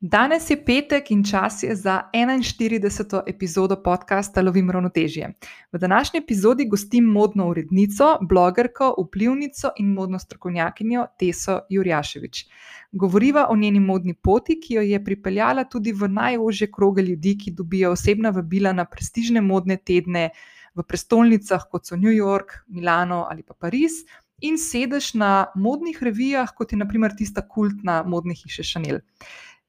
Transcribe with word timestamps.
Danes 0.00 0.50
je 0.50 0.56
petek 0.64 1.10
in 1.10 1.22
čas 1.24 1.62
je 1.62 1.74
za 1.76 2.02
41. 2.12 3.22
epizodo 3.26 3.76
podcasta 3.82 4.42
Lovim 4.42 4.70
ravnotežje. 4.70 5.30
V 5.72 5.78
današnji 5.78 6.18
epizodi 6.18 6.66
gostim 6.68 7.04
modno 7.04 7.48
urednico, 7.48 8.18
blogerko, 8.20 8.94
vplivnico 9.06 9.70
in 9.76 9.92
modno 9.92 10.18
strokovnjakinjo 10.18 11.06
Teso 11.18 11.60
Jurjaševič. 11.70 12.44
Govoriva 12.92 13.46
o 13.50 13.56
njeni 13.56 13.80
modni 13.80 14.14
poti, 14.14 14.60
ki 14.60 14.74
jo 14.74 14.82
je 14.82 15.04
pripeljala 15.04 15.64
tudi 15.64 15.92
v 15.92 16.08
najožje 16.08 16.70
kroge 16.72 17.02
ljudi, 17.02 17.38
ki 17.38 17.50
dobijo 17.50 17.92
osebna 17.92 18.30
vabila 18.30 18.72
na 18.72 18.84
prestižne 18.84 19.40
modne 19.40 19.76
tedne 19.76 20.28
v 20.74 20.82
prestolnicah, 20.82 21.64
kot 21.70 21.86
so 21.86 21.96
New 21.96 22.12
York, 22.12 22.52
Milano 22.68 23.26
ali 23.30 23.42
pa 23.42 23.54
Pariz. 23.54 24.04
In 24.40 24.58
sedež 24.60 25.14
na 25.14 25.46
modnih 25.54 26.02
revijah, 26.02 26.52
kot 26.52 26.72
je 26.72 26.78
naprimer 26.78 27.16
tista 27.16 27.48
kultna 27.48 28.02
modna 28.04 28.34
hiša 28.36 28.62
Chanel. 28.62 29.00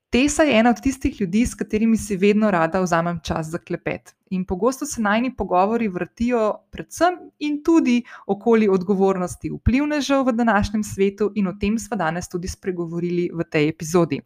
Tesa 0.10 0.44
je 0.44 0.60
ena 0.60 0.70
od 0.70 0.82
tistih 0.82 1.22
ljudi, 1.22 1.46
s 1.46 1.56
katerimi 1.56 1.98
si 1.98 2.16
vedno 2.18 2.52
rada 2.52 2.80
vzamem 2.80 3.20
čas 3.24 3.48
za 3.48 3.58
klepet. 3.58 4.16
In 4.30 4.46
pogosto 4.46 4.86
se 4.86 5.02
najni 5.02 5.36
pogovori 5.36 5.88
vrtijo 5.88 6.54
predvsem 6.72 7.18
in 7.40 7.64
tudi 7.64 8.04
okoli 8.28 8.70
odgovornosti 8.70 9.50
vplivnežev 9.50 10.24
v 10.28 10.32
današnjem 10.32 10.84
svetu, 10.84 11.32
in 11.36 11.48
o 11.48 11.54
tem 11.60 11.80
smo 11.80 11.98
danes 11.98 12.30
tudi 12.30 12.48
spregovorili 12.48 13.30
v 13.34 13.44
tej 13.52 13.70
epizodi. 13.70 14.22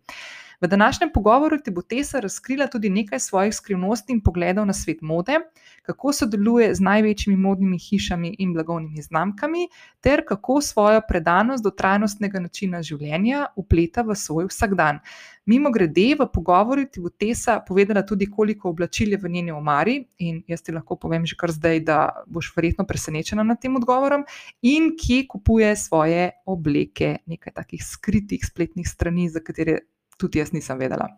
V 0.61 0.67
današnjem 0.67 1.09
pogovoru 1.13 1.57
ti 1.57 1.71
bo 1.71 1.81
Tesa 1.81 2.19
razkrila 2.19 2.67
tudi 2.67 2.89
nekaj 2.89 3.19
svojih 3.19 3.55
skrivnosti 3.55 4.13
in 4.13 4.21
pogledov 4.21 4.65
na 4.65 4.73
svet 4.73 5.01
mode, 5.01 5.33
kako 5.81 6.13
sodeluje 6.13 6.75
z 6.75 6.79
največjimi 6.79 7.37
modnimi 7.37 7.79
hišami 7.79 8.35
in 8.39 8.53
blagovnimi 8.53 9.01
znamkami, 9.01 9.67
ter 10.01 10.21
kako 10.27 10.61
svojo 10.61 11.01
predanost 11.07 11.63
do 11.63 11.69
trajnostnega 11.69 12.39
načina 12.39 12.81
življenja 12.81 13.47
upleta 13.55 14.01
v 14.01 14.15
svoj 14.15 14.45
vsakdan. 14.51 14.99
Mimo 15.45 15.71
grede, 15.73 16.13
v 16.19 16.27
pogovoru 16.33 16.85
ti 16.85 17.01
bo 17.01 17.09
Tesa 17.09 17.57
povedala 17.67 18.05
tudi, 18.05 18.27
koliko 18.29 18.69
oblačil 18.69 19.15
je 19.15 19.17
v 19.17 19.29
njeni 19.29 19.51
omari, 19.51 19.95
in 20.17 20.43
jaz 20.47 20.61
ti 20.61 20.71
lahko 20.71 20.95
povem 20.95 21.25
že 21.25 21.35
kar 21.35 21.49
zdaj, 21.51 21.79
da 21.79 21.97
boš 22.27 22.51
verjetno 22.55 22.85
presenečena 22.85 23.43
nad 23.43 23.57
tem 23.61 23.75
odgovorom, 23.75 24.27
in 24.61 24.93
kje 24.93 25.25
kupuje 25.27 25.73
svoje 25.75 26.29
obleke, 26.45 27.17
nekaj 27.25 27.53
takih 27.57 27.81
skritih 27.81 28.45
spletnih 28.45 28.87
strani, 28.87 29.25
za 29.29 29.41
katere 29.41 29.79
tudi 30.21 30.41
jaz 30.41 30.53
nisem 30.53 30.77
vedela. 30.79 31.09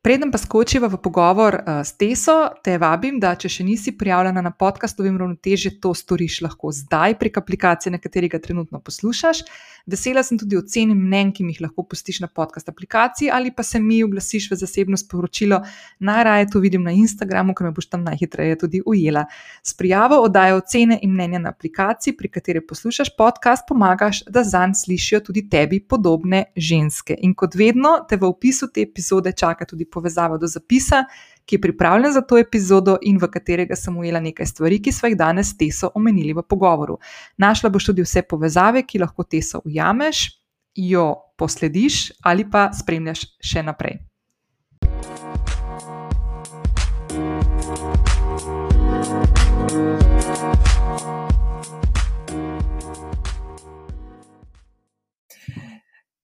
Preden 0.00 0.30
pa 0.32 0.38
skočiva 0.40 0.88
v 0.88 0.96
pogovor 0.96 1.58
uh, 1.60 1.82
s 1.84 1.92
Teso, 2.00 2.48
te 2.64 2.78
vabim, 2.80 3.18
da 3.20 3.34
če 3.36 3.50
še 3.52 3.64
nisi 3.68 3.92
prijavljena 4.00 4.40
na 4.40 4.52
podcast 4.56 4.96
Lovim 4.96 5.18
ravnotežje, 5.20 5.74
to 5.76 5.92
storiš 5.92 6.38
lahko 6.46 6.72
zdaj 6.72 7.18
prek 7.20 7.36
aplikacije, 7.36 7.92
na 7.92 8.00
kateri 8.00 8.30
ga 8.32 8.40
trenutno 8.40 8.80
poslušaš. 8.80 9.42
Vesela 9.86 10.22
sem 10.22 10.38
tudi 10.38 10.56
oceni 10.56 10.94
mnen, 10.94 11.32
ki 11.32 11.44
mi 11.44 11.54
jih 11.54 11.62
lahko 11.64 11.84
pustiš 11.88 12.20
na 12.20 12.28
podcast 12.28 12.68
aplikaciji 12.68 13.30
ali 13.30 13.52
pa 13.54 13.62
se 13.62 13.80
mi 13.80 14.02
oglasiš 14.04 14.50
v 14.50 14.58
zasebno 14.60 14.96
sporočilo. 14.96 15.60
Najraje 15.98 16.50
to 16.50 16.60
vidim 16.60 16.82
na 16.82 16.92
Instagramu, 16.92 17.54
ker 17.54 17.66
me 17.66 17.72
boš 17.76 17.88
tam 17.90 18.04
najhitreje 18.04 18.58
tudi 18.58 18.82
ujela. 18.86 19.24
S 19.62 19.74
prijavo 19.74 20.20
oddajo 20.24 20.60
ocene 20.60 20.98
in 21.02 21.12
mnenja 21.14 21.38
na 21.38 21.48
aplikaciji, 21.48 22.16
pri 22.16 22.28
kateri 22.28 22.66
poslušaš 22.66 23.14
podcast, 23.18 23.64
pomagaš, 23.68 24.22
da 24.28 24.44
zanj 24.44 24.74
slišijo 24.84 25.20
tudi 25.20 25.48
tebi 25.48 25.80
podobne 25.80 26.44
ženske. 26.56 27.16
In 27.20 27.34
kot 27.34 27.54
vedno, 27.54 27.98
te 28.08 28.16
v 28.16 28.28
opisu 28.28 28.70
te 28.74 28.82
epizode 28.82 29.32
čaka 29.32 29.64
tudi 29.64 29.84
povezavo 29.84 30.38
do 30.38 30.46
zapisa, 30.46 31.04
ki 31.50 31.56
je 31.56 31.60
pripravljen 31.60 32.12
za 32.12 32.20
to 32.22 32.38
epizodo 32.38 32.94
in 33.02 33.18
v 33.18 33.26
katerega 33.26 33.76
sem 33.76 33.96
ujela 33.98 34.20
nekaj 34.20 34.46
stvari, 34.46 34.78
ki 34.78 34.92
smo 34.92 35.08
jih 35.10 35.16
danes 35.18 35.56
teso 35.58 35.90
omenili 35.94 36.30
v 36.32 36.44
pogovoru. 36.46 36.98
Našla 37.36 37.70
boš 37.74 37.90
tudi 37.90 38.04
vse 38.06 38.22
povezave, 38.22 38.84
ki 38.86 39.02
lahko 39.02 39.26
teso 39.26 39.58
ujameš, 39.64 40.28
jo 40.74 41.08
poslediš 41.36 42.12
ali 42.22 42.46
pa 42.46 42.70
spremljaš 42.70 43.26
še 43.42 43.66
naprej. 43.66 43.98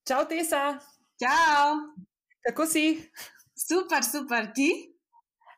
Čau, 0.06 0.22
Tesa. 0.30 0.78
Čau. 1.18 1.80
Kako 2.46 2.66
si? 2.70 3.02
Super, 3.58 4.06
super, 4.06 4.52
ti? 4.54 4.95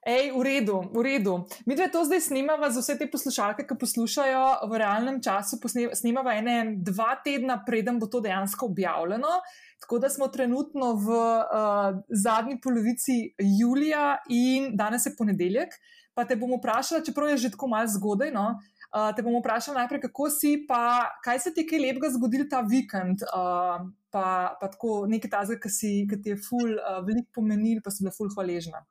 Ej, 0.07 0.31
v 0.31 0.43
redu, 0.47 0.87
v 0.95 1.03
redu. 1.03 1.43
Mi 1.67 1.75
dve 1.75 1.91
to 1.91 2.05
zdaj 2.07 2.21
snemamo 2.31 2.71
za 2.71 2.81
vse 2.81 2.95
te 2.99 3.07
poslušalke, 3.11 3.67
ki 3.67 3.75
poslušajo 3.75 4.71
v 4.71 4.79
realnem 4.79 5.19
času. 5.19 5.59
Snemamo 5.95 6.31
ene 6.31 6.79
dva 6.79 7.19
tedna, 7.25 7.59
preden 7.67 7.99
bo 7.99 8.07
to 8.07 8.21
dejansko 8.23 8.71
objavljeno. 8.71 9.41
Tako 9.83 9.99
da 9.99 10.09
smo 10.09 10.29
trenutno 10.31 10.95
v 10.95 11.09
uh, 11.11 11.99
zadnji 12.09 12.61
polovici 12.63 13.35
julija 13.39 14.23
in 14.31 14.77
danes 14.77 15.07
je 15.07 15.17
ponedeljek. 15.19 15.75
Pa 16.15 16.25
te 16.25 16.37
bom 16.39 16.55
vprašala, 16.59 17.03
čeprav 17.03 17.35
je 17.35 17.37
že 17.37 17.51
tako 17.51 17.67
malo 17.67 17.91
zgodaj. 17.91 18.31
No? 18.31 18.55
Uh, 18.95 19.11
te 19.17 19.23
bom 19.23 19.35
vprašala 19.43 19.83
najprej, 19.83 20.07
kako 20.07 20.31
si, 20.31 20.63
pa 20.69 21.11
kaj 21.25 21.43
se 21.43 21.53
ti 21.55 21.67
je 21.67 21.81
lepega 21.83 22.11
zgodil 22.15 22.47
ta 22.51 22.63
vikend. 22.63 23.27
Uh, 23.35 23.83
pa, 24.15 24.55
pa 24.61 24.71
tako 24.71 25.07
nekaj 25.11 25.31
tazga, 25.31 25.59
ki, 25.59 26.23
ti 26.23 26.31
je 26.33 26.39
ful, 26.39 26.79
uh, 26.79 27.03
veliko 27.03 27.43
pomenil, 27.43 27.83
pa 27.83 27.91
si 27.91 28.07
bila 28.07 28.15
ful 28.15 28.31
hvaležna. 28.33 28.87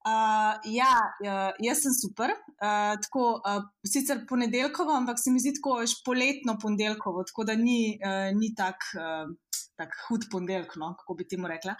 Uh, 0.00 0.56
ja, 0.72 0.94
uh, 1.20 1.50
jaz 1.60 1.82
sem 1.84 1.92
super. 1.92 2.32
Uh, 2.56 2.96
tako, 3.04 3.24
uh, 3.44 3.66
sicer 3.84 4.22
ponedeljkovo, 4.28 4.94
ampak 4.96 5.20
se 5.20 5.30
mi 5.30 5.40
zdi 5.40 5.52
tako 5.58 5.82
poletno 6.04 6.56
ponedeljkovo, 6.62 7.24
tako 7.28 7.44
da 7.44 7.56
ni, 7.56 7.98
uh, 8.00 8.30
ni 8.38 8.54
tako 8.56 8.96
uh, 8.96 9.34
tak 9.80 9.96
hud 10.08 10.24
ponedeljek, 10.32 10.74
no, 10.80 10.94
kako 10.98 11.14
bi 11.18 11.26
ti 11.28 11.36
mu 11.40 11.48
rekla. 11.48 11.76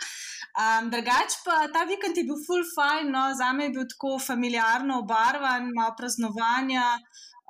Um, 0.60 0.91
drugač 0.92 1.41
pa 1.47 1.66
ta 1.72 1.86
vikend 1.88 2.16
je 2.16 2.26
bil 2.28 2.38
full 2.44 2.64
fine, 2.75 3.09
no, 3.12 3.26
za 3.41 3.53
me 3.56 3.69
je 3.69 3.75
bil 3.76 3.88
tako 3.88 4.19
familiarno 4.20 5.00
obarvan, 5.04 5.72
malo 5.76 5.97
praznovanja. 5.98 6.86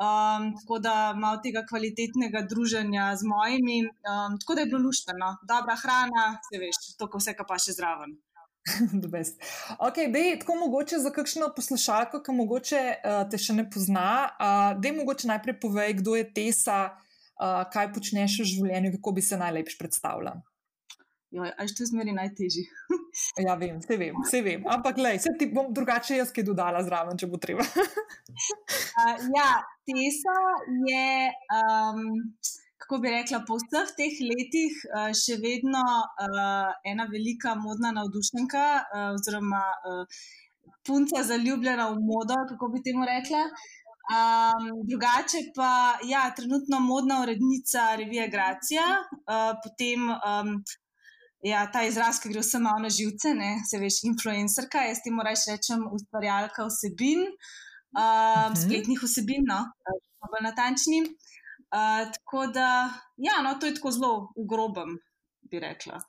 Um, 0.01 0.47
tako 0.57 0.79
da 0.81 0.95
malo 1.13 1.43
tega 1.45 1.61
kvalitetnega 1.69 2.47
druženja 2.49 3.11
z 3.21 3.27
mojimi, 3.29 3.83
um, 3.85 4.39
tako 4.41 4.55
da 4.57 4.65
je 4.65 4.71
bilo 4.71 4.81
luštno, 4.87 5.35
dobra 5.51 5.77
hrana, 5.83 6.25
se 6.47 6.61
veš, 6.63 6.79
to, 6.97 7.11
vse, 7.19 7.35
kar 7.37 7.45
pa 7.51 7.59
še 7.61 7.77
zraven. 7.77 8.17
okay, 9.87 10.13
dej, 10.13 10.39
tako 10.41 10.55
mogoče 10.55 10.99
za 10.99 11.11
kakšno 11.11 11.53
poslušalko, 11.57 12.23
ki 12.23 12.33
mogoče 12.33 12.83
uh, 12.99 13.23
te 13.31 13.41
še 13.41 13.57
ne 13.57 13.65
pozna. 13.71 14.11
Uh, 14.37 14.81
dej 14.81 14.95
mogoče 14.99 15.31
najprej 15.33 15.57
povej, 15.63 15.97
kdo 16.03 16.17
je 16.19 16.29
Tesa, 16.35 16.81
uh, 16.93 17.65
kaj 17.73 17.93
počneš 17.97 18.41
v 18.43 18.49
življenju, 18.53 18.95
kako 18.99 19.17
bi 19.17 19.25
se 19.25 19.41
najlepše 19.41 19.81
predstavljala. 19.81 20.41
Ali 21.31 21.69
je 21.71 21.75
to 21.79 21.87
zmeri 21.87 22.13
najtežje? 22.13 22.65
ja, 23.47 23.55
vem, 23.55 23.79
vse 23.79 23.97
vem, 23.97 24.17
vse 24.25 24.41
vem. 24.43 24.65
Ampak, 24.67 24.99
lej, 24.99 25.21
se 25.23 25.31
ti 25.39 25.47
bom 25.55 25.69
drugače 25.75 26.19
jaz 26.19 26.33
kaj 26.35 26.49
dodala 26.49 26.83
zraven, 26.83 27.19
če 27.19 27.29
bo 27.31 27.39
treba. 27.39 27.63
uh, 28.99 29.29
ja, 29.37 29.51
Tesa 29.87 30.39
je, 30.91 31.31
um, 31.55 32.03
kako 32.91 33.03
bi 33.03 33.11
rekla, 33.11 33.39
po 33.47 33.55
vseh 33.55 33.91
teh 33.95 34.15
letih 34.27 34.75
uh, 34.91 35.13
še 35.15 35.37
vedno 35.39 35.79
uh, 35.79 36.73
ena 36.91 37.05
velika 37.07 37.53
modna 37.55 37.93
navdušenka, 37.95 38.65
uh, 38.83 39.05
oziroma 39.15 39.61
uh, 39.87 40.25
punca 40.83 41.23
zaljubljena 41.23 41.87
v 41.93 42.01
modo, 42.09 42.41
kako 42.51 42.71
bi 42.73 42.83
temu 42.83 43.07
rekla. 43.07 43.45
Um, 44.11 44.67
drugače 44.91 45.45
pa, 45.55 45.71
ja, 46.11 46.25
trenutno 46.35 46.83
modna 46.83 47.21
urednica 47.23 47.95
revije 48.01 48.27
Gracija, 48.35 48.91
uh, 49.23 49.55
potem 49.63 50.11
um, 50.11 50.57
Ja, 51.41 51.63
ta 51.73 51.87
izraz, 51.89 52.19
ki 52.21 52.35
gre 52.35 52.43
vsem 52.43 52.67
malo 52.67 52.83
na 52.85 52.91
živce, 52.93 53.31
ne? 53.33 53.63
se 53.65 53.79
veš, 53.81 54.03
influencerka, 54.11 54.83
jaz 54.85 54.99
ti 55.01 55.09
moraš 55.09 55.47
reči, 55.49 55.79
ustvarjalka 55.97 56.67
vsebin, 56.67 57.23
uh, 57.25 57.39
uh 57.97 58.03
-huh. 58.03 58.59
spletnih 58.61 59.01
vsebin, 59.01 59.47
no, 59.49 59.63
bolj 60.35 60.45
natančni. 60.45 61.01
Uh, 61.71 62.11
tako 62.13 62.47
da, 62.51 62.91
ja, 63.17 63.43
no, 63.43 63.55
to 63.61 63.67
je 63.67 63.75
tako 63.75 63.91
zelo 63.95 64.13
v 64.35 64.47
grobem, 64.51 64.97
bi 65.51 65.61
rekla. 65.63 66.01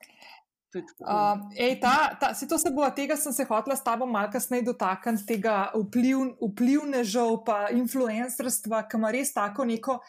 Uh, 0.71 1.51
ej, 1.59 1.75
ta, 1.83 2.15
ta, 2.19 2.31
to 2.33 2.57
se 2.57 2.71
bo, 2.71 2.87
tega 2.95 3.17
sem 3.19 3.33
se 3.35 3.43
hotela 3.45 3.75
s 3.75 3.83
tabo 3.83 4.07
malo 4.07 4.31
kasneje 4.31 4.63
dotakniti, 4.71 5.25
tega 5.35 5.67
vpliv, 5.75 6.31
vplivnežev, 6.39 7.41
pa 7.45 7.65
influencerstva, 7.75 8.85
ki 8.87 8.97
ima 8.97 9.11
res 9.11 9.33
tako 9.35 9.67
neko 9.67 9.99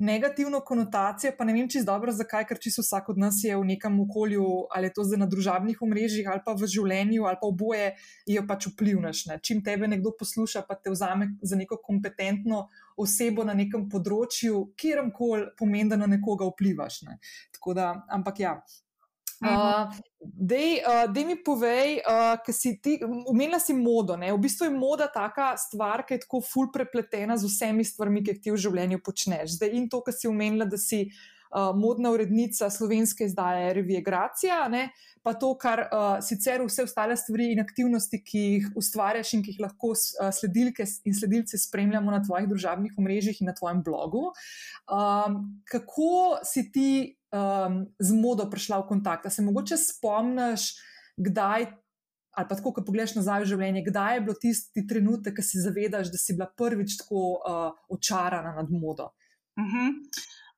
negativno 0.00 0.60
konotacijo, 0.64 1.32
pa 1.38 1.44
ne 1.44 1.52
vem 1.52 1.68
čisto 1.68 1.92
dobro, 1.92 2.12
zakaj, 2.12 2.46
ker 2.48 2.58
čisto 2.58 2.82
vsak 2.82 3.10
od 3.12 3.18
nas 3.20 3.42
je 3.44 3.56
v 3.56 3.66
nekem 3.68 3.98
okolju, 4.00 4.46
ali 4.72 4.88
je 4.88 4.94
to 4.96 5.04
zdaj 5.04 5.20
na 5.20 5.28
družabnih 5.28 5.82
omrežjih, 5.84 6.28
ali 6.32 6.40
pa 6.44 6.54
v 6.56 6.68
življenju, 6.74 7.26
ali 7.28 7.38
pa 7.40 7.48
oboje, 7.48 7.90
je 8.26 8.44
pač 8.48 8.70
vplivnaš. 8.72 9.26
Ne? 9.28 9.38
Čim 9.44 9.60
tebe 9.64 9.88
nekdo 9.92 10.14
posluša, 10.16 10.64
pa 10.68 10.78
te 10.80 10.92
vzame 10.94 11.34
za 11.42 11.58
neko 11.60 11.78
kompetentno 11.84 12.66
osebo 12.96 13.44
na 13.44 13.52
nekem 13.56 13.88
področju, 13.92 14.70
kjerkoli 14.80 15.52
pomeni, 15.58 15.92
da 15.92 16.00
na 16.00 16.08
nekoga 16.08 16.48
vplivaš. 16.48 17.02
Ne? 17.04 17.20
Da, 17.76 17.92
ampak 18.08 18.40
ja, 18.40 18.54
Uh, 19.40 19.88
dej, 20.20 20.84
uh, 20.84 21.06
dej 21.08 21.24
mi 21.24 21.36
povej, 21.40 22.02
uh, 22.04 22.36
ker 22.44 22.52
si 22.52 22.76
ti, 22.76 22.98
umenila 23.00 23.56
si 23.56 23.72
modo. 23.72 24.16
Ne? 24.20 24.28
V 24.36 24.40
bistvu 24.44 24.68
je 24.68 24.76
moda 24.76 25.08
taka 25.08 25.54
stvar, 25.56 26.04
ki 26.04 26.18
je 26.18 26.24
tako 26.26 26.42
ful 26.44 26.68
prepletena 26.68 27.40
z 27.40 27.48
vsemi 27.48 27.84
stvarmi, 27.84 28.20
ki 28.20 28.36
jih 28.36 28.40
ti 28.44 28.52
v 28.52 28.60
življenju 28.60 29.00
počneš. 29.00 29.56
Zdaj 29.56 29.72
in 29.72 29.88
to, 29.88 30.02
kar 30.04 30.12
si 30.12 30.28
umenila, 30.28 30.68
da 30.68 30.76
si 30.76 31.06
uh, 31.08 31.70
modna 31.72 32.12
urednica 32.12 32.68
slovenske 32.70 33.24
izdaje 33.24 33.72
revije 33.74 34.02
Gracija, 34.04 34.68
ne, 34.68 34.90
pa 35.22 35.32
to, 35.32 35.54
kar 35.56 35.86
uh, 35.88 36.18
sicer 36.24 36.60
vse 36.64 36.84
ostale 36.84 37.16
stvari 37.16 37.50
in 37.54 37.62
aktivnosti, 37.64 38.20
ki 38.20 38.42
jih 38.44 38.68
ustvarjaš 38.76 39.34
in 39.36 39.44
ki 39.44 39.54
jih 39.54 39.62
lahko 39.64 39.94
uh, 39.94 40.28
sledilke 40.36 40.84
in 41.08 41.16
sledilce 41.16 41.58
spremljamo 41.58 42.12
na 42.12 42.20
tvojih 42.24 42.48
družabnih 42.48 43.00
omrežjih 43.00 43.40
in 43.40 43.50
na 43.50 43.56
tvojem 43.56 43.80
blogu. 43.84 44.30
Um, 44.84 45.40
kako 45.64 46.40
si 46.44 46.68
ti 46.72 46.90
um, 47.32 47.82
z 47.98 48.16
modo 48.16 48.46
prišla 48.50 48.82
v 48.82 48.88
kontakt? 48.88 49.30
Se 49.32 49.42
mogoče 49.42 49.76
spomniš, 49.76 50.74
kdaj 51.16 51.70
ali 52.30 52.46
pa 52.48 52.54
tako, 52.54 52.72
ko 52.72 52.84
pogledaš 52.86 53.16
nazaj 53.18 53.42
v 53.42 53.48
življenje, 53.52 53.80
kdaj 53.88 54.14
je 54.14 54.20
bil 54.26 54.36
tisti 54.38 54.84
trenutek, 54.86 55.34
ko 55.36 55.44
si 55.44 55.58
zavedaš, 55.60 56.12
da 56.12 56.18
si 56.20 56.36
bila 56.38 56.46
prvič 56.56 56.94
tako 57.02 57.22
uh, 57.36 57.72
očarana 57.90 58.54
nad 58.54 58.70
modo? 58.70 59.10
Uh 59.58 59.66
-huh. 59.66 59.90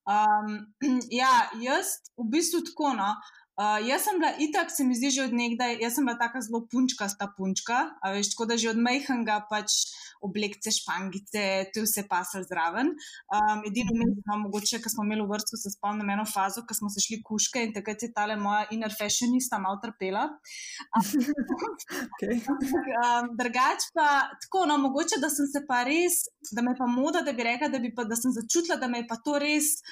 um, 0.05 0.53
ja, 1.21 1.49
jaz 1.63 1.97
v 2.17 2.29
bistvu 2.29 2.61
tako. 2.69 2.93
No. 2.99 3.15
Uh, 3.53 3.77
jaz 3.85 4.07
sem 4.07 4.17
bila 4.17 4.33
itak, 4.41 4.71
se 4.73 4.85
mi 4.85 4.95
zdi, 4.97 5.11
že 5.13 5.27
od 5.29 5.35
nekdaj, 5.37 5.77
jaz 5.85 5.99
sem 5.99 6.07
bila 6.09 6.17
tako 6.17 6.41
zelo 6.41 6.61
punčka, 6.73 7.05
sta 7.13 7.29
punčka, 7.37 7.83
veš, 8.01 8.33
tako 8.33 8.47
da 8.49 8.57
že 8.57 8.71
od 8.73 8.81
majhnega 8.81 9.43
pač 9.51 9.93
oblekce, 10.23 10.71
špangice, 10.73 11.45
tu 11.75 11.83
vse 11.85 12.07
pasal 12.09 12.47
zraven. 12.49 12.95
Um, 13.29 13.61
edino 13.69 13.93
mi 13.99 14.07
smo, 14.15 14.39
mogoče, 14.47 14.81
ko 14.81 14.89
smo 14.89 15.05
imeli 15.05 15.27
v 15.27 15.35
vrstu, 15.35 15.59
se 15.59 15.73
spomnim 15.75 16.15
eno 16.15 16.25
fazo, 16.25 16.63
ko 16.65 16.77
smo 16.79 16.89
se 16.95 17.03
šli 17.05 17.21
kuške 17.27 17.65
in 17.67 17.75
takrat 17.75 18.03
je 18.07 18.13
tale 18.15 18.39
moja 18.41 18.65
inner 18.71 18.95
fashionista 18.95 19.59
malo 19.61 19.81
trpela. 19.83 20.29
okay. 22.15 22.39
um, 22.39 23.35
drugač 23.37 23.91
pa 23.93 24.09
tako, 24.47 24.65
no, 24.71 24.79
mogoče, 24.87 25.21
da 25.21 25.29
sem 25.29 25.51
se 25.51 25.65
pa 25.69 25.83
res, 25.89 26.23
da 26.55 26.65
me 26.65 26.77
pa 26.79 26.87
moda, 26.87 27.21
da 27.27 27.35
bi 27.37 27.45
rekla, 27.51 27.69
da, 27.69 27.83
bi 27.83 27.93
pa, 27.95 28.07
da 28.09 28.17
sem 28.17 28.33
začutila, 28.33 28.79
da 28.81 28.89
me 28.89 29.03
je 29.03 29.11
pa 29.11 29.21
to 29.21 29.37
res 29.43 29.83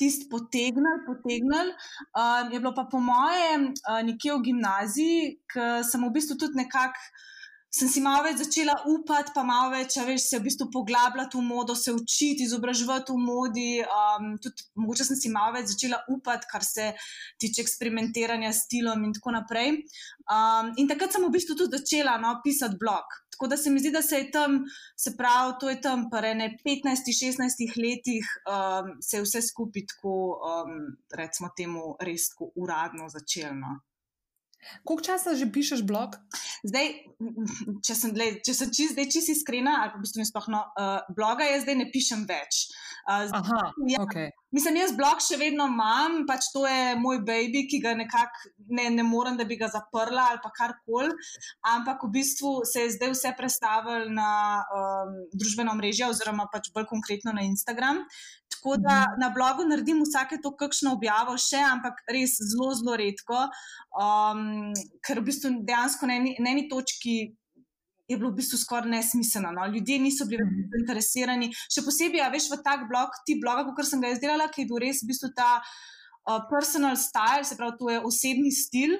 tisti 0.00 0.28
potegnili, 0.32 1.04
potegnili. 1.06 1.74
Uh, 2.16 2.48
je 2.48 2.60
bilo 2.60 2.72
pa 2.76 2.86
po 2.88 3.02
mojem 3.04 3.70
uh, 3.76 4.00
nekje 4.06 4.38
v 4.38 4.44
gimnaziji, 4.48 5.34
ker 5.52 5.84
sem 5.84 6.06
v 6.06 6.14
bistvu 6.16 6.40
tudi 6.40 6.64
nekako. 6.64 7.12
Sem 7.70 7.86
si 7.86 8.00
malo 8.02 8.24
več 8.26 8.40
začela 8.40 8.74
upati, 8.90 9.30
pa 9.30 9.44
malo 9.46 9.68
več, 9.70 9.94
veš, 10.02 10.24
se 10.26 10.38
v 10.40 10.48
bistvu 10.48 10.66
poglabljati 10.74 11.38
v 11.38 11.42
modo, 11.46 11.76
se 11.78 11.92
učiti, 11.94 12.48
izobraževati 12.48 13.14
v 13.14 13.22
modi. 13.22 13.66
Um, 13.86 14.32
tudi, 14.42 14.64
mogoče 14.74 15.06
sem 15.06 15.18
si 15.20 15.30
malo 15.30 15.54
več 15.54 15.68
začela 15.70 16.00
upati, 16.10 16.48
kar 16.50 16.66
se 16.66 16.88
tiče 17.38 17.62
eksperimentiranja 17.62 18.50
s 18.50 18.64
stilom 18.66 19.04
in 19.06 19.14
tako 19.14 19.36
naprej. 19.36 19.70
Um, 20.26 20.72
in 20.82 20.90
takrat 20.90 21.14
sem 21.14 21.22
v 21.22 21.30
bistvu 21.36 21.54
tudi 21.60 21.78
začela 21.78 22.16
no, 22.18 22.32
pisati 22.42 22.78
blog. 22.80 23.14
Tako 23.36 23.52
da 23.54 23.56
se 23.56 23.70
mi 23.70 23.78
zdi, 23.78 23.92
da 23.94 24.02
se 24.02 24.18
je 24.18 24.26
tam, 24.34 24.56
se 24.98 25.14
pravi, 25.16 25.54
to 25.62 25.70
je 25.70 25.78
tam, 25.80 26.08
pa 26.10 26.24
ne 26.26 26.50
15-16 26.66 27.78
letih, 27.78 28.26
um, 28.50 28.96
se 28.98 29.20
je 29.20 29.22
vse 29.22 29.44
skupaj 29.46 29.86
tako, 29.94 30.16
um, 30.42 30.74
recimo, 31.14 31.54
temu 31.54 31.94
res 32.02 32.32
uradno 32.58 33.06
začelo. 33.14 33.78
Koliko 34.84 35.04
časa 35.04 35.34
že 35.34 35.48
pišeš 35.52 35.82
blog? 35.86 36.16
Zdaj, 36.66 36.86
če 37.86 37.96
sem, 37.96 38.12
če 38.16 38.54
sem 38.56 38.72
čist, 38.74 38.94
zdaj 38.94 39.08
čist 39.12 39.32
iskrena, 39.32 39.80
ali 39.82 39.94
pa 39.94 40.00
v 40.00 40.04
bistvu 40.04 40.26
sploh 40.28 40.48
no, 40.52 40.62
uh, 40.76 41.00
bloga 41.16 41.48
jaz 41.48 41.64
zdaj 41.64 41.78
ne 41.80 41.88
pišem 41.92 42.26
več. 42.28 42.68
Uh, 43.08 43.26
Aha, 43.40 43.62
ja, 43.88 44.02
okay. 44.04 44.30
Mislim, 44.54 44.80
jaz 44.80 44.92
blog 44.98 45.22
še 45.22 45.38
vedno 45.40 45.68
imam, 45.70 46.24
pač 46.28 46.50
to 46.54 46.64
je 46.66 46.96
moj 47.00 47.22
baby, 47.26 47.64
ki 47.70 47.80
ga 47.84 47.94
nekako 47.98 48.50
ne, 48.74 48.88
ne 48.92 49.04
morem, 49.06 49.38
da 49.38 49.46
bi 49.48 49.56
ga 49.60 49.70
zaprla 49.72 50.26
ali 50.32 50.42
pa 50.42 50.50
karkoli. 50.54 51.14
Ampak 51.72 52.02
v 52.06 52.12
bistvu 52.18 52.60
se 52.68 52.84
je 52.84 52.94
zdaj 52.98 53.14
vse 53.14 53.32
prestavilo 53.38 54.10
na 54.12 54.32
um, 54.74 55.16
družbeno 55.32 55.74
mrežje, 55.78 56.10
oziroma 56.10 56.48
pač 56.52 56.72
bolj 56.74 56.90
konkretno 56.90 57.34
na 57.36 57.46
Instagram. 57.46 58.02
Tako 58.60 58.76
da 58.76 59.00
mhm. 59.00 59.20
na 59.20 59.28
blogu 59.32 59.64
naredim 59.64 60.02
vsake 60.04 60.36
to, 60.42 60.52
kakšno 60.56 60.92
objavo 60.92 61.36
še, 61.40 61.60
ampak 61.64 62.02
res 62.12 62.36
zelo, 62.52 62.74
zelo 62.76 62.96
redko, 63.00 63.46
um, 63.96 64.72
ker 65.06 65.20
v 65.22 65.28
bistvu 65.30 65.54
dejansko 65.64 66.08
na 66.10 66.18
eni, 66.20 66.34
na 66.44 66.52
eni 66.52 66.66
točki 66.68 67.14
je 68.10 68.18
bilo 68.18 68.32
v 68.32 68.40
bistvu 68.40 68.58
skoraj 68.58 68.90
nesmiselno. 68.90 69.52
No? 69.54 69.68
Ljudje 69.70 69.96
niso 70.02 70.26
bili 70.28 70.44
več 70.44 70.52
mhm. 70.52 70.72
zainteresirani. 70.74 71.48
Še 71.72 71.86
posebej, 71.86 72.24
a 72.26 72.28
veš, 72.34 72.50
v 72.52 72.58
tak 72.66 72.84
blog, 72.90 73.16
ti 73.24 73.38
bloga, 73.40 73.64
kot 73.72 73.88
sem 73.88 74.02
ga 74.02 74.12
izdelala, 74.12 74.50
ki 74.52 74.66
je 74.66 74.70
bil 74.72 74.82
res 74.84 75.00
v 75.04 75.14
bistvu 75.14 75.32
ta. 75.36 75.56
Uh, 76.28 76.42
personal 76.50 76.98
style, 77.00 77.46
se 77.48 77.56
pravi, 77.56 77.78
to 77.80 77.86
je 77.88 78.00
osebni 78.04 78.50
stil, 78.52 78.90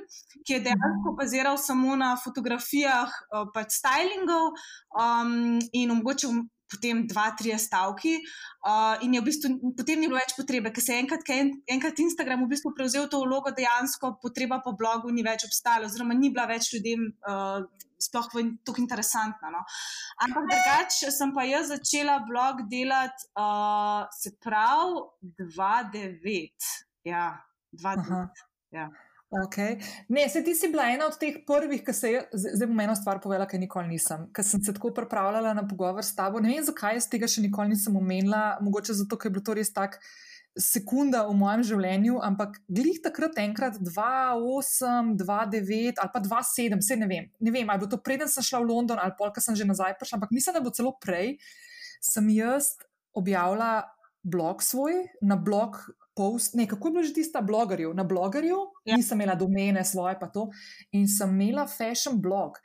ki 0.40 0.54
je 0.54 0.62
dejansko 0.64 1.10
mhm. 1.10 1.18
baziral 1.18 1.58
samo 1.60 1.92
na 2.00 2.14
fotografijah, 2.16 3.12
uh, 3.12 3.44
pač 3.52 3.76
stylingov 3.76 4.54
um, 4.96 5.60
in 5.76 5.92
omogočil 5.92 6.40
potem 6.70 7.02
dva, 7.10 7.30
tri 7.38 7.52
stavki, 7.58 8.16
uh, 8.64 9.02
in 9.04 9.14
je 9.16 9.20
v 9.20 9.26
bistvu 9.26 9.74
potem 9.76 10.00
ni 10.00 10.08
bilo 10.08 10.20
več 10.20 10.36
potrebe, 10.38 10.72
ker 10.74 10.84
se 10.84 10.94
je 10.94 11.02
enkrat, 11.02 11.26
enkrat 11.76 12.02
Instagram 12.06 12.44
v 12.46 12.52
bistvu 12.54 12.72
prevzel 12.76 13.08
to 13.10 13.22
vlogo, 13.24 13.52
dejansko 13.56 14.16
potreba 14.22 14.60
po 14.64 14.74
blogu 14.78 15.12
ni 15.12 15.26
več 15.26 15.44
obstajala, 15.48 15.90
oziroma 15.90 16.16
ni 16.16 16.32
bila 16.32 16.46
več 16.50 16.72
ljudem 16.74 17.10
uh, 17.26 17.66
sploh 18.00 18.30
tako 18.64 18.80
interesantna. 18.80 19.52
No. 19.52 19.60
Ampak 20.24 20.48
drugače 20.48 21.12
sem 21.12 21.34
pa 21.36 21.44
jaz 21.44 21.68
začela 21.74 22.20
blog 22.24 22.64
delati, 22.70 23.28
uh, 23.36 24.08
se 24.16 24.32
pravi, 24.40 25.04
2-9. 25.42 26.72
Ja, 27.04 27.26
2-9. 27.76 28.46
Ja. 28.76 28.88
Okay. 29.30 29.78
Ne, 30.08 30.28
se 30.28 30.42
ti 30.42 30.54
si 30.58 30.68
bila 30.68 30.88
ena 30.90 31.06
od 31.06 31.14
teh 31.14 31.36
prvih, 31.46 31.84
ki 31.86 31.92
se 31.94 32.08
je, 32.10 32.22
zdaj 32.34 32.66
bom 32.66 32.80
eno 32.82 32.96
stvar 32.98 33.20
povedala, 33.22 33.46
ker 33.46 33.60
nikoli 33.62 33.86
nisem. 33.92 34.24
Ker 34.34 34.42
sem 34.42 34.62
se 34.66 34.74
tako 34.74 34.90
pripravljala 34.94 35.52
na 35.54 35.62
pogovor 35.68 36.02
s 36.02 36.16
tabo. 36.18 36.42
Ne 36.42 36.50
vem, 36.50 36.64
zakaj 36.66 36.98
jaz 36.98 37.06
tega 37.12 37.28
še 37.30 37.44
nikoli 37.44 37.70
nisem 37.76 37.94
omenila, 37.96 38.58
mogoče 38.64 38.96
zato, 38.98 39.14
ker 39.14 39.30
je 39.30 39.36
bilo 39.36 39.46
to 39.46 39.54
res 39.54 39.70
tak 39.70 40.00
sekunda 40.58 41.22
v 41.28 41.36
mojem 41.38 41.62
življenju, 41.68 42.18
ampak 42.26 42.58
glih 42.66 42.98
takrat 43.04 43.38
enkrat 43.38 43.78
2-8, 43.78 45.14
2-9 45.20 46.02
ali 46.02 46.10
pa 46.10 46.22
2-7, 46.26 46.80
vse 46.82 46.98
ne 46.98 47.06
vem. 47.10 47.30
Ne 47.38 47.54
vem, 47.54 47.70
ali 47.70 47.84
bo 47.84 47.86
to 47.86 48.00
preden 48.02 48.28
sem 48.28 48.42
šla 48.42 48.64
v 48.64 48.70
London 48.72 48.98
ali 48.98 49.14
polka 49.18 49.38
sem 49.44 49.54
že 49.54 49.68
nazaj 49.68 49.94
prišla, 50.00 50.18
ampak 50.18 50.34
mislim, 50.34 50.58
da 50.58 50.64
bo 50.64 50.74
celo 50.74 50.96
prej, 50.98 51.36
sem 52.02 52.26
jaz 52.34 52.74
objavila 53.14 53.86
blog 54.26 54.62
svoj 54.66 55.06
na 55.22 55.38
blog 55.38 55.78
post, 56.20 56.54
ne, 56.58 56.66
kako 56.68 56.88
je 56.88 56.92
bilo 56.92 57.04
že 57.08 57.16
tista 57.16 57.40
blogerju, 57.40 57.94
na 57.96 58.04
blogerju, 58.04 58.58
ja. 58.84 58.96
nisem 58.96 59.20
imela 59.20 59.38
domene 59.40 59.84
svoje, 59.84 60.18
pa 60.20 60.28
to, 60.28 60.50
in 60.92 61.08
sem 61.08 61.32
imela 61.40 61.64
fashion 61.68 62.20
blog. 62.20 62.60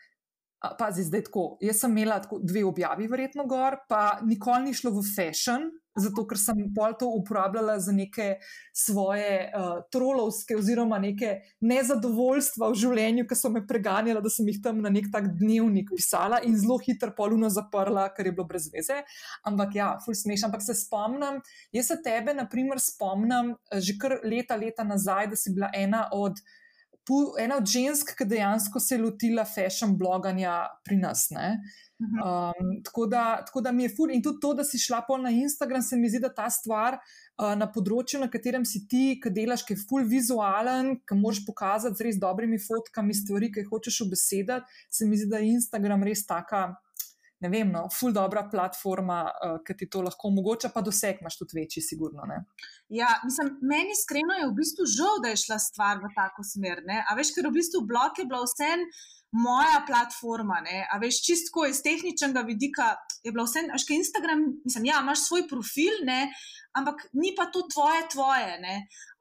Pazi, 0.80 1.04
zdaj 1.06 1.28
tako. 1.28 1.44
Jaz 1.62 1.84
sem 1.84 1.92
imela 1.94 2.18
tako 2.24 2.40
dve 2.42 2.64
objavi, 2.66 3.08
verjetno 3.08 3.46
gor, 3.48 3.78
pa 3.90 4.20
nikoli 4.26 4.72
ni 4.72 4.74
šlo 4.74 4.96
v 4.96 5.04
fashion, 5.16 5.68
zato 5.96 6.26
ker 6.28 6.40
sem 6.40 6.60
pol 6.76 6.96
to 7.00 7.08
uporabljala 7.08 7.78
za 7.80 7.94
neke 7.96 8.36
svoje 8.76 9.48
uh, 9.48 9.80
trolovske 9.92 10.58
oziroma 10.58 11.00
neke 11.00 11.40
nezadovoljstva 11.64 12.70
v 12.72 12.80
življenju, 12.82 13.28
ki 13.30 13.38
so 13.40 13.52
me 13.54 13.64
preganjala, 13.68 14.24
da 14.24 14.32
sem 14.32 14.48
jih 14.52 14.60
tam 14.64 14.82
na 14.84 14.92
nek 14.92 15.08
tak 15.14 15.32
dnevnik 15.40 15.94
pisala 15.96 16.42
in 16.44 16.58
zelo 16.60 16.78
hitro 16.84 17.14
poluno 17.16 17.50
zaprla, 17.54 18.10
ker 18.16 18.28
je 18.28 18.36
bilo 18.36 18.48
brez 18.50 18.68
veze. 18.74 19.02
Ampak 19.48 19.80
ja, 19.80 19.94
ful 20.04 20.18
smešno. 20.18 20.52
Ampak 20.52 20.66
se 20.66 20.76
spomnim, 20.78 21.40
jaz 21.74 21.90
se 21.90 21.98
tebe, 22.04 22.36
na 22.36 22.46
primer, 22.50 22.82
spomnim 22.84 23.56
eh, 23.72 23.82
že 23.82 23.98
kar 24.02 24.20
leta, 24.24 24.60
leta 24.60 24.84
nazaj, 24.84 25.32
da 25.32 25.40
si 25.40 25.56
bila 25.56 25.72
ena 25.74 26.10
od. 26.14 26.44
Ena 27.40 27.60
od 27.62 27.68
žensk, 27.70 28.16
ki 28.18 28.26
dejansko 28.26 28.80
se 28.80 28.96
je 28.96 29.02
lotila 29.02 29.46
fashion 29.46 29.98
bloganja 29.98 30.64
pri 30.84 30.98
nas. 30.98 31.28
Uh, 31.32 31.60
Mhm. 32.00 32.20
Um, 32.20 32.84
tako, 32.84 33.06
da, 33.06 33.44
tako 33.46 33.62
da 33.62 33.72
mi 33.72 33.84
je 33.84 33.90
ful 33.96 34.12
in 34.12 34.24
tudi 34.24 34.40
to, 34.42 34.54
da 34.54 34.64
si 34.64 34.80
šla 34.80 35.02
pol 35.08 35.22
na 35.24 35.30
Instagram, 35.32 35.82
se 35.82 35.96
mi 35.98 36.10
zdi, 36.10 36.20
da 36.20 36.34
ta 36.34 36.50
stvar 36.52 36.98
uh, 36.98 37.54
na 37.56 37.70
področju, 37.72 38.20
na 38.20 38.28
katerem 38.32 38.66
si 38.68 38.82
ti, 38.92 39.04
ki 39.24 39.32
delaš, 39.32 39.64
ki 39.64 39.78
je 39.78 39.84
ful 39.88 40.04
vizualen, 40.10 40.98
ki 41.08 41.16
moraš 41.22 41.46
pokazati 41.48 41.96
z 41.96 42.08
res 42.10 42.20
dobrimi 42.20 42.60
fotkami 42.60 43.16
stvari, 43.16 43.52
ki 43.52 43.64
jih 43.64 43.72
hočeš 43.72 44.02
obesedati, 44.10 44.84
se 44.92 45.08
mi 45.08 45.22
zdi, 45.22 45.30
da 45.32 45.40
je 45.40 45.54
Instagram 45.56 46.04
res 46.04 46.26
taka. 46.28 46.68
Ne 47.44 47.50
vem, 47.52 47.68
no, 47.68 47.84
ful 47.92 48.14
dobra 48.16 48.46
platforma, 48.48 49.18
uh, 49.28 49.58
ki 49.66 49.76
ti 49.76 49.90
to 49.92 50.02
lahko 50.06 50.30
omogoča, 50.32 50.72
pa 50.72 50.82
doseg 50.86 51.20
imaš 51.20 51.36
tudi 51.42 51.60
večji, 51.60 51.84
sigurno. 51.84 52.24
Ne? 52.30 52.38
Ja, 52.96 53.10
mislim, 53.26 53.58
meni 53.62 53.92
iskreno 53.92 54.38
je 54.40 54.48
v 54.48 54.56
bistvu 54.56 54.88
žal, 54.88 55.20
da 55.24 55.34
je 55.34 55.42
šla 55.44 55.60
stvar 55.60 56.00
v 56.00 56.14
tako 56.16 56.46
smer. 56.48 56.82
Ne? 56.88 57.02
A 57.04 57.18
veš, 57.18 57.34
ker 57.36 57.50
v 57.50 57.58
bistvu 57.58 57.84
blok 57.90 58.24
je 58.24 58.28
bila 58.30 58.46
vsem 58.48 58.88
moja 59.36 59.82
platforma. 59.88 60.62
Ne? 60.64 60.86
A 60.88 61.00
veš, 61.02 61.20
čistko 61.26 61.66
iz 61.68 61.82
tehničnega 61.84 62.46
vidika 62.48 62.94
je 63.24 63.36
bilo 63.36 63.44
vse, 63.50 63.66
až 63.68 63.84
kaj 63.84 64.00
Instagram, 64.00 64.46
mislim, 64.64 64.88
ja, 64.88 65.04
imaš 65.04 65.28
svoj 65.28 65.44
profil, 65.52 66.06
ne? 66.08 66.30
ampak 66.76 67.04
ni 67.14 67.36
pa 67.36 67.50
to 67.52 67.68
tvoje, 67.72 68.02
tvoje. 68.12 68.56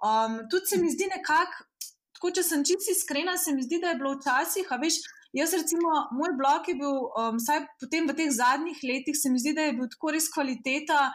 Um, 0.03 0.41
tudi 0.51 0.71
se 0.71 0.79
mi 0.79 0.91
zdi 0.91 1.07
nekako, 1.11 1.67
tako 2.15 2.33
če 2.35 2.43
sem 2.47 2.65
čisto 2.67 2.95
iskrena, 2.95 3.37
se 3.39 3.55
mi 3.55 3.63
zdi, 3.63 3.79
da 3.83 3.93
je 3.93 3.99
bilo 3.99 4.15
včasih, 4.19 4.71
a 4.71 4.79
veš. 4.83 5.03
Jaz, 5.35 5.51
recimo, 5.53 5.91
moj 6.15 6.37
blog 6.39 6.69
je 6.71 6.77
bil, 6.79 6.99
um, 7.19 7.39
vsaj 7.43 7.65
potem 7.83 8.07
v 8.07 8.15
teh 8.15 8.29
zadnjih 8.31 8.79
letih, 8.87 9.17
se 9.19 9.33
mi 9.33 9.41
zdi, 9.43 9.51
da 9.57 9.65
je 9.67 9.73
bil 9.75 9.89
tako 9.91 10.13
res 10.15 10.29
kvaliteta, 10.31 11.09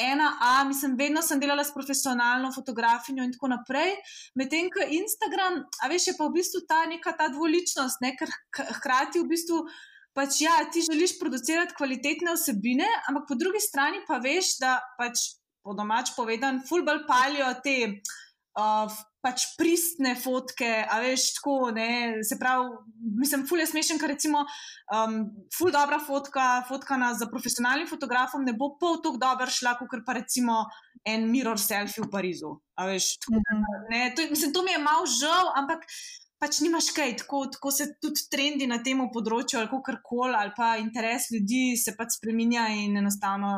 ena, 0.00 0.28
a 0.40 0.64
mislim, 0.64 0.94
vedno 0.96 1.20
sem 1.22 1.40
delala 1.42 1.66
s 1.66 1.74
profesionalno 1.74 2.48
fotografinjo 2.54 3.26
in 3.26 3.34
tako 3.34 3.50
naprej. 3.52 3.92
Medtem 4.40 4.70
ko 4.72 4.86
Instagram, 5.00 5.58
a 5.82 5.90
veš, 5.92 6.06
je 6.08 6.14
pa 6.16 6.30
v 6.30 6.36
bistvu 6.38 6.62
ta 6.70 6.78
neka 6.88 7.12
ta 7.18 7.28
dvoličnost, 7.34 8.00
ne? 8.06 8.14
ker 8.16 8.32
hkrati 8.78 9.20
v 9.20 9.28
bistvu. 9.34 9.60
Pač 10.16 10.40
ja, 10.42 10.54
ti 10.72 10.80
želiš 10.86 11.18
producirati 11.20 11.76
kvalitetne 11.76 12.32
osebine, 12.32 12.88
ampak 13.10 13.28
po 13.28 13.36
drugi 13.38 13.60
strani 13.62 14.00
pa 14.08 14.16
veš, 14.22 14.56
da 14.62 14.78
pač 14.96 15.28
po 15.62 15.76
domač 15.76 16.14
povedan, 16.16 16.62
fulbal 16.64 17.04
palijo 17.06 17.52
te. 17.62 17.78
Uh, 18.56 18.88
pač 19.20 19.44
pristne 19.58 20.14
fotke, 20.14 20.68
a 20.86 21.00
veš, 21.02 21.34
tako, 21.38 21.70
ne, 21.74 22.22
se 22.22 22.38
pravi, 22.38 22.68
mislim, 23.18 23.46
ful 23.48 23.58
je 23.58 23.66
smešen, 23.66 23.98
ker 23.98 24.12
recimo, 24.14 24.44
um, 24.94 25.24
ful 25.56 25.72
dobra 25.74 25.98
fotka, 25.98 26.62
fotkana 26.68 27.10
za 27.18 27.26
profesionalnim 27.26 27.88
fotografom, 27.90 28.44
ne 28.46 28.54
bo 28.54 28.76
pol 28.78 29.00
tako 29.02 29.18
dobro 29.18 29.50
šla, 29.50 29.74
kot 29.80 30.04
pa 30.06 30.14
recimo 30.20 30.64
en 31.04 31.26
mirror 31.30 31.58
selfie 31.58 32.04
v 32.04 32.10
Parizu. 32.12 32.54
A 32.78 32.86
veš, 32.86 33.18
tako, 33.18 33.42
Mhm. 33.42 33.66
ne, 33.90 34.00
to, 34.14 34.22
mislim, 34.30 34.52
to 34.54 34.62
mi 34.62 34.72
je 34.72 34.78
mal 34.78 35.06
žal, 35.06 35.52
ampak. 35.56 35.84
Pač 36.38 36.60
nimaš 36.62 36.92
kaj, 36.94 37.16
tako, 37.18 37.48
tako 37.50 37.72
se 37.74 37.84
tudi 37.98 38.22
trendi 38.30 38.66
na 38.70 38.76
tem 38.78 39.00
področju, 39.10 39.58
ali 39.58 39.66
kar 39.82 39.96
koli, 40.06 40.36
ali 40.38 40.52
pa 40.54 40.76
interes 40.78 41.32
ljudi 41.34 41.74
se 41.74 41.96
pač 41.98 42.14
spremenja 42.14 42.68
in 42.78 42.94
enostavno 42.96 43.56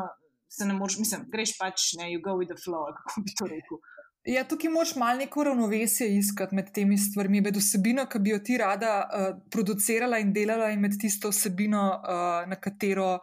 se 0.49 0.65
ne 0.65 0.73
moreš, 0.73 0.97
mislim, 0.97 1.27
greš 1.29 1.53
pač, 1.59 1.93
ne, 1.99 2.09
you 2.09 2.17
go 2.25 2.33
with 2.39 2.49
the 2.49 2.57
flow, 2.57 2.89
kako 2.89 3.21
bi 3.21 3.35
to 3.37 3.45
rekel. 3.45 3.77
Ja, 4.25 4.43
tukaj 4.45 4.69
moraš 4.69 4.95
malo 4.95 5.17
neko 5.17 5.43
ravnovesje 5.43 6.05
iskati 6.17 6.55
med 6.55 6.71
temi 6.73 6.97
stvarmi, 6.97 7.41
med 7.41 7.55
vsebino, 7.57 8.05
ki 8.05 8.19
bi 8.19 8.35
jo 8.35 8.39
ti 8.45 8.57
rada 8.57 8.91
uh, 9.01 9.29
producirala 9.49 10.19
in 10.21 10.33
delala, 10.33 10.69
in 10.69 10.81
med 10.81 10.99
tisto 11.01 11.31
vsebino, 11.33 11.85
uh, 11.97 12.49
na 12.49 12.59
katero 12.61 13.15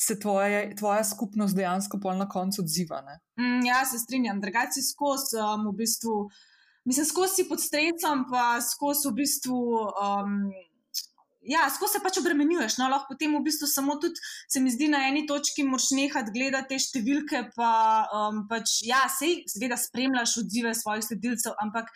se 0.00 0.18
tvoje, 0.18 0.74
tvoja 0.76 1.04
skupnost 1.04 1.54
dejansko 1.56 2.00
pol 2.02 2.16
na 2.18 2.26
koncu 2.28 2.62
odziva. 2.62 3.02
Mm, 3.38 3.60
ja, 3.66 3.84
se 3.86 3.98
strinjam. 3.98 4.40
Drugače 4.40 4.82
skozi 4.82 5.38
um, 5.38 5.68
v 5.68 5.76
bistvu, 5.84 6.16
mislim, 6.84 7.06
skozi 7.06 7.34
si 7.34 7.48
pod 7.48 7.62
strecom, 7.62 8.24
pa 8.30 8.56
skozi 8.64 9.10
v 9.10 9.14
bistvu. 9.22 9.60
Um, 10.02 10.40
Ja, 11.50 11.64
skozi 11.74 11.98
se 11.98 12.02
pač 12.04 12.18
obremenjuješ. 12.20 12.76
No, 12.78 12.86
lahko 12.92 13.14
potem 13.14 13.34
v 13.34 13.42
bistvu 13.42 13.66
samo 13.66 13.96
tudi, 14.02 14.22
se 14.50 14.62
mi 14.62 14.70
zdi, 14.70 14.86
na 14.92 15.02
eni 15.08 15.24
točki 15.26 15.64
moraš 15.66 15.90
nehati 15.98 16.34
gledati 16.34 16.76
te 16.76 16.78
številke. 16.82 17.44
Pa, 17.56 17.70
um, 18.14 18.44
pač, 18.50 18.80
ja, 18.86 19.02
sej, 19.10 19.40
seveda, 19.50 19.78
spremljaš 19.80 20.36
odzive 20.44 20.74
svojih 20.78 21.06
sledilcev, 21.08 21.56
ampak 21.62 21.90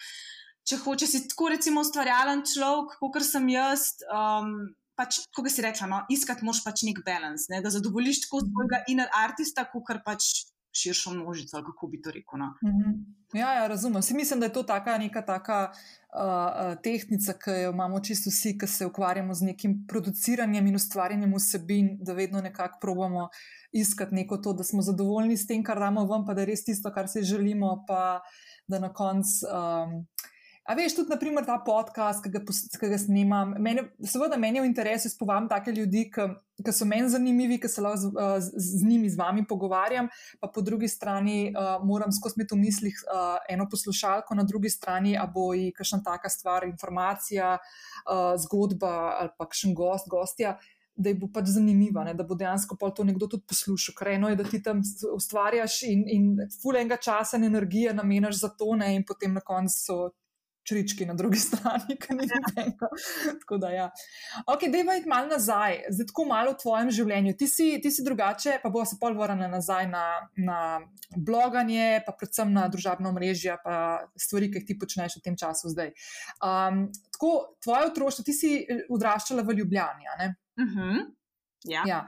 če 0.66 0.80
hočeš 0.82 1.12
si 1.12 1.20
tako, 1.30 1.52
recimo, 1.54 1.84
ustvarjalen 1.84 2.42
človek, 2.48 2.96
kot 2.98 3.20
sem 3.26 3.46
jaz, 3.52 3.92
um, 4.08 4.56
pač, 4.98 5.20
kot 5.36 5.50
si 5.52 5.62
rekla, 5.62 5.90
no, 5.90 6.00
iskati 6.10 6.46
moraš 6.46 6.64
pač 6.64 6.82
nek 6.88 7.04
balans, 7.06 7.46
ne, 7.52 7.60
da 7.62 7.72
zadovoljiš 7.74 8.24
tako 8.26 8.42
svojega 8.46 8.82
inner 8.90 9.12
artista, 9.20 9.66
kot 9.70 10.02
pač 10.06 10.48
širšo 10.74 11.10
množico, 11.10 11.62
kako 11.66 11.86
bi 11.86 12.02
to 12.02 12.10
rekel. 12.10 12.38
No. 12.38 12.54
Mhm. 12.64 12.90
Ja, 13.34 13.52
ja, 13.52 13.66
razumem. 13.66 14.02
Si 14.02 14.14
mislim, 14.14 14.40
da 14.40 14.46
je 14.46 14.52
to 14.52 14.62
taka, 14.62 14.98
neka 14.98 15.22
taka 15.22 15.70
uh, 15.70 16.74
tehnika, 16.82 17.32
ki 17.44 17.50
jo 17.50 17.70
imamo 17.70 18.00
čisto 18.00 18.30
vsi, 18.30 18.58
ki 18.58 18.66
se 18.66 18.86
ukvarjamo 18.86 19.34
z 19.34 19.42
nekim 19.50 19.84
produciranjem 19.88 20.66
in 20.66 20.76
ustvarjanjem 20.76 21.34
vsebin, 21.34 21.98
da 22.00 22.12
vedno 22.12 22.40
nekako 22.40 22.78
probamo 22.80 23.28
iskati 23.72 24.14
neko 24.14 24.36
to, 24.36 24.52
da 24.52 24.64
smo 24.64 24.82
zadovoljni 24.82 25.36
s 25.36 25.46
tem, 25.46 25.64
kar 25.64 25.78
damo 25.78 26.06
ven, 26.06 26.26
pa 26.26 26.34
da 26.34 26.42
je 26.42 26.52
res 26.52 26.64
tisto, 26.64 26.92
kar 26.94 27.08
si 27.08 27.22
želimo, 27.22 27.84
pa 27.88 28.20
da 28.68 28.78
na 28.78 28.92
koncu. 28.92 29.46
Um, 29.50 30.06
A 30.64 30.72
veš, 30.72 30.94
tudi 30.96 31.12
naprimer, 31.12 31.44
ta 31.44 31.58
podcast, 31.60 32.22
ki 32.24 32.30
ga, 32.32 32.40
ki 32.40 32.88
ga 32.88 32.96
snimam, 32.96 33.50
meni, 33.60 33.82
seveda 34.08 34.38
meni 34.40 34.56
je 34.56 34.62
v 34.64 34.68
interesu 34.70 35.10
spovam 35.12 35.44
take 35.50 35.74
ljudi, 35.76 36.06
ki, 36.12 36.24
ki 36.64 36.72
so 36.72 36.86
meni 36.88 37.10
zanimivi, 37.12 37.58
ki 37.60 37.68
se 37.68 37.84
lahko 37.84 38.00
z, 38.00 38.12
z, 38.46 38.62
z 38.78 38.88
njimi, 38.88 39.10
z 39.12 39.20
vami 39.20 39.44
pogovarjam, 39.50 40.08
pa 40.40 40.48
po 40.54 40.64
drugi 40.64 40.88
strani 40.88 41.50
uh, 41.50 41.84
moram 41.84 42.14
skozi 42.16 42.40
imeti 42.40 42.56
v 42.56 42.60
mislih 42.62 43.02
uh, 43.02 43.36
eno 43.52 43.68
poslušalko, 43.68 44.38
na 44.40 44.46
drugi 44.48 44.72
strani 44.72 45.12
a 45.20 45.28
bo 45.28 45.50
ji 45.52 45.68
kakšna 45.76 46.00
taka 46.06 46.32
stvar, 46.32 46.64
informacija, 46.70 47.58
uh, 47.60 48.32
zgodba 48.40 48.94
ali 49.20 49.36
pa 49.36 49.44
kakšen 49.44 49.76
gost, 49.76 50.08
gostja. 50.08 50.56
Da 50.96 51.10
je 51.10 51.18
bo 51.18 51.26
pač 51.28 51.50
zanimiva, 51.50 52.06
ne? 52.06 52.14
da 52.14 52.24
bo 52.24 52.38
dejansko 52.38 52.78
to 52.78 53.04
nekdo 53.04 53.26
tudi 53.26 53.42
poslušal. 53.50 53.98
Ker 53.98 54.14
eno 54.14 54.30
je, 54.30 54.36
da 54.38 54.44
ti 54.48 54.62
tam 54.62 54.80
ustvarjaš 55.12 55.82
in, 55.90 56.04
in 56.08 56.28
fulenga 56.62 56.96
časa 56.96 57.36
in 57.36 57.50
energije 57.50 57.92
namenaš 57.92 58.38
za 58.46 58.54
to, 58.54 58.76
ne? 58.78 58.94
in 58.94 59.04
potem 59.04 59.34
na 59.34 59.42
koncu 59.42 59.74
so 59.74 59.96
črički 60.68 61.06
na 61.06 61.14
drugi 61.14 61.38
strani, 61.46 61.96
ki 62.00 62.16
ni 62.16 62.26
nobenega. 62.28 62.88
tako 63.40 63.58
da, 63.58 63.70
ja. 63.70 63.90
Ok, 64.46 64.66
da 64.72 64.78
je 64.78 64.98
iti 65.00 65.08
malo 65.08 65.28
nazaj, 65.28 65.80
zdaj 65.90 66.06
tako 66.10 66.24
malo 66.28 66.52
v 66.52 66.60
tvojem 66.62 66.90
življenju. 66.98 67.34
Ti 67.38 67.48
si, 67.48 67.68
ti 67.82 67.90
si 67.90 68.04
drugače, 68.04 68.58
pa 68.62 68.70
bo 68.72 68.84
se 68.88 68.98
pol 69.00 69.16
vrnila 69.18 69.48
nazaj 69.52 69.88
na, 69.90 70.04
na 70.36 70.60
bloganje, 71.16 72.02
pa 72.06 72.16
predvsem 72.18 72.52
na 72.52 72.66
družabno 72.72 73.12
mrežje, 73.16 73.56
pa 73.64 74.04
stvari, 74.20 74.50
ki 74.52 74.62
jih 74.62 74.68
ti 74.70 74.78
počneš 74.80 75.18
v 75.18 75.24
tem 75.28 75.36
času 75.40 75.72
zdaj. 75.74 75.92
Um, 76.40 76.86
tako, 77.14 77.34
tvoje 77.64 77.90
otroštvo, 77.90 78.24
ti 78.26 78.36
si 78.36 78.54
odraščala 78.92 79.44
v 79.44 79.58
Ljubljani, 79.60 80.08
ne? 80.20 80.32
Uh 80.60 80.70
-huh. 80.70 81.04
ja. 81.64 81.82
ja. 81.86 82.06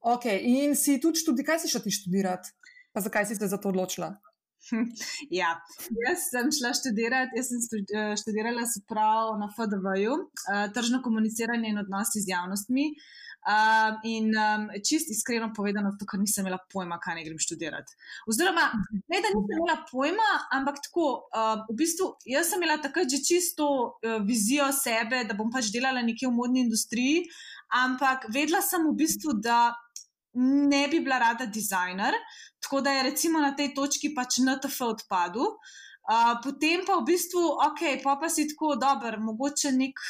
Ok, 0.00 0.24
in 0.40 0.76
si 0.76 1.00
tudi 1.00 1.44
kaj 1.44 1.58
si 1.58 1.68
še 1.68 1.82
ti 1.82 1.90
študirati? 1.90 2.54
Pa 2.92 3.00
zakaj 3.00 3.26
si 3.26 3.36
se 3.36 3.46
za 3.46 3.58
to 3.58 3.68
odločila? 3.68 4.14
Ja, 5.40 5.54
jaz 6.06 6.28
sem 6.30 6.50
šla 6.54 6.72
študirati, 6.76 7.38
jaz 7.38 7.52
sem 7.52 7.62
študirala 8.20 8.66
se 8.66 8.82
prav 8.88 9.36
na 9.40 9.48
FDV-ju, 9.54 10.18
tržno 10.74 11.02
komuniciranje 11.04 11.72
in 11.72 11.80
odnosi 11.84 12.24
z 12.24 12.34
javnostmi. 12.34 12.92
Um, 13.48 13.94
in 14.02 14.34
um, 14.36 14.64
čist 14.84 15.08
iskreno 15.10 15.52
povedano, 15.56 15.94
to, 15.96 16.04
ker 16.04 16.18
nisem 16.20 16.44
imela 16.44 16.58
pojma, 16.72 16.98
kaj 17.00 17.14
ne 17.16 17.22
grem 17.24 17.38
študirati. 17.40 17.94
Oziroma, 18.28 18.66
ne 18.92 19.20
da 19.24 19.30
nisem 19.30 19.54
imela 19.54 19.76
pojma, 19.88 20.26
ampak 20.52 20.82
tako, 20.84 21.06
uh, 21.30 21.62
v 21.70 21.76
bistvu, 21.78 22.10
jaz 22.28 22.50
sem 22.50 22.60
imela 22.60 22.76
takrat 22.82 23.08
že 23.08 23.22
čisto 23.24 23.68
uh, 23.70 24.18
vizijo 24.26 24.66
sebe, 24.74 25.22
da 25.24 25.38
bom 25.38 25.52
pač 25.54 25.70
delala 25.72 26.02
nekje 26.04 26.28
v 26.28 26.34
modni 26.34 26.66
industriji, 26.66 27.24
ampak 27.78 28.26
vedela 28.34 28.60
sem 28.60 28.84
v 28.84 28.92
bistvu, 28.98 29.38
da 29.40 29.70
ne 30.34 30.88
bi 30.88 31.00
bila 31.00 31.18
rada 31.18 31.46
dizajner, 31.46 32.14
tako 32.60 32.80
da 32.80 32.90
je 32.90 33.02
recimo 33.02 33.40
na 33.40 33.54
tej 33.56 33.74
točki 33.74 34.14
pač 34.14 34.40
NTF 34.44 34.80
odpadel. 34.80 35.54
Uh, 36.08 36.40
potem 36.40 36.80
pa 36.88 36.96
v 36.96 37.04
bistvu, 37.04 37.40
ok, 37.68 38.00
pa 38.00 38.16
pa 38.16 38.30
si 38.32 38.46
tako 38.48 38.78
dober, 38.80 39.18
mogoče 39.20 39.74
nek, 39.76 40.00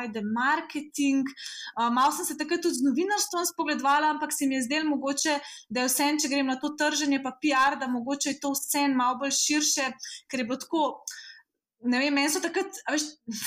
ajde, 0.00 0.22
marketing. 0.24 1.28
Uh, 1.76 1.90
malo 1.92 2.08
sem 2.16 2.24
se 2.24 2.38
takrat 2.40 2.64
tudi 2.64 2.80
z 2.80 2.86
novinarstvom 2.86 3.44
spogledovala, 3.50 4.14
ampak 4.16 4.32
se 4.32 4.48
mi 4.48 4.56
je 4.56 4.62
zdelo 4.64 4.94
mogoče, 4.94 5.34
da 5.68 5.84
je 5.84 5.90
vse, 5.90 6.08
če 6.24 6.30
grem 6.32 6.48
na 6.48 6.56
to 6.56 6.72
trženje, 6.72 7.20
pa 7.20 7.34
PR, 7.36 7.76
da 7.76 7.90
mogoče 7.92 8.32
je 8.32 8.40
to 8.40 8.54
vse 8.56 8.86
malo 8.96 9.20
bolj 9.20 9.36
širše, 9.36 9.90
ker 10.24 10.40
je 10.40 10.48
bilo 10.48 10.56
tako. 10.56 10.86
Ne 11.82 11.98
vem, 11.98 12.14
meni 12.14 12.30
so 12.30 12.38
takrat, 12.38 12.76
veš, 12.94 13.04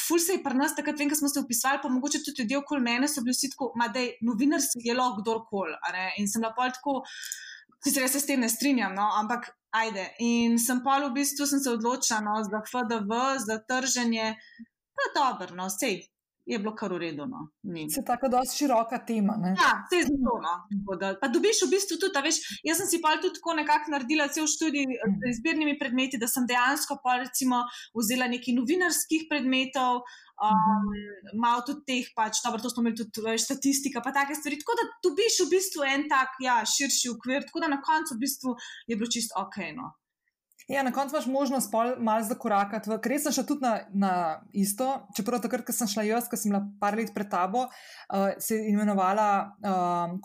ful 0.07 0.19
se 0.19 0.35
je 0.35 0.41
pri 0.43 0.57
nas, 0.59 0.73
takrat 0.75 0.99
vem, 0.99 1.07
ko 1.11 1.15
smo 1.15 1.29
se 1.31 1.39
upisali, 1.39 1.79
pa 1.83 1.91
mogoče 1.91 2.19
tudi 2.25 2.43
ljudje 2.43 2.57
okoli 2.59 2.83
mene 2.83 3.07
so 3.07 3.23
bili 3.23 3.35
vsi 3.35 3.49
tako, 3.53 3.69
da 3.93 4.01
je 4.03 4.17
novinar 4.27 4.63
je 4.75 4.95
lahko 4.95 5.21
kdorkoli. 5.21 5.77
In 6.19 6.27
sem 6.27 6.43
lahko 6.43 6.67
tako, 6.75 6.95
sicer 7.85 8.03
jaz 8.03 8.17
se 8.17 8.19
s 8.19 8.27
tem 8.27 8.43
ne 8.43 8.49
strinjam, 8.49 8.95
no, 8.97 9.07
ampak 9.21 9.47
ajde. 9.75 10.09
In 10.25 10.59
sem 10.59 10.81
pa 10.83 10.97
v 11.05 11.13
bistvu 11.15 11.47
sem 11.47 11.63
se 11.63 11.71
odločila 11.71 12.19
no, 12.25 12.41
za 12.43 12.63
FDV, 12.71 13.21
za 13.45 13.59
trženje, 13.69 14.33
pa 14.95 15.07
dobro, 15.15 15.55
no, 15.55 15.69
sej. 15.71 16.01
Je 16.45 16.59
bilo 16.59 16.75
kar 16.75 16.93
uredno. 16.93 17.25
No. 17.25 17.47
Se 17.89 18.03
tako 18.05 18.27
da 18.29 18.43
široka 18.57 18.99
tema. 19.05 19.33
Ne? 19.41 19.55
Ja, 19.57 19.71
se 19.89 19.97
je 19.97 20.03
zelo. 20.09 20.35
No. 20.45 20.53
Pa 21.21 21.27
dobiš 21.33 21.63
v 21.65 21.71
bistvu 21.73 21.97
tudi, 22.01 22.21
veš, 22.21 22.37
jaz 22.67 22.81
sem 22.81 22.89
si 22.91 22.99
pa 23.01 23.15
tudi 23.21 23.39
tako 23.39 23.55
nekako 23.57 23.95
naredila 23.95 24.27
cel 24.29 24.45
študij 24.49 24.85
z 24.85 25.31
izbirnimi 25.33 25.73
predmeti, 25.81 26.21
da 26.21 26.29
sem 26.29 26.45
dejansko 26.45 26.99
pa 27.03 27.17
recimo 27.23 27.63
vzela 27.97 28.29
nekaj 28.29 28.57
novinarskih 28.59 29.25
predmetov, 29.29 30.05
um, 30.37 30.53
mm 30.53 30.93
-hmm. 30.93 31.41
malo 31.41 31.65
tudi 31.65 31.81
teh, 31.89 32.05
pač, 32.15 32.43
dobro, 32.45 32.61
to 32.61 32.69
smo 32.69 32.81
imeli 32.85 32.97
tudi 33.01 33.25
veš, 33.25 33.41
statistika, 33.49 34.01
pa 34.05 34.13
take 34.13 34.35
stvari. 34.35 34.61
Tako 34.61 34.73
da 34.79 34.83
dobiš 35.05 35.33
v 35.43 35.51
bistvu 35.55 35.81
en 35.93 36.09
tak 36.13 36.29
ja, 36.47 36.61
širši 36.75 37.09
ukvir, 37.15 37.41
tako 37.47 37.59
da 37.59 37.67
na 37.73 37.81
koncu 37.81 38.13
v 38.15 38.21
bistvu 38.25 38.49
je 38.87 38.95
bilo 38.95 39.09
čisto 39.15 39.33
ok. 39.43 39.57
No. 39.79 39.85
Ja, 40.67 40.83
na 40.83 40.91
koncu 40.91 41.15
imaš 41.15 41.25
možnost 41.25 41.73
malo 41.97 42.23
zakorakati. 42.23 42.89
Jaz 42.89 43.23
sem 43.23 43.31
šla 43.31 43.43
tudi 43.43 43.61
na, 43.61 43.79
na 43.93 44.41
isto, 44.53 45.07
čeprav 45.17 45.41
takrat, 45.41 45.61
ko 45.65 45.73
sem 45.73 45.87
šla 45.87 46.03
jaz, 46.03 46.29
ko 46.29 46.39
sem 46.41 46.49
bila 46.49 46.63
par 46.81 46.97
let 46.97 47.11
pred 47.13 47.29
tabo, 47.29 47.67
uh, 47.67 48.31
se 48.41 48.55
je 48.55 48.71
imenovala 48.71 49.27
um, 49.45 50.15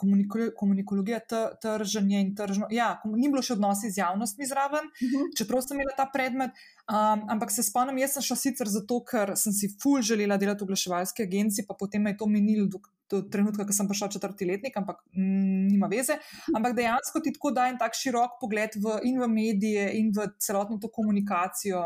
komunikologija, 0.57 1.21
trženje 1.61 2.21
in 2.21 2.33
tržno. 2.37 2.71
Ja, 2.73 3.03
ni 3.05 3.29
bilo 3.29 3.43
še 3.45 3.59
odnosi 3.59 3.93
z 3.93 4.01
javnostmi 4.01 4.49
zraven, 4.49 4.89
uh 4.89 5.13
-huh. 5.13 5.29
čeprav 5.37 5.61
sem 5.61 5.77
imela 5.77 5.93
ta 5.97 6.09
predmet. 6.13 6.57
Um, 6.91 7.21
ampak 7.31 7.53
se 7.55 7.63
spomnim, 7.63 8.01
jaz 8.03 8.17
sem 8.17 8.25
šla 8.27 8.37
sicer 8.37 8.67
zato, 8.67 8.97
ker 9.07 9.31
sem 9.39 9.55
si 9.55 9.69
ful 9.79 10.01
želela 10.03 10.35
delati 10.43 10.65
v 10.65 10.67
oglaševalski 10.67 11.23
agenciji, 11.23 11.63
pa 11.69 11.77
potem 11.79 12.03
me 12.03 12.11
je 12.11 12.17
to 12.19 12.27
minilo 12.27 12.65
do, 12.67 12.81
do 13.07 13.21
trenutka, 13.31 13.63
ko 13.69 13.77
sem 13.77 13.87
prišla 13.87 14.09
četrti 14.17 14.49
letnik, 14.49 14.75
ampak 14.81 14.99
mm, 15.15 15.69
nima 15.69 15.87
veze. 15.93 16.17
Ampak 16.51 16.75
dejansko 16.75 17.23
ti 17.23 17.31
tako 17.37 17.53
da 17.55 17.69
en 17.71 17.79
tak 17.79 17.95
širok 17.95 18.41
pogled 18.41 18.75
v, 18.75 18.97
in 19.07 19.23
v 19.23 19.29
medije, 19.31 19.85
in 20.01 20.09
v 20.17 20.27
celotno 20.43 20.81
to 20.83 20.91
komunikacijo. 20.91 21.85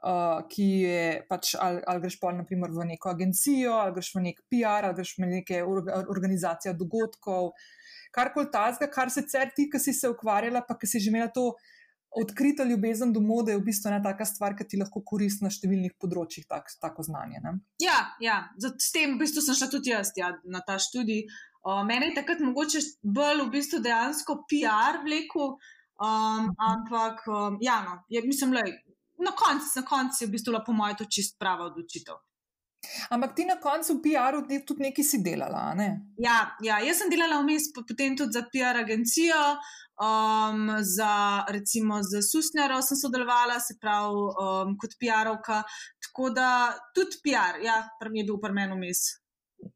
Uh, 0.00 0.46
ki 0.48 0.66
je 0.80 1.00
pač, 1.28 1.50
ali, 1.60 1.82
ali 1.84 2.00
greš 2.00 2.14
pa 2.22 2.30
naprimer, 2.32 2.70
v 2.72 2.86
neko 2.94 3.10
agencijo, 3.10 3.74
ali 3.82 3.92
greš 3.98 4.14
v 4.14 4.22
nek 4.30 4.38
PR, 4.46 4.86
ali 4.88 4.96
greš 4.96 5.10
v 5.18 5.26
neke 5.28 5.58
organizacije 5.66 6.72
dogodkov, 6.78 7.50
karkoli 8.14 8.48
tazga, 8.54 8.88
kar 8.88 9.12
sicer 9.12 9.50
ti, 9.52 9.66
ki 9.68 9.82
si 9.82 9.92
se 9.92 10.08
ukvarjala, 10.08 10.62
pa 10.64 10.78
ki 10.78 10.88
si 10.88 11.02
že 11.02 11.12
imela 11.12 11.28
to 11.28 11.50
odkrito 12.10 12.64
ljubezen 12.64 13.12
do 13.12 13.20
mode, 13.20 13.52
je 13.52 13.58
v 13.58 13.64
bistvu 13.64 13.90
ena 13.90 14.00
taka 14.02 14.24
stvar, 14.26 14.56
ki 14.58 14.66
ti 14.68 14.80
lahko 14.80 15.02
koristi 15.06 15.46
na 15.46 15.50
številnih 15.52 15.94
področjih, 16.00 16.46
tak, 16.50 16.70
tako 16.82 17.06
znanje. 17.06 17.42
Ne? 17.44 17.54
Ja, 17.82 17.98
ja. 18.22 18.40
s 18.58 18.90
tem 18.94 19.14
v 19.14 19.22
bistvu 19.22 19.44
sem 19.46 19.58
šla 19.58 19.70
tudi 19.70 19.94
jaz 19.94 20.12
ja, 20.18 20.32
na 20.44 20.62
ta 20.66 20.78
študij. 20.82 21.26
Uh, 21.60 21.82
mene 21.84 22.10
je 22.10 22.16
takrat 22.16 22.40
mogoče 22.40 22.80
bolj 23.04 23.44
v 23.44 23.50
bistvu 23.52 23.82
dejansko 23.84 24.40
PR 24.50 25.02
vlekel. 25.04 25.54
Um, 26.00 26.48
ampak, 26.56 27.26
um, 27.28 27.58
ja, 27.60 27.82
no, 27.84 27.98
je, 28.08 28.22
mislim, 28.24 28.56
da 28.56 28.64
na 29.20 29.34
koncu 29.36 29.82
konc 29.84 30.16
je 30.20 30.26
v 30.26 30.32
bistvu, 30.32 30.56
po 30.66 30.72
mojem, 30.72 30.96
to 30.96 31.04
čist 31.04 31.36
prava 31.38 31.68
odločitev. 31.68 32.16
Ampak 33.10 33.34
ti 33.36 33.44
na 33.44 33.58
koncu 33.60 33.94
v 33.98 34.02
PR-u 34.04 34.40
tudi 34.66 34.86
nekaj 34.86 35.04
si 35.04 35.20
delala, 35.22 35.74
ne? 35.76 35.88
Ja, 36.18 36.56
ja, 36.64 36.80
jaz 36.80 37.02
sem 37.02 37.12
delala 37.12 37.40
vmes, 37.42 37.68
potem 37.76 38.16
tudi 38.16 38.32
za 38.32 38.46
PR 38.52 38.80
agencijo, 38.80 39.40
um, 40.00 40.68
za 40.80 41.44
recimo 41.48 42.00
za 42.02 42.22
Susnjaro 42.24 42.80
sem 42.82 42.96
sodelovala, 42.96 43.60
se 43.60 43.76
pravi, 43.80 44.24
um, 44.44 44.76
kot 44.80 44.96
PR-ovka. 45.00 45.62
Tako 46.08 46.30
da 46.36 46.50
tudi 46.96 47.20
PR, 47.24 47.60
ja, 47.64 47.82
prvi 48.00 48.22
je 48.22 48.28
bil 48.30 48.40
pri 48.40 48.56
meni 48.56 48.78
vmes. 48.78 49.04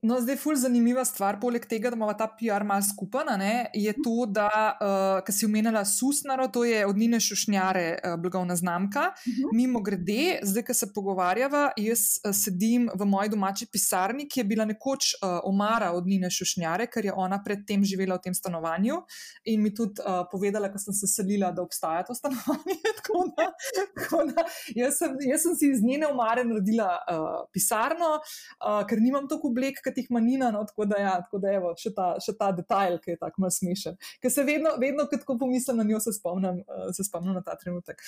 No, 0.04 0.18
zdaj, 0.20 0.36
ful 0.40 0.56
zanimiva 0.56 1.04
stvar, 1.04 1.38
poleg 1.40 1.64
tega, 1.68 1.90
da 1.92 1.96
imamo 1.96 2.12
ta 2.16 2.26
PR 2.28 2.64
malo 2.64 2.84
skupaj, 2.84 3.24
je 3.72 3.92
to, 4.04 4.26
da, 4.28 4.48
uh, 4.48 4.86
eh, 4.86 5.22
kar 5.24 5.34
si 5.34 5.46
omenila, 5.46 5.84
Susnaro, 5.84 6.48
to 6.52 6.64
je 6.64 6.84
od 6.86 6.96
Nine 6.96 7.20
Šušnjare, 7.20 7.84
uh, 7.98 8.16
blagovna 8.20 8.56
znamka. 8.56 9.00
Uh 9.00 9.32
mhm. 9.32 9.42
-huh. 9.42 9.50
Mimo 9.52 9.80
grede, 9.80 10.40
zdaj, 10.42 10.62
ko 10.62 10.74
se 10.74 10.92
pogovarjava, 10.94 11.72
jaz 11.76 12.00
uh, 12.24 12.34
sedim 12.34 12.90
v 12.94 13.04
moji 13.04 13.28
domači 13.28 13.66
pisarni, 13.72 14.28
ki 14.28 14.40
je 14.40 14.44
bila 14.44 14.64
nekoč 14.64 15.14
uh, 15.14 15.40
omara 15.44 15.92
od 15.92 16.06
Nine 16.06 16.30
Šušnjare, 16.30 16.86
ker 16.86 17.04
je 17.04 17.12
ona 17.12 17.42
predtem 17.44 17.84
živela 17.84 18.16
v 18.16 18.20
tem 18.24 18.34
stanovanju 18.34 18.96
in 19.44 19.62
mi 19.62 19.74
tudi 19.74 20.00
uh, 20.00 20.26
povedala, 20.32 20.72
ko 20.72 20.78
sem 20.78 20.94
se 20.94 21.06
selila, 21.06 21.52
da 21.52 21.62
obstaja 21.62 22.02
to 22.02 22.14
stanovanje. 22.14 22.76
tako 22.98 23.24
da, 23.36 23.52
tako 23.94 24.24
da, 24.24 24.44
jaz, 24.74 24.98
sem, 24.98 25.16
jaz 25.20 25.42
sem 25.42 25.54
si 25.54 25.70
iz 25.70 25.82
njene 25.82 26.06
omare 26.06 26.44
naredila 26.44 26.98
uh, 27.10 27.48
pisarno, 27.52 28.20
uh, 28.20 28.86
ker 28.86 29.00
nimam 29.00 29.28
toliko 29.28 29.48
oblek 29.48 29.73
tek, 29.74 29.94
ki 29.94 30.04
jih 30.04 30.10
manjina. 30.14 30.50
No, 30.54 30.62
tako 30.68 30.86
da, 30.90 31.00
ja, 31.02 31.14
tako 31.24 31.40
da 31.42 31.52
evo, 31.54 31.72
še, 31.78 31.92
ta, 31.96 32.14
še 32.22 32.36
ta 32.38 32.50
detajl, 32.56 32.98
ki 33.02 33.14
je 33.14 33.20
tako 33.20 33.44
malo 33.44 33.54
smešen. 33.54 33.98
Ker 34.22 34.32
se 34.32 34.44
vedno, 34.46 34.74
vedno 34.80 35.06
ko 35.10 35.38
pomislim 35.40 35.80
na 35.80 35.86
njo, 35.88 36.00
se 36.04 36.14
spomnim, 36.16 36.62
uh, 36.64 36.90
se 36.96 37.06
spomnim 37.06 37.36
na 37.36 37.44
ta 37.44 37.56
trenutek. 37.60 38.02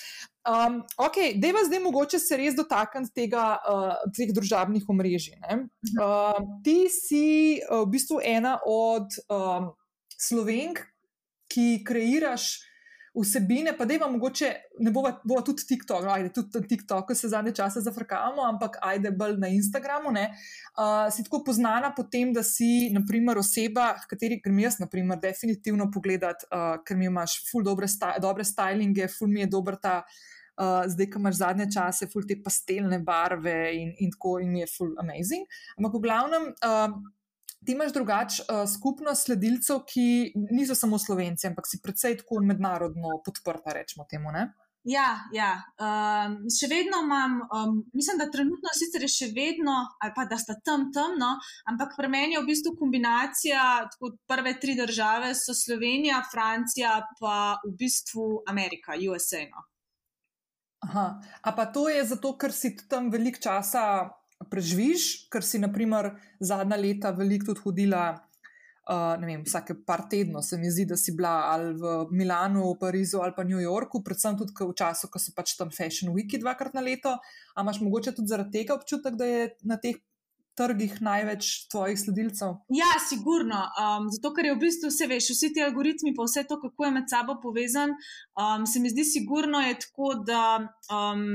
Um, 0.47 0.83
ok, 1.03 1.21
da 1.41 1.53
je 1.53 1.65
zdaj 1.71 1.83
mogoče 1.85 2.21
se 2.23 2.39
res 2.41 2.57
dotakniti 2.59 3.15
tega, 3.23 3.47
uh, 3.67 3.97
teh 4.17 4.33
družabnih 4.37 4.87
omrežij. 4.93 5.39
Uh, 5.47 6.39
ti 6.67 6.87
si 6.93 7.27
uh, 7.65 7.83
v 7.85 7.91
bistvu 7.97 8.21
ena 8.25 8.59
od 8.67 9.19
um, 9.29 9.73
slovenk, 10.17 10.83
ki 11.53 11.85
kreiraš 11.87 12.57
vsebine, 13.23 13.73
pa 13.79 13.85
da 13.85 13.97
vam 14.01 14.13
mogoče, 14.13 14.51
ne 14.85 14.91
bo, 14.93 15.03
bo 15.25 15.41
tudi 15.45 15.65
TikTok, 15.69 16.05
ajde, 16.13 16.33
tudi 16.37 16.61
na 16.61 16.69
TikToku 16.69 17.15
se 17.15 17.29
zadnje 17.29 17.55
čase 17.55 17.81
zafrkavamo, 17.81 18.45
ampak 18.45 18.79
ajde 18.83 19.11
bolj 19.11 19.39
na 19.41 19.49
Instagramu. 19.49 20.13
Uh, 20.13 21.09
si 21.13 21.25
tako 21.25 21.43
poznana 21.45 21.95
po 21.97 22.03
tem, 22.03 22.33
da 22.33 22.43
si, 22.43 22.91
naprimer, 22.93 23.39
oseba, 23.39 23.95
kateri 24.11 24.41
grem 24.45 24.59
jaz, 24.67 24.79
naprimer, 24.81 25.21
definitivno 25.23 25.89
pogledat, 25.93 26.45
uh, 26.51 26.77
ker 26.85 26.97
mi 26.97 27.09
imaš 27.09 27.41
ful 27.51 27.65
dobre, 27.65 27.89
sta, 27.89 28.15
dobre 28.23 28.45
stylinge, 28.45 29.09
ful 29.09 29.33
mi 29.33 29.45
je 29.45 29.53
dober 29.57 29.81
ta. 29.81 30.03
Uh, 30.57 30.87
zdaj, 30.89 31.11
ko 31.13 31.21
imaš 31.21 31.35
zadnje 31.43 31.67
čase, 31.75 32.07
ful 32.09 32.25
te 32.25 32.39
pastelne 32.41 32.97
barve 33.05 33.57
in, 33.77 33.91
in 34.01 34.13
tako, 34.15 34.39
in 34.41 34.55
mi 34.55 34.63
je 34.63 34.71
ful 34.73 34.95
amazing. 35.03 35.45
Ampak 35.77 35.99
v 35.99 36.01
glavnem, 36.07 36.47
uh, 36.65 36.95
ti 37.67 37.75
imaš 37.75 37.93
drugač 37.93 38.41
uh, 38.41 38.63
skupnost 38.71 39.27
sledilcev, 39.27 39.83
ki 39.89 40.33
niso 40.55 40.77
samo 40.79 40.99
slovenci, 40.99 41.49
ampak 41.51 41.67
si 41.69 41.83
predvsej 41.83 42.21
tako 42.23 42.41
mednarodno 42.47 43.19
podprta, 43.27 43.75
rečemo 43.77 44.07
temu. 44.11 44.33
Ne? 44.33 44.47
Ja, 44.87 45.07
ja. 45.35 45.51
Um, 45.83 46.37
še 46.47 46.69
vedno 46.71 47.01
imam, 47.03 47.41
um, 47.43 47.79
mislim, 47.91 48.21
da 48.21 48.29
trenutno 48.31 48.71
sicer 48.79 49.03
je 49.03 49.11
še 49.11 49.29
vedno, 49.35 49.75
ali 49.99 50.13
pa 50.15 50.29
da 50.31 50.39
sta 50.39 50.55
tam 50.63 50.87
temno, 50.95 51.33
ampak 51.67 51.97
pri 51.99 52.11
meni 52.13 52.37
je 52.37 52.43
v 52.45 52.47
bistvu 52.53 52.77
kombinacija, 52.79 53.65
tako 53.91 54.13
prve 54.31 54.53
tri 54.63 54.77
države 54.79 55.33
so 55.35 55.57
Slovenija, 55.59 56.21
Francija, 56.31 57.01
pa 57.19 57.57
v 57.65 57.73
bistvu 57.81 58.29
Amerika, 58.47 58.95
USA. 59.11 59.43
No. 59.51 59.67
Aha, 60.87 61.07
a 61.43 61.57
pa 61.57 61.67
to 61.75 61.89
je 61.91 62.07
zato, 62.07 62.37
ker 62.39 62.55
si 62.55 62.77
tam 62.87 63.11
velik 63.11 63.43
časa 63.43 64.07
preživiš, 64.51 65.27
ker 65.33 65.45
si, 65.45 65.61
naprimer, 65.63 66.15
zadnja 66.41 66.79
leta 66.81 67.13
veliko 67.17 67.53
tudi 67.53 67.65
hodila. 67.65 68.07
Uh, 68.87 69.19
vem, 69.19 69.41
vsake 69.43 69.75
par 69.83 70.05
tednov 70.07 70.45
se 70.47 70.55
mi 70.63 70.69
zdi, 70.71 70.85
da 70.87 70.95
si 70.95 71.11
bila 71.11 71.51
ali 71.51 71.73
v 71.75 71.95
Milanu, 72.15 72.69
Parizu 72.79 73.19
ali 73.19 73.35
pa 73.35 73.43
New 73.43 73.59
Yorku, 73.59 73.99
predvsem 73.99 74.37
tudi 74.39 74.55
v 74.55 74.77
času, 74.79 75.11
ko 75.11 75.19
so 75.19 75.35
pač 75.35 75.57
tam 75.59 75.73
Fashion 75.75 76.15
Weeki 76.15 76.39
dvakrat 76.39 76.77
na 76.79 76.85
leto. 76.87 77.17
Ali 77.57 77.67
imaš 77.67 77.81
mogoče 77.83 78.15
tudi 78.15 78.31
zaradi 78.31 78.61
tega 78.61 78.77
občutek, 78.79 79.19
da 79.19 79.27
je 79.27 79.49
na 79.67 79.81
teh 79.83 79.99
trgih 80.57 80.97
največ 81.05 81.69
tvojih 81.71 81.99
sledilcev? 82.01 82.57
Ja, 82.73 82.89
sigurno. 83.09 83.59
Um, 83.77 84.09
zato, 84.15 84.33
ker 84.37 84.49
je 84.49 84.55
v 84.55 84.61
bistvu 84.65 84.91
vse 84.91 85.09
veš, 85.11 85.31
vsi 85.35 85.53
ti 85.55 85.65
algoritmi, 85.65 86.15
pa 86.17 86.27
vse 86.27 86.47
to, 86.49 86.59
kako 86.63 86.89
je 86.89 86.93
med 86.97 87.11
sabo 87.13 87.37
povezan, 87.43 87.93
um, 88.41 88.67
se 88.67 88.81
mi 88.81 88.91
zdi, 88.93 89.05
sigurno 89.05 89.61
je 89.61 89.79
tako, 89.85 90.13
da 90.27 90.43
um, 90.91 91.27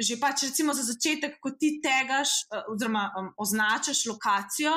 že 0.00 0.18
pač 0.20 0.48
recimo 0.48 0.74
za 0.76 0.84
začetek, 0.86 1.38
ko 1.40 1.54
ti 1.56 1.76
tegaš 1.84 2.42
uh, 2.50 2.66
oziroma 2.74 3.08
um, 3.18 3.30
označaš 3.40 4.06
lokacijo. 4.10 4.74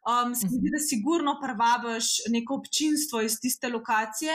Um, 0.00 0.34
se 0.34 0.46
mi 0.48 0.56
zdi, 0.56 0.70
da 0.72 0.80
sigurno 0.80 1.34
prvabiš 1.42 2.06
neko 2.32 2.54
občinstvo 2.62 3.20
iz 3.26 3.36
tiste 3.40 3.68
lokacije. 3.68 4.32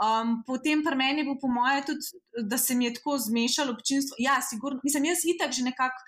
Um, 0.00 0.38
potem 0.46 0.80
pri 0.86 0.96
meni 0.96 1.26
bo, 1.26 1.36
po 1.40 1.50
moje, 1.52 1.82
tudi, 1.90 2.22
da 2.48 2.58
se 2.58 2.74
mi 2.74 2.88
je 2.88 2.94
tako 2.94 3.18
zmešalo 3.18 3.74
občinstvo. 3.76 4.16
Ja, 4.18 4.38
sigurno. 4.42 4.80
Mislim, 4.84 5.10
jaz 5.10 5.26
itak 5.28 5.52
že 5.52 5.66
nekako 5.66 6.00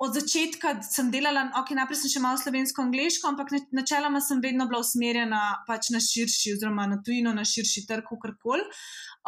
od 0.00 0.14
začetka 0.16 0.78
sem 0.82 1.10
delala, 1.12 1.50
ok, 1.60 1.74
najprej 1.76 1.98
sem 2.00 2.12
še 2.14 2.22
malo 2.24 2.40
slovensko-angliško, 2.40 3.28
ampak 3.28 3.52
načeloma 3.76 4.22
sem 4.24 4.40
vedno 4.40 4.64
bila 4.70 4.80
usmerjena 4.80 5.40
pač 5.68 5.90
na 5.92 6.00
širši, 6.00 6.54
oziroma 6.56 6.86
na 6.88 7.02
tujino, 7.04 7.34
na 7.36 7.44
širši 7.44 7.84
trg, 7.88 8.08
karkoli. 8.22 8.64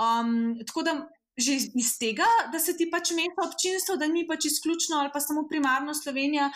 Um, 0.00 0.54
tako 0.64 0.86
da 0.88 1.02
že 1.32 1.54
iz 1.56 1.96
tega, 1.96 2.26
da 2.52 2.58
se 2.60 2.74
ti 2.76 2.90
pač 2.92 3.14
meša 3.16 3.46
občinstvo, 3.46 3.96
da 3.96 4.04
ni 4.04 4.26
pač 4.28 4.50
izključno 4.50 4.98
ali 5.00 5.08
pa 5.14 5.20
samo 5.20 5.46
primarno 5.48 5.94
Slovenija. 5.96 6.50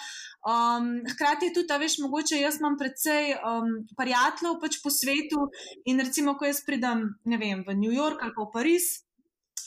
Um, 0.45 1.01
hkrati 1.15 1.49
je 1.49 1.55
tudi, 1.57 1.69
da 1.71 1.79
veš, 1.81 1.97
mogoče 2.05 2.37
jaz 2.43 2.61
imam 2.61 2.77
predvsej 2.77 3.39
um, 3.41 3.73
prijateljev 3.97 4.61
pač 4.61 4.77
po 4.85 4.93
svetu 4.93 5.49
in 5.89 6.05
recimo, 6.05 6.37
ko 6.37 6.45
jaz 6.45 6.61
pridem, 6.67 7.09
vem, 7.25 7.65
v 7.65 7.77
New 7.81 7.93
York 7.93 8.21
ali 8.21 8.37
pa 8.37 8.45
v 8.45 8.53
Pariz 8.53 9.06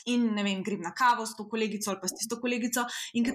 in 0.06 0.34
ne 0.36 0.44
vem, 0.44 0.64
grem 0.64 0.82
na 0.82 0.94
kavo 0.96 1.26
s 1.26 1.36
to 1.36 1.48
kolegico 1.50 1.92
ali 1.92 2.00
pa 2.02 2.08
s 2.08 2.18
tisto 2.18 2.40
kolegico. 2.40 2.86
In 3.14 3.26
te 3.26 3.34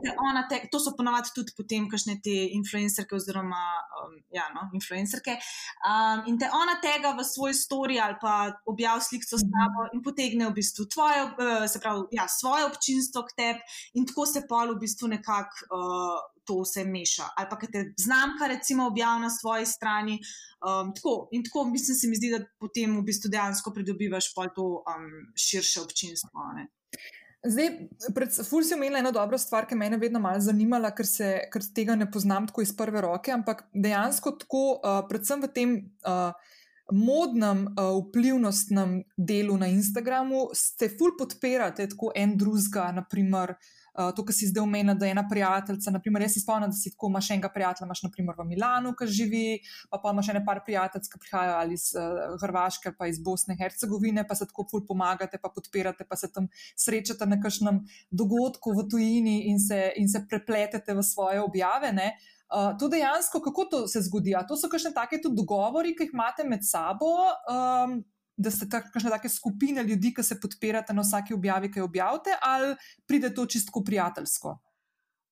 te, 0.48 0.60
to 0.70 0.80
so 0.80 0.94
ponovadi 0.96 1.32
tudi 1.34 1.54
potem, 1.56 1.88
kakšne 1.90 2.18
te 2.24 2.34
influencerke 2.56 3.16
oziroma 3.16 3.62
um, 4.02 4.16
ja, 4.34 4.48
no, 4.54 4.68
influencerke. 4.74 5.36
Um, 5.84 6.24
in 6.30 6.38
te 6.38 6.50
ona 6.52 6.78
tega 6.82 7.14
v 7.16 7.24
svoj 7.26 7.54
story 7.56 8.00
ali 8.02 8.18
pa 8.20 8.52
objav 8.70 9.00
sliko 9.04 9.38
s 9.38 9.48
tabo 9.48 9.88
in 9.92 10.02
potegne 10.04 10.48
v 10.50 10.56
bistvu 10.60 10.88
tvoje, 10.92 11.24
uh, 11.24 11.66
se 11.70 11.80
pravi, 11.80 12.06
ja, 12.16 12.28
svoje 12.28 12.68
občinstvo 12.68 13.24
k 13.28 13.36
tebi 13.40 13.60
in 13.94 14.06
tako 14.06 14.26
se 14.26 14.44
pol 14.48 14.74
v 14.74 14.80
bistvu 14.84 15.12
nekako. 15.16 15.68
Uh, 15.70 16.33
to 16.46 16.60
vse 16.62 16.84
meša. 16.84 17.30
Ali 17.36 17.50
pa, 17.50 17.58
ki 17.58 17.70
te 17.72 17.82
znamka, 18.00 18.48
recimo, 18.50 18.86
objavi 18.90 19.22
na 19.22 19.30
svoji 19.30 19.66
strani. 19.66 20.18
Um, 20.64 20.94
tako, 20.94 21.28
in 21.32 21.44
tako, 21.44 21.64
mislim, 21.64 21.96
se 21.96 22.08
mi 22.08 22.16
zdi, 22.16 22.30
da 22.32 22.44
potem 22.60 22.96
v 22.98 23.04
bistvu 23.04 23.30
dejansko 23.30 23.72
pridobivaš 23.74 24.32
pa 24.34 24.48
to 24.48 24.80
um, 24.80 25.10
širše 25.36 25.82
občinstvo. 25.84 26.48
Ne? 26.56 26.68
Zdaj, 27.44 27.70
pred 28.16 28.32
Fulj 28.48 28.64
si 28.64 28.74
omenila 28.74 29.02
eno 29.02 29.12
dobro 29.12 29.38
stvar, 29.38 29.66
ki 29.68 29.76
me 29.76 29.90
je 29.90 29.98
vedno 30.00 30.20
malo 30.20 30.40
zanimala, 30.40 30.94
ker, 30.96 31.06
se, 31.06 31.28
ker 31.52 31.64
tega 31.76 31.96
ne 31.96 32.08
poznam 32.10 32.46
tako 32.48 32.64
iz 32.64 32.72
prve 32.76 33.02
roke, 33.04 33.32
ampak 33.32 33.66
dejansko 33.74 34.32
tako, 34.40 34.64
uh, 34.78 35.02
predvsem 35.08 35.44
v 35.44 35.50
tem 35.52 35.74
uh, 36.08 36.32
modnem, 36.92 37.66
uh, 37.76 37.98
vplivnostnem 38.00 39.02
delu 39.16 39.58
na 39.60 39.68
Instagramu, 39.72 40.48
ste 40.56 40.88
fulj 40.96 41.18
podpirate 41.20 41.88
tako 41.92 42.12
en 42.16 42.36
drugega, 42.40 42.88
naprimer. 42.96 43.56
Uh, 43.58 43.83
to, 43.94 44.24
kar 44.26 44.34
si 44.34 44.48
zdaj 44.50 44.62
omenila, 44.62 44.94
da 44.98 45.06
je 45.06 45.14
ena 45.14 45.22
prijateljica. 45.30 45.92
Naprimer, 45.94 46.22
jaz 46.26 46.34
se 46.34 46.40
spomnim, 46.42 46.70
da 46.70 46.76
si 46.76 46.90
tako 46.90 47.08
imaš 47.12 47.30
enega 47.30 47.48
prijatelja, 47.54 47.86
imaš 47.86 48.02
naprimer 48.02 48.34
v 48.38 48.46
Milanu, 48.48 48.94
ki 48.98 49.06
živi, 49.06 49.44
pa 49.90 50.00
pa 50.02 50.10
imaš 50.10 50.30
še 50.30 50.36
nekaj 50.38 50.62
prijateljev, 50.66 51.08
ki 51.12 51.22
prihajajo 51.22 51.56
ali 51.60 51.78
iz 51.78 51.86
uh, 51.94 52.34
Hrvaške 52.42 52.94
ali 52.98 53.14
iz 53.14 53.20
Bosne 53.22 53.54
in 53.54 53.62
Hercegovine, 53.62 54.26
pa 54.28 54.34
se 54.34 54.48
tako 54.50 54.66
ful 54.70 54.84
pomagate, 54.88 55.38
pa 55.38 55.52
podpirate, 55.54 56.06
pa 56.08 56.18
se 56.18 56.32
tam 56.32 56.48
srečate 56.76 57.26
na 57.30 57.38
kakšnem 57.42 57.84
dogodku 58.10 58.74
v 58.74 58.88
tujini 58.90 59.36
in 59.50 59.60
se, 59.62 59.92
in 59.96 60.10
se 60.10 60.24
prepletete 60.28 60.94
v 60.94 61.02
svoje 61.02 61.40
objave. 61.40 61.92
Uh, 61.94 62.74
to 62.78 62.88
dejansko, 62.88 63.40
kako 63.40 63.64
to 63.70 63.86
se 63.88 64.02
zgodi? 64.08 64.34
A 64.34 64.42
to 64.46 64.56
so 64.56 64.68
kakšne 64.70 64.90
take 64.94 65.20
tudi 65.22 65.38
dogovori, 65.38 65.94
ki 65.94 66.08
jih 66.08 66.16
imate 66.16 66.46
med 66.48 66.66
sabo. 66.66 67.14
Um, 67.50 68.02
da 68.36 68.50
ste 68.50 68.68
kakšne 68.68 69.10
take 69.10 69.28
skupine 69.28 69.82
ljudi, 69.82 70.12
ki 70.14 70.22
se 70.22 70.40
podpirate 70.40 70.94
na 70.94 71.02
vsaki 71.02 71.34
objavi, 71.34 71.70
ki 71.72 71.78
jo 71.78 71.88
objavite, 71.88 72.36
ali 72.42 72.74
pride 73.06 73.34
to 73.34 73.46
čistko 73.46 73.84
prijateljsko? 73.84 74.58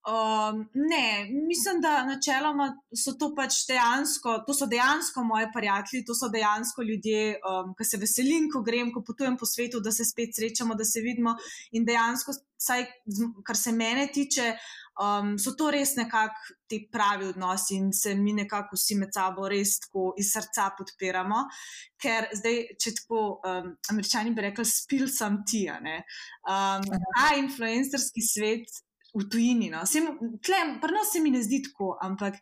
Um, 0.03 0.69
ne, 0.75 1.31
mislim, 1.47 1.81
da 1.81 2.05
načeloma 2.05 2.73
so 3.05 3.13
to 3.15 3.29
pač 3.37 3.61
dejansko, 3.69 4.41
to 4.47 4.55
so 4.55 4.67
dejansko 4.67 5.23
moji 5.25 5.47
prijatelji, 5.55 6.05
to 6.05 6.17
so 6.19 6.27
dejansko 6.29 6.83
ljudje, 6.83 7.37
um, 7.47 7.71
ki 7.79 7.87
se 7.87 8.01
veselim, 8.03 8.49
ko 8.51 8.65
grem, 8.67 8.91
ko 8.91 9.05
potujem 9.07 9.37
po 9.39 9.47
svetu, 9.47 9.81
da 9.81 9.93
se 9.95 10.05
spet 10.05 10.35
srečamo, 10.35 10.75
da 10.75 10.85
se 10.85 11.05
vidimo. 11.07 11.37
In 11.79 11.87
dejansko, 11.87 12.35
saj, 12.59 12.89
kar 13.47 13.57
se 13.57 13.77
mene 13.79 14.09
tiče, 14.11 14.51
um, 14.99 15.37
so 15.39 15.55
to 15.55 15.71
res 15.71 15.95
nekako 15.95 16.59
ti 16.67 16.83
pravi 16.93 17.31
odnosi 17.31 17.79
in 17.79 17.93
se 17.95 18.19
mi 18.19 18.35
nekako 18.35 18.75
vsi 18.75 18.99
med 18.99 19.15
sabo 19.15 19.47
res 19.49 19.79
tako 19.87 20.13
iz 20.19 20.35
srca 20.35 20.73
podpiramo. 20.79 21.47
Ker 22.03 22.33
zdaj, 22.43 22.63
če 22.75 22.99
tako 23.05 23.27
um, 23.39 23.75
američani 23.95 24.35
bi 24.35 24.51
rekli, 24.51 24.67
spil 24.67 25.07
sem 25.07 25.45
ti, 25.47 25.69
um, 25.71 26.89
ta 26.91 27.37
influencerski 27.39 28.33
svet 28.35 28.83
v 29.15 29.29
tujini. 29.31 29.71
No. 29.71 29.83
Prvo 30.81 31.05
se 31.13 31.21
mi 31.21 31.31
ne 31.31 31.43
zdi 31.43 31.63
tako, 31.63 31.97
ampak 32.03 32.41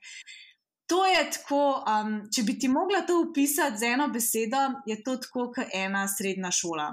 to 0.87 1.05
je 1.07 1.23
tako. 1.31 1.85
Um, 1.87 2.17
če 2.33 2.43
bi 2.43 2.59
ti 2.59 2.69
mogla 2.69 3.05
to 3.07 3.21
opisati 3.29 3.79
z 3.79 3.95
eno 3.95 4.09
besedo, 4.09 4.67
je 4.87 4.99
to 5.03 5.17
tako, 5.23 5.51
kot 5.55 5.75
ena 5.75 6.07
srednja 6.09 6.51
šola. 6.55 6.91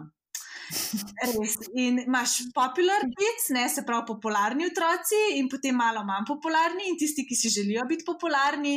Res. 0.68 1.56
In 1.80 2.02
imaš 2.04 2.42
popular 2.56 3.06
kids, 3.08 3.50
ne 3.56 3.66
se 3.72 3.86
pravi 3.88 4.06
popularni 4.10 4.68
otroci, 4.68 5.22
in 5.40 5.48
potem 5.50 5.78
malo 5.80 6.04
manj 6.06 6.28
popularni, 6.28 6.90
in 6.92 6.98
tisti, 7.00 7.24
ki 7.28 7.38
si 7.40 7.54
želijo 7.54 7.86
biti 7.90 8.06
popularni. 8.06 8.76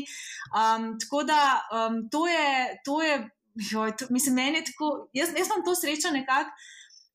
Um, 0.55 0.93
tako 1.03 1.25
da 1.27 1.41
um, 1.75 2.05
to 2.13 2.27
je, 2.31 2.51
to 2.87 3.01
je, 3.03 3.17
joj, 3.73 3.97
to, 3.99 4.07
mislim, 4.15 4.39
meni 4.39 4.63
je 4.63 4.69
tako, 4.71 4.93
jaz, 5.19 5.35
jaz 5.37 5.51
sem 5.51 5.67
to 5.67 5.75
sreča 5.75 6.15
nekako 6.15 6.55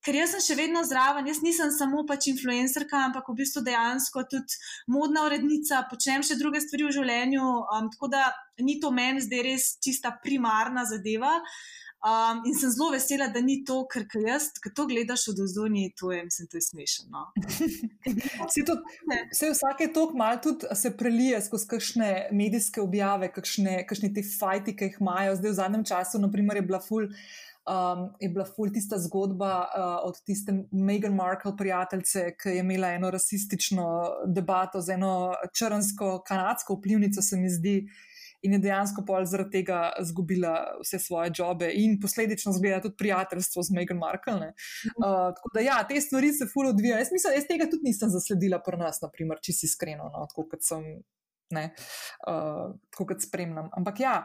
ker 0.06 0.20
jaz 0.20 0.36
sem 0.36 0.44
še 0.48 0.60
vedno 0.60 0.84
zraven, 0.88 1.28
jaz 1.30 1.42
nisem 1.44 1.72
samo 1.74 2.06
pač 2.10 2.30
influencerka, 2.32 3.06
ampak 3.10 3.32
v 3.32 3.40
bistvu 3.42 3.66
dejansko 3.66 4.26
tudi 4.32 4.60
modna 4.92 5.26
urednica, 5.30 5.86
počnem 5.90 6.26
še 6.26 6.38
druge 6.40 6.62
stvari 6.64 6.88
v 6.88 6.98
življenju. 7.00 7.48
Um, 7.76 7.90
tako 7.94 8.12
da 8.14 8.30
ni 8.62 8.78
to 8.82 8.94
meni 8.94 9.24
zdaj 9.26 9.48
res 9.50 9.72
čista 9.84 10.14
primarna 10.22 10.86
zadeva. 10.90 11.40
Um, 12.06 12.44
in 12.46 12.54
sem 12.54 12.70
zelo 12.70 12.92
vesela, 12.94 13.32
da 13.34 13.42
ni 13.42 13.64
to, 13.66 13.80
ker 13.90 14.04
jaz, 14.22 14.52
ki 14.62 14.70
to 14.78 14.84
gledaš 14.86 15.24
od 15.32 15.40
ozunji, 15.42 15.88
to 15.98 16.12
je, 16.14 16.20
mislim, 16.28 16.50
to 16.52 16.60
je 16.60 16.66
smešno. 16.68 17.08
No. 17.10 17.24
Vse 19.32 19.50
vsake 19.50 19.88
tok 19.96 20.14
mal 20.14 20.38
tudi 20.44 20.70
se 20.78 20.92
prelije 20.98 21.40
skozi 21.48 21.66
kakšne 21.72 22.12
medijske 22.30 22.84
objave, 22.84 23.32
kakšne, 23.34 23.80
kakšne 23.90 24.12
te 24.14 24.22
fajti, 24.22 24.76
ki 24.78 24.92
jih 24.92 25.02
imajo. 25.02 25.40
Zdaj 25.42 25.56
v 25.56 25.58
zadnjem 25.64 25.88
času, 25.90 26.22
naprimer, 26.22 26.62
je 26.62 26.68
bila 26.70 26.84
ful 26.84 27.10
um, 27.66 28.10
je 28.20 28.30
bila 28.30 28.46
ful 28.46 28.72
tista 28.74 29.00
zgodba 29.00 29.54
uh, 29.66 30.08
od 30.08 30.22
tiste 30.26 30.54
Meghan 30.72 31.16
Markle 31.16 31.56
prijateljice, 31.58 32.32
ki 32.42 32.50
je 32.50 32.60
imela 32.60 32.94
eno 32.94 33.12
rasistično 33.12 33.86
debato 34.26 34.82
z 34.82 34.98
eno 34.98 35.34
črnsko-kanadsko 35.54 36.78
vplivnico, 36.80 37.22
se 37.22 37.38
mi 37.38 37.50
zdi. 37.50 37.78
In 38.46 38.54
je 38.54 38.60
dejansko 38.62 39.02
pol 39.08 39.24
zaradi 39.26 39.58
tega 39.58 39.80
izgubila 40.02 40.52
vse 40.78 41.00
svoje 41.02 41.32
jobe, 41.34 41.72
in 41.74 41.96
posledično 42.02 42.52
zgleda 42.54 42.82
tudi 42.84 43.00
prijateljstvo 43.00 43.64
z 43.64 43.74
Meghan 43.74 43.98
Markle. 43.98 44.52
Uh, 45.00 45.32
tako 45.34 45.50
da, 45.54 45.64
ja, 45.66 45.80
te 45.88 46.02
stvari 46.02 46.30
se 46.34 46.46
fully 46.46 46.70
odvijajo. 46.70 47.00
Jaz 47.02 47.12
mislim, 47.12 47.34
jaz 47.40 47.48
tega 47.50 47.70
tudi 47.72 47.90
nisem 47.90 48.12
zasledila 48.14 48.62
pri 48.62 48.78
nas, 48.78 49.02
naprimer, 49.02 49.42
če 49.42 49.56
si 49.56 49.66
iskreno, 49.66 50.12
no, 50.14 50.28
tako 50.30 50.46
kot 50.52 50.62
sem, 50.68 50.86
ne, 51.58 51.66
uh, 52.28 52.76
tako 52.94 53.10
kot 53.14 53.26
spremljam. 53.26 53.72
Ampak 53.74 54.04
ja, 54.06 54.16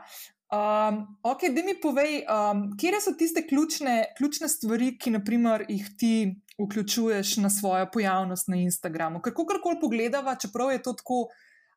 Um, 0.51 1.19
ok, 1.23 1.41
da 1.55 1.63
mi 1.63 1.77
povej, 1.81 2.25
um, 2.27 2.65
kje 2.79 2.99
so 3.01 3.13
tiste 3.15 3.45
ključne, 3.47 4.15
ključne 4.19 4.49
stvari, 4.49 4.97
ki 4.99 5.13
naprimer, 5.15 5.63
jih 5.69 5.85
ti 5.99 6.15
vključuješ 6.59 7.37
na 7.37 7.51
svojo 7.51 7.87
pojavnost 7.93 8.49
na 8.49 8.57
Instagramu. 8.57 9.21
Kako 9.23 9.47
koli 9.63 9.79
pogledava, 9.81 10.35
čeprav 10.37 10.73
je 10.73 10.83
to 10.83 10.93
tako 10.93 11.21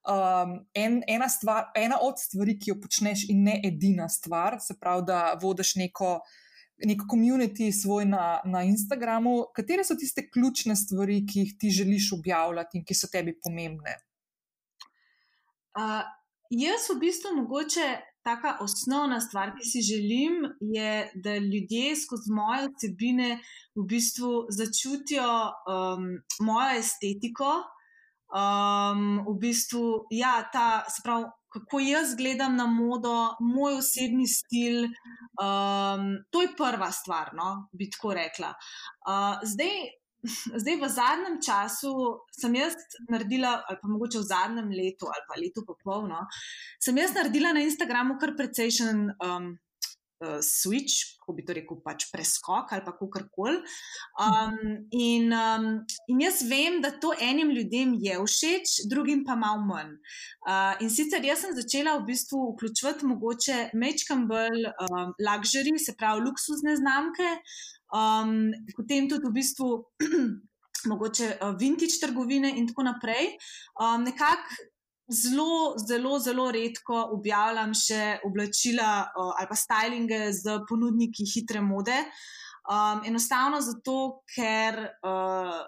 um, 0.10 0.56
en, 0.74 1.04
ena, 1.08 1.30
stvar, 1.30 1.70
ena 1.76 2.00
od 2.02 2.18
stvari, 2.18 2.58
ki 2.60 2.72
jo 2.72 2.80
počneš, 2.82 3.28
in 3.30 3.44
ne 3.44 3.60
edina 3.64 4.10
stvar, 4.10 4.58
se 4.60 4.74
pravi, 4.80 5.06
da 5.08 5.38
vodiš 5.42 5.76
neko. 5.76 6.20
Neko 6.84 7.06
komunity 7.08 7.70
svoj 7.72 8.06
na, 8.06 8.42
na 8.50 8.64
Instagramu, 8.66 9.46
katere 9.56 9.84
so 9.86 9.94
tiste 9.96 10.24
ključne 10.30 10.76
stvari, 10.76 11.20
ki 11.30 11.40
jih 11.40 11.52
ti 11.60 11.70
želiš 11.72 12.10
objavljati 12.18 12.80
in 12.80 12.84
ki 12.84 12.98
so 12.98 13.08
tebi 13.08 13.36
pomembne? 13.40 13.94
Uh, 15.78 16.02
jaz 16.50 16.90
v 16.90 16.98
bistvu 17.00 17.36
mogoče 17.38 17.86
taka 18.24 18.58
osnovna 18.62 19.20
stvar, 19.22 19.54
ki 19.58 19.68
si 19.68 19.82
želim, 19.82 20.44
je, 20.62 21.12
da 21.16 21.38
ljudje 21.38 21.96
skozi 21.96 22.32
moje 22.32 22.68
osebine 22.70 23.30
v 23.76 23.86
bistvu 23.90 24.46
začutijo 24.50 25.30
um, 25.68 26.10
mojo 26.40 26.80
estetiko. 26.80 27.54
Um, 28.34 29.20
v 29.28 29.38
bistvu, 29.40 30.08
ja, 30.10 30.40
ta, 30.54 30.86
sprav, 30.90 31.28
kako 31.54 31.80
jaz 31.86 32.16
gledam 32.18 32.56
na 32.58 32.66
modo, 32.66 33.36
moj 33.40 33.78
osebni 33.78 34.26
stil. 34.28 34.88
Um, 35.38 36.08
to 36.34 36.42
je 36.42 36.50
prva 36.58 36.90
stvar, 36.92 37.30
no, 37.38 37.68
bi 37.78 37.92
tako 37.94 38.16
rekla. 38.18 38.56
Uh, 39.06 39.44
zdaj, 39.46 39.86
zdaj 40.62 40.80
v 40.80 40.90
zadnjem 40.90 41.38
času 41.44 41.94
sem 42.32 42.56
jaz 42.56 42.78
naredila, 43.10 43.58
ali 43.68 43.80
pa 43.82 43.92
mogoče 43.92 44.22
v 44.22 44.30
zadnjem 44.30 44.72
letu, 44.72 45.12
ali 45.12 45.28
pa 45.28 45.40
letu 45.40 45.66
popolno, 45.68 46.24
sem 46.82 46.98
jaz 46.98 47.16
naredila 47.16 47.54
na 47.54 47.66
Instagramu 47.68 48.18
kar 48.22 48.36
precejšen 48.38 49.10
um, 49.20 49.54
uh, 50.24 50.40
switch, 50.40 51.20
kako 51.20 51.36
bi 51.38 51.46
to 51.46 51.56
rekel, 51.56 51.80
pač 51.84 52.08
preskok 52.12 52.72
ali 52.76 52.84
pa 52.86 52.94
kar 52.96 53.28
koli. 53.32 53.60
Um, 54.20 54.88
in, 54.92 55.32
um, 55.32 55.68
in 56.08 56.24
jaz 56.24 56.42
vem, 56.48 56.80
da 56.84 56.94
to 57.04 57.14
enim 57.20 57.52
ljudem 57.56 57.94
je 58.00 58.18
všeč, 58.24 58.76
drugim 58.92 59.24
pa 59.28 59.36
malo 59.40 59.64
manj. 59.68 59.96
Uh, 60.48 60.80
in 60.84 60.92
sicer 60.92 61.24
jaz 61.24 61.44
sem 61.44 61.56
začela 61.56 61.98
v 62.00 62.08
bistvu 62.12 62.54
vključevati 62.54 63.12
mogoče 63.12 63.60
mečkam 63.74 64.28
bolj 64.32 64.68
um, 64.72 65.16
luxury, 65.20 65.78
se 65.80 65.96
pravi 66.00 66.26
luksuzne 66.28 66.76
znamke. 66.80 67.38
Um, 67.94 68.50
potem 68.74 69.06
tudi 69.10 69.28
v 69.30 69.36
bistvu 69.38 69.68
mogoče 70.92 71.28
uh, 71.38 71.54
vintage 71.60 72.00
trgovine 72.02 72.50
in 72.58 72.68
tako 72.68 72.88
naprej. 72.90 73.36
Um, 73.78 74.04
nekako 74.04 74.50
zelo, 75.08 75.76
zelo, 75.88 76.18
zelo 76.20 76.48
redko 76.52 77.04
objavljam 77.14 77.76
še 77.78 78.18
oblačila 78.26 78.90
uh, 79.06 79.36
ali 79.38 79.50
pa 79.50 79.58
stylinge 79.60 80.24
z 80.34 80.58
ponudniki 80.70 81.28
hitre 81.36 81.62
mode. 81.62 82.00
Um, 82.64 83.04
enostavno 83.06 83.62
zato, 83.62 84.24
ker 84.34 84.80
uh, 85.06 85.62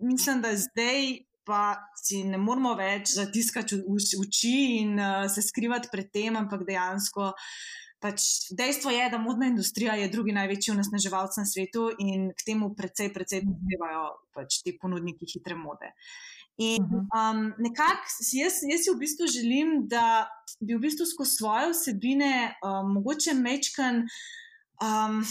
mislim, 0.00 0.42
da 0.42 0.56
zdaj. 0.56 1.20
Pa 1.42 1.74
si 1.98 2.20
ne 2.22 2.38
moramo 2.38 2.76
več 2.78 3.16
zatiskati 3.16 3.80
oči 3.82 4.52
in 4.78 4.92
uh, 4.94 5.24
se 5.26 5.42
skrivati 5.42 5.88
pred 5.90 6.06
tem, 6.14 6.36
ampak 6.38 6.62
dejansko 6.62 7.24
uh, 7.32 7.48
pač 8.02 8.50
dejstvo 8.50 8.90
je, 8.90 9.06
da 9.10 9.18
modna 9.22 9.46
industrija 9.46 9.94
je 10.00 10.10
drugi 10.10 10.34
največji 10.34 10.74
onesnaževalec 10.74 11.38
na 11.38 11.46
svetu 11.46 11.88
in 12.02 12.30
k 12.34 12.46
temu 12.46 12.72
precej, 12.74 13.12
precej 13.14 13.44
prispevajo 13.46 14.04
pač 14.34 14.60
ti 14.64 14.74
ponudniki 14.78 15.28
hitre 15.30 15.56
mode. 15.56 15.92
In 16.60 16.82
mhm. 16.82 17.06
um, 17.16 17.54
nekako 17.58 18.12
jaz, 18.36 18.60
jaz 18.66 18.84
si 18.84 18.92
v 18.92 18.98
bistvu 19.00 19.30
želim, 19.30 19.74
da 19.88 20.28
bi 20.60 20.76
v 20.76 20.82
bistvu 20.84 21.08
skozi 21.08 21.38
svoje 21.38 21.72
vsebine 21.72 22.34
um, 22.60 22.94
mogoče 22.98 23.34
mečkan. 23.38 24.06
Um, 24.82 25.24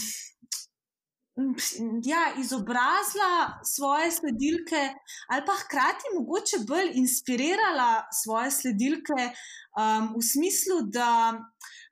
Ja, 2.04 2.34
izobrazila 2.36 3.64
svoje 3.64 4.10
sledilke, 4.12 4.82
ali 5.28 5.42
pa 5.46 5.54
hkrati 5.64 6.12
mogoče 6.18 6.58
bolj 6.68 6.90
inspirirala 7.00 8.04
svoje 8.12 8.50
sledilke 8.50 9.22
um, 9.32 10.12
v 10.12 10.20
smislu, 10.20 10.82
da 10.92 11.32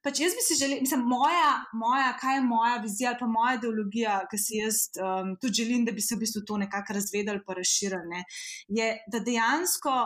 pač 0.04 0.20
jaz 0.22 0.34
bi 0.36 0.44
si 0.44 0.56
želel, 0.60 0.80
mislim, 0.80 1.04
moja, 1.08 1.52
moja, 1.72 2.14
kaj 2.20 2.38
je 2.38 2.46
moja 2.46 2.76
vizija 2.82 3.10
ali 3.10 3.20
pa 3.20 3.26
moja 3.26 3.54
ideologija, 3.58 4.16
ki 4.30 4.38
si 4.40 4.60
jaz 4.60 4.82
um, 4.96 5.36
tudi 5.40 5.62
želim, 5.62 5.84
da 5.84 5.92
bi 5.92 6.04
se 6.04 6.16
v 6.16 6.24
bistvu 6.24 6.44
to 6.46 6.56
nekako 6.60 6.96
razvedali 6.96 7.44
pa 7.46 7.56
razširili, 7.58 8.24
je, 8.68 8.90
da 9.12 9.20
dejansko 9.20 9.96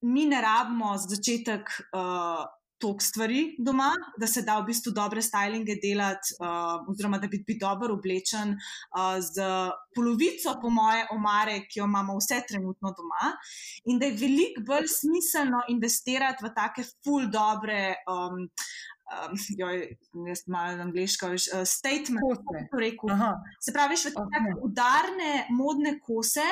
mi 0.00 0.26
ne 0.26 0.40
rabimo 0.42 0.96
za 0.98 1.16
začetek. 1.16 1.74
Uh, 1.92 2.46
Tok 2.78 3.00
stvari 3.02 3.56
doma, 3.58 3.88
da 4.22 4.26
se 4.30 4.44
da 4.46 4.60
v 4.60 4.68
bistvu 4.68 4.92
dobre 4.94 5.18
stylinge 5.18 5.74
delati, 5.82 6.36
uh, 6.38 6.84
oziroma 6.86 7.18
da 7.18 7.26
bi 7.26 7.40
bil 7.42 7.56
dobro 7.58 7.96
oblečen, 7.96 8.52
uh, 8.54 9.16
z 9.18 9.48
polovico, 9.96 10.54
po 10.62 10.70
moje, 10.70 11.02
omare, 11.10 11.56
ki 11.66 11.80
jo 11.80 11.88
imamo 11.90 12.14
vse 12.20 12.38
trenutno 12.46 12.92
doma, 12.94 13.32
in 13.90 13.98
da 13.98 14.06
je 14.06 14.14
veliko 14.20 14.62
bolj 14.70 14.86
smiselno 14.94 15.64
investirati 15.74 16.46
v 16.46 16.52
take 16.54 16.86
full 16.86 17.26
dobre 17.34 17.96
um, 18.06 18.46
um, 19.08 19.36
joj, 19.60 19.82
jaz 20.28 20.44
malo 20.46 20.82
angliško, 20.82 21.32
veš, 21.34 21.48
uh, 21.54 21.64
statement, 21.66 22.24
kako 22.62 22.80
rekel. 22.80 23.14
Se 23.64 23.72
pravi, 23.72 23.96
te 24.04 24.14
okay. 24.14 24.54
udarne 24.62 25.46
modne 25.50 25.98
kose. 26.00 26.46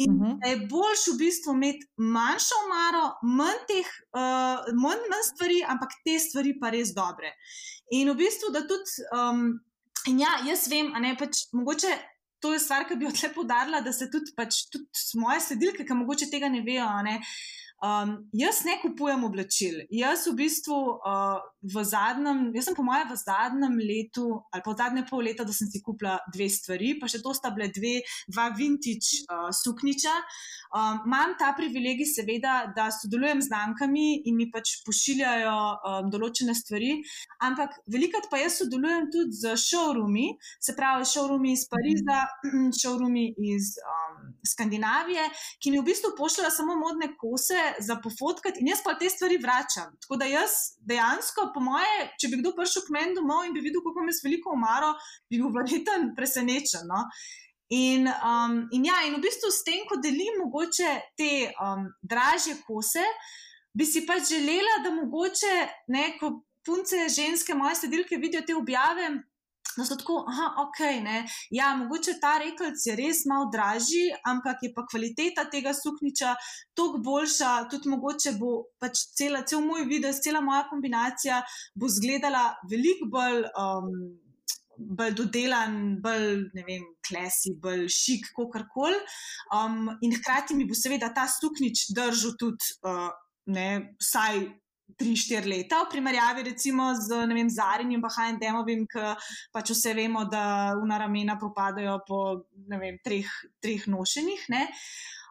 In 0.00 0.12
uh 0.12 0.16
mhm. 0.16 0.30
-huh. 0.30 0.48
je 0.48 0.66
boljš 0.66 1.00
v 1.12 1.16
bistvu 1.18 1.52
imeti 1.52 1.86
manjšo 1.96 2.54
omaro, 2.64 3.06
manj 3.22 3.58
teh, 3.68 3.88
uh, 4.16 4.70
manj, 4.84 5.02
manj 5.12 5.26
stvari, 5.32 5.58
ampak 5.68 5.90
te 6.04 6.18
stvari 6.18 6.54
pa 6.60 6.70
res 6.70 6.94
dobre. 6.94 7.34
In 7.92 8.08
v 8.10 8.14
bistvu, 8.14 8.48
da 8.52 8.60
tudi, 8.60 8.90
um, 9.12 9.60
ja, 10.18 10.32
jaz 10.48 10.68
vem, 10.70 10.94
a 10.94 10.98
ne 11.00 11.16
pač 11.18 11.44
mogoče 11.52 11.92
to 12.40 12.52
je 12.52 12.58
stvar, 12.58 12.86
ki 12.88 12.96
bi 12.96 13.04
jo 13.04 13.12
tle 13.12 13.28
podarila, 13.34 13.80
da 13.80 13.92
se 13.92 14.08
tudi, 14.10 14.32
pač, 14.36 14.64
tudi 14.72 14.88
moje 15.20 15.40
sledilke, 15.40 15.84
ki 15.84 15.94
mogoče 15.94 16.30
tega 16.32 16.48
ne 16.48 16.62
vejo, 16.64 16.88
ne, 17.04 17.20
Um, 17.80 18.10
jaz 18.36 18.58
ne 18.68 18.74
kupujem 18.82 19.22
oblačil. 19.24 19.78
Jaz 19.88 20.26
v 20.28 20.34
bistvu 20.36 20.76
uh, 20.76 21.38
v 21.62 21.84
zadnjem, 21.84 22.50
jaz 22.56 22.70
sem 22.70 22.76
po 22.76 22.84
mojem 22.86 23.08
v 23.10 23.16
zadnjem 23.20 23.76
letu 23.84 24.26
ali 24.48 24.62
pa 24.64 24.72
v 24.72 24.78
zadnje 24.80 25.04
pol 25.10 25.24
leta, 25.24 25.44
da 25.44 25.52
sem 25.52 25.68
si 25.68 25.82
kupila 25.84 26.16
dve 26.32 26.48
stvari, 26.48 26.94
pa 27.00 27.08
še 27.10 27.20
to 27.20 27.34
sta 27.36 27.52
bile 27.52 27.68
dve, 27.68 28.00
dva 28.32 28.48
vintage 28.56 29.24
uh, 29.28 29.50
sukniča. 29.52 30.14
Um, 30.70 31.02
imam 31.04 31.34
ta 31.38 31.50
privilegij, 31.56 32.08
seveda, 32.08 32.70
da 32.76 32.88
sodelujem 32.94 33.42
z 33.42 33.50
znamkami 33.50 34.22
in 34.30 34.38
mi 34.38 34.46
pač 34.52 34.78
pošiljajo 34.86 35.56
um, 35.56 36.10
določene 36.12 36.54
stvari, 36.56 36.92
ampak 37.42 37.76
velikrat 37.90 38.30
pa 38.30 38.40
jaz 38.40 38.60
sodelujem 38.62 39.10
tudi 39.12 39.36
z 39.42 39.56
showroomi, 39.58 40.30
se 40.62 40.76
pravi, 40.78 41.08
showroomi 41.10 41.52
iz 41.56 41.66
Pariza, 41.70 42.22
showroomi 42.80 43.26
iz 43.50 43.74
um, 43.82 44.30
Skandinavije, 44.46 45.26
ki 45.60 45.74
mi 45.74 45.82
v 45.82 45.88
bistvu 45.90 46.14
pošiljajo 46.16 46.54
samo 46.54 46.78
modne 46.78 47.10
kose 47.20 47.58
za 47.82 47.98
pofotkati 48.00 48.62
in 48.62 48.72
jaz 48.72 48.84
pa 48.86 48.94
te 48.98 49.10
stvari 49.10 49.40
vračam. 49.42 49.92
Tako 50.00 50.20
da 50.22 50.30
jaz 50.30 50.56
dejansko, 50.86 51.49
po 51.54 51.62
moje, 51.64 52.08
če 52.20 52.30
bi 52.30 52.40
kdo 52.40 52.54
prišel 52.56 52.86
k 52.86 52.94
meni 52.96 53.16
domov 53.18 53.46
in 53.46 53.54
bi 53.56 53.62
videl, 53.64 53.82
kako 53.84 54.04
me 54.04 54.14
je 54.14 54.24
veliko 54.24 54.54
umaro, 54.56 54.94
bi 55.30 55.40
bil 55.40 55.52
verjeten 55.58 56.10
presenečen. 56.16 56.88
No? 56.90 57.06
In, 57.70 58.08
um, 58.10 58.64
in 58.74 58.88
ja, 58.88 59.04
in 59.06 59.14
v 59.14 59.22
bistvu 59.22 59.52
s 59.54 59.62
tem, 59.66 59.84
ko 59.86 60.00
delim 60.02 60.40
mogoče 60.42 60.94
te 61.18 61.30
um, 61.54 61.86
dražje 62.02 62.56
kose, 62.66 63.04
bi 63.70 63.86
si 63.86 64.02
pač 64.06 64.32
želela, 64.32 64.80
da 64.82 64.90
mogoče 64.96 65.54
neko 65.94 66.32
punce, 66.66 67.06
ženske, 67.14 67.54
moje 67.54 67.78
sledilke 67.82 68.18
vidijo 68.18 68.42
te 68.46 68.56
objave. 68.58 69.06
No, 69.80 69.86
so 69.86 69.96
tako, 69.96 70.18
aha, 70.28 70.46
ok, 70.60 70.80
ne. 71.00 71.22
Ja, 71.50 71.70
mogoče 71.78 72.18
ta 72.20 72.34
rekelc 72.42 72.82
je 72.84 72.92
res 72.98 73.22
malo 73.30 73.46
dražji, 73.52 74.10
ampak 74.28 74.66
je 74.66 74.70
pa 74.76 74.84
kvaliteta 74.84 75.46
tega 75.48 75.72
sukniča 75.72 76.34
toliko 76.76 77.00
boljša, 77.06 77.52
tudi 77.72 77.88
mogoče 77.88 78.34
bo 78.36 78.50
pač 78.82 79.06
cela, 79.16 79.40
cel 79.48 79.64
moj 79.64 79.86
video, 79.88 80.12
cela 80.12 80.42
moja 80.44 80.66
kombinacija 80.68 81.40
bo 81.80 81.88
izgledala 81.88 82.50
veliko 82.70 83.08
bolj. 83.16 83.46
Um, 83.56 83.94
Bolj 84.80 85.10
dodelan, 85.12 85.74
bolj, 86.00 86.46
ne 86.56 86.62
vem, 86.64 86.84
klesi, 87.04 87.50
bolj 87.60 87.82
šik, 87.92 88.30
kako 88.32 88.62
koli. 88.72 88.96
Um, 89.52 89.90
in 90.00 90.14
hkrati 90.16 90.56
mi 90.56 90.64
bo 90.64 90.72
seveda 90.78 91.10
ta 91.12 91.26
suknič 91.28 91.90
držal 91.92 92.32
tudi, 92.40 92.70
uh, 92.88 93.10
ne, 93.52 93.66
vsaj 94.00 94.40
3-4 94.98 95.48
leta, 95.50 95.84
v 95.84 95.90
primerjavi 95.92 96.42
recimo 96.50 96.90
z 96.94 97.22
Zarinjem 97.50 98.00
in 98.00 98.10
HND-ovim, 98.16 98.86
ki 98.90 99.14
pač 99.52 99.72
vse 99.74 99.94
vemo, 99.94 100.24
da 100.24 100.74
una 100.80 100.98
ramena 100.98 101.38
propadajo 101.38 102.00
po 102.06 102.20
vem, 102.68 102.98
treh, 103.04 103.30
treh 103.60 103.86
nošenjih. 103.86 104.46
Ne? 104.48 104.66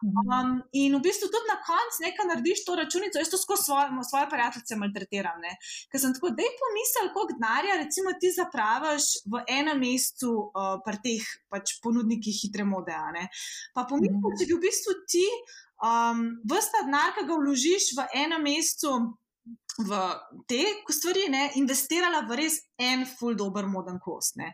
Mhm. 0.00 0.32
Um, 0.32 0.62
in 0.72 0.96
v 0.96 1.00
bistvu 1.04 1.28
tudi 1.28 1.48
na 1.48 1.58
koncu 1.60 2.00
nekaj 2.00 2.26
narediš 2.26 2.64
to 2.64 2.72
računico, 2.74 3.20
jaz 3.20 3.28
to 3.28 3.36
skozi 3.36 3.62
svoje, 3.68 3.88
svoje 4.08 4.26
prijatelje 4.32 4.78
maltretiram. 4.80 5.44
Ker 5.92 6.00
sem 6.00 6.14
tako, 6.16 6.32
da 6.36 6.42
je 6.42 6.56
pomisel, 6.60 7.10
koliko 7.12 7.36
denarja 7.36 7.76
recimo 7.84 8.14
ti 8.20 8.32
zapravaš 8.32 9.04
v 9.32 9.44
enem 9.58 9.78
mestu 9.84 10.32
uh, 10.32 10.80
pri 10.84 11.02
teh 11.04 11.24
pač 11.52 11.76
ponudnikih 11.84 12.36
hitre 12.42 12.64
mode. 12.64 12.96
Pa 13.76 13.84
pomisel, 13.84 14.24
mm. 14.24 14.38
če 14.40 14.48
bi 14.48 14.56
v 14.56 14.64
bistvu 14.64 14.96
ti 15.04 15.26
um, 15.84 16.24
vsta 16.48 16.84
denar, 16.88 17.12
ki 17.16 17.28
ga 17.28 17.36
vložiš 17.36 17.92
v 17.98 18.08
enem 18.24 18.48
mestu 18.48 18.96
v 19.86 19.98
te 20.48 20.62
stvari, 20.92 21.28
ne, 21.30 21.50
investirala 21.60 22.22
v 22.28 22.38
res 22.42 22.60
en 22.78 23.04
full 23.06 23.36
dober 23.38 23.66
moden 23.66 23.98
kos. 24.02 24.34
Ne. 24.40 24.52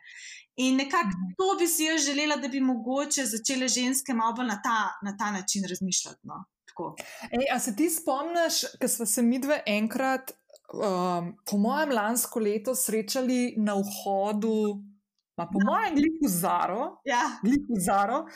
In 0.57 0.77
nekako 0.81 1.13
mhm. 1.13 1.35
to 1.39 1.49
bi 1.59 1.69
si 1.69 1.85
jaz 1.85 2.05
želela, 2.07 2.37
da 2.41 2.49
bi 2.49 2.61
mogoče 2.61 3.27
začele 3.27 3.69
ženske 3.69 4.15
malo 4.15 4.37
bolj 4.39 4.51
na 4.53 4.61
ta, 4.65 4.79
na 5.05 5.17
ta 5.17 5.31
način 5.31 5.67
razmišljati. 5.69 6.21
No. 6.23 6.45
Ej, 7.31 7.47
a 7.53 7.59
se 7.61 7.73
ti 7.77 7.89
spomniš, 7.91 8.65
ker 8.81 8.91
smo 8.91 9.07
se 9.09 9.23
mi 9.23 9.39
dve 9.41 9.63
enkrat, 9.67 10.33
um, 10.75 11.31
po 11.51 11.57
mojem, 11.57 11.95
lansko 11.97 12.41
leto 12.41 12.75
srečali 12.77 13.55
na 13.57 13.79
vhodu, 13.81 14.77
pa 15.37 15.47
po 15.53 15.61
no. 15.63 15.71
mojem, 15.71 15.97
gliku 15.97 16.29
Zaro. 16.29 16.99
Ja. 17.09 17.23
Gliku 17.45 17.81
Zaro. 17.81 18.27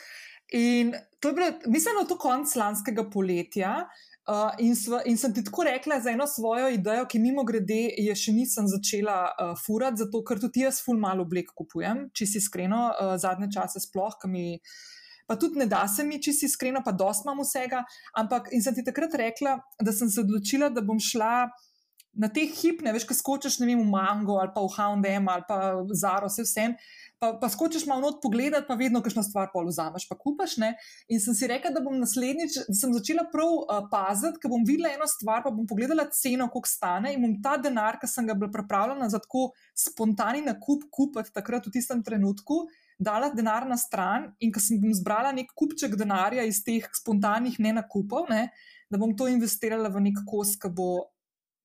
In 0.56 0.94
to 1.20 1.28
je 1.28 1.34
bilo, 1.34 1.50
mislim, 1.66 1.94
da 1.94 2.00
je 2.00 2.08
to 2.08 2.18
konc 2.18 2.54
lanskega 2.56 3.04
poletja. 3.10 3.74
Uh, 3.84 4.09
in, 4.58 4.76
sva, 4.76 5.02
in 5.04 5.16
sem 5.18 5.32
ti 5.34 5.42
tako 5.44 5.64
rekla 5.64 6.00
za 6.00 6.10
eno 6.10 6.26
svojo 6.26 6.68
idejo, 6.68 7.06
ki 7.08 7.18
mimo 7.18 7.44
grede 7.44 7.88
je 7.98 8.14
še 8.14 8.34
nisem 8.36 8.68
začela 8.68 9.18
uh, 9.32 9.52
furati, 9.58 10.02
zato 10.04 10.22
ker 10.26 10.40
tudi 10.40 10.64
jaz 10.64 10.82
ful 10.84 11.00
malo 11.00 11.24
oblek 11.26 11.50
kupujem, 11.56 12.08
če 12.14 12.26
si 12.26 12.38
iskreno, 12.38 12.82
uh, 12.92 13.16
zadnje 13.20 13.50
čase 13.56 13.82
sploh, 13.82 14.16
ki 14.20 14.30
mi. 14.30 14.46
Pa 15.30 15.36
tudi 15.38 15.60
ne 15.60 15.66
da 15.70 15.84
se 15.86 16.02
mi, 16.02 16.18
če 16.18 16.32
si 16.34 16.48
iskreno, 16.50 16.82
pa 16.82 16.90
dost 16.90 17.22
imam 17.22 17.38
vsega. 17.44 17.84
Ampak 18.18 18.48
in 18.54 18.64
sem 18.64 18.74
ti 18.74 18.82
takrat 18.82 19.14
rekla, 19.14 19.60
da 19.78 19.94
sem 19.94 20.10
se 20.10 20.24
odločila, 20.24 20.72
da 20.74 20.82
bom 20.82 20.98
šla 20.98 21.46
na 22.12 22.28
te 22.28 22.46
hipne, 22.48 22.92
veš, 22.94 23.06
kaj 23.08 23.20
skočiš, 23.20 23.60
vem, 23.62 23.78
v 23.78 23.86
Mango 23.86 24.40
ali 24.42 24.50
pa 24.54 24.64
v 24.64 24.72
HM 24.74 25.28
ali 25.30 25.44
pa 25.48 25.60
Zaro, 25.94 26.30
vse 26.30 26.46
vsem 26.46 26.74
pa, 27.20 27.34
pa 27.40 27.48
skočiš 27.48 27.84
malo 27.86 28.00
not 28.00 28.22
pogledati, 28.22 28.64
pa 28.68 28.74
vedno 28.74 29.02
kakšno 29.04 29.22
stvar 29.22 29.50
pol 29.52 29.68
vzameš, 29.68 30.06
pa 30.08 30.16
kupaš. 30.16 30.56
Ne? 30.62 30.72
In 31.12 31.20
sem 31.20 31.36
si 31.36 31.48
rekla, 31.50 31.72
da 31.74 31.82
bom 31.84 31.98
naslednjič, 32.00 32.56
da 32.68 32.76
sem 32.76 32.94
začela 32.96 33.26
prav 33.32 33.50
uh, 33.60 33.82
paziti, 33.92 34.40
ker 34.40 34.52
bom 34.52 34.64
videla 34.66 34.94
eno 34.94 35.08
stvar, 35.10 35.44
pa 35.44 35.52
bom 35.52 35.68
pogledala 35.68 36.08
ceno, 36.16 36.48
koliko 36.48 36.72
stane 36.72 37.12
in 37.14 37.20
bom 37.26 37.36
ta 37.44 37.58
denar, 37.60 38.00
ki 38.00 38.08
sem 38.08 38.28
ga 38.28 38.36
bila 38.38 38.50
pripravljena 38.54 39.10
za 39.12 39.20
tako 39.20 39.50
spontani 39.76 40.40
nakup 40.46 40.88
kupiti 40.90 41.34
takrat 41.36 41.68
v 41.68 41.76
tistem 41.76 42.00
trenutku. 42.06 42.64
Dala 43.00 43.30
denar 43.32 43.68
na 43.68 43.76
stran, 43.80 44.30
in 44.40 44.52
ko 44.52 44.60
sem 44.60 44.80
zbrala 44.96 45.32
nek 45.36 45.52
kupček 45.56 45.96
denarja 46.00 46.44
iz 46.48 46.64
teh 46.64 46.88
spontanih 46.96 47.60
ne 47.60 47.76
nakupov, 47.80 48.28
ne, 48.32 48.48
da 48.90 48.98
bom 49.00 49.12
to 49.16 49.28
investirala 49.28 49.92
v 49.92 50.08
nek 50.08 50.24
kos, 50.28 50.56
ki 50.60 50.72
bo 50.72 50.92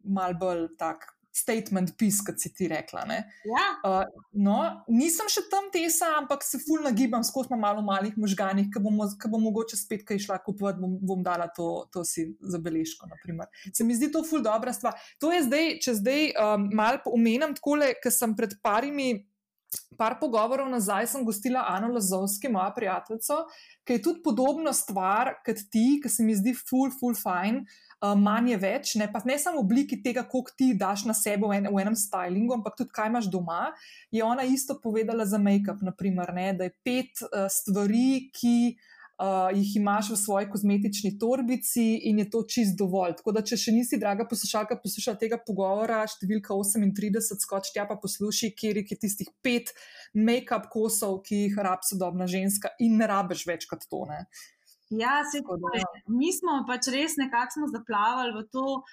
mal 0.05 0.37
bolj 0.39 0.69
tak 0.79 1.11
statement 1.35 1.97
piece, 1.97 2.23
kot 2.23 2.39
si 2.39 2.53
ti 2.55 2.67
rekla. 2.71 3.03
Ja. 3.43 3.65
Uh, 3.83 4.03
no, 4.39 4.55
nisem 4.87 5.27
še 5.31 5.43
tam 5.51 5.67
tesa, 5.73 6.13
ampak 6.21 6.45
se 6.47 6.61
fulno 6.63 6.91
gibam, 6.95 7.25
skozi 7.27 7.57
malo 7.59 7.83
malih 7.83 8.15
možganjih, 8.19 8.69
ki 8.71 8.81
bom, 8.83 9.01
bom 9.03 9.43
mogoče 9.49 9.77
spet 9.79 10.05
kaj 10.07 10.21
šla 10.27 10.39
kupovati, 10.45 10.79
bom, 10.79 10.95
bom 11.03 11.25
dala 11.25 11.49
to, 11.51 11.89
to 11.91 12.05
si 12.07 12.29
zabeležko. 12.39 13.09
Naprimer. 13.11 13.51
Se 13.67 13.83
mi 13.83 13.97
zdi 13.97 14.11
to 14.13 14.23
fulno 14.23 14.47
dobra 14.47 14.73
stvar. 14.73 14.95
To 15.19 15.33
je 15.35 15.43
zdaj, 15.49 15.71
če 15.83 15.97
zdaj 15.99 16.27
um, 16.39 16.69
malo 16.75 17.15
omenjam, 17.17 17.55
tako 17.57 17.79
le, 17.83 17.93
ker 17.99 18.15
sem 18.15 18.35
pred 18.37 18.55
parimi. 18.63 19.25
Par 19.97 20.17
pogovorov 20.19 20.67
nazaj 20.69 21.07
sem 21.07 21.23
gostila 21.25 21.65
Ano 21.71 21.87
Lazovski, 21.93 22.49
moja 22.51 22.69
prijateljica, 22.75 23.41
ki 23.87 23.97
je 23.97 24.01
tudi 24.03 24.23
podobna 24.23 24.73
stvar 24.73 25.37
kot 25.45 25.61
ti, 25.71 25.99
ki 26.03 26.11
se 26.11 26.23
mi 26.23 26.35
zdi 26.35 26.55
ful, 26.57 26.91
ful, 26.99 27.15
fajn. 27.15 27.63
Uh, 28.03 28.11
manj 28.19 28.51
je 28.51 28.57
več, 28.59 28.89
ne, 28.99 29.07
ne 29.25 29.37
samo 29.39 29.61
v 29.61 29.63
obliki 29.63 29.97
tega, 30.03 30.25
koliko 30.27 30.51
ti 30.59 30.73
daš 30.77 31.05
na 31.07 31.15
sebe 31.15 31.47
v, 31.47 31.61
en, 31.61 31.69
v 31.71 31.79
enem 31.81 31.95
stylingu, 31.97 32.53
ampak 32.57 32.75
tudi 32.77 32.91
kaj 32.93 33.07
imaš 33.09 33.29
doma. 33.31 33.71
Je 34.13 34.23
ona 34.23 34.43
isto 34.43 34.75
povedala 34.83 35.25
za 35.25 35.39
make-up, 35.41 35.79
naprimer, 35.81 36.33
ne, 36.35 36.51
da 36.59 36.67
je 36.67 36.75
pet 36.85 37.23
uh, 37.23 37.47
stvari, 37.49 38.27
ki 38.35 38.57
uh, 38.75 38.91
jih 39.55 39.75
imaš 39.79 40.09
v 40.11 40.17
svoji 40.19 40.49
kozmetični 40.51 41.13
torbici 41.19 41.85
in 42.09 42.19
je 42.19 42.29
to 42.29 42.43
čist 42.43 42.75
dovolj. 42.77 43.15
Tako 43.19 43.31
da, 43.31 43.43
če 43.47 43.57
še 43.57 43.71
nisi, 43.71 43.99
draga 43.99 44.27
poslušalka, 44.27 44.79
poslušala 44.83 45.19
tega 45.21 45.39
pogovora, 45.39 46.01
številka 46.07 46.51
38, 46.51 47.39
skoč 47.39 47.71
tja 47.71 47.85
pa 47.87 47.95
posluši, 47.95 48.51
kjer 48.51 48.81
je 48.81 48.97
tistih 48.99 49.31
pet 49.41 49.71
make-up 50.13 50.67
kosov, 50.73 51.21
ki 51.23 51.45
jih 51.45 51.61
rab 51.63 51.87
sodobna 51.87 52.27
ženska 52.27 52.75
in 52.83 52.99
ne 52.99 53.07
rabeš 53.07 53.45
več 53.47 53.69
kot 53.71 53.87
to. 53.87 54.03
Ne. 54.09 54.25
Ja, 54.91 55.23
se 55.31 55.41
tudi. 55.41 55.81
Mi 56.11 56.33
smo 56.35 56.63
pač 56.67 56.91
res 56.93 57.15
nekako 57.17 57.71
zaplavali 57.71 58.35
v 58.35 58.43
to 58.51 58.83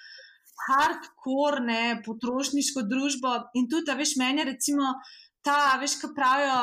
hardcore, 0.63 1.59
ne, 1.67 1.83
potrošniško 2.05 2.85
družbo. 2.87 3.35
In 3.59 3.67
tudi, 3.67 3.91
veš, 3.91 4.15
meni 4.21 4.45
je 4.47 4.55
ta, 5.43 5.75
veš, 5.81 5.99
kaj 5.99 6.15
pravijo, 6.15 6.59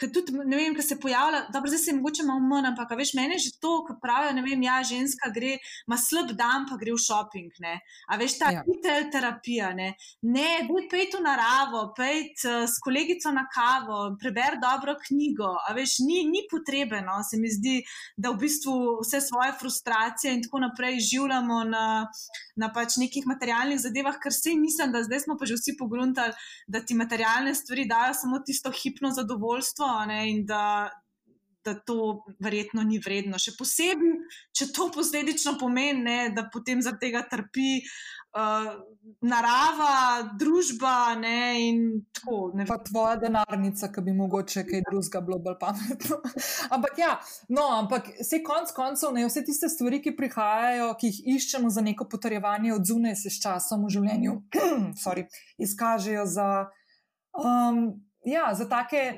Ker 0.00 0.08
tudi, 0.08 0.32
ne 0.32 0.56
vem, 0.56 0.72
kaj 0.74 0.86
se 0.86 0.96
pojavlja, 1.00 1.42
dobro, 1.52 1.68
zdaj 1.68 1.80
se 1.82 1.90
je 1.90 1.96
mogoče 1.98 2.24
malo 2.24 2.40
manj, 2.40 2.70
ampak 2.70 2.94
veš, 2.96 3.12
meni 3.18 3.36
je 3.36 3.42
že 3.44 3.50
to, 3.60 3.72
kar 3.84 3.98
pravijo, 4.00 4.32
ne 4.32 4.42
vem, 4.42 4.62
ja, 4.64 4.78
ženska 4.82 5.28
gre, 5.34 5.58
ima 5.86 5.98
slab 6.00 6.32
dan, 6.38 6.64
pa 6.70 6.78
gre 6.80 6.94
v 6.94 7.02
šoping, 7.04 7.52
ne. 7.60 7.74
A 8.08 8.16
veš, 8.16 8.38
ta 8.40 8.50
ja. 8.54 8.62
terapija, 9.12 9.74
ne. 9.76 9.90
Ne, 10.24 10.64
daj 10.70 10.88
pejt 10.90 11.18
v 11.18 11.20
naravo, 11.26 11.82
pejt 11.96 12.46
uh, 12.48 12.64
s 12.64 12.80
kolegico 12.84 13.32
na 13.36 13.44
kavo, 13.52 14.00
preber 14.20 14.56
dobro 14.62 14.96
knjigo, 15.04 15.52
a 15.68 15.76
veš, 15.76 15.98
ni, 16.08 16.24
ni 16.32 16.46
potrebno, 16.50 17.20
se 17.28 17.38
mi 17.38 17.52
zdi, 17.52 17.76
da 18.16 18.32
v 18.32 18.40
bistvu 18.46 18.74
vse 19.02 19.20
svoje 19.20 19.52
frustracije 19.60 20.32
in 20.32 20.42
tako 20.48 20.64
naprej 20.64 20.98
življamo 21.10 21.60
na, 21.68 21.84
na 22.56 22.72
pač 22.72 22.96
nekih 23.04 23.28
materialnih 23.28 23.78
zadevah, 23.84 24.16
ker 24.22 24.32
se 24.32 24.56
mislim, 24.56 24.96
da 24.96 25.04
zdaj 25.04 25.26
smo 25.26 25.36
pa 25.38 25.46
že 25.46 25.60
vsi 25.60 25.76
pogruntali, 25.78 26.32
da 26.66 26.80
ti 26.80 26.94
materialne 26.94 27.54
stvari 27.54 27.84
dajo 27.88 28.14
samo 28.14 28.40
tisto 28.46 28.72
hipno 28.72 29.10
zadovoljstvo, 29.12 29.73
ne, 30.06 30.30
in 30.30 30.44
da, 30.46 30.90
da 31.64 31.74
to 31.74 32.24
verjetno 32.40 32.82
ni 32.82 33.00
vredno. 33.02 33.38
Še 33.40 33.56
posebej, 33.58 34.18
če 34.54 34.70
to 34.74 34.90
posledično 34.94 35.56
pomeni, 35.60 36.04
ne, 36.04 36.18
da 36.36 36.48
potem 36.52 36.82
zaradi 36.84 37.08
tega 37.08 37.24
trpi 37.30 37.80
uh, 38.34 38.68
narava, 39.20 40.28
družba 40.38 41.14
ne, 41.20 41.40
in 41.68 41.80
tako. 42.12 42.52
Ne. 42.54 42.66
Pa 42.68 42.78
tvoja 42.84 43.16
denarnica, 43.22 43.90
ki 43.92 44.04
bi 44.04 44.14
mogoče 44.16 44.64
kaj 44.68 44.84
drugega 44.88 45.22
bilo 45.24 45.38
bolj 45.44 45.58
pametno. 45.60 46.20
ampak 46.74 47.00
ja, 47.00 47.12
no, 47.48 47.66
ampak 47.80 48.10
vse 48.20 48.42
konc 48.46 48.72
koncev, 48.76 49.14
ne, 49.16 49.26
vse 49.28 49.44
tiste 49.46 49.70
stvari, 49.72 50.02
ki 50.04 50.16
prihajajo, 50.18 50.92
ki 51.00 51.12
jih 51.12 51.36
iščemo 51.38 51.72
za 51.72 51.84
neko 51.84 52.08
potrjevanje 52.10 52.74
od 52.74 52.88
zunaj, 52.88 53.18
se 53.22 53.32
s 53.32 53.42
časom 53.42 53.86
v 53.86 53.94
življenju 53.98 54.40
sorry, 55.04 55.28
izkažejo 55.62 56.26
za. 56.30 56.50
Um, 57.34 57.86
ja, 58.24 58.54
za 58.54 58.68
take 58.68 59.16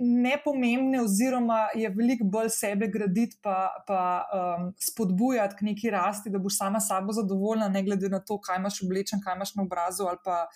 nepomembne, 0.00 0.88
ne, 0.88 0.98
ne 0.98 1.02
oziroma 1.02 1.68
je 1.74 1.88
veliko 1.96 2.24
bolj 2.24 2.50
sebe 2.54 2.88
graditi, 2.88 3.38
pa, 3.42 3.68
pa 3.86 4.02
um, 4.34 4.72
spodbujati 4.78 5.56
k 5.58 5.66
neki 5.70 5.90
rasti, 5.90 6.30
da 6.30 6.38
boš 6.38 6.58
sama 6.58 6.80
sabo 6.80 7.12
zadovoljna, 7.12 7.68
ne 7.68 7.82
glede 7.82 8.08
na 8.08 8.20
to, 8.20 8.38
kaj 8.40 8.60
imaš 8.62 8.82
oblečen, 8.84 9.22
kaj 9.24 9.36
imaš 9.36 9.54
na 9.54 9.66
obrazu 9.66 10.06
ali 10.10 10.22
pa. 10.24 10.46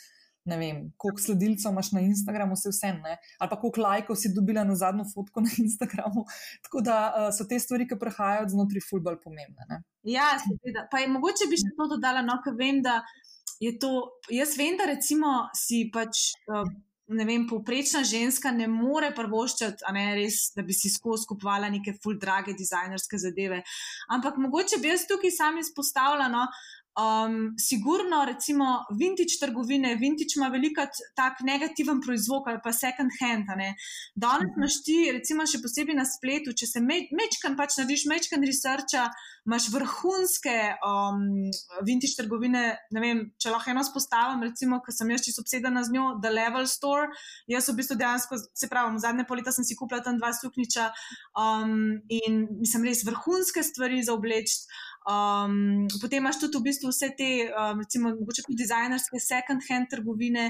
Ne 0.44 0.58
vem, 0.60 0.80
koliko 1.00 1.22
sledilcev 1.24 1.72
imaš 1.72 1.88
na 1.96 2.02
Instagramu, 2.04 2.52
vse 2.52 2.68
vse, 2.68 2.90
ne? 2.92 3.14
ali 3.38 3.50
pa 3.50 3.56
koliko 3.60 3.80
lajkov 3.80 4.18
si 4.20 4.28
dobila 4.34 4.60
na 4.68 4.74
zadnjo 4.76 5.06
fotko 5.14 5.40
na 5.40 5.48
Instagramu. 5.58 6.26
Tako 6.66 6.82
da 6.84 6.96
uh, 7.08 7.28
so 7.32 7.46
te 7.48 7.56
stvari, 7.58 7.86
ki 7.88 7.96
prihajajo 7.96 8.50
znotraj, 8.52 8.84
fulbol 8.84 9.16
pomembne. 9.22 9.64
Ne? 9.70 9.78
Ja, 10.04 10.34
seveda. 10.42 10.84
Pa 10.92 11.00
je 11.00 11.08
mogoče 11.14 11.48
bi 11.48 11.56
še 11.56 11.72
to 11.78 11.88
dodala, 11.94 12.20
no, 12.28 12.36
ker 12.44 12.58
vem, 12.60 12.82
da 12.84 12.98
je 13.64 13.72
to. 13.80 13.94
Jaz 14.36 14.52
vem, 14.60 14.76
da 14.76 14.90
recimo 14.92 15.32
si 15.56 15.86
pač. 15.94 16.26
Uh, 16.44 16.68
ne 17.06 17.24
vem, 17.24 17.46
povprečna 17.48 18.04
ženska 18.04 18.50
ne 18.50 18.66
more 18.70 19.10
prvoščati, 19.16 19.84
ne, 19.92 20.04
res, 20.16 20.48
da 20.56 20.64
bi 20.64 20.72
si 20.76 20.90
skozi 20.92 21.28
kupovala 21.28 21.68
neke 21.72 21.96
full 22.02 22.16
drage 22.20 22.54
dizajnerske 22.56 23.20
zadeve. 23.20 23.60
Ampak 24.16 24.38
mogoče 24.40 24.80
bi 24.80 24.92
jaz 24.92 25.04
tukaj 25.10 25.34
sam 25.34 25.60
izpostavila, 25.60 26.30
no, 26.32 26.46
Um, 26.94 27.54
sigurno, 27.58 28.24
recimo, 28.24 28.84
vintage 28.98 29.34
trgovine, 29.40 29.96
vintage 29.98 30.36
ima 30.36 30.46
veliko 30.48 30.84
tak 31.18 31.40
negativen 31.42 31.98
proizvod 32.00 32.46
ali 32.46 32.60
pa 32.62 32.72
second 32.72 33.10
hand. 33.20 33.50
Danes 34.14 34.50
mhm. 34.50 34.60
imaš 34.60 34.76
ti, 34.86 34.98
recimo, 35.12 35.42
še 35.42 35.58
posebej 35.58 35.98
na 35.98 36.04
spletu, 36.06 36.54
če 36.54 36.68
se 36.70 36.82
mečkan, 36.84 37.56
pač 37.58 37.80
narediš 37.80 38.06
mečkan 38.06 38.46
researcha, 38.46 39.08
imaš 39.42 39.66
vrhunske 39.74 40.54
um, 40.86 41.50
vintage 41.82 42.14
trgovine. 42.20 42.62
Ne 42.94 43.02
vem, 43.02 43.24
če 43.42 43.50
lahko 43.50 43.74
eno 43.74 43.82
spostavim, 43.82 44.46
recimo, 44.46 44.78
ker 44.84 44.94
sem 44.94 45.10
jaz 45.10 45.26
čisto 45.26 45.42
obsedena 45.42 45.82
z 45.82 45.96
njo, 45.98 46.06
The 46.22 46.30
Level 46.30 46.70
Store. 46.70 47.10
Jaz 47.50 47.72
v 47.72 47.78
bistvu 47.82 47.98
dejansko, 47.98 48.38
se 48.54 48.70
pravi, 48.70 49.02
zadnje 49.02 49.26
poleta 49.26 49.50
sem 49.50 49.66
si 49.66 49.74
kupila 49.74 49.98
tam 49.98 50.22
dva 50.22 50.30
sukniča 50.30 50.92
um, 51.34 51.98
in 52.06 52.44
mislim, 52.62 52.86
res 52.86 53.02
vrhunske 53.02 53.66
stvari 53.66 53.98
za 54.06 54.14
obleči. 54.14 54.62
Um, 55.04 55.84
potem 56.00 56.22
imaš 56.22 56.38
tudi 56.40 56.58
v 56.58 56.64
bistvu 56.68 56.88
vse 56.88 57.10
te, 57.18 57.30
um, 57.52 57.82
recimo, 57.84 58.12
tudi 58.16 58.56
dizajnerske 58.56 59.20
second-hand 59.20 59.90
trgovine. 59.92 60.46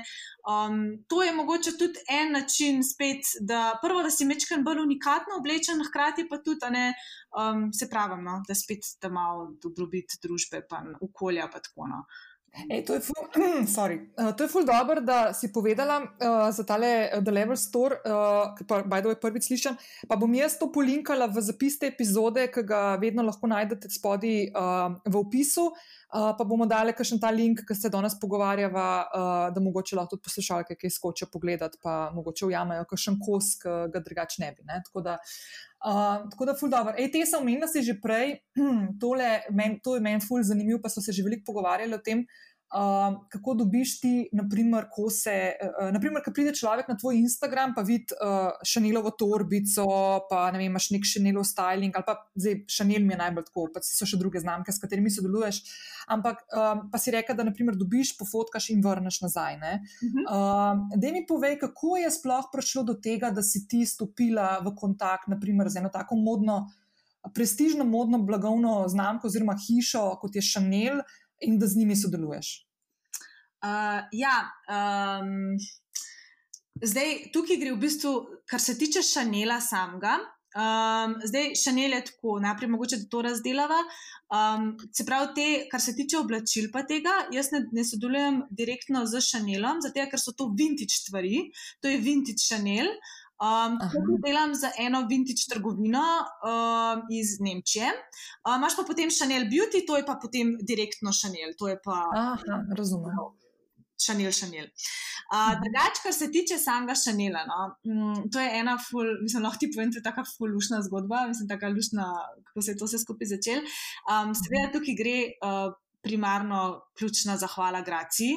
Um, 0.46 1.04
to 1.10 1.22
je 1.22 1.32
mogoče 1.34 1.74
tudi 1.78 2.04
en 2.08 2.32
način, 2.32 2.84
spet, 2.86 3.34
da 3.40 3.78
prvo, 3.82 4.02
da 4.06 4.12
si 4.14 4.28
mečken 4.28 4.62
bolj 4.64 4.84
unikatno 4.84 5.40
oblečen, 5.40 5.82
hkrati 5.88 6.28
pa 6.30 6.38
tudi, 6.38 6.70
ne, 6.70 6.92
um, 7.34 7.72
se 7.72 7.90
pravi, 7.90 8.20
no, 8.22 8.42
da 8.48 8.54
spet 8.54 8.94
da 9.02 9.10
malo 9.10 9.50
dobrobit 9.62 10.20
družbe, 10.22 10.62
pa 10.70 10.84
okolja, 11.00 11.50
pa 11.50 11.58
tako 11.58 11.90
naprej. 11.90 11.92
No. 11.94 12.32
Ej, 12.70 12.84
to 12.86 12.94
je 12.94 13.00
ful, 13.02 13.18
uh, 13.34 14.32
to 14.36 14.44
je 14.44 14.48
ful 14.48 14.64
dobro, 14.64 15.00
da 15.00 15.34
si 15.34 15.50
povedala 15.52 16.06
uh, 16.06 16.50
za 16.54 16.62
tale 16.62 17.10
uh, 17.10 17.18
The 17.18 17.32
Level 17.34 17.56
Store, 17.58 17.98
uh, 18.06 18.54
ki 18.54 18.62
pa 18.64 18.82
bajdo 18.86 19.10
je 19.10 19.18
prvič 19.18 19.50
slišan. 19.50 19.74
Pa 20.06 20.14
bom 20.14 20.30
jaz 20.30 20.54
to 20.58 20.70
polinkala 20.70 21.26
v 21.26 21.42
zapis 21.42 21.78
te 21.78 21.90
epizode, 21.90 22.46
ki 22.54 22.62
ga 22.62 22.94
vedno 23.02 23.26
lahko 23.26 23.50
najdete 23.50 23.90
spodaj 23.90 24.54
uh, 24.54 24.94
v 25.02 25.14
opisu. 25.18 25.74
Uh, 26.14 26.30
pa 26.38 26.44
bomo 26.46 26.62
dali 26.70 26.92
še 26.94 27.16
ta 27.18 27.32
link, 27.34 27.64
ki 27.66 27.74
se 27.74 27.90
danes 27.90 28.14
pogovarjava, 28.22 28.86
uh, 29.02 29.48
da 29.50 29.60
mogoče 29.60 29.96
lahko 29.98 30.14
tudi 30.14 30.22
poslušalke, 30.28 30.76
ki 30.78 30.90
skočijo 30.90 31.26
pogledati, 31.32 31.80
pa 31.82 32.12
mogoče 32.14 32.46
ujamejo 32.46 32.84
kakšen 32.86 33.18
kos, 33.18 33.56
ki 33.58 33.74
ga 33.90 34.02
drugače 34.04 34.44
ne 34.44 34.52
bi. 34.54 34.62
Ne? 34.68 34.78
Tako 34.86 35.02
da, 35.02 35.16
uh, 35.82 36.22
tako 36.30 36.46
da, 36.46 36.54
ful 36.60 36.70
dobro. 36.70 36.94
Ej, 36.94 37.10
te 37.16 37.24
sem 37.26 37.42
omenila 37.42 37.66
že 37.66 37.98
prej, 37.98 38.38
tole, 39.02 39.32
men, 39.50 39.80
to 39.82 39.98
je 39.98 40.06
meni 40.06 40.22
ful 40.22 40.46
zanimivo, 40.46 40.78
pa 40.78 40.92
so 40.92 41.02
se 41.02 41.10
že 41.10 41.26
veliko 41.26 41.50
pogovarjali 41.50 41.98
o 41.98 41.98
tem. 41.98 42.22
Uh, 42.22 42.53
kako 43.30 43.54
dobiš 43.54 44.00
ti, 44.00 44.28
naprimer, 44.32 44.88
ko 44.90 45.06
se, 45.10 45.52
uh, 45.62 45.92
naprimer, 45.94 46.22
ko 46.24 46.32
pride 46.34 46.54
človek 46.58 46.88
na 46.90 46.96
tvoj 46.98 47.20
Instagram, 47.22 47.74
pa 47.76 47.84
vidi 47.86 48.16
uh, 48.18 48.50
Šanelovo 48.66 49.12
torbico, 49.14 49.86
pa 50.30 50.48
ne 50.50 50.58
vem, 50.58 50.72
imaš 50.72 50.90
nek 50.90 51.06
Šanelov 51.06 51.46
styling, 51.46 51.94
ali 51.94 52.06
pa 52.06 52.16
zdaj 52.34 52.64
Šanel 52.66 53.06
mi 53.06 53.14
je 53.14 53.20
najbolj 53.20 53.46
tako, 53.46 53.68
pa 53.74 53.82
so 53.86 54.08
še 54.08 54.18
druge 54.18 54.42
znamke, 54.42 54.74
s 54.74 54.82
katerimi 54.82 55.12
sodeluješ. 55.14 55.62
Ampak 56.10 56.42
um, 56.50 56.82
pa 56.90 56.98
si 56.98 57.14
rekel, 57.14 57.36
da 57.38 57.46
naprimer 57.46 57.78
dobiš, 57.78 58.16
pofotkaš 58.18 58.72
in 58.74 58.82
vrneš 58.82 59.20
nazaj. 59.22 59.54
Uh 59.54 59.62
-huh. 59.62 60.24
uh, 60.26 60.98
da 60.98 61.12
mi 61.12 61.26
povej, 61.26 61.58
kako 61.58 61.96
je 61.96 62.10
sploh 62.10 62.50
prišlo 62.52 62.82
do 62.82 62.94
tega, 62.94 63.30
da 63.30 63.42
si 63.42 63.68
ti 63.68 63.86
stopila 63.86 64.58
v 64.66 64.74
kontakt, 64.74 65.28
naprimer, 65.28 65.68
z 65.68 65.78
eno 65.78 65.88
tako 65.88 66.16
modno, 66.16 66.70
prestižno 67.34 67.84
modno 67.84 68.18
blagovno 68.18 68.88
znamko 68.88 69.26
oziroma 69.26 69.54
hišo, 69.68 70.18
kot 70.20 70.34
je 70.34 70.42
Šanel 70.42 71.00
in 71.40 71.58
da 71.58 71.66
z 71.66 71.76
njimi 71.76 71.96
sodeluješ? 71.96 72.63
Uh, 73.64 74.02
ja, 74.12 74.36
um, 74.68 75.56
zdaj 76.84 77.30
tukaj 77.32 77.56
gre 77.62 77.72
v 77.72 77.80
bistvu, 77.80 78.14
kar 78.50 78.60
se 78.60 78.76
tiče 78.78 79.02
Šanela 79.02 79.60
samega. 79.64 80.18
Um, 80.54 81.16
zdaj, 81.24 81.54
Šanel 81.58 81.96
je 81.96 82.04
tako, 82.10 82.36
najprej 82.44 82.70
mogoče 82.70 83.00
da 83.02 83.08
to 83.10 83.22
razdelava. 83.26 83.80
Um, 84.34 84.68
se 84.92 85.06
pravi, 85.08 85.32
te, 85.34 85.46
kar 85.70 85.80
se 85.80 85.96
tiče 85.96 86.20
oblačil, 86.20 86.68
pa 86.72 86.84
tega, 86.86 87.14
jaz 87.34 87.50
ne, 87.54 87.64
ne 87.72 87.84
sodelujem 87.88 88.42
direktno 88.50 89.06
z 89.06 89.22
Šanelom, 89.30 89.80
zato 89.82 90.06
ker 90.10 90.20
so 90.20 90.36
to 90.36 90.52
vintage 90.58 90.94
stvari, 90.94 91.46
to 91.80 91.90
je 91.90 92.02
vintage 92.04 92.44
Šanel. 92.44 92.92
Um, 93.44 93.80
delam 94.22 94.54
za 94.54 94.70
eno 94.78 95.00
vintage 95.10 95.48
trgovino 95.50 96.04
um, 96.22 97.02
iz 97.10 97.40
Nemčije. 97.40 97.88
Um, 98.46 98.60
Máš 98.62 98.76
pa 98.78 98.84
potem 98.86 99.10
Chanel 99.10 99.48
Beauty, 99.50 99.82
to 99.86 99.98
je 99.98 100.06
pa 100.06 100.14
potem 100.22 100.54
direktno 100.62 101.10
Chanel. 101.12 101.56
Aha, 102.14 102.62
razumem. 102.78 103.42
Chanel, 104.04 104.32
Chanel. 104.32 104.68
Uh, 105.32 105.54
drugač, 105.62 106.02
kar 106.04 106.12
se 106.12 106.28
tiče 106.32 106.58
samega 106.60 106.96
Chanela, 106.98 107.44
no, 107.48 107.60
um, 107.88 108.18
to 108.32 108.42
je 108.42 108.50
ena, 108.60 108.76
ful, 108.78 109.08
mislim, 109.22 109.46
lahko 109.46 109.62
ti 109.62 109.70
povem, 109.72 109.92
da 109.94 110.02
je 110.02 110.08
tako 110.08 110.26
fulušna 110.28 110.82
zgodba, 110.88 111.24
mislim, 111.30 111.48
tako 111.48 111.72
lušna, 111.76 112.10
kako 112.50 112.62
se 112.66 112.74
je 112.74 112.80
to 112.80 112.90
vse 112.90 113.00
skupaj 113.04 113.32
začelo. 113.36 113.64
Um, 114.10 114.36
seveda, 114.38 114.70
tukaj 114.76 115.00
gre. 115.00 115.16
Uh, 115.40 115.72
primarno 116.04 116.82
ključna 116.98 117.36
zahvala 117.40 117.80
Graci, 117.80 118.28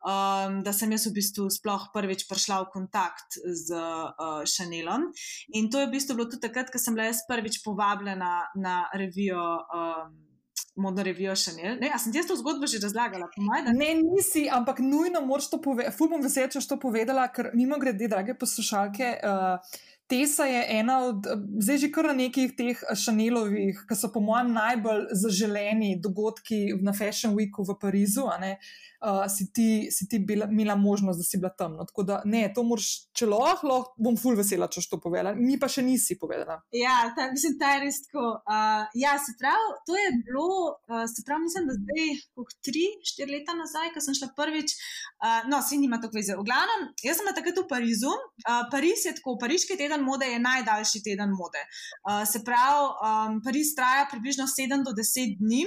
um, 0.00 0.62
da 0.64 0.72
sem 0.72 0.92
jaz 0.92 1.04
v 1.06 1.12
bistvu 1.18 1.50
sploh 1.52 1.90
prvič 1.92 2.24
prišla 2.30 2.62
v 2.62 2.70
kontakt 2.72 3.36
z 3.44 3.76
uh, 3.76 4.40
Chanelom. 4.48 5.10
In 5.52 5.68
to 5.68 5.82
je 5.82 5.90
v 5.90 5.94
bistvu 5.98 6.16
bilo 6.16 6.30
tudi 6.32 6.46
takrat, 6.48 6.72
ko 6.72 6.80
sem 6.80 6.96
bila 6.96 7.10
jaz 7.10 7.20
prvič 7.28 7.60
povabljena 7.66 8.32
na 8.56 8.80
revijo. 8.96 9.44
Um, 9.68 10.29
Modno 10.78 11.02
revijo 11.02 11.34
še 11.36 11.56
ne. 11.56 11.74
ne 11.80 11.88
jaz 11.90 12.04
sem 12.06 12.12
ti 12.14 12.22
to 12.26 12.36
zgodbo 12.38 12.68
že 12.70 12.78
razlagala, 12.82 13.26
pomaj, 13.34 13.64
da... 13.66 13.72
Ne, 13.74 13.90
nisi, 13.98 14.46
ampak 14.48 14.78
nujno 14.84 15.20
moraš 15.26 15.50
to 15.50 15.58
povedati. 15.62 15.96
Ful 15.96 16.08
bom 16.12 16.22
vesel, 16.22 16.46
če 16.52 16.62
to 16.68 16.78
povedala, 16.80 17.26
ker 17.34 17.50
mimo 17.58 17.78
grede, 17.82 18.08
drage 18.08 18.36
poslušalke. 18.38 19.16
Uh, 19.18 19.80
Tesa 20.10 20.44
je 20.50 20.64
ena 20.80 20.98
od, 21.06 21.26
zdaj 21.62 21.78
že 21.84 21.90
kar 21.94 22.10
nekih 22.16 22.54
teh 22.58 22.78
Šanelovih, 22.98 23.84
ki 23.86 23.96
so 23.96 24.10
po 24.10 24.22
mojem 24.24 24.52
najbolj 24.56 25.06
zaželeni 25.14 25.94
dogodki 26.02 26.74
na 26.82 26.94
Fashion 26.96 27.36
Weeku 27.38 27.62
v 27.66 27.78
Parizu. 27.78 28.26
Uh, 28.26 28.58
uh, 29.00 29.28
si 29.28 29.52
ti, 29.52 29.88
si 29.90 30.08
ti 30.08 30.18
bila, 30.18 30.46
imela 30.50 30.76
možnost, 30.76 31.18
da 31.18 31.24
si 31.24 31.38
bila 31.38 31.50
tam. 31.50 31.76
No, 31.76 31.84
tako 31.84 32.02
da, 32.02 32.22
ne, 32.24 32.44
to 32.54 32.62
moraš, 32.66 32.88
če 33.16 33.28
lahko, 33.30 33.68
lahko 33.68 33.94
bom 34.04 34.16
ful 34.20 34.36
vesela, 34.38 34.68
če 34.70 34.84
to 34.90 35.00
povedala. 35.02 35.34
Mi 35.36 35.58
pa 35.60 35.68
še 35.72 35.82
nisi 35.84 36.18
povedala. 36.20 36.60
Ja, 36.76 37.10
ta, 37.16 37.30
mislim, 37.32 37.56
ta 37.60 37.74
je 37.76 37.84
res 37.86 38.02
tako. 38.06 38.26
Uh, 38.44 38.84
ja, 39.00 39.16
se 39.22 39.34
pravi, 39.40 39.72
to 39.88 39.96
je 39.98 40.10
bilo, 40.26 40.48
uh, 40.90 41.04
se 41.10 41.24
pravi, 41.26 41.46
mislim, 41.46 41.68
da 41.70 41.76
zdaj, 41.78 42.12
kot 42.36 42.56
tri, 42.66 42.86
štiri 43.12 43.38
leta 43.38 43.56
nazaj, 43.58 43.92
ko 43.94 44.04
sem 44.04 44.16
šla 44.18 44.32
prvič. 44.36 44.76
Uh, 45.20 45.48
no, 45.50 45.62
vsi 45.64 45.80
nima 45.80 46.00
tako 46.02 46.20
veze. 46.20 46.36
V 46.38 46.46
glavnem, 46.46 46.90
jaz 47.04 47.20
sem 47.20 47.32
takrat 47.36 47.62
v 47.62 47.66
Parizu. 47.70 48.12
Uh, 48.44 48.66
Pariz 48.72 49.06
je 49.08 49.14
tako, 49.18 49.38
Pariški 49.40 49.78
teden 49.80 49.99
mode 50.04 50.26
je 50.26 50.38
najdaljši 50.38 51.02
teden 51.02 51.30
mode. 51.38 51.62
Uh, 51.66 52.24
se 52.32 52.44
pravi, 52.44 52.86
um, 52.88 53.40
Pariz 53.44 53.74
traja 53.76 54.06
približno 54.10 54.44
7 54.44 54.84
do 54.84 54.92
10 54.96 55.38
dni. 55.38 55.64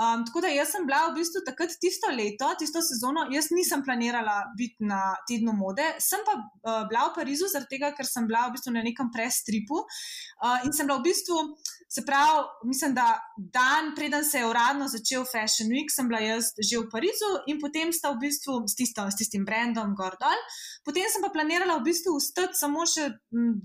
Um, 0.00 0.22
tako 0.24 0.40
da 0.40 0.48
jaz 0.48 0.70
sem 0.72 0.86
bila 0.88 1.10
v 1.10 1.18
bistvu 1.18 1.42
takrat 1.44 1.74
tisto 1.76 2.08
leto, 2.08 2.46
tisto 2.56 2.80
sezono, 2.80 3.26
jaz 3.28 3.50
nisem 3.52 3.82
planirala 3.84 4.46
biti 4.56 4.86
na 4.88 5.00
tednu 5.28 5.52
mode, 5.52 5.84
sem 6.00 6.22
pa 6.24 6.38
uh, 6.40 6.86
bila 6.88 7.10
v 7.10 7.18
Parizu, 7.18 7.50
zaradi 7.52 7.76
tega, 7.76 7.90
ker 7.92 8.08
sem 8.08 8.24
bila 8.24 8.46
v 8.48 8.54
bistvu 8.56 8.72
na 8.72 8.84
nekem 8.86 9.10
prestripu 9.12 9.82
uh, 9.82 10.64
in 10.64 10.72
sem 10.72 10.88
bila 10.88 11.02
v 11.02 11.10
bistvu. 11.10 11.42
Se 11.90 12.04
pravi, 12.06 12.46
mislim, 12.70 12.94
da 12.94 13.18
dan 13.36 13.90
preden 13.96 14.24
se 14.24 14.38
je 14.38 14.46
uradno 14.46 14.86
začel 14.88 15.24
Fashion 15.26 15.68
Week, 15.74 15.90
sem 15.90 16.06
bila 16.08 16.20
jaz 16.22 16.52
že 16.56 16.78
v 16.78 16.86
Parizu 16.88 17.30
in 17.50 17.58
potem 17.58 17.92
sta 17.92 18.14
v 18.14 18.22
bistvu 18.22 18.62
s, 18.70 18.78
tisto, 18.78 19.04
s 19.10 19.18
tistim 19.18 19.44
brandom 19.44 19.92
Gordon. 19.98 20.38
Potem 20.86 21.10
sem 21.10 21.20
pa 21.20 21.28
planirala 21.34 21.80
v 21.80 21.90
bistvu 21.90 22.14
ustati 22.14 22.54
samo 22.56 22.86
še 22.86 23.10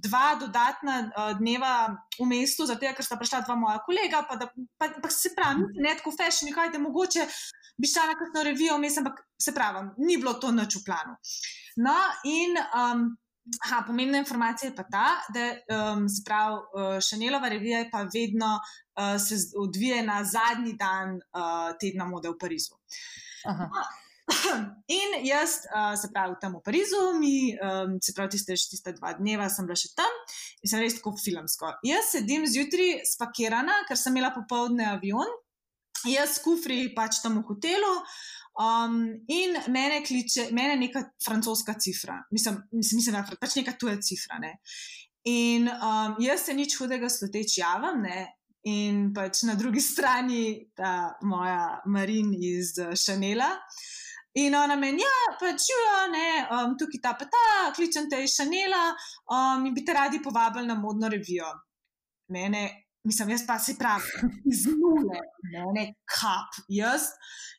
dva 0.02 0.36
dodatna 0.42 0.96
uh, 1.06 1.32
dneva 1.38 1.94
v 2.18 2.26
mestu, 2.28 2.66
zato 2.66 2.82
ker 2.82 3.06
sta 3.06 3.16
prišla 3.16 3.46
dva 3.46 3.56
moja 3.56 3.78
kolega, 3.86 4.26
pa, 4.26 4.42
da, 4.42 4.50
pa, 4.82 4.90
pa 4.90 5.10
se 5.14 5.32
pravi, 5.38 5.70
ne 5.78 5.94
tako 5.96 6.16
Fashion 6.26 6.50
Week, 6.50 6.58
ajde 6.66 6.82
mogoče 6.82 7.28
bi 7.78 7.88
šla 7.88 8.08
na 8.08 8.16
kakšno 8.20 8.44
revijo, 8.44 8.78
vmes, 8.78 8.98
ampak 8.98 9.22
se 9.42 9.54
pravi, 9.54 9.84
ni 9.98 10.18
bilo 10.18 10.34
to 10.40 10.52
nič 10.52 10.80
v 10.80 10.88
planu. 10.88 11.20
No, 11.78 12.00
in. 12.24 12.60
Um, 12.72 13.14
Aha, 13.62 13.84
pomembna 13.86 14.18
informacija 14.18 14.72
je 14.72 14.74
pa 14.76 14.84
ta, 14.90 15.10
da 15.30 15.42
um, 15.94 16.08
se 16.10 16.24
pravi, 16.26 16.56
uh, 16.56 16.96
Šanelova 17.10 17.50
revija 17.54 17.84
je 17.84 17.90
pa 17.92 18.00
vedno 18.14 18.56
uh, 18.58 19.22
se 19.22 19.36
odvija 19.62 20.00
na 20.04 20.24
zadnji 20.26 20.74
dan 20.74 21.20
uh, 21.20 21.78
tedna 21.78 22.08
mode 22.10 22.30
v 22.30 22.40
Parizu. 22.42 22.74
Aha. 23.46 23.70
In 24.98 25.28
jaz, 25.28 25.60
uh, 25.70 25.94
se 26.02 26.10
pravi, 26.14 26.40
tam 26.42 26.58
v 26.58 26.64
Parizu, 26.66 27.04
mi, 27.20 27.54
um, 27.54 28.00
se 28.02 28.18
pravi, 28.18 28.34
tiste, 28.34 28.58
tiste 28.58 28.96
dva 28.98 29.14
dneva 29.14 29.46
sem 29.54 29.70
bila 29.70 29.78
še 29.78 29.94
tam 29.94 30.18
in 30.66 30.74
sem 30.74 30.82
res 30.82 30.98
tako 30.98 31.14
filmsko. 31.14 31.76
Jaz 31.86 32.16
sedim 32.18 32.50
zjutraj 32.50 33.04
spakirana, 33.14 33.84
ker 33.86 34.02
sem 34.02 34.18
imela 34.18 34.34
popoldne 34.34 34.90
avion, 34.90 35.30
jaz 36.10 36.40
kufri 36.44 36.90
pač 36.96 37.22
tam 37.24 37.40
v 37.40 37.46
hotelu. 37.50 37.94
Um, 38.56 39.02
in 39.28 39.58
mene 39.68 40.00
kliče, 40.06 40.48
mene 40.56 40.78
neka 40.80 41.02
francoska 41.26 41.74
cifra, 41.76 42.22
mislim, 42.32 42.62
mislim 42.72 43.12
da 43.12 43.26
je 43.28 43.36
pač 43.42 43.58
neka 43.60 43.74
tuja 43.80 43.98
cifra. 44.00 44.40
Ne? 44.40 44.54
In 45.28 45.68
um, 45.68 46.16
jaz 46.24 46.46
se 46.48 46.56
nič 46.56 46.78
hudega 46.80 47.10
sluteč 47.12 47.58
javim, 47.60 48.00
ne? 48.06 48.30
in 48.66 49.12
pač 49.14 49.44
na 49.46 49.54
drugi 49.56 49.82
strani 49.92 50.72
ta 50.78 51.16
moja 51.22 51.82
Marin 51.86 52.34
iz 52.34 52.74
Šanela. 52.78 53.52
In 54.36 54.56
ona 54.56 54.76
meni, 54.76 55.00
ja, 55.00 55.36
pač 55.40 55.70
jo, 55.72 55.84
ne, 56.12 56.30
um, 56.52 56.74
tukaj 56.76 57.00
ta 57.00 57.14
pa 57.16 57.24
ta, 57.32 57.44
kličem 57.76 58.10
te 58.12 58.20
iz 58.20 58.34
Šanela 58.36 58.90
um, 59.32 59.64
in 59.64 59.72
bi 59.76 59.86
te 59.86 59.96
radi 59.96 60.20
povabili 60.20 60.68
na 60.68 60.76
modno 60.76 61.08
revijo. 61.12 61.48
Mene 62.36 62.66
mislim, 63.06 63.30
jaz 63.30 63.46
pa 63.48 63.60
se 63.60 63.76
pravi, 63.80 64.04
iz 64.52 64.66
nule, 64.66 65.20
ne, 65.54 65.66
ne 65.74 65.86
kap. 66.10 66.56
Jaz, 66.70 67.12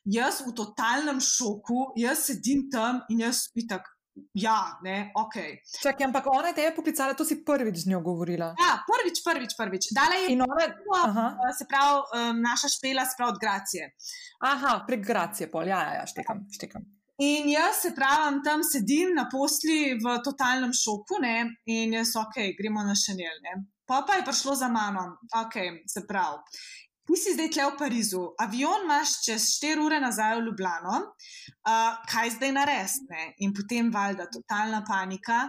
jaz 0.05 0.41
v 0.47 0.53
totalnem 0.55 1.21
šoku, 1.23 1.93
jaz 1.99 2.27
sedim 2.29 2.67
tam 2.71 3.01
in 3.09 3.25
jaz 3.27 3.47
pitak. 3.53 3.87
Ja, 4.33 4.79
ne, 4.81 5.11
ok. 5.13 5.35
Čakaj, 5.81 6.07
ampak 6.07 6.25
ona 6.31 6.49
je 6.49 6.55
te 6.57 6.71
poklicala, 6.73 7.13
to 7.13 7.25
si 7.25 7.43
prvič 7.45 7.83
z 7.83 7.91
njo 7.91 7.99
govorila. 8.01 8.47
Ja, 8.57 8.71
prvič, 8.87 9.21
prvič, 9.21 9.53
prvič. 9.53 9.91
Dala 9.93 10.17
je 10.17 10.33
ona, 10.33 11.27
uh, 11.37 11.53
se 11.53 11.67
pravi, 11.69 12.01
um, 12.01 12.41
naša 12.41 12.71
špela, 12.73 13.05
se 13.05 13.13
pravi, 13.17 13.35
od 13.35 13.39
Gracije. 13.41 13.91
Aha, 14.41 14.73
prek 14.87 15.05
Gracije, 15.05 15.51
pol, 15.53 15.69
ja, 15.69 15.83
ja, 15.85 15.93
ja 16.01 16.05
štekam, 16.09 16.47
štekam. 16.49 16.89
In 17.21 17.49
jaz 17.49 17.81
se 17.81 17.93
pravim, 17.95 18.41
tam 18.45 18.65
sedim 18.65 19.13
na 19.13 19.29
posli 19.29 19.97
v 20.01 20.17
totalnem 20.25 20.73
šoku, 20.73 21.21
ne, 21.21 21.37
in 21.65 21.93
jaz, 21.97 22.15
ok, 22.17 22.41
gremo 22.57 22.83
na 22.89 22.97
šanel, 22.97 23.37
ne. 23.45 23.53
Pa 23.87 24.03
pa 24.07 24.19
je 24.19 24.25
prišlo 24.27 24.55
za 24.55 24.67
mano, 24.67 25.17
ok, 25.31 25.55
se 25.87 26.03
pravi. 26.07 26.43
Ti 27.07 27.15
si 27.15 27.31
zdaj 27.37 27.47
tle 27.55 27.65
v 27.69 27.75
Parizu, 27.79 28.21
avion 28.43 28.81
imaš 28.83 29.13
čez 29.23 29.43
4 29.63 29.79
ure 29.79 29.99
nazaj 30.03 30.33
v 30.35 30.41
Ljubljano, 30.49 30.95
uh, 31.07 31.93
kaj 32.11 32.33
zdaj 32.35 32.51
narediti? 32.51 33.21
In 33.47 33.53
potem, 33.55 33.87
valjda, 33.93 34.25
totalna 34.27 34.81
panika. 34.83 35.45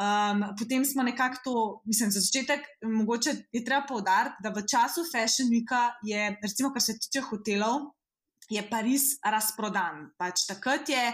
Um, 0.00 0.46
potem 0.56 0.86
smo 0.88 1.04
nekako 1.04 1.42
to, 1.44 1.54
mislim, 1.84 2.14
za 2.16 2.20
začetek, 2.24 2.64
mogoče 2.88 3.34
je 3.52 3.64
treba 3.64 3.84
povdariti, 3.88 4.40
da 4.40 4.54
v 4.56 4.64
času 4.64 5.04
Fashion 5.12 5.52
Weeka 5.52 5.82
je, 6.00 6.30
recimo, 6.40 6.72
kar 6.72 6.80
se 6.80 6.96
tiče 6.96 7.26
hotelov, 7.28 7.92
je 8.48 8.64
Pariz 8.70 9.18
razprodan. 9.20 10.14
Pač 10.16 10.46
takrat 10.48 10.88
je. 10.88 11.12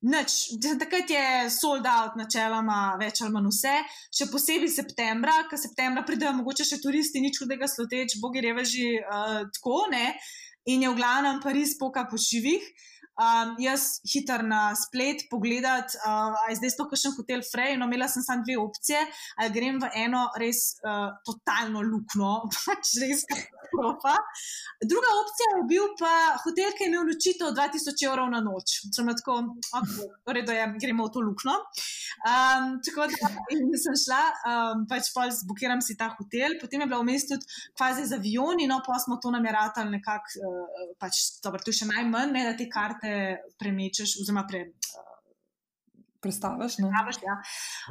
Nič, 0.00 0.54
takrat 0.82 1.10
je 1.10 1.50
sold 1.50 1.86
out, 1.86 2.14
načeloma, 2.18 2.96
več 3.00 3.22
ali 3.24 3.34
manj 3.34 3.50
vse, 3.50 3.74
še 4.14 4.28
posebej 4.30 4.70
septembra, 4.70 5.40
ker 5.50 5.58
septembra 5.58 6.04
pridejo 6.06 6.36
mogoče 6.38 6.66
še 6.68 6.78
turisti, 6.82 7.22
nič 7.24 7.40
hudega 7.42 7.66
sloteč, 7.66 8.18
bogi 8.22 8.44
reveži 8.44 8.92
uh, 9.00 9.42
tako, 9.56 9.88
ne. 9.90 10.14
In 10.68 10.84
je 10.84 10.92
v 10.92 10.98
glavnem 10.98 11.40
Pariz 11.42 11.74
poka 11.80 12.04
po 12.06 12.20
živih. 12.20 12.62
Um, 13.18 13.56
jaz 13.58 13.98
hiter 14.06 14.44
na 14.46 14.76
splet 14.78 15.24
pogledati, 15.30 15.98
uh, 15.98 16.36
ali 16.38 16.52
je 16.52 16.58
zdaj 16.60 16.70
to 16.78 16.84
kakšen 16.86 17.14
hotel 17.16 17.40
Frey. 17.42 17.74
No, 17.74 17.88
imela 17.90 18.06
sem 18.06 18.22
samo 18.22 18.44
dve 18.46 18.54
opcije, 18.62 19.00
ali 19.42 19.50
grem 19.56 19.80
v 19.82 19.88
eno 20.04 20.20
res 20.38 20.78
uh, 20.86 21.08
totalno 21.26 21.82
luknjo, 21.82 22.34
pač 22.62 22.92
res 23.02 23.24
katastrofa. 23.26 24.14
Druga 24.92 25.10
opcija 25.22 25.48
je 25.56 25.64
bil 25.72 25.88
pa 25.98 26.12
hotel, 26.44 26.70
ki 26.78 26.86
je 26.86 26.90
imel 26.92 27.08
nočitev 27.08 27.50
2000 27.58 28.06
evrov 28.06 28.30
na 28.30 28.42
noč. 28.44 28.76
Sem 28.94 29.10
tako, 29.10 29.40
okay, 29.80 30.06
torej, 30.28 30.46
da 30.46 30.60
je, 30.60 30.68
gremo 30.86 31.08
v 31.08 31.14
to 31.16 31.24
luknjo. 31.26 31.56
Um, 32.22 32.78
tako 32.86 33.08
da 33.10 33.32
sem 33.84 33.98
šla, 34.04 34.20
um, 34.52 34.86
pač 34.86 35.10
pa 35.14 35.26
zbukiram 35.40 35.82
si 35.82 35.98
ta 35.98 36.12
hotel, 36.14 36.54
potem 36.62 36.86
je 36.86 36.90
bila 36.90 37.02
v 37.02 37.10
mestu 37.10 37.34
tudi 37.34 37.50
kvazi 37.74 38.06
z 38.06 38.14
avioni, 38.14 38.70
no 38.70 38.78
pa 38.86 38.96
smo 39.02 39.18
to 39.18 39.34
nameratali 39.34 39.90
nekako, 39.98 40.38
uh, 40.46 40.94
pač, 41.02 41.42
dobro, 41.42 41.66
je 41.66 41.80
še 41.82 41.90
najmanj, 41.90 42.30
ne 42.38 42.46
da 42.46 42.54
te 42.56 42.70
karte 42.70 43.07
te 43.08 43.54
premečeš, 43.60 44.18
oziroma 44.20 44.44
pre, 44.48 44.66
uh, 44.68 45.08
Predstaviš? 46.20 46.76
Ja. 47.22 47.36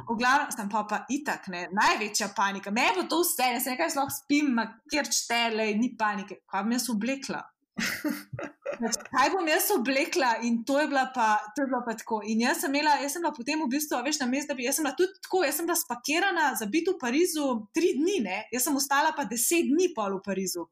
V 0.08 0.16
glavnem 0.18 0.52
sem 0.52 0.68
pa, 0.68 0.84
pa 0.84 0.98
itak, 1.08 1.48
ne, 1.48 1.68
največja 1.72 2.30
panika. 2.36 2.70
Me 2.70 2.90
bo 2.96 3.06
to 3.08 3.22
vse, 3.24 3.54
ne 3.54 3.60
se 3.60 3.72
nekaj 3.72 3.94
lahko 3.96 4.12
spim, 4.12 4.60
kjer 4.92 5.08
čtele, 5.08 5.72
ni 5.80 5.94
panike. 5.96 6.42
Kaj 6.44 6.66
bom 6.66 6.76
jaz 6.76 6.90
oblekla? 6.92 7.40
Kaj 9.14 9.32
bom 9.32 9.48
jaz 9.48 9.70
oblekla? 9.72 10.34
In 10.44 10.60
to 10.68 10.76
je 10.80 10.90
bila 10.92 11.06
pa, 11.14 11.40
to 11.56 11.64
je 11.64 11.70
bila 11.72 11.80
pa 11.86 11.96
tako. 11.96 12.20
In 12.28 12.44
jaz 12.44 12.60
sem 12.60 12.74
imela, 12.74 12.98
jaz 13.00 13.16
sem 13.16 13.24
bila 13.24 13.32
potem 13.32 13.64
v 13.64 13.70
bistvu, 13.72 14.02
veš, 14.04 14.20
na 14.20 14.28
mestu, 14.28 14.52
da 14.52 14.58
bi, 14.60 14.68
jaz 14.68 14.76
sem 14.76 14.84
bila 14.84 14.94
tudi 15.00 15.24
tako, 15.24 15.42
jaz 15.48 15.56
sem 15.56 15.66
bila 15.66 15.80
spakirana 15.80 16.52
za 16.60 16.68
biti 16.68 16.92
v 16.92 17.00
Parizu 17.00 17.48
tri 17.72 17.96
dni, 17.96 18.20
ne, 18.28 18.38
jaz 18.52 18.68
sem 18.68 18.76
ostala 18.76 19.16
pa 19.16 19.24
deset 19.24 19.72
dni 19.72 19.90
pol 19.96 20.20
v 20.20 20.24
Parizu. 20.28 20.68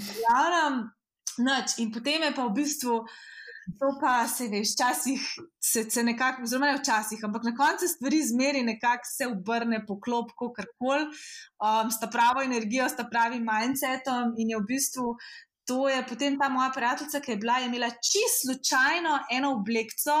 V 0.00 0.10
glavnem, 0.16 0.86
nič. 1.44 1.76
In 1.84 1.92
potem 1.92 2.24
je 2.24 2.32
pa 2.32 2.48
v 2.48 2.56
bistvu. 2.56 3.02
To 3.66 3.88
pa 4.00 4.28
se 4.30 4.46
veš, 4.48 4.72
včasih 4.76 5.22
se, 5.60 5.82
se 5.90 6.02
nekako, 6.06 6.44
oziroma 6.46 6.68
ne 6.70 6.78
včasih, 6.78 7.24
ampak 7.26 7.48
na 7.48 7.52
koncu 7.56 7.88
stvari 7.90 8.20
zmeri 8.22 8.62
nekako 8.62 9.08
se 9.10 9.26
obrne 9.26 9.80
po 9.86 9.98
klopku, 10.00 10.52
kar 10.54 10.68
koli, 10.78 11.08
um, 11.58 11.90
sta 11.90 12.06
pravo 12.06 12.44
energijo, 12.46 12.86
sta 12.88 13.08
pravi 13.10 13.40
mindsetom 13.42 14.36
in 14.38 14.54
je 14.54 14.60
v 14.60 14.68
bistvu. 14.68 15.16
To 15.66 15.88
je 15.90 15.98
potem 16.06 16.38
ta 16.38 16.48
moja 16.48 16.70
prijateljica, 16.74 17.20
ki 17.20 17.32
je 17.32 17.40
bila, 17.42 17.58
je 17.58 17.66
imela 17.66 17.90
čisto 17.90 18.46
slučajno 18.46 19.18
eno 19.34 19.50
oblekco, 19.58 20.14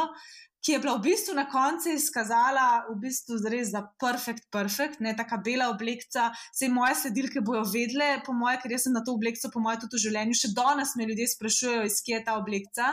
ki 0.66 0.72
je 0.72 0.80
bila 0.82 0.96
v 0.96 1.04
bistvu 1.04 1.36
na 1.38 1.44
koncu 1.46 1.92
izkazala, 1.94 2.88
v 2.88 2.96
bistvu 3.04 3.38
res 3.46 3.70
za 3.70 3.84
perfekt, 4.02 4.48
perfekt, 4.50 4.98
ne 4.98 5.14
taka 5.14 5.38
bela 5.38 5.68
oblekca. 5.70 6.32
Vse 6.50 6.66
moje 6.74 6.98
sledilke 6.98 7.44
bojo 7.46 7.62
vedle, 7.70 8.16
po 8.26 8.34
moje, 8.34 8.58
ker 8.64 8.74
jaz 8.74 8.88
sem 8.88 8.98
na 8.98 9.04
to 9.06 9.14
oblekco, 9.14 9.52
po 9.54 9.62
moje, 9.62 9.84
tudi 9.84 10.00
v 10.00 10.04
življenju. 10.08 10.40
Še 10.42 10.50
danes 10.58 10.96
me 10.98 11.06
ljudje 11.06 11.30
sprašujejo, 11.36 11.86
iz 11.86 12.02
kje 12.02 12.18
je 12.18 12.24
ta 12.26 12.34
oblekca. 12.42 12.90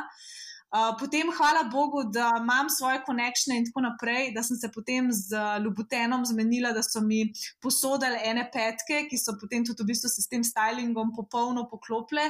Potem, 0.99 1.29
hvala 1.37 1.63
Bogu, 1.69 2.03
da 2.09 2.31
imam 2.41 2.69
svoje 2.69 3.03
konekšne 3.05 3.57
in 3.57 3.65
tako 3.67 3.83
naprej, 3.85 4.31
da 4.33 4.43
sem 4.43 4.57
se 4.57 4.71
potem 4.73 5.11
z 5.11 5.37
Ljubutenom 5.63 6.25
zmenila, 6.25 6.71
da 6.73 6.81
so 6.83 7.01
mi 7.01 7.27
posodili 7.61 8.17
ene 8.25 8.47
petke, 8.53 9.03
ki 9.09 9.17
so 9.17 9.35
potem 9.41 9.65
tudi 9.65 9.83
v 9.83 9.91
bistvu 9.91 10.09
s 10.09 10.27
tem 10.31 10.41
stylingom 10.43 11.13
popolno 11.15 11.67
poklopile. 11.69 12.25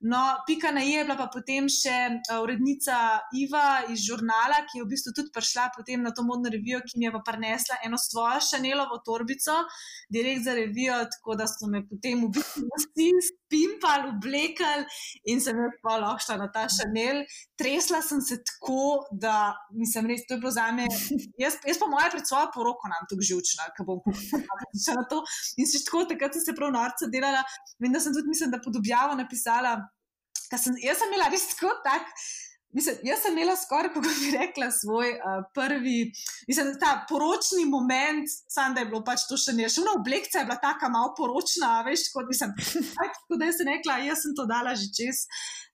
No, 0.00 0.22
pika 0.46 0.72
na 0.72 0.80
je 0.80 1.04
bila 1.04 1.18
pa 1.20 1.28
potem 1.32 1.68
še 1.68 1.98
uh, 2.16 2.40
urednica 2.40 2.96
Iva 3.36 3.84
iz 3.92 4.06
žurnala, 4.06 4.64
ki 4.70 4.80
je 4.80 4.86
v 4.86 4.90
bistvu 4.94 5.12
tudi 5.18 5.34
prišla 5.34 5.68
potem 5.76 6.00
na 6.00 6.14
to 6.16 6.24
modno 6.24 6.48
revijo, 6.52 6.80
ki 6.86 6.96
mi 6.96 7.10
je 7.10 7.12
pa 7.12 7.20
prinesla 7.28 7.82
eno 7.84 8.00
svojo 8.00 8.40
šanelovo 8.40 9.02
torbico, 9.04 9.62
direkt 10.08 10.48
za 10.48 10.56
revijo, 10.56 10.96
tako 11.12 11.36
da 11.36 11.46
so 11.50 11.68
me 11.68 11.84
potem 11.84 12.24
v 12.24 12.32
bistvu 12.40 12.64
vsi 12.72 13.12
spimpali, 13.52 14.08
oblekali 14.08 14.84
in 15.24 15.40
sem 15.40 15.58
jaz 15.60 15.76
pa 15.84 15.96
lahko 16.00 16.24
šla 16.24 16.38
na 16.40 16.48
ta 16.52 16.64
šanel. 16.72 17.22
Tresla 17.58 18.00
sem 18.02 18.20
se 18.24 18.38
tako, 18.40 19.04
da 19.12 19.52
nisem 19.76 20.08
res, 20.08 20.24
to 20.26 20.34
je 20.34 20.42
bilo 20.42 20.52
za 20.54 20.70
me. 20.72 20.88
Jaz, 21.40 21.60
jaz 21.68 21.80
pa 21.80 21.88
moja 21.92 22.08
pred 22.12 22.26
svojo 22.28 22.50
poroko 22.54 22.90
nam 22.90 23.08
tukaj 23.10 23.28
žučna, 23.32 23.68
ki 23.76 23.86
bom 23.86 24.00
prišla 24.72 24.98
na 24.98 25.04
to. 25.10 25.22
In 25.60 25.68
se 25.68 25.84
tako, 25.84 26.06
takrat 26.10 26.38
sem 26.38 26.46
se 26.46 26.56
prav 26.56 26.72
norca 26.72 27.10
delala, 27.12 27.44
vem, 27.78 27.92
da 27.92 28.00
sem 28.00 28.14
tudi, 28.16 28.32
mislim, 28.32 28.54
da 28.54 28.62
podobjavo 28.64 29.18
napisala. 29.20 29.76
Sem, 30.52 30.74
jaz 30.84 30.98
sem 31.00 31.12
imela 31.12 31.30
res 31.32 31.46
tako 31.54 31.72
tak. 31.84 32.08
Mislim, 32.72 32.96
jaz 33.04 33.20
sem 33.22 33.34
imela 33.36 33.56
skoraj, 33.56 33.88
kako 33.94 34.00
bi 34.00 34.30
rekla, 34.38 34.70
svoj 34.70 35.10
uh, 35.10 35.44
prvi, 35.54 36.12
mislim, 36.48 36.72
ta 36.80 36.92
poročni 37.08 37.64
moment, 37.68 38.28
samo 38.48 38.74
da 38.74 38.80
je 38.80 38.86
bilo 38.86 39.02
pač 39.04 39.26
to 39.28 39.36
še 39.36 39.52
ne. 39.56 39.68
Še 39.68 39.82
ena 39.84 39.96
oblekca 39.98 40.40
je 40.40 40.48
bila 40.48 40.56
tako 40.62 40.88
malo 40.94 41.12
poročna, 41.18 41.74
veš, 41.88 42.08
kot 42.14 42.30
mislim, 42.32 42.54
tako 42.96 43.40
da 43.40 43.50
sem 43.52 43.68
rekla, 43.68 43.98
jaz 44.08 44.24
sem 44.24 44.36
to 44.38 44.48
dala 44.48 44.72
že 44.78 44.88
čez. 44.96 45.26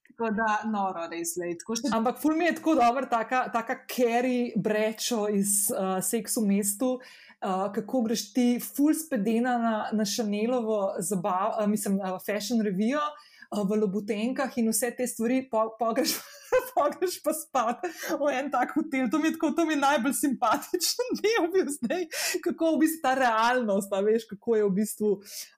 Tako 0.09 0.33
da, 0.35 0.49
noro, 0.67 1.05
res 1.13 1.37
le. 1.39 1.53
Še... 1.55 1.93
Ampak 1.95 2.19
ful 2.19 2.35
mi 2.35 2.49
je 2.49 2.57
tako 2.59 2.75
dobro, 2.81 3.07
taka, 3.07 3.45
taka 3.55 3.77
carry 3.87 4.51
brečo 4.59 5.29
iz 5.31 5.69
uh, 5.71 6.01
seksu 6.03 6.43
mestu. 6.43 6.97
Uh, 7.39 7.69
kako 7.71 8.01
greš 8.09 8.25
ti, 8.35 8.49
full 8.59 8.97
spedena 8.99 9.53
na, 9.63 9.75
na 9.95 10.03
Chanelovo 10.03 10.97
zabav, 10.99 11.61
uh, 11.61 11.69
mislim, 11.71 12.01
uh, 12.03 12.19
fashion 12.19 12.59
review 12.67 12.99
uh, 12.99 13.63
v 13.63 13.79
Lobutenkah 13.79 14.59
in 14.59 14.73
vse 14.75 14.91
te 14.99 15.07
stvari, 15.07 15.45
pa 15.47 15.69
po, 15.79 15.93
greš 15.95 16.17
pogreš 16.77 17.19
pa 17.25 17.35
spat 17.37 17.85
v 18.19 18.33
en 18.35 18.51
tak 18.53 18.75
hotel. 18.77 19.09
To 19.11 19.19
mi 19.19 19.31
je, 19.31 19.37
tako, 19.37 19.53
to 19.57 19.67
mi 19.67 19.77
je 19.77 19.83
najbolj 19.83 20.17
simpatičen 20.21 21.15
del, 21.23 21.51
bil 21.53 21.69
zdaj, 21.75 22.09
kako 22.45 22.75
v 22.75 22.83
bistvu 22.85 23.05
ta 23.05 23.15
realnost, 23.19 23.93
da 23.93 24.03
veš, 24.05 24.29
kako 24.33 24.59
je 24.59 24.67
v 24.67 24.75
bistvu. 24.81 25.15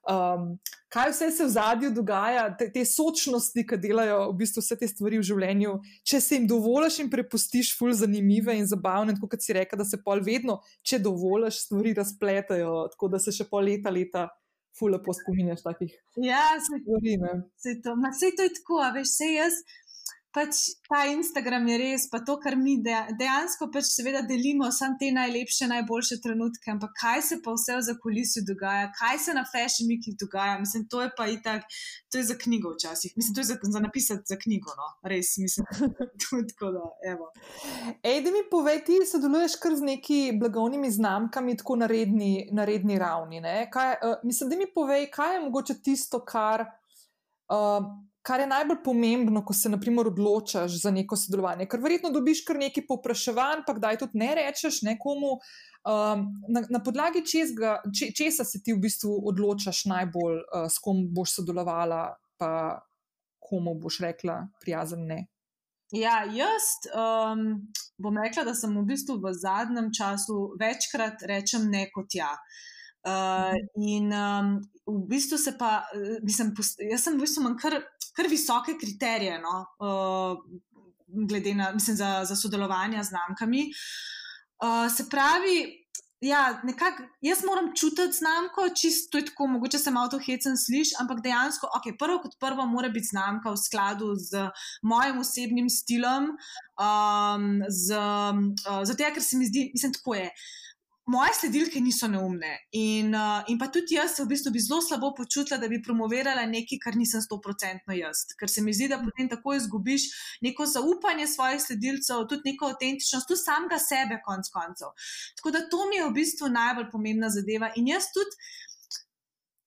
Um, 0.09 0.53
Kaj 0.91 1.07
vse 1.13 1.29
se 1.31 1.45
v 1.45 1.51
zadju 1.53 1.89
dogaja, 1.95 2.49
te, 2.59 2.65
te 2.67 2.81
sočnosti, 2.83 3.63
ki 3.63 3.77
delajo 3.79 4.25
v 4.33 4.41
bistvu 4.41 4.59
vse 4.59 4.75
te 4.75 4.89
stvari 4.91 5.21
v 5.21 5.23
življenju, 5.23 5.77
če 6.03 6.19
se 6.19 6.35
jim 6.35 6.49
dovoliš 6.51 6.97
in 7.05 7.11
prepustiš, 7.13 7.69
ful 7.79 7.93
zanimive 7.95 8.51
in 8.59 8.67
zabavne, 8.67 9.15
tako 9.15 9.29
kot 9.31 9.45
si 9.45 9.55
rekel, 9.55 9.79
da 9.79 9.87
se 9.87 10.01
pol 10.03 10.19
vedno, 10.25 10.57
če 10.83 10.99
dovoliš, 10.99 11.61
stvari 11.69 11.95
razpletajo, 11.95 12.73
tako 12.91 13.07
da 13.15 13.23
se 13.23 13.31
še 13.31 13.47
pol 13.47 13.69
leta, 13.71 13.87
leta, 13.87 14.25
ful 14.75 14.91
lepo 14.91 15.15
spominjaš 15.15 15.63
takih. 15.63 15.95
Ja, 16.19 16.43
se 16.59 16.81
stvari. 16.83 17.15
Se 17.55 17.77
to, 17.83 17.95
ma 17.95 18.11
se 18.11 18.33
to 18.35 18.49
je 18.49 18.53
tako, 18.59 18.83
veš, 18.97 19.15
se 19.15 19.31
jaz 19.31 19.63
pač 20.33 20.59
ta 20.87 21.03
Instagram 21.11 21.67
je 21.67 21.77
res, 21.79 22.05
pa 22.11 22.21
to, 22.25 22.37
kar 22.39 22.55
mi 22.59 22.77
dejansko 22.81 23.67
pač 23.73 23.89
seveda 23.91 24.21
delimo, 24.27 24.69
samo 24.71 24.95
te 24.99 25.11
najlepše, 25.11 25.67
najboljše 25.71 26.19
trenutke, 26.23 26.71
ampak 26.71 26.93
kaj 26.99 27.21
se 27.27 27.37
pa 27.43 27.53
vse 27.55 27.75
v 27.77 27.85
zakulisju 27.87 28.43
dogaja, 28.47 28.89
kaj 28.95 29.19
se 29.25 29.35
na 29.35 29.43
fashion 29.47 29.89
weekih 29.91 30.15
dogaja, 30.19 30.57
mislim, 30.61 30.87
to 30.91 31.01
je 31.03 31.11
pa 31.17 31.27
itak, 31.31 31.67
to 32.11 32.21
je 32.21 32.27
za 32.31 32.37
knjigo 32.39 32.73
včasih, 32.75 33.13
mislim, 33.15 33.35
to 33.35 33.43
je 33.43 33.49
za, 33.51 33.57
za 33.75 33.81
napisati 33.83 34.33
za 34.33 34.37
knjigo, 34.39 34.75
no, 34.79 34.87
res, 35.11 35.33
mislim, 35.37 35.67
tako 36.51 36.71
da, 36.75 36.85
evo. 37.11 37.31
Ej, 38.03 38.21
da 38.23 38.35
mi 38.35 38.45
povej, 38.51 38.83
ti 38.87 39.01
sodeluješ 39.07 39.57
kar 39.61 39.75
z 39.75 39.87
neki 39.93 40.21
blagovnimi 40.39 40.91
znamkami, 40.91 41.57
tako 41.59 41.75
na 41.83 41.91
redni, 41.91 42.47
na 42.55 42.65
redni 42.65 42.99
ravni, 42.99 43.43
ne, 43.43 43.67
kaj, 43.71 43.97
uh, 43.99 44.23
mislim, 44.23 44.49
da 44.49 44.61
mi 44.63 44.69
povej, 44.75 45.09
kaj 45.11 45.35
je 45.35 45.43
mogoče 45.49 45.81
tisto, 45.83 46.23
kar 46.25 46.65
uh, 47.51 47.83
kar 48.21 48.39
je 48.39 48.47
najbolj 48.47 48.77
pomembno, 48.83 49.43
ko 49.45 49.53
se 49.53 49.69
naprimer, 49.69 50.07
odločaš 50.07 50.77
za 50.83 50.91
neko 50.91 51.17
sodelovanje. 51.17 51.65
Ker 51.69 51.81
verjetno 51.81 52.11
dobiš 52.13 52.43
kar 52.45 52.59
nekaj 52.61 52.85
povpraševanj, 52.87 53.65
pa 53.67 53.75
kdaj 53.77 53.99
tudi 54.03 54.21
ne 54.21 54.29
rečeš 54.37 54.81
nekomu. 54.85 55.37
Um, 55.81 56.27
na, 56.53 56.61
na 56.69 56.81
podlagi 56.85 57.23
česga, 57.25 57.79
če, 57.89 58.11
česa 58.17 58.45
se 58.45 58.61
ti 58.61 58.75
v 58.75 58.83
bistvu 58.83 59.15
odločaš 59.31 59.85
najbolj, 59.89 60.41
uh, 60.43 60.67
s 60.69 60.77
kom 60.83 61.07
boš 61.09 61.39
sodelovala, 61.39 62.03
pa 62.37 62.51
komu 63.41 63.73
boš 63.81 64.03
rekla 64.05 64.43
prijazen 64.61 65.07
ne? 65.09 65.23
Ja, 65.91 66.21
jaz 66.23 66.69
um, 66.93 67.65
bom 67.99 68.19
rekla, 68.21 68.45
da 68.47 68.53
sem 68.55 68.77
v 68.77 68.85
bistvu 68.93 69.17
v 69.19 69.33
zadnjem 69.35 69.89
času 69.97 70.53
večkrat 70.61 71.25
rečem 71.27 71.65
ne 71.73 71.87
kot 71.91 72.13
ja. 72.15 72.29
Uh, 72.37 72.69
in 73.81 74.11
um, 74.13 74.51
v 74.85 75.07
bistvu 75.09 75.37
se 75.41 75.55
pa, 75.57 75.81
mislim, 76.21 76.53
jaz 76.91 77.03
sem 77.03 77.17
v 77.17 77.25
bistvu 77.25 77.43
manj 77.43 77.57
kar 77.61 77.79
kar 78.15 78.27
visoke 78.29 78.77
kriterije, 78.79 79.39
no, 79.41 79.65
uh, 79.79 80.37
glede 81.27 81.53
na, 81.55 81.71
mislim, 81.73 81.97
za, 81.97 82.21
za 82.25 82.35
sodelovanje 82.35 83.03
z 83.03 83.07
znamkami. 83.07 83.67
Uh, 84.61 84.91
se 84.93 85.09
pravi, 85.09 85.87
ja, 86.21 86.61
nekak, 86.63 87.01
jaz 87.21 87.43
moram 87.45 87.71
čutiti 87.75 88.17
znamko, 88.17 88.69
čisto 88.81 89.17
je 89.17 89.25
tako, 89.25 89.47
mogoče 89.47 89.79
se 89.79 89.91
malo 89.91 90.07
to 90.07 90.19
hecen 90.19 90.57
sliš, 90.57 90.93
ampak 91.01 91.23
dejansko, 91.23 91.67
ok, 91.77 91.95
prvo 91.99 92.19
kot 92.21 92.37
prvo 92.39 92.65
mora 92.65 92.89
biti 92.89 93.09
znamka 93.11 93.51
v 93.51 93.57
skladu 93.57 94.13
z 94.15 94.49
mojim 94.81 95.19
osebnim 95.19 95.69
stilom, 95.69 96.29
um, 96.77 97.47
z, 97.69 97.97
uh, 97.97 98.83
zato, 98.83 99.13
ker 99.13 99.23
se 99.23 99.37
mi 99.37 99.49
zdi, 99.49 99.71
mislim, 99.73 99.93
tako 99.93 100.19
je. 100.19 100.29
Uh, 100.29 100.61
moje 101.11 101.33
sledilke 101.39 101.81
niso 101.83 102.07
neumne. 102.07 102.51
In, 102.77 103.11
uh, 103.15 103.43
in 103.51 103.59
pa 103.59 103.67
tudi 103.67 103.97
jaz 103.97 104.15
se 104.15 104.23
v 104.23 104.31
bistvu 104.31 104.53
bi 104.55 104.63
zelo 104.63 104.79
slabo 104.81 105.11
počutila, 105.17 105.59
da 105.59 105.67
bi 105.71 105.81
promovirala 105.83 106.45
nekaj, 106.49 106.79
kar 106.83 106.97
nisem 106.99 107.23
stoprocentno 107.23 107.95
jaz. 107.97 108.23
Ker 108.39 108.49
se 108.49 108.63
mi 108.63 108.73
zdi, 108.73 108.87
da 108.91 109.01
potem 109.03 109.29
tako 109.31 109.55
izgubiš 109.57 110.07
neko 110.45 110.65
zaupanje 110.65 111.27
svojih 111.27 111.61
sledilcev, 111.61 112.25
tudi 112.31 112.53
neko 112.53 112.71
avtentičnost, 112.71 113.27
tudi 113.27 113.43
samega 113.43 113.79
sebe, 113.81 114.21
konc 114.25 114.49
koncev. 114.55 114.95
Tako 115.39 115.55
da 115.57 115.65
to 115.69 115.87
mi 115.89 115.99
je 115.99 116.09
v 116.09 116.15
bistvu 116.19 116.51
najbolj 116.51 116.91
pomembna 116.91 117.29
zadeva. 117.29 117.73
In 117.75 117.91
jaz 117.91 118.11
tudi. 118.15 118.51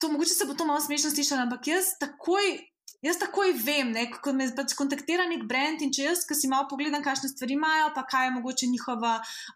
To, 0.02 0.10
mogoče 0.12 0.34
se 0.34 0.44
bo 0.44 0.56
to 0.58 0.66
malo 0.68 0.80
smešno 0.84 1.10
slišalo, 1.14 1.46
ampak 1.46 1.68
jaz 1.70 1.94
takoj 2.00 2.56
Jaz 3.04 3.18
takoj 3.20 3.50
vem, 3.60 3.90
ne, 3.92 4.06
ko 4.08 4.32
me 4.32 4.46
pač 4.56 4.72
kontaktira 4.78 5.26
nek 5.28 5.42
brand 5.48 5.82
in 5.84 5.90
če 5.92 6.06
jaz, 6.06 6.22
ki 6.24 6.36
si 6.38 6.48
malo 6.48 6.64
pogledam, 6.70 7.02
kakšne 7.04 7.28
stvari 7.28 7.52
imajo, 7.52 7.90
pa 7.92 8.04
kaj 8.08 8.26
je 8.26 8.32
mogoče 8.38 8.68
njihova 8.72 9.10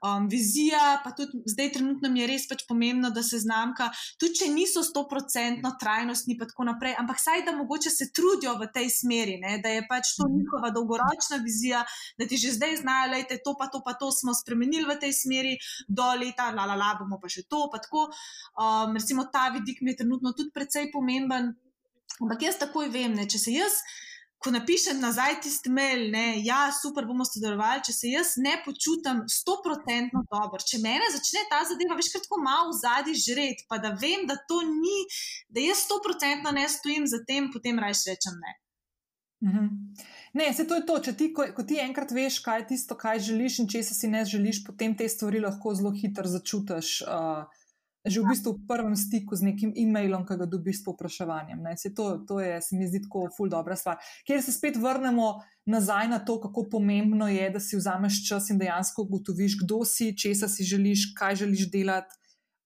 um, 0.04 0.26
vizija, 0.28 0.98
pa 1.00 1.14
tudi 1.16 1.40
zdaj 1.48 1.70
trenutno 1.78 2.10
mi 2.12 2.20
je 2.20 2.26
res 2.28 2.44
pač 2.50 2.66
pomembno, 2.68 3.08
da 3.14 3.22
se 3.24 3.40
znamka, 3.40 3.86
tudi 4.20 4.42
če 4.42 4.50
niso 4.52 4.82
stoprocentno 4.84 5.70
trajnostni, 5.80 6.36
pa 6.36 6.44
tako 6.50 6.66
naprej, 6.68 6.92
ampak 7.00 7.22
saj 7.22 7.46
da 7.46 7.54
mogoče 7.56 7.92
se 7.94 8.10
trudijo 8.12 8.52
v 8.60 8.68
tej 8.74 8.90
smeri, 8.92 9.38
ne, 9.40 9.54
da 9.64 9.72
je 9.72 9.86
pač 9.88 10.10
to 10.18 10.26
njihova 10.28 10.68
dolgoročna 10.76 11.38
vizija, 11.40 11.80
da 12.20 12.28
ti 12.28 12.36
že 12.42 12.52
zdaj 12.58 12.76
znajo, 12.82 13.14
da 13.14 13.32
je 13.32 13.40
to 13.46 13.54
pa 13.56 13.70
to, 13.72 13.80
pa 13.86 13.94
to 13.96 14.10
smo 14.12 14.34
spremenili 14.36 14.84
v 14.90 14.98
tej 15.00 15.14
smeri, 15.16 15.54
do 15.88 16.10
leta, 16.20 16.50
la 16.52 16.68
la 16.68 16.76
la, 16.76 16.90
bomo 17.00 17.16
pa 17.22 17.32
še 17.32 17.46
to, 17.48 17.64
pa 17.72 17.80
tako. 17.80 18.10
Um, 18.60 18.92
recimo 19.00 19.24
ta 19.32 19.48
vidik 19.56 19.80
mi 19.80 19.96
je 19.96 20.02
trenutno 20.04 20.34
tudi 20.36 20.52
precej 20.52 20.92
pomemben. 20.92 21.54
Ampak 22.22 22.44
jaz 22.48 22.58
takoj 22.60 22.90
vem, 22.92 23.14
ne, 23.14 23.26
če 23.30 23.40
se 23.40 23.54
jaz, 23.54 23.80
ko 24.38 24.52
napišem 24.54 25.00
nazaj 25.02 25.40
tisti 25.42 25.70
mail, 25.74 26.04
ne, 26.14 26.26
ja, 26.46 26.68
super, 26.74 27.06
bomo 27.08 27.26
sodelovali, 27.26 27.82
če 27.86 27.94
se 27.94 28.12
jaz 28.12 28.36
ne 28.42 28.54
počutim 28.64 29.24
stoprocentno 29.32 30.22
dobro, 30.30 30.62
če 30.62 30.78
mene 30.82 31.10
začne 31.14 31.42
ta 31.50 31.64
zadeva, 31.66 31.98
veš, 31.98 32.12
kako 32.14 32.38
malo 32.44 32.70
v 32.70 32.78
zadnji 32.78 33.18
žret, 33.24 33.66
pa 33.70 33.80
da 33.82 33.96
vem, 33.98 34.28
da 34.30 34.38
to 34.50 34.62
ni, 34.68 35.00
da 35.50 35.64
jaz 35.64 35.82
stoprocentno 35.88 36.54
ne 36.54 36.68
stojim 36.70 37.10
za 37.10 37.22
tem, 37.26 37.50
potem 37.54 37.82
rajš 37.82 38.06
rečem 38.12 38.38
ne. 38.44 38.56
Mhm. 39.48 39.66
Ne, 40.34 40.52
se 40.54 40.66
to 40.66 40.74
je 40.74 40.86
to. 40.86 40.98
Če 41.02 41.12
ti, 41.16 41.28
ko, 41.34 41.46
ko 41.54 41.62
ti 41.66 41.78
enkrat 41.82 42.10
veš, 42.14 42.40
kaj 42.44 42.62
je 42.62 42.66
tisto, 42.72 42.96
kaj 42.98 43.22
želiš 43.28 43.60
in 43.62 43.68
če 43.70 43.82
se 43.86 43.94
si 43.94 44.10
ne 44.10 44.24
želiš, 44.26 44.64
potem 44.66 44.96
te 44.98 45.06
stvari 45.08 45.40
lahko 45.42 45.74
zelo 45.78 45.92
hitro 45.94 46.26
začutiš. 46.26 46.90
Uh, 47.06 47.46
že 48.06 48.20
v 48.22 48.30
bistvu 48.30 48.52
v 48.54 48.66
prvem 48.68 48.96
stiku 48.96 49.36
z 49.36 49.50
nekim 49.50 49.72
e-mailom, 49.74 50.22
ki 50.26 50.38
ga 50.38 50.46
dobiš 50.46 50.80
s 50.80 50.84
popraševanjem. 50.86 51.66
To, 51.96 52.04
to 52.22 52.40
je, 52.40 52.60
se 52.62 52.76
mi 52.76 52.86
zdi, 52.86 53.02
tako 53.04 53.28
ful 53.34 53.50
dobra 53.50 53.76
stvar. 53.76 53.98
Ker 54.26 54.42
se 54.42 54.54
spet 54.54 54.78
vrnemo 54.78 55.42
nazaj 55.66 56.08
na 56.08 56.18
to, 56.18 56.38
kako 56.40 56.68
pomembno 56.70 57.28
je, 57.28 57.50
da 57.50 57.60
si 57.60 57.76
vzameš 57.76 58.22
čas 58.28 58.50
in 58.50 58.58
dejansko 58.58 59.02
ugotoviš, 59.02 59.58
kdo 59.64 59.82
si, 59.84 60.14
česa 60.16 60.48
si 60.48 60.64
želiš, 60.64 61.12
kaj 61.18 61.42
želiš 61.44 61.70
delati, 61.70 62.14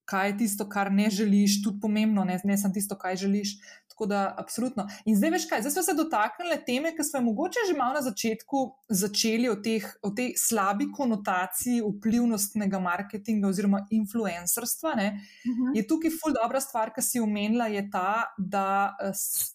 kaj 0.05 0.29
je 0.29 0.37
tisto, 0.39 0.69
kar 0.69 0.93
ne 0.93 1.11
želiš, 1.11 1.63
tudi 1.65 1.81
pomembno, 1.81 2.25
ne, 2.25 2.41
ne 2.45 2.59
samo 2.59 2.75
tisto, 2.75 2.99
kaj 2.99 3.17
želiš. 3.17 3.57
Tako 3.93 4.07
da, 4.07 4.35
absolutno. 4.39 4.87
In 5.05 5.17
zdaj 5.17 5.31
veš 5.31 5.45
kaj, 5.49 5.61
zdaj 5.61 5.73
smo 5.73 5.83
se 5.83 5.95
dotaknili 5.95 6.57
teme, 6.67 6.95
ki 6.97 7.05
smo 7.05 7.21
mogoče 7.21 7.67
že 7.69 7.77
malo 7.79 7.95
na 7.95 8.03
začetku 8.03 8.63
začeli 8.89 9.51
o, 9.53 9.57
teh, 9.61 9.85
o 10.03 10.11
tej 10.11 10.33
slabi 10.41 10.89
konotaciji 10.97 11.83
vplivnostnega 11.85 12.81
marketinga 12.81 13.49
oziroma 13.49 13.87
influencerstva. 13.91 14.95
Uh 14.97 15.03
mhm. 15.03 15.61
-huh. 15.61 15.77
Je 15.77 15.87
tukaj 15.87 16.11
ful 16.11 16.33
dobra 16.43 16.61
stvar, 16.61 16.93
ki 16.95 17.03
si 17.03 17.21
omenila, 17.21 17.67
je 17.67 17.91
ta, 17.91 18.35
da 18.39 18.97
uh, 19.03 19.13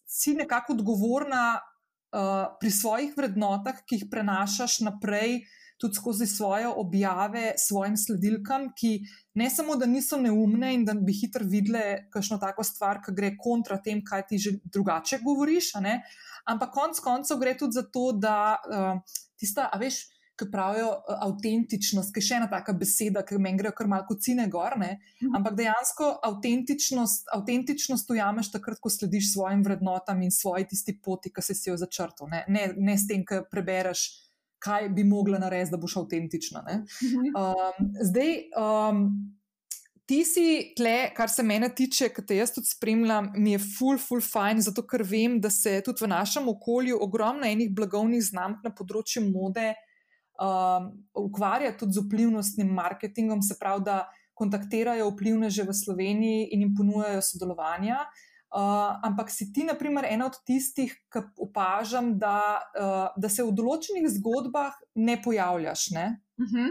si 0.08 0.34
nekako 0.34 0.74
odgovorna 0.74 1.60
uh, 1.60 2.58
pri 2.60 2.72
svojih 2.72 3.18
vrednotah, 3.18 3.82
ki 3.86 3.96
jih 3.96 4.06
prenašaš 4.12 4.80
naprej 4.80 5.42
tudi 5.78 5.94
skozi 5.94 6.28
svoje 6.28 6.68
objave 6.68 7.54
svojim 7.58 7.98
sledilkam, 7.98 8.72
ki 8.80 9.00
ne 9.34 9.50
samo, 9.50 9.76
da 9.76 9.86
niso 9.86 10.18
neumne 10.18 10.74
in 10.74 10.86
da 10.86 10.94
bi 10.94 11.14
hitro 11.14 11.46
videle 11.46 12.10
kakšno 12.14 12.38
tako 12.42 12.64
stvar, 12.64 13.02
ki 13.06 13.14
gre 13.14 13.36
kontra 13.38 13.78
tem, 13.84 14.02
kaj 14.06 14.28
ti 14.28 14.42
že 14.42 14.58
drugače 14.64 15.22
govoriš, 15.24 15.72
ampak 16.46 16.74
konc 16.74 17.00
koncev 17.00 17.40
gre 17.40 17.58
tudi 17.58 17.78
za 17.78 17.84
to, 17.94 18.12
da 18.12 18.58
uh, 18.58 19.02
tista, 19.40 19.70
a 19.72 19.78
veš. 19.78 20.06
Ki 20.38 20.46
pravijo 20.54 20.92
uh, 20.94 21.16
avtentičnost, 21.26 22.12
ki 22.14 22.22
je 22.22 22.26
še 22.28 22.36
ena 22.38 22.46
taka 22.46 22.76
beseda, 22.78 23.24
ki 23.26 23.40
meni 23.42 23.58
gre 23.58 23.72
kar 23.74 23.88
malce 23.90 24.20
cine 24.22 24.44
gor. 24.54 24.76
Ne? 24.78 25.00
Mhm. 25.18 25.34
Ampak 25.34 25.56
dejansko 25.58 26.12
avtentičnost, 26.30 27.32
avtentičnost 27.34 28.14
ujameš 28.14 28.52
takrat, 28.54 28.78
ko 28.78 28.92
slediš 28.94 29.32
svojim 29.32 29.64
vrednotam 29.66 30.22
in 30.22 30.30
svoji 30.30 30.68
tisti 30.70 30.94
poti, 31.02 31.34
ki 31.34 31.42
si 31.42 31.58
jo 31.72 31.80
začrtal. 31.82 32.30
Ne? 32.30 32.44
Ne, 32.54 32.68
ne 32.78 32.94
s 32.94 33.10
tem, 33.10 33.26
ki 33.26 33.48
prebereš 33.50 34.06
kaj 34.60 34.90
bi 34.90 35.04
mogla 35.04 35.40
narediti, 35.40 35.72
da 35.72 35.80
boš 35.82 35.98
avtentična. 36.02 36.64
Um, 36.68 37.90
zdaj, 38.04 38.32
um, 38.58 39.02
ti 40.08 40.22
si 40.26 40.46
tle, 40.78 41.12
kar 41.16 41.30
se 41.30 41.44
mene 41.44 41.70
tiče, 41.76 42.10
ki 42.16 42.26
te 42.28 42.38
jaz 42.40 42.54
tudi 42.56 42.72
spremljam, 42.72 43.32
mi 43.36 43.56
je 43.56 43.64
full, 43.64 44.00
full 44.02 44.24
fine, 44.24 44.64
zato 44.64 44.86
ker 44.88 45.04
vem, 45.06 45.40
da 45.44 45.52
se 45.54 45.80
tudi 45.86 46.06
v 46.06 46.12
našem 46.14 46.48
okolju 46.50 47.00
ogromno 47.04 47.48
enih 47.48 47.74
blagovnih 47.76 48.24
znamk 48.24 48.64
na 48.66 48.74
področju 48.76 49.26
mode 49.28 49.74
um, 50.42 50.94
ukvarja 51.28 51.76
tudi 51.78 51.98
z 51.98 52.06
vplivnostnim 52.08 52.72
marketingom, 52.80 53.44
se 53.44 53.60
pravi, 53.60 53.86
da 53.90 54.00
kontaktirajo 54.38 55.12
vplivne 55.12 55.50
že 55.50 55.66
v 55.66 55.74
Sloveniji 55.74 56.50
in 56.54 56.66
jim 56.66 56.74
ponujajo 56.78 57.24
sodelovanja. 57.26 58.04
Uh, 58.06 58.26
ampak 59.04 59.30
si 59.32 59.52
ti, 59.54 59.64
na 59.64 59.76
primer, 59.78 60.06
ena 60.10 60.26
od 60.26 60.38
tistih, 60.46 60.94
ki 61.14 61.22
opažam, 61.38 62.16
da, 62.20 62.58
uh, 62.74 63.08
da 63.18 63.30
se 63.30 63.46
v 63.46 63.54
določenih 63.54 64.08
zgodbah 64.18 64.76
ne 64.96 65.18
pojavljaš. 65.22 65.90
Ne? 65.94 66.06
Uh 66.38 66.46
-huh. 66.46 66.70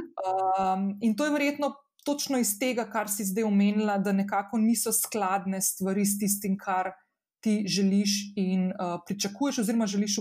um, 0.75 0.99
in 1.01 1.17
to 1.17 1.25
je 1.25 1.31
verjetno 1.31 1.75
točno 2.05 2.39
iz 2.39 2.59
tega, 2.59 2.85
kar 2.91 3.11
si 3.11 3.25
zdaj 3.25 3.45
omenila, 3.45 3.99
da 3.99 4.13
nekako 4.13 4.59
niso 4.59 4.93
skladne 4.93 5.61
stvari 5.63 6.07
s 6.07 6.19
tistim, 6.19 6.59
kar 6.59 6.93
ti 7.41 7.65
želiš 7.69 8.11
in 8.37 8.71
uh, 8.71 9.01
pričakuješ, 9.07 9.59
oziroma 9.59 9.87
želiš 9.87 10.19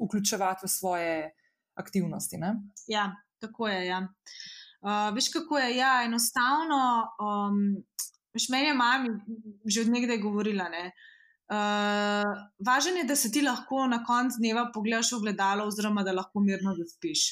vključevati 0.00 0.66
v 0.66 0.68
svoje 0.68 1.30
aktivnosti. 1.74 2.38
Ne? 2.38 2.54
Ja, 2.86 3.12
tako 3.38 3.68
je. 3.68 3.86
Ja. 3.86 4.08
Uh, 4.80 5.14
veš, 5.14 5.28
kako 5.32 5.58
je 5.58 5.76
ja, 5.76 6.02
enostavno. 6.04 7.06
Um, 7.18 7.84
Veš, 8.34 8.48
meni 8.52 8.70
je 8.70 8.74
mama 8.74 9.14
že 9.66 9.84
od 9.84 9.92
nekdaj 9.94 10.18
govorila. 10.22 10.68
Ne? 10.72 10.90
Uh, 11.48 12.28
važno 12.60 13.00
je, 13.00 13.04
da 13.08 13.16
se 13.16 13.30
ti 13.32 13.40
lahko 13.42 13.86
na 13.88 14.02
koncu 14.04 14.36
dneva 14.40 14.66
pogledaš 14.74 15.14
v 15.16 15.22
gledalo, 15.28 15.68
oziroma 15.68 16.04
da 16.04 16.12
lahko 16.12 16.42
mirno 16.44 16.74
zaspiš. 16.76 17.28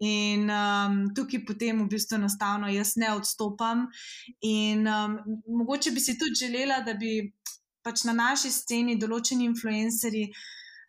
In 0.00 0.48
um, 0.48 1.02
tukaj 1.12 1.42
potem 1.44 1.82
v 1.82 1.90
bistvu 1.92 2.16
enostavno 2.16 2.70
jaz 2.72 2.94
ne 2.96 3.12
odstopam. 3.12 3.84
In 4.48 4.88
um, 4.88 5.18
mogoče 5.60 5.92
bi 5.92 6.00
si 6.00 6.16
tudi 6.18 6.40
želela, 6.40 6.80
da 6.86 6.94
bi 6.96 7.34
pač 7.84 8.06
na 8.08 8.16
naši 8.16 8.48
sceni 8.52 8.96
določeni 9.00 9.44
influencerji 9.48 10.30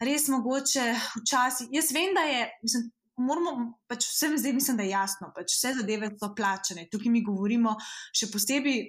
res 0.01 0.29
mogoče 0.31 0.87
včasih. 1.19 1.75
Jaz 1.75 1.91
vem, 1.95 2.15
da 2.15 2.25
je. 2.29 2.47
Mislim, 2.63 2.89
Moramo, 3.21 3.51
pač 3.91 4.07
vsem 4.07 4.33
zdaj 4.39 4.53
mislim, 4.55 4.77
da 4.79 4.85
je 4.87 4.93
jasno, 4.95 5.27
pač 5.35 5.53
vse 5.53 5.75
zadeve 5.77 6.07
so 6.15 6.31
plačene. 6.33 6.87
Tukaj 6.89 7.11
mi 7.11 7.19
govorimo 7.21 7.75
še 8.17 8.31
posebej 8.31 8.79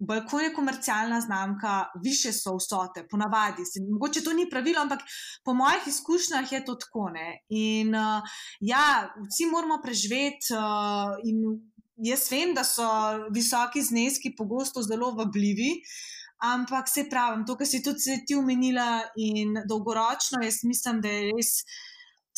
bolj 0.00 0.22
ko 0.30 0.40
je 0.40 0.52
komercialna 0.54 1.20
znamka, 1.20 1.74
više 2.02 2.32
so 2.32 2.56
vsote, 2.56 3.04
ponavadi. 3.10 3.64
Se, 3.64 3.80
mogoče 3.92 4.24
to 4.24 4.32
ni 4.32 4.48
pravilo, 4.50 4.80
ampak 4.80 5.00
po 5.44 5.54
mojih 5.54 5.86
izkušnjah 5.86 6.52
je 6.52 6.64
to 6.64 6.74
tako. 6.74 7.10
Ne? 7.14 7.40
In 7.48 7.94
uh, 7.94 8.22
ja, 8.60 9.10
vsi 9.28 9.50
moramo 9.50 9.80
preživeti. 9.84 10.54
Uh, 10.56 11.60
jaz 12.00 12.30
vem, 12.32 12.54
da 12.56 12.64
so 12.64 12.86
visoki 13.34 13.82
zneski 13.82 14.34
pogosto 14.36 14.82
zelo 14.82 15.12
vabljivi. 15.12 15.74
Ampak 16.40 16.88
se 16.88 17.04
pravim, 17.10 17.44
to, 17.46 17.56
kar 17.60 17.68
si 17.68 17.82
tudi 17.84 18.16
ti 18.26 18.34
omenila, 18.34 19.02
in 19.20 19.58
dolgoročno, 19.68 20.40
jaz 20.40 20.62
mislim, 20.64 21.02
da 21.04 21.08
je 21.12 21.32
res 21.36 21.50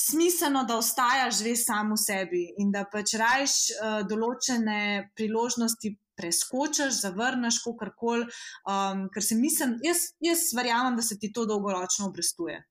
smiselno, 0.02 0.64
da 0.66 0.80
ostajaš 0.82 1.38
že 1.44 1.54
samo 1.56 1.94
v 1.94 2.02
sebi 2.02 2.42
in 2.58 2.72
da 2.74 2.82
pač 2.90 3.14
rajš 3.14 3.54
uh, 3.76 4.00
določene 4.10 5.12
priložnosti 5.14 5.92
preskočiš, 6.16 7.00
zavrneš, 7.02 7.62
kako 7.64 7.92
koli. 7.96 8.26
Um, 8.66 9.08
ker 9.14 9.24
se 9.24 9.38
mislim, 9.38 9.78
jaz, 9.84 10.12
jaz 10.20 10.50
verjamem, 10.56 10.96
da 10.96 11.02
se 11.02 11.18
ti 11.18 11.32
to 11.32 11.46
dolgoročno 11.46 12.06
obrestuje. 12.10 12.62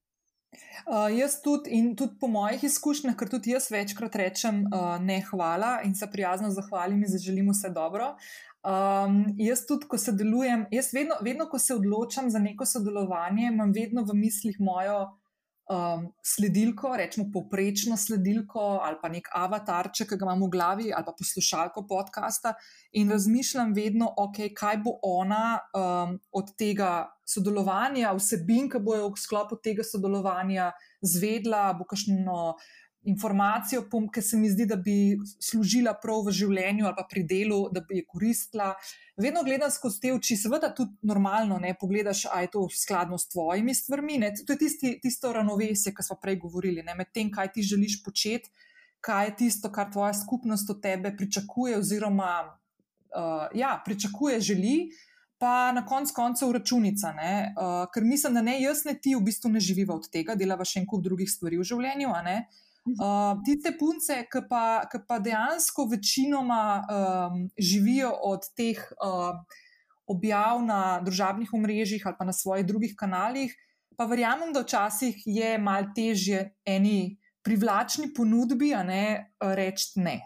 Uh, 0.83 1.07
jaz 1.15 1.37
tudi, 1.43 1.71
in 1.77 1.93
tudi 1.95 2.17
po 2.19 2.27
mojih 2.27 2.63
izkušnjah, 2.67 3.15
ker 3.15 3.29
tudi 3.31 3.53
jaz 3.53 3.69
večkrat 3.71 4.15
rečem 4.19 4.65
uh, 4.67 4.97
ne 4.99 5.21
hvala 5.29 5.77
in 5.87 5.95
se 5.95 6.09
prijazno 6.11 6.49
zahvalim 6.51 7.03
in 7.03 7.11
zaželim 7.11 7.51
vse 7.53 7.71
dobro. 7.71 8.15
Um, 8.61 9.23
jaz 9.41 9.63
tudi, 9.65 9.87
ko 9.87 9.97
se 9.97 10.11
delujem, 10.11 10.65
jaz 10.71 10.91
vedno, 10.93 11.15
vedno, 11.25 11.47
ko 11.49 11.59
se 11.59 11.73
odločam 11.75 12.29
za 12.29 12.39
neko 12.39 12.65
sodelovanje, 12.65 13.47
imam 13.47 13.71
vedno 13.73 14.03
v 14.05 14.17
mislih 14.19 14.59
mojo 14.59 14.99
um, 15.72 16.05
sledilko, 16.24 16.91
rečemo 16.97 17.30
poprečno 17.34 17.97
sledilko 17.97 18.59
ali 18.84 18.97
pa 19.01 19.09
nek 19.09 19.30
avatarček, 19.36 20.09
ki 20.09 20.19
ga 20.19 20.28
imam 20.28 20.43
v 20.45 20.49
glavi 20.51 20.91
ali 20.91 21.07
pa 21.07 21.15
poslušalko 21.17 21.86
podcasta 21.88 22.53
in 22.91 23.11
razmišljam 23.11 23.74
vedno, 23.74 24.11
okay, 24.19 24.51
kaj 24.53 24.82
bo 24.84 24.97
ona 25.07 25.59
um, 25.72 26.17
od 26.32 26.53
tega 26.59 26.91
sodelovanja, 27.26 28.11
vsebin, 28.17 28.67
ki 28.69 28.82
bojo 28.84 29.13
v 29.13 29.19
sklopu 29.22 29.55
tega 29.63 29.86
sodelovanja 29.88 30.72
zvedla, 31.01 31.72
bo 31.80 31.88
kakšno 31.88 32.41
informacijo, 33.04 33.84
ki 34.14 34.22
se 34.22 34.38
mi 34.38 34.49
zdi, 34.49 34.66
da 34.66 34.76
bi 34.76 35.18
služila 35.41 35.93
prav 36.02 36.28
v 36.28 36.34
življenju 36.38 36.86
ali 36.86 36.95
pa 36.97 37.06
pri 37.10 37.24
delu, 37.26 37.64
da 37.74 37.82
bi 37.82 37.97
je 37.97 38.06
koristila. 38.06 38.74
Vedno 39.18 39.43
gledam 39.43 39.72
skozi 39.74 40.02
te 40.02 40.14
oči, 40.14 40.38
seveda 40.38 40.70
tudi 40.76 40.93
normalno, 41.02 41.58
ne 41.60 41.74
pogledaš, 41.80 42.26
ali 42.30 42.45
je 42.45 42.54
to 42.54 42.68
skladno 42.70 43.18
s 43.18 43.30
tvojimi 43.30 43.74
stvarmi. 43.76 44.20
Ne? 44.22 44.34
To 44.45 44.54
je 44.54 44.62
tisti, 44.62 44.93
tisto 45.02 45.34
ravnovesje, 45.34 45.95
ki 45.97 46.06
smo 46.06 46.20
prej 46.22 46.38
govorili, 46.45 46.86
med 46.86 47.14
tem, 47.14 47.32
kaj 47.34 47.54
ti 47.56 47.66
želiš 47.66 48.04
početi, 48.06 48.52
kaj 49.02 49.32
je 49.32 49.36
tisto, 49.45 49.72
kar 49.74 49.89
tvoja 49.91 50.14
skupnost 50.14 50.70
od 50.70 50.82
tebe 50.82 51.16
pričakuje, 51.18 51.80
oziroma 51.82 52.34
uh, 52.45 53.47
ja, 53.58 53.80
pričakuje, 53.86 54.39
želi. 54.39 54.91
Pa 55.41 55.72
na 55.74 55.82
koncu 55.86 56.14
koncev 56.14 56.52
računica, 56.54 57.16
uh, 57.18 57.88
ker 57.89 58.04
mislim, 58.06 58.36
da 58.38 58.43
ne 58.45 58.60
jaz, 58.62 58.84
ne 58.86 58.93
ti 58.93 59.16
v 59.18 59.24
bistvu 59.26 59.49
ne 59.49 59.60
živiva 59.60 59.95
od 59.97 60.06
tega, 60.14 60.36
delava 60.38 60.62
še 60.62 60.84
en 60.84 60.86
kup 60.86 61.02
drugih 61.02 61.26
stvari 61.26 61.58
v 61.58 61.66
življenju. 61.66 62.12
Uh, 62.14 62.68
Uh, 62.82 63.38
tiste 63.45 63.75
punce, 63.77 64.15
ki 64.25 64.39
pa, 64.49 64.82
pa 65.07 65.19
dejansko 65.21 65.86
večinoma 65.91 66.61
um, 66.82 67.43
živijo 67.53 68.09
od 68.25 68.47
teh 68.57 68.79
uh, 68.97 69.38
objav 70.09 70.63
na 70.65 70.97
družabnih 71.05 71.53
omrežjih 71.53 72.07
ali 72.07 72.17
pa 72.17 72.25
na 72.25 72.34
svojih 72.34 72.65
drugih 72.65 72.95
kanalih, 72.97 73.53
pa 73.97 74.07
verjamem, 74.09 74.49
da 74.53 74.63
včasih 74.65 75.21
je 75.25 75.51
mal 75.61 75.91
težje 75.95 76.47
eni 76.65 77.19
privlačni 77.45 78.09
ponudbi, 78.17 78.73
a 78.73 78.82
ne 78.84 79.05
reči 79.41 80.01
ne. 80.01 80.17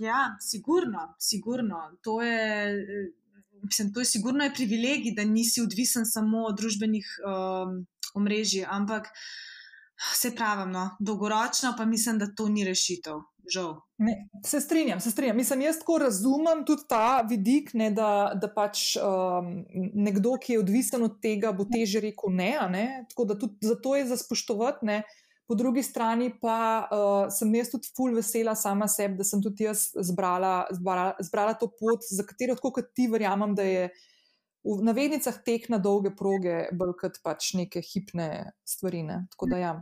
Ja, 0.00 0.36
sigurno, 0.40 1.10
sigurno. 1.20 1.82
To 2.00 2.22
je, 2.24 3.12
mislim, 3.62 3.92
to 3.92 4.00
je 4.00 4.08
sigurno 4.08 4.44
je 4.44 4.54
privilegij, 4.56 5.12
da 5.16 5.28
nisi 5.28 5.60
odvisen 5.60 6.08
samo 6.08 6.46
od 6.48 6.56
družbenih 6.56 7.12
um, 7.20 7.82
omrežij, 8.16 8.64
ampak. 8.64 9.12
Se 10.00 10.34
pravi, 10.34 10.70
no, 10.72 10.90
dolgoročno 11.00 11.74
pa 11.76 11.84
mislim, 11.84 12.18
da 12.18 12.30
to 12.36 12.48
ni 12.48 12.64
rešitev. 12.64 13.20
Ne, 13.98 14.28
se 14.46 14.60
strinjam, 14.60 15.00
se 15.00 15.10
strinjam. 15.10 15.36
Mislim, 15.36 15.60
jaz 15.60 15.78
tako 15.78 15.98
razumem 15.98 16.64
tudi 16.66 16.82
ta 16.88 17.20
vidik, 17.28 17.74
ne, 17.74 17.90
da, 17.90 18.32
da 18.34 18.48
pač 18.54 18.94
um, 18.96 19.64
nekdo, 19.94 20.36
ki 20.40 20.52
je 20.52 20.60
odvisen 20.60 21.02
od 21.04 21.18
tega, 21.22 21.52
bo 21.52 21.66
teže 21.68 22.00
rekel 22.00 22.32
ne. 22.32 22.52
ne? 22.70 22.84
Tako 23.10 23.24
da 23.24 23.38
tudi 23.38 23.66
zato 23.66 23.96
je 23.96 24.06
za 24.06 24.16
spoštovati. 24.16 24.86
Ne? 24.86 25.02
Po 25.50 25.54
drugi 25.58 25.82
strani 25.82 26.30
pa 26.40 26.86
uh, 26.86 27.32
sem 27.34 27.54
jaz 27.58 27.72
tudi 27.72 27.90
ful 27.96 28.14
vesela 28.14 28.54
sama 28.54 28.88
sebi, 28.88 29.18
da 29.18 29.26
sem 29.26 29.42
tudi 29.42 29.66
jaz 29.66 29.88
zbrala, 29.98 30.68
zbrala, 30.70 31.16
zbrala 31.26 31.58
to 31.58 31.68
pot, 31.74 32.06
za 32.06 32.24
katero, 32.24 32.54
tako 32.54 32.76
kot 32.78 32.94
ti, 32.94 33.08
verjamem, 33.10 33.56
da 33.58 33.66
je 33.66 33.90
v 34.64 34.80
navednicah 34.86 35.42
tek 35.44 35.68
na 35.72 35.80
dolge 35.82 36.14
proge, 36.16 36.68
bolj 36.76 36.94
kot 37.02 37.18
pač 37.24 37.54
neke 37.58 37.82
hipne 37.82 38.52
stvari. 38.64 39.02
Ne? 39.02 39.24
Tako 39.34 39.50
da 39.50 39.60
ja. 39.60 39.74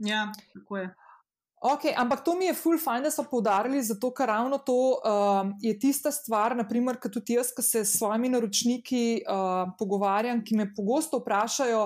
Ja, 0.00 0.32
tako 0.54 0.80
je. 0.80 0.90
Okay, 1.60 1.92
ampak 1.92 2.24
to 2.24 2.32
mi 2.40 2.46
je 2.48 2.54
ful 2.56 2.78
fajn, 2.80 3.04
da 3.04 3.10
so 3.12 3.26
poudarili, 3.28 3.82
zato 3.84 4.08
ker 4.16 4.30
ravno 4.32 4.56
to 4.64 4.96
um, 4.96 5.50
je 5.60 5.74
tista 5.78 6.08
stvar, 6.08 6.54
naprimer, 6.56 6.96
ki 6.96 7.10
tudi 7.12 7.36
jaz, 7.36 7.50
ki 7.52 7.62
se 7.62 7.82
s 7.84 7.98
svojimi 7.98 8.30
naročniki 8.32 9.02
uh, 9.28 9.74
pogovarjam, 9.76 10.40
ki 10.40 10.56
me 10.56 10.70
pogosto 10.72 11.20
vprašajo, 11.20 11.82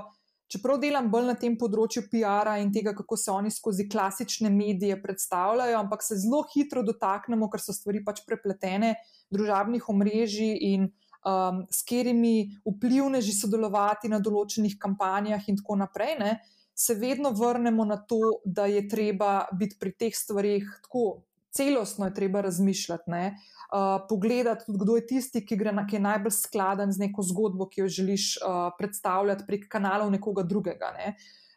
čeprav 0.46 0.78
delam 0.78 1.10
bolj 1.10 1.26
na 1.32 1.34
tem 1.34 1.58
področju 1.58 2.04
PR-a 2.12 2.54
in 2.62 2.70
tega, 2.70 2.94
kako 2.94 3.18
se 3.18 3.34
oni 3.34 3.50
skozi 3.50 3.88
klasične 3.90 4.52
medije 4.54 5.00
predstavljajo, 5.02 5.80
ampak 5.82 6.06
se 6.06 6.20
zelo 6.22 6.44
hitro 6.54 6.86
dotaknemo, 6.86 7.50
ker 7.50 7.66
so 7.66 7.74
stvari 7.74 8.04
pač 8.06 8.22
prepletene, 8.28 8.94
družabnih 9.34 9.90
omrežij 9.90 10.54
in 10.70 10.86
um, 11.26 11.64
s 11.66 11.82
katerimi 11.82 12.52
vplivneži 12.62 13.34
sodelovati 13.34 14.06
na 14.12 14.22
določenih 14.22 14.78
kampanjah 14.78 15.50
in 15.50 15.58
tako 15.58 15.82
naprej. 15.82 16.14
Ne? 16.22 16.36
Se 16.74 16.94
vedno 16.94 17.30
vrnemo 17.30 17.84
na 17.84 17.96
to, 17.96 18.18
da 18.44 18.66
je 18.66 18.88
treba 18.88 19.44
biti 19.52 19.76
pri 19.80 19.92
teh 19.92 20.16
stvarih 20.16 20.80
tako 20.82 21.22
celostno, 21.54 22.06
je 22.06 22.14
treba 22.14 22.40
razmišljati. 22.40 23.10
Uh, 23.10 24.06
pogledati, 24.08 24.64
tudi, 24.66 24.78
kdo 24.78 24.96
je 24.96 25.06
tisti, 25.06 25.46
ki, 25.46 25.56
gre, 25.56 25.72
ki 25.90 25.96
je 25.96 26.00
najbolj 26.00 26.34
skladen 26.34 26.92
z 26.92 27.06
neko 27.06 27.22
zgodbo, 27.22 27.68
ki 27.68 27.80
jo 27.80 27.88
želiš 27.88 28.36
uh, 28.36 28.74
predstavljati 28.78 29.46
prek 29.46 29.68
kanalov 29.70 30.10
nekoga 30.10 30.42
drugega. 30.42 30.90
Ne? 30.98 31.14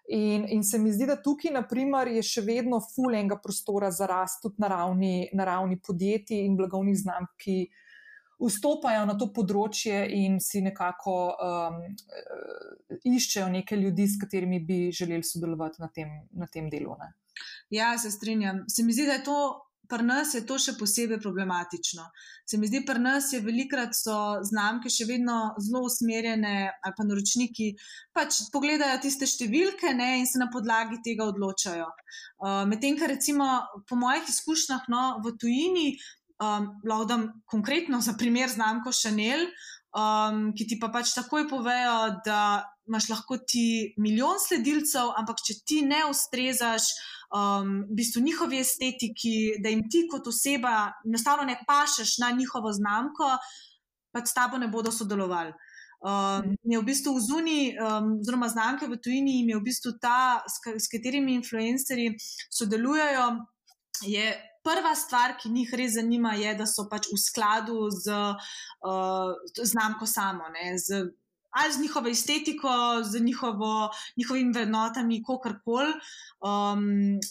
In, 0.07 0.45
in 0.49 0.63
se 0.63 0.79
mi 0.79 0.93
zdi, 0.93 1.05
da 1.05 1.17
tukaj, 1.21 1.51
naprimer, 1.51 2.07
je 2.07 2.23
še 2.23 2.41
vedno 2.45 2.79
fulenga 2.79 3.39
prostora 3.43 3.91
za 3.91 4.07
rast 4.07 4.41
tudi 4.45 4.61
na 4.61 4.69
ravni, 4.71 5.29
na 5.33 5.45
ravni 5.45 5.81
podjetij 5.81 6.45
in 6.45 6.55
blagovnih 6.57 6.97
znamk, 6.97 7.33
ki 7.41 7.59
uh, 7.65 7.83
vstopajo 8.37 9.05
na 9.09 9.17
to 9.17 9.29
področje 9.33 10.03
in 10.13 10.39
si 10.43 10.61
nekako 10.61 11.15
um, 11.33 11.79
iščejo 13.03 13.47
neke 13.53 13.77
ljudi, 13.79 14.07
s 14.07 14.19
katerimi 14.21 14.59
bi 14.65 14.79
želeli 14.93 15.25
sodelovati 15.25 15.81
na 15.81 15.89
tem, 15.93 16.11
na 16.37 16.49
tem 16.51 16.69
delu. 16.69 16.97
Ne. 17.01 17.13
Ja, 17.73 17.95
se 17.97 18.11
strinjam. 18.11 18.65
Se 18.69 18.83
mi 18.83 18.93
zdi, 18.93 19.07
da 19.09 19.19
je 19.19 19.23
to. 19.29 19.39
Pri 19.87 20.03
nas 20.03 20.33
je 20.35 20.41
to 20.43 20.57
še 20.59 20.73
posebej 20.75 21.15
problematično. 21.23 22.09
Se 22.43 22.57
mi 22.59 22.67
zdi, 22.67 22.81
pri 22.83 22.99
nas 22.99 23.29
je 23.31 23.39
velikrat 23.39 23.95
so 23.95 24.17
znamke 24.43 24.91
še 24.91 25.05
vedno 25.07 25.35
zelo 25.63 25.85
usmerjene, 25.87 26.55
ali 26.83 26.95
pa 26.97 27.05
naročniki 27.07 27.69
pač 28.11 28.41
pogledajo 28.51 28.97
tiste 29.05 29.29
številke 29.31 29.93
ne, 29.95 30.09
in 30.19 30.27
se 30.27 30.41
na 30.43 30.49
podlagi 30.51 30.99
tega 31.05 31.29
odločajo. 31.31 31.87
Uh, 31.87 32.65
Medtem, 32.67 32.99
kar 32.99 33.13
recimo 33.15 33.47
po 33.87 33.95
mojih 33.95 34.27
izkušnjah 34.27 34.91
no, 34.91 35.05
v 35.23 35.37
tujini, 35.39 35.87
um, 36.39 36.69
lahko 36.83 37.19
konkretno 37.45 38.01
za 38.01 38.13
primer 38.17 38.49
znamko 38.49 38.91
Chanel, 38.91 39.47
um, 39.97 40.51
ki 40.55 40.67
ti 40.67 40.79
pa 40.79 40.89
pač 40.93 41.13
takoj 41.15 41.47
povejo, 41.49 42.21
da 42.25 42.63
imaš 42.87 43.09
lahko 43.09 43.37
ti 43.37 43.93
milijon 43.97 44.39
sledilcev, 44.39 45.11
ampak 45.19 45.41
če 45.43 45.59
ti 45.67 45.81
ne 45.85 46.05
ustrezaš 46.09 46.91
um, 47.35 47.81
v 47.89 47.97
bistvu 47.99 48.23
njihovi 48.23 48.61
estetiki, 48.63 49.37
da 49.63 49.73
jim 49.73 49.87
ti 49.91 50.05
kot 50.11 50.27
oseba 50.27 50.91
enostavno 51.05 51.47
ne 51.47 51.57
pašeš 51.67 52.17
na 52.23 52.31
njihovo 52.31 52.71
znamko, 52.73 53.33
pa 54.13 54.23
s 54.25 54.33
tabo 54.33 54.57
ne 54.57 54.69
bodo 54.71 54.91
sodelovali. 54.91 55.53
Um, 55.97 56.53
je 56.61 56.77
v 56.77 56.85
bistvu 56.85 57.15
v 57.15 57.21
zuni, 57.25 57.61
um, 57.73 58.19
oziroma 58.21 58.47
znamke 58.53 58.87
v 58.87 58.99
tujini, 59.01 59.41
je 59.49 59.57
v 59.57 59.65
bistvu 59.65 59.95
ta, 60.01 60.43
s, 60.45 60.61
s 60.61 60.85
katerimi 60.93 61.33
influencerji 61.41 62.13
sodelujejo, 62.53 63.31
je 64.05 64.29
prva 64.67 64.95
stvar, 64.95 65.37
ki 65.39 65.53
njih 65.55 65.71
res 65.79 65.95
zanima, 65.95 66.35
je, 66.35 66.51
da 66.59 66.67
so 66.67 66.87
pač 66.91 67.07
v 67.13 67.19
skladu 67.21 67.87
z 67.95 68.11
uh, 68.11 69.31
znamko 69.63 70.07
samo, 70.09 70.49
ne, 70.51 70.73
z, 70.81 71.05
ali 71.57 71.73
z 71.73 71.81
njihovo 71.81 72.11
estetiko, 72.11 72.69
z 73.03 73.19
njihovo, 73.23 73.89
njihovimi 74.17 74.53
vrednotami, 74.53 75.21
kako 75.23 75.53
koli. 75.65 75.93
Um, 76.47 76.83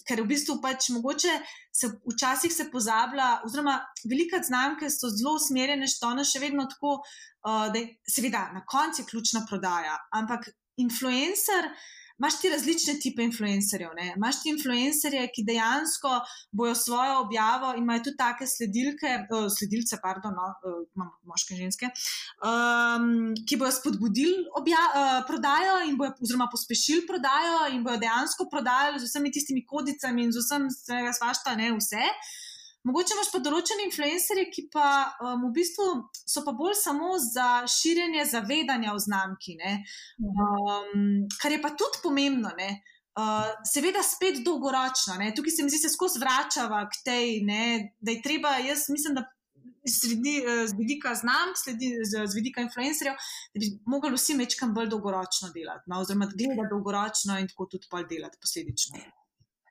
ker 0.08 0.22
v 0.24 0.30
bistvu 0.32 0.56
pač 0.62 0.88
mogoče 0.90 1.34
se 1.70 1.92
včasih 2.10 2.52
se 2.52 2.70
pozablja, 2.72 3.42
oziroma 3.46 3.76
velike 4.08 4.40
znamke 4.42 4.90
so 4.90 5.12
zelo 5.12 5.36
usmerjene, 5.36 5.86
što 5.86 6.10
ono 6.14 6.24
še 6.24 6.42
vedno 6.42 6.66
tako, 6.72 6.96
uh, 6.98 7.68
da 7.70 7.78
je 7.78 7.92
seveda 8.16 8.48
na 8.56 8.64
koncu 8.66 9.04
ključna 9.06 9.44
prodaja, 9.48 9.94
ampak 10.10 10.48
influencer 10.76 11.70
imaš 12.18 12.40
ti 12.40 12.48
različne 12.48 12.94
type 13.02 13.24
influencerjev. 13.24 13.90
Ne? 13.96 14.12
Imaš 14.16 14.40
ti 14.42 14.50
influencerje, 14.50 15.26
ki 15.34 15.44
dejansko 15.44 16.12
bojo 16.50 16.74
svojo 16.74 17.20
objavo 17.20 17.72
in 17.76 17.82
imajo 17.82 18.04
tudi 18.08 18.16
take 18.16 18.46
sledilke, 18.46 19.12
uh, 19.30 19.48
sledilce, 19.58 19.98
pardon, 20.02 20.34
no, 20.36 20.48
uh, 20.64 20.80
imamo 20.94 21.12
moške 21.32 21.54
in 21.54 21.60
ženske, 21.66 21.90
um, 22.48 23.34
ki 23.48 23.60
bojo 23.60 23.72
spodbudili 23.78 24.46
uh, 24.48 25.20
prodajo 25.28 25.78
in 25.88 25.96
bojo, 26.00 26.14
oziroma 26.22 26.48
pospešili 26.52 27.06
prodajo 27.06 27.68
in 27.74 27.84
bojo 27.84 28.00
dejansko 28.00 28.48
prodajali 28.50 29.00
z 29.00 29.10
vsemi 29.10 29.32
tistimi 29.32 29.66
kodicami 29.66 30.24
in 30.24 30.32
z 30.32 30.44
vsem, 30.44 30.68
vsega 30.72 31.12
svašta, 31.12 31.56
ne 31.56 31.72
vse. 31.76 32.04
Mogoče 32.86 33.16
imaš 33.16 33.30
pa 33.32 33.40
določene 33.42 33.86
influencerje, 33.88 34.46
ki 34.52 34.68
pa 34.70 34.88
um, 35.18 35.48
v 35.48 35.54
bistvu 35.56 35.86
so 36.14 36.42
pa 36.46 36.54
bolj 36.54 36.76
samo 36.78 37.16
za 37.22 37.64
širjenje 37.70 38.26
zavedanja 38.30 38.92
o 38.94 39.00
znamki, 39.02 39.56
um, 39.58 41.24
kar 41.40 41.56
je 41.56 41.62
pa 41.64 41.72
tudi 41.74 42.02
pomembno. 42.04 42.52
Uh, 43.16 43.48
seveda, 43.66 44.04
spet 44.04 44.42
dolgoročno. 44.44 45.16
Ne? 45.18 45.32
Tukaj 45.34 45.56
se 45.56 45.64
mi 45.64 45.72
zdi, 45.72 45.80
da 45.80 45.88
se 45.88 45.94
skozi 45.94 46.20
vračava 46.22 46.84
k 46.92 47.00
tej, 47.08 47.40
ne? 47.48 47.64
da 47.98 48.12
je 48.12 48.22
treba, 48.22 48.58
jaz 48.60 48.86
mislim, 48.92 49.16
da 49.16 49.24
sledi, 49.88 50.36
uh, 50.44 50.62
z 50.68 50.76
vidika 50.78 51.14
znamk, 51.16 51.58
sledi, 51.58 51.94
z, 52.04 52.26
z 52.28 52.38
vidika 52.38 52.62
influencerjev, 52.62 53.16
da 53.54 53.62
bi 53.64 53.72
mogli 53.88 54.14
vsi 54.14 54.36
mečkam 54.38 54.76
bolj 54.76 54.92
dolgoročno 54.92 55.50
delati, 55.56 55.88
no? 55.90 56.04
oziroma 56.04 56.28
gledati 56.30 56.70
dolgoročno 56.70 57.40
in 57.40 57.48
tako 57.50 57.70
tudi 57.72 57.88
pa 57.90 58.04
delati 58.04 58.38
posledično. 58.42 59.00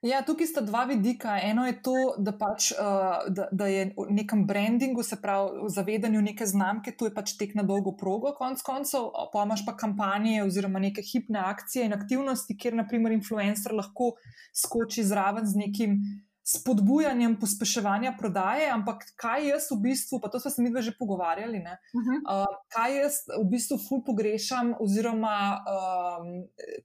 Ja, 0.06 0.20
tukaj 0.22 0.46
sta 0.48 0.62
dva 0.62 0.84
vidika. 0.86 1.40
Eno 1.42 1.64
je 1.66 1.80
to, 1.82 1.96
da, 2.22 2.30
pač, 2.38 2.70
uh, 2.78 3.26
da, 3.34 3.48
da 3.52 3.66
je 3.66 3.88
v 3.98 4.06
nekem 4.14 4.44
brandingu, 4.46 5.04
se 5.04 5.18
pravi, 5.22 5.64
v 5.64 5.70
zavedanju 5.74 6.22
neke 6.22 6.46
znamke, 6.46 6.94
tu 6.94 7.10
je 7.10 7.14
pač 7.16 7.34
tek 7.40 7.56
na 7.58 7.66
dolgo 7.66 7.96
progo, 7.98 8.36
konc 8.38 8.62
koncev, 8.62 9.10
pa 9.34 9.48
imaš 9.48 9.66
pa 9.66 9.74
kampanje 9.74 10.44
oziroma 10.44 10.80
neke 10.84 11.02
hipne 11.02 11.42
akcije 11.42 11.88
in 11.90 11.98
aktivnosti, 11.98 12.54
kjer 12.54 12.78
naprimer 12.78 13.16
influencer 13.18 13.74
lahko 13.74 14.14
skoči 14.54 15.04
zraven 15.04 15.50
z 15.50 15.64
nekim 15.64 15.98
spodbujanjem 16.46 17.40
pospeševanja 17.40 18.12
prodaje, 18.20 18.68
ampak 18.70 19.02
kaj 19.18 19.48
jaz 19.48 19.66
v 19.72 19.80
bistvu, 19.82 20.20
pa 20.22 20.30
to 20.30 20.40
smo 20.40 20.52
se 20.52 20.62
mi 20.62 20.70
že 20.82 20.92
pogovarjali, 21.00 21.58
uh 21.58 21.66
-huh. 21.66 22.20
uh, 22.22 22.46
kaj 22.70 22.98
jaz 22.98 23.14
v 23.42 23.50
bistvu 23.50 23.78
ful 23.78 24.04
pogrešam, 24.06 24.76
oziroma 24.80 25.66
uh, 25.66 26.26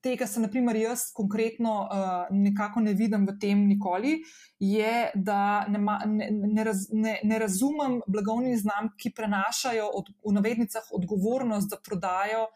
tega 0.01 0.27
se 0.27 0.41
naprimer 0.41 0.77
jaz 0.77 1.13
konkretno 1.13 1.89
uh, 1.93 2.37
nekako 2.37 2.81
ne 2.81 2.93
vidim 2.93 3.27
v 3.27 3.39
tem 3.41 3.67
nikoli, 3.69 4.23
je, 4.59 5.11
da 5.15 5.67
ne, 5.69 5.79
ma, 5.79 6.01
ne, 6.07 6.29
ne, 6.31 6.65
raz, 6.65 6.89
ne, 6.93 7.21
ne 7.25 7.39
razumem 7.39 8.01
blagovnih 8.07 8.59
znamk, 8.59 8.93
ki 8.97 9.13
prenašajo 9.13 9.91
od, 9.95 10.09
v 10.29 10.33
navednicah 10.33 10.83
odgovornost 10.93 11.71
za 11.71 11.77
prodajo. 11.85 12.47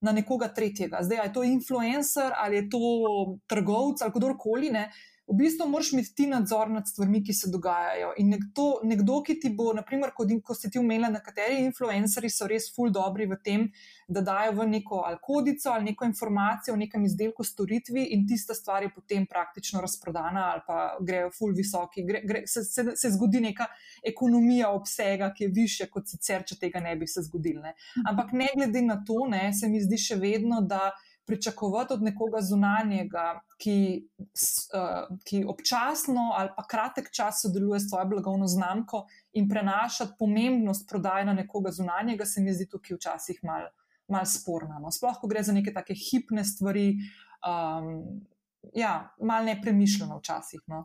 Na 0.00 0.12
nekoga 0.12 0.48
tretjega, 0.48 0.98
zdaj 1.00 1.26
je 1.26 1.32
to 1.32 1.42
influencer 1.42 2.32
ali 2.36 2.56
je 2.56 2.68
to 2.68 2.78
trgovec 3.46 4.02
ali 4.02 4.12
kdorkoli. 4.14 4.70
Uh, 4.70 4.76
v 5.26 5.36
bistvu 5.38 5.68
moraš 5.68 5.92
imeti 5.92 6.14
ti 6.14 6.26
nadzor 6.26 6.70
nad 6.70 6.88
stvarmi, 6.88 7.22
ki 7.24 7.32
se 7.32 7.50
dogajajo. 7.50 8.12
In 8.20 8.28
nekdo, 8.34 8.66
nekdo 8.84 9.22
ki 9.24 9.38
ti 9.40 9.50
bo, 9.56 9.70
naprimer, 9.72 10.12
ko, 10.16 10.26
ko 10.44 10.54
si 10.54 10.70
ti 10.70 10.78
umela, 10.78 11.08
nekateri 11.08 11.62
influencerji 11.64 12.30
so 12.30 12.48
res 12.50 12.68
ful 12.74 12.92
dobri 12.92 13.26
v 13.30 13.38
tem, 13.44 13.64
da 14.08 14.20
dajo 14.20 14.52
v 14.58 14.66
neko 14.68 15.00
ali 15.08 15.16
kodico 15.22 15.70
ali 15.72 15.90
neko 15.90 16.04
informacijo 16.04 16.74
o 16.74 16.80
nekem 16.80 17.04
izdelku, 17.08 17.44
storitvi 17.44 18.04
in 18.12 18.26
tista 18.28 18.54
stvar 18.54 18.82
je 18.84 18.90
potem 18.92 19.26
praktično 19.26 19.80
razprodana 19.80 20.50
ali 20.52 20.62
pa 20.66 20.78
grejo 21.00 21.30
ful 21.32 21.54
visoki, 21.56 22.04
gre, 22.04 22.20
gre, 22.24 22.44
se, 22.46 22.64
se, 22.64 22.84
se 22.96 23.10
zgodi 23.16 23.40
neka 23.40 23.66
ekonomija 24.04 24.70
obsega, 24.76 25.32
ki 25.32 25.44
je 25.44 25.54
više 25.54 25.88
kot 25.88 26.08
sicer, 26.08 26.44
če 26.44 26.58
tega 26.60 26.84
ne 26.84 26.96
bi 27.00 27.08
se 27.08 27.24
zgodilo. 27.24 27.64
Ampak 28.04 28.32
ne 28.32 28.48
glede 28.56 28.82
na 28.82 29.00
to, 29.06 29.24
ne, 29.30 29.48
se 29.54 29.68
mi 29.68 29.80
zdi 29.80 29.98
še 30.00 30.18
vedno, 30.20 30.60
da 30.60 30.92
pričakovati 31.26 31.92
od 31.92 32.02
nekoga 32.02 32.40
zunanjega, 32.40 33.40
ki, 33.58 34.08
uh, 34.20 35.16
ki 35.24 35.44
občasno 35.48 36.32
ali 36.36 36.50
pa 36.56 36.66
kratek 36.68 37.10
čas 37.12 37.42
sodeluje 37.42 37.80
s 37.80 37.88
svojo 37.88 38.04
blagovno 38.06 38.46
znamko 38.46 39.06
in 39.32 39.48
prenašati 39.48 40.12
pomembnost 40.18 40.88
prodaje 40.88 41.24
na 41.24 41.32
nekoga 41.32 41.72
zunanjega, 41.72 42.26
se 42.26 42.40
mi 42.40 42.52
zdi 42.52 42.68
tukaj 42.68 42.96
včasih 42.96 43.40
malo 43.42 43.72
mal 44.08 44.26
sporno. 44.26 44.78
No. 44.82 44.92
Sploh, 44.92 45.16
ko 45.20 45.28
gre 45.28 45.42
za 45.42 45.52
neke 45.52 45.72
take 45.72 45.94
hipne 45.96 46.44
stvari, 46.44 46.96
um, 47.46 48.20
ja, 48.74 49.14
malo 49.20 49.44
nepremišljeno 49.44 50.18
včasih. 50.18 50.60
No, 50.66 50.84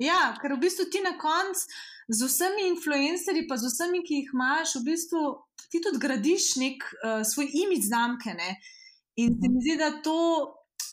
Ja, 0.00 0.32
ker 0.40 0.54
v 0.54 0.62
bistvu 0.62 0.86
ti 0.88 1.02
na 1.04 1.12
koncu 1.20 1.66
z 2.08 2.24
vsemi 2.24 2.70
influencerji, 2.70 3.44
pa 3.48 3.58
z 3.60 3.68
vsemi, 3.68 4.00
ki 4.00 4.22
jih 4.22 4.30
imaš, 4.32 4.78
v 4.80 4.84
bistvu 4.86 5.24
ti 5.68 5.80
tudi 5.84 6.00
gradiš 6.00 6.54
nek 6.56 6.86
uh, 6.88 7.20
svoj 7.24 7.50
imič 7.64 7.88
znamke. 7.88 8.32
Uh, 8.32 8.70
In 9.16 9.34
se 9.40 9.48
mi 9.48 9.60
zdi, 9.60 9.76
da, 9.78 9.90
to, 10.02 10.16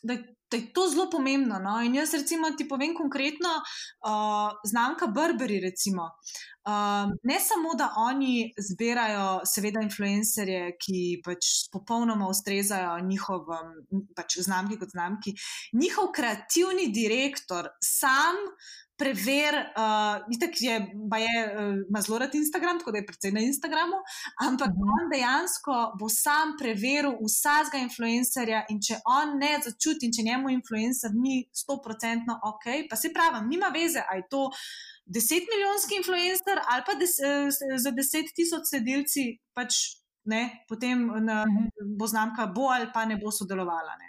da, 0.02 0.16
da 0.50 0.56
je 0.56 0.72
to 0.72 0.88
zelo 0.90 1.08
pomembno. 1.10 1.58
No? 1.58 1.80
In 1.82 1.94
jaz, 1.94 2.14
recimo, 2.14 2.50
ti 2.56 2.68
povem 2.68 2.94
konkretno, 2.96 3.48
uh, 3.58 4.56
znamka 4.64 5.06
Burberry. 5.06 5.60
Recimo, 5.62 6.02
uh, 6.68 7.12
ne 7.22 7.38
samo, 7.40 7.74
da 7.78 7.92
oni 7.96 8.52
zbirajo, 8.70 9.44
seveda, 9.44 9.84
influencerje, 9.84 10.74
ki 10.80 11.20
pač 11.24 11.68
popolnoma 11.72 12.28
ustrezajo 12.28 12.98
njihovim 13.06 14.02
pač 14.16 14.40
znamki 14.42 14.80
kot 14.80 14.96
znamki, 14.96 15.36
njihov 15.72 16.12
kreativni 16.16 16.90
direktor 16.92 17.70
sam 17.84 18.36
prever, 18.98 19.54
uh, 19.54 20.26
itak 20.34 20.58
je, 20.60 20.74
pa 21.10 21.18
je, 21.22 21.34
uh, 21.46 21.76
ima 21.88 22.00
zelo 22.02 22.18
rad 22.18 22.34
Instagram, 22.34 22.78
tako 22.78 22.90
da 22.92 22.98
je 22.98 23.06
predvsej 23.06 23.32
na 23.32 23.40
Instagramu, 23.40 23.98
ampak 24.48 24.68
mhm. 24.68 24.78
-huh. 24.78 24.96
on 24.96 25.04
dejansko 25.12 25.74
bo 26.00 26.08
sam 26.08 26.56
preveril 26.58 27.14
vsakega 27.22 27.82
influencerja 27.82 28.64
in 28.68 28.80
če 28.86 28.94
on 29.18 29.38
ne 29.38 29.52
začuti 29.66 30.06
in 30.06 30.12
če 30.16 30.22
njemu 30.22 30.50
influencer 30.50 31.10
ni 31.14 31.36
100% 31.62 32.38
ok, 32.50 32.64
pa 32.90 32.96
se 32.96 33.12
pravi, 33.14 33.46
nima 33.48 33.68
veze, 33.78 34.02
aj 34.12 34.22
to. 34.30 34.50
Deset 35.16 35.44
milijonski 35.52 35.94
influencer 36.00 36.56
ali 36.70 36.82
pa 36.86 36.94
des, 37.00 37.14
eh, 37.18 37.78
za 37.84 37.90
deset 37.90 38.26
tisoč 38.36 38.64
sedilci, 38.74 39.22
pač 39.56 39.72
ne, 40.24 40.64
potem 40.68 41.06
na, 41.24 41.44
mhm. 41.46 41.96
bo 41.98 42.06
znamka 42.06 42.46
bo 42.46 42.68
ali 42.76 42.90
pa 42.94 43.04
ne 43.04 43.16
bo 43.16 43.30
sodelovala. 43.30 43.94
Ne. 44.02 44.08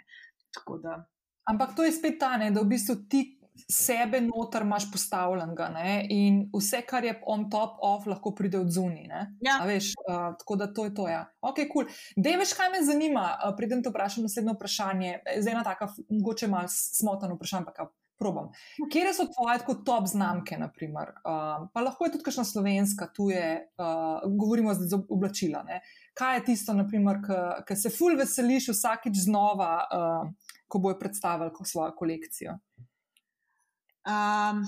Ampak 1.50 1.76
to 1.76 1.84
je 1.84 1.92
spet 1.92 2.18
ta, 2.18 2.36
ne, 2.36 2.50
da 2.50 2.60
v 2.60 2.68
bistvu 2.74 2.94
ti 3.08 3.39
sebe 3.68 4.20
noter 4.20 4.62
imaš 4.62 4.90
postavljenega 4.92 5.68
ne? 5.68 6.06
in 6.10 6.40
vse, 6.54 6.82
kar 6.88 7.04
je 7.04 7.14
on 7.26 7.48
top 7.50 7.78
off, 7.82 8.06
lahko 8.06 8.34
pride 8.34 8.58
od 8.58 8.70
zunaj. 8.70 9.06
Ja. 9.40 9.60
Uh, 9.62 10.34
tako 10.38 10.56
da 10.56 10.72
to 10.74 10.84
je 10.84 10.94
to. 10.94 11.08
Ja. 11.08 11.24
Ok, 11.40 11.62
kul. 11.72 11.84
Cool. 11.84 11.94
Dej 12.16 12.36
veš, 12.40 12.54
kaj 12.58 12.70
me 12.72 12.82
zanima, 12.84 13.24
uh, 13.36 13.54
pridem 13.56 13.82
te 13.82 13.92
vprašati 13.92 14.26
naslednjo 14.26 14.56
vprašanje. 14.58 15.18
Zdaj 15.38 15.52
ena 15.52 15.64
taka, 15.64 15.88
mogoče 16.08 16.48
malo 16.48 16.68
smotano 16.70 17.38
vprašanje, 17.38 17.64
pa 17.66 17.90
probam. 18.20 18.50
Kje 18.92 19.14
so 19.16 19.24
tvoje 19.32 19.58
kot 19.66 19.84
top 19.86 20.06
znamke, 20.10 20.58
naprimer? 20.60 21.14
Uh, 21.24 21.66
pa 21.72 21.84
lahko 21.84 22.06
je 22.06 22.14
tudi 22.16 22.26
kakšna 22.26 22.44
slovenska, 22.44 23.08
tu 23.16 23.30
je, 23.32 23.46
uh, 23.80 24.20
govorimo 24.36 24.74
zdaj 24.76 24.88
za 24.92 25.00
oblačila. 25.08 25.62
Ne? 25.68 25.80
Kaj 26.14 26.36
je 26.36 26.44
tisto, 26.50 26.74
ki 27.66 27.76
se 27.76 27.92
ful 27.94 28.18
veseliš 28.18 28.68
vsakič 28.74 29.24
znova, 29.24 29.72
uh, 29.88 30.50
ko 30.68 30.78
bojo 30.78 30.98
predstavili 30.98 31.50
svojo 31.64 31.94
kolekcijo? 31.96 32.58
Um, 34.08 34.62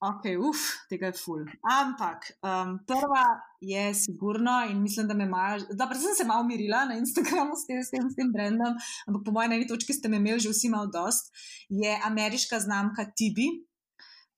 ok, 0.00 0.24
uf, 0.40 0.60
tega 0.88 1.10
je 1.10 1.18
ful. 1.20 1.44
Ampak 1.68 2.30
um, 2.40 2.78
prva 2.88 3.24
je 3.60 3.94
sigurno 3.94 4.62
in 4.70 4.80
mislim, 4.82 5.08
da 5.08 5.14
me 5.14 5.24
imaš. 5.24 5.66
Dobro, 5.72 5.98
sem 5.98 6.14
se 6.16 6.24
malo 6.24 6.44
umirila 6.44 6.84
na 6.84 6.96
Instagramu 6.96 7.56
s 7.56 7.66
tem, 7.66 7.82
s 7.84 7.90
tem, 7.90 8.08
s 8.10 8.16
tem 8.16 8.32
brendom, 8.32 8.78
ampak 9.06 9.24
po 9.24 9.34
mojem 9.36 9.52
na 9.52 9.58
eni 9.60 9.68
točki 9.68 9.92
ste 9.92 10.08
me 10.08 10.16
imeli 10.16 10.40
že 10.40 10.54
vsi 10.54 10.72
malo 10.72 10.88
dost. 10.88 11.34
Je 11.68 11.98
ameriška 12.04 12.60
znamka 12.60 13.10
Tibi. 13.16 13.50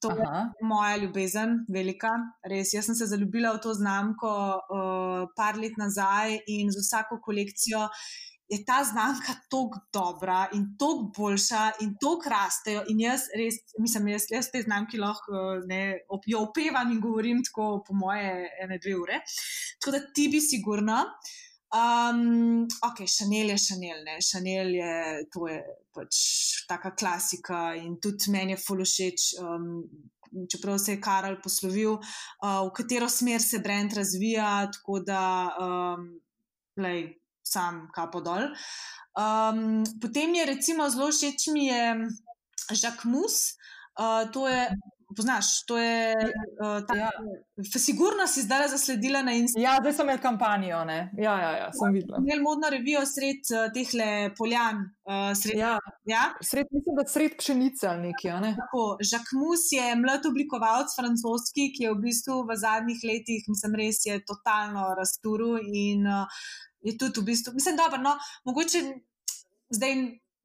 To 0.03 0.11
je 0.11 0.25
Aha. 0.27 0.49
moja 0.67 0.97
ljubezen, 0.97 1.61
velika. 1.71 2.11
Res, 2.51 2.73
jaz 2.75 2.89
sem 2.89 2.97
se 2.99 3.07
zaljubila 3.07 3.53
v 3.55 3.61
to 3.63 3.75
znamko 3.79 4.33
uh, 4.59 5.29
par 5.39 5.55
let 5.63 5.79
nazaj 5.79 6.41
in 6.51 6.73
z 6.75 6.83
vsako 6.83 7.21
kolekcijo 7.23 7.87
je 8.53 8.65
ta 8.65 8.85
znamka 8.85 9.33
tako 9.51 9.81
dobra 9.93 10.49
in 10.53 10.67
tako 10.79 11.13
boljša 11.17 11.63
in 11.81 11.95
tako 12.01 12.31
rastejo. 12.31 12.85
In 12.93 13.01
jaz 13.01 13.29
res, 13.39 13.61
mislim, 13.79 14.09
jaz, 14.13 14.27
jaz 14.31 14.51
te 14.53 14.63
znamke 14.63 15.01
lahko 15.01 15.45
ne, 15.67 15.83
jo 16.27 16.43
opevam 16.49 16.93
in 16.93 17.01
govorim 17.01 17.41
tako, 17.45 17.85
po 17.87 17.97
moje, 17.97 18.51
ene 18.65 18.79
dve 18.83 18.97
ure. 19.01 19.23
Tako 19.81 19.97
da 19.97 20.03
ti 20.15 20.29
bi 20.33 20.41
sigurno. 20.41 20.99
Um, 21.73 22.67
ok, 22.85 23.07
Šanel 23.09 23.55
je 23.55 23.59
Šanel, 23.59 24.03
ne, 24.05 24.19
Šanel 24.21 24.75
je, 24.77 24.97
to 25.33 25.47
je 25.49 25.63
pač 25.97 26.19
taka 26.69 26.93
klasika 26.93 27.71
in 27.81 27.97
tudi 28.01 28.33
meni 28.35 28.53
je 28.53 28.61
fulušeč. 28.67 29.31
Um, 29.41 29.71
Čeprav 30.49 30.79
se 30.81 30.95
je 30.95 31.01
Karel 31.01 31.35
poslovil, 31.45 31.99
uh, 31.99 32.63
v 32.65 32.71
katero 32.73 33.09
smer 33.13 33.43
se 33.45 33.59
brend 33.61 33.93
razvija, 33.93 34.47
tako 34.73 35.03
da 35.05 35.25
um, 35.61 36.07
lej, 36.81 37.03
sam 37.53 37.85
kapo 37.95 38.25
dol. 38.25 38.49
Um, 39.13 39.85
potem 40.01 40.33
je 40.41 40.49
recimo 40.49 40.89
zelo 40.89 41.13
všeč 41.13 41.53
mi 41.53 41.69
je 41.69 41.85
Jacques 42.73 43.05
Mus, 43.05 43.53
uh, 44.01 44.25
to 44.33 44.49
je. 44.49 44.67
Poznaš, 45.13 45.67
to 45.69 45.77
je. 45.77 46.17
Uh, 46.57 46.81
ta, 46.89 46.95
ja. 46.97 47.11
Sigurno 47.77 48.25
si 48.25 48.47
zdaj 48.47 48.71
zasledila 48.73 49.21
na 49.21 49.35
Instagramu. 49.37 49.67
Ja, 49.67 49.75
zdaj 49.81 49.93
sem 49.93 50.09
imel 50.09 50.21
kampanjo. 50.23 50.79
Ja, 51.21 51.35
ja, 51.37 51.51
ja, 51.59 51.67
sem 51.77 51.93
videla. 51.93 52.17
Imel 52.25 52.41
modno 52.41 52.71
revijo 52.73 53.03
sred 53.05 53.45
uh, 53.53 53.67
teh 53.77 53.93
le 53.93 54.09
poljan. 54.39 54.81
Uh, 55.05 55.35
sred, 55.37 55.61
ja, 55.61 55.75
ja? 56.09 56.23
Sred, 56.41 56.73
mislim, 56.73 56.97
da 56.97 57.05
sred 57.05 57.37
pšenice 57.37 57.93
ali 57.93 58.09
nekaj. 58.09 58.41
Ne? 58.41 58.55
Tako, 58.57 58.87
Jacques 59.05 59.37
Mus 59.37 59.69
je 59.77 59.93
mlad 60.01 60.25
oblikovalec 60.33 60.97
francoski, 60.97 61.69
ki 61.77 61.91
je 61.91 61.93
v 61.93 62.01
bistvu 62.09 62.41
v 62.49 62.57
zadnjih 62.65 63.05
letih, 63.13 63.45
mislim, 63.53 63.77
res 63.85 64.01
je 64.09 64.17
totalno 64.25 64.95
rasturil 64.97 65.61
in 65.61 66.09
uh, 66.09 66.25
je 66.83 66.99
tudi 66.99 67.21
v 67.21 67.25
bistvu, 67.25 67.55
mislim, 67.55 67.77
dobro, 67.77 68.01
no, 68.03 68.17
mogoče 68.45 68.83
zdaj. 69.71 69.97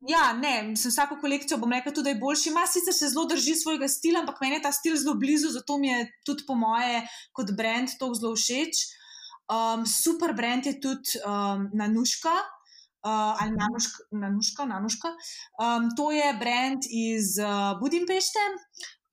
Ja, 0.07 0.33
ne, 0.33 0.61
mislim, 0.63 0.91
vsako 0.91 1.15
kolekcijo 1.21 1.57
bom 1.57 1.71
rekel, 1.73 2.03
da 2.05 2.11
je 2.11 2.19
boljši. 2.21 2.51
Ma 2.53 2.67
sicer 2.69 2.93
se 2.93 3.07
zelo 3.09 3.25
drži 3.25 3.55
svojega 3.57 3.88
stila, 3.89 4.19
ampak 4.19 4.38
meni 4.41 4.59
je 4.59 4.61
ta 4.67 4.71
stil 4.71 4.93
zelo 4.97 5.15
blizu, 5.17 5.49
zato 5.49 5.77
mi 5.81 5.89
je 5.89 6.03
tudi 6.25 6.45
po 6.47 6.53
moje 6.55 7.01
kot 7.33 7.49
brand 7.57 7.89
to 7.99 8.11
zelo 8.13 8.35
všeč. 8.35 8.83
Um, 9.49 9.88
super 9.89 10.35
brand 10.38 10.65
je 10.69 10.75
tudi 10.81 11.17
um, 11.25 11.65
Nanuška. 11.73 12.35
Uh, 13.07 13.41
ali 13.41 13.51
nanuška, 13.55 14.03
nanuška, 14.11 14.65
nanuška. 14.65 15.07
Um, 15.63 15.89
to 15.97 16.11
je 16.11 16.33
brand 16.39 16.81
iz 16.89 17.38
uh, 17.39 17.79
Budimpešte, 17.79 18.39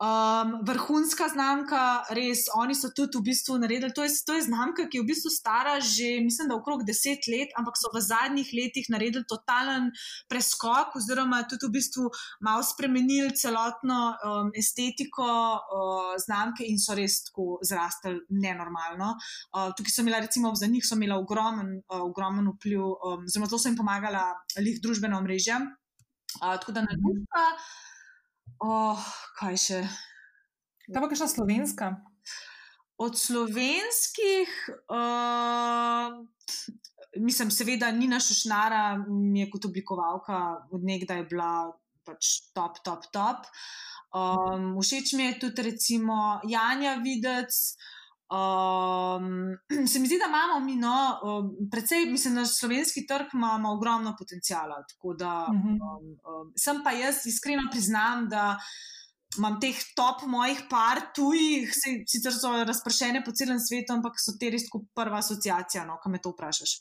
Um, 0.02 0.56
vrhunska 0.66 1.28
znamka, 1.30 2.02
res, 2.18 2.48
oni 2.58 2.74
so 2.74 2.88
tudi 2.90 3.14
v 3.14 3.30
bistvu 3.30 3.60
naredili. 3.62 3.94
To 3.94 4.02
je, 4.02 4.10
to 4.26 4.34
je 4.34 4.42
znamka, 4.50 4.88
ki 4.90 4.98
je 4.98 5.02
v 5.04 5.06
bistvu 5.06 5.30
stara 5.30 5.78
že, 5.78 6.18
mislim, 6.18 6.50
da 6.50 6.56
okrog 6.58 6.82
deset 6.82 7.28
let, 7.30 7.54
ampak 7.54 7.78
so 7.78 7.92
v 7.94 8.02
zadnjih 8.02 8.50
letih 8.58 8.90
naredili 8.90 9.22
totalen 9.22 9.92
preskok, 10.26 10.98
oziroma 10.98 11.44
tudi 11.46 11.70
v 11.70 11.78
bistvu 11.78 12.10
malo 12.42 12.66
spremenili 12.66 13.30
celotno 13.38 14.18
um, 14.18 14.50
estetiko 14.58 15.30
uh, 15.62 16.18
znamke 16.18 16.66
in 16.66 16.82
so 16.82 16.98
res 16.98 17.22
tako 17.30 17.62
zrastali 17.62 18.18
nenormalno. 18.34 19.14
Uh, 19.54 19.70
tukaj 19.78 19.94
so 19.94 20.02
imela, 20.02 20.18
recimo, 20.26 20.50
za 20.58 20.66
njih 20.66 20.82
so 20.82 20.98
imela 20.98 21.22
ogromen, 21.22 21.70
uh, 21.86 22.02
ogromen 22.02 22.50
vpliv, 22.58 22.82
um, 22.82 23.30
zelo 23.30 23.46
so 23.46 23.62
jim 23.70 23.78
pomagala 23.78 24.26
lih 24.58 24.82
družbena 24.82 25.22
omrežja. 25.22 25.62
Uh, 26.42 26.58
tako 26.58 26.74
da 26.74 26.82
na 26.82 26.98
njih. 26.98 27.22
Oh, 28.62 29.00
kaj 29.38 29.56
še? 29.58 29.80
Kaj 30.86 31.00
pa 31.00 31.08
kakšna 31.10 31.28
slovenska? 31.30 31.86
Od 33.02 33.16
slovenskih, 33.18 34.50
uh, 34.94 36.14
mislim, 37.18 37.50
seveda, 37.50 37.90
Nina 37.90 38.20
Šušnara 38.22 39.00
mi 39.08 39.42
je 39.42 39.48
kot 39.50 39.66
oblikovalka 39.66 40.68
odnegdaj 40.70 41.24
bila 41.32 41.72
pač 42.06 42.52
top, 42.54 42.78
top, 42.86 43.08
top. 43.10 43.48
Um, 44.14 44.76
všeč 44.78 45.16
mi 45.18 45.26
je 45.26 45.38
tudi, 45.42 45.66
recimo, 45.72 46.38
Janja 46.46 47.00
Videc. 47.02 47.74
Um, 48.34 49.56
se 49.92 49.98
mi 49.98 50.06
zdi, 50.06 50.18
da 50.18 50.28
imamo 50.28 50.60
mi, 50.66 50.76
no, 50.76 51.20
um, 51.22 51.68
predvsej, 51.70 52.06
mislim, 52.10 52.34
da 52.34 52.46
slovenski 52.46 53.06
trg 53.06 53.34
ima, 53.34 53.56
ima 53.58 53.72
ogromno 53.72 54.14
potencijala. 54.18 54.84
Da, 55.18 55.46
um, 55.50 55.78
um, 55.78 56.52
sem 56.56 56.80
pa 56.84 56.92
jaz 56.92 57.26
iskreno 57.26 57.68
priznam, 57.72 58.28
da 58.28 58.58
imam 59.38 59.58
teh 59.60 59.76
top 59.96 60.26
mojih 60.30 60.64
par 60.70 61.00
tujih, 61.14 61.70
sicer 62.06 62.32
so 62.32 62.52
razpršene 62.64 63.24
po 63.24 63.32
celem 63.32 63.60
svetu, 63.60 63.96
ampak 63.96 64.18
so 64.22 64.36
te 64.40 64.50
res 64.54 64.66
kot 64.70 64.86
prva 64.94 65.20
asociacija, 65.22 65.84
no, 65.88 65.98
kam 66.02 66.14
me 66.14 66.22
to 66.22 66.34
vprašaš. 66.34 66.78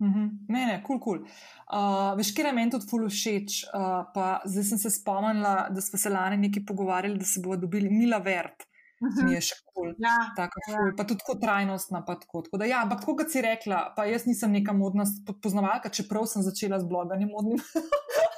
Mm 0.00 0.12
-hmm. 0.14 0.28
Ne, 0.48 0.66
ne, 0.66 0.82
kul, 0.82 1.00
cool, 1.00 1.18
kul. 1.18 1.18
Cool. 1.18 1.30
Uh, 1.78 2.16
veš, 2.16 2.34
kje 2.34 2.44
je 2.44 2.52
meni 2.52 2.70
tudi 2.70 2.86
ful 2.90 3.08
všeč. 3.08 3.64
Uh, 3.74 4.06
pa 4.14 4.40
zdaj 4.44 4.64
sem 4.64 4.78
se 4.78 4.90
spomnila, 4.90 5.68
da 5.70 5.80
smo 5.80 5.98
se 5.98 6.08
lani 6.08 6.36
nekaj 6.36 6.64
pogovarjali, 6.66 7.18
da 7.18 7.24
se 7.24 7.40
bodo 7.40 7.60
dobili 7.66 7.90
Mila 7.90 8.18
Vert. 8.18 8.67
Uh 9.00 9.08
-huh. 9.08 9.24
Mi 9.24 9.32
je 9.34 9.40
še 9.40 9.54
kul, 9.62 9.74
cool. 9.74 9.94
ja, 9.98 10.16
ja. 10.38 10.48
pa 10.96 11.04
tudi 11.04 11.18
tako 11.18 11.34
trajnostna. 11.38 12.04
Tako, 12.04 12.42
tako 12.42 12.56
da, 12.58 12.64
ja, 12.64 12.82
ampak 12.82 13.00
tako 13.00 13.16
kot 13.16 13.30
si 13.30 13.42
rekla, 13.42 13.92
pa 13.96 14.04
jaz 14.04 14.26
nisem 14.26 14.52
neka 14.52 14.72
modna 14.72 15.04
poznavalka, 15.42 15.88
čeprav 15.88 16.26
sem 16.26 16.42
začela 16.42 16.80
z 16.80 16.88
bloganjem 16.88 17.30
modnim. 17.30 17.60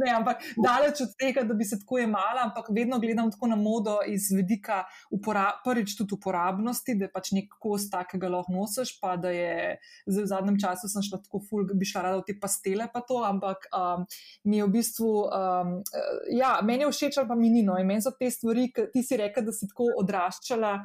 ne, 0.00 0.10
ampak 0.12 0.42
daleč 0.56 1.00
od 1.04 1.14
tega, 1.18 1.44
da 1.46 1.54
bi 1.54 1.64
se 1.64 1.78
tako 1.80 1.98
imala, 2.02 2.46
ampak 2.48 2.70
vedno 2.74 2.98
gledam 3.02 3.30
tako 3.30 3.50
na 3.52 3.56
modo 3.56 3.98
iz 4.06 4.30
vidika 4.34 4.84
prvič 5.64 5.96
tudi 5.96 6.14
uporabnosti, 6.14 6.96
da 6.98 7.08
je 7.08 7.12
pač 7.12 7.32
nek 7.36 7.54
kos 7.60 7.88
takega 7.90 8.30
lahko 8.32 8.52
nosiš, 8.54 8.96
pa 9.00 9.16
da 9.16 9.32
je 9.34 9.76
v 10.06 10.26
zadnjem 10.26 10.58
času 10.60 10.88
sem 10.90 11.04
šla 11.04 11.20
tako 11.24 11.42
ful, 11.48 11.66
bi 11.74 11.88
šla 11.88 12.06
rada 12.08 12.22
v 12.22 12.28
te 12.28 12.38
pastele 12.40 12.88
pa 12.92 13.02
to, 13.06 13.20
ampak 13.24 13.68
um, 13.74 14.04
mi 14.44 14.60
je 14.60 14.66
v 14.66 14.74
bistvu, 14.74 15.12
um, 15.28 15.78
ja, 16.32 16.58
meni 16.62 16.86
je 16.86 16.92
všeč 16.92 17.20
ali 17.20 17.30
pa 17.30 17.38
minino 17.38 17.78
in 17.80 17.88
meni 17.88 18.04
so 18.04 18.12
te 18.18 18.30
stvari, 18.30 18.70
ti 18.92 19.02
si 19.02 19.18
rekel, 19.20 19.46
da 19.46 19.54
si 19.54 19.68
tako 19.70 19.90
odraščala 20.02 20.76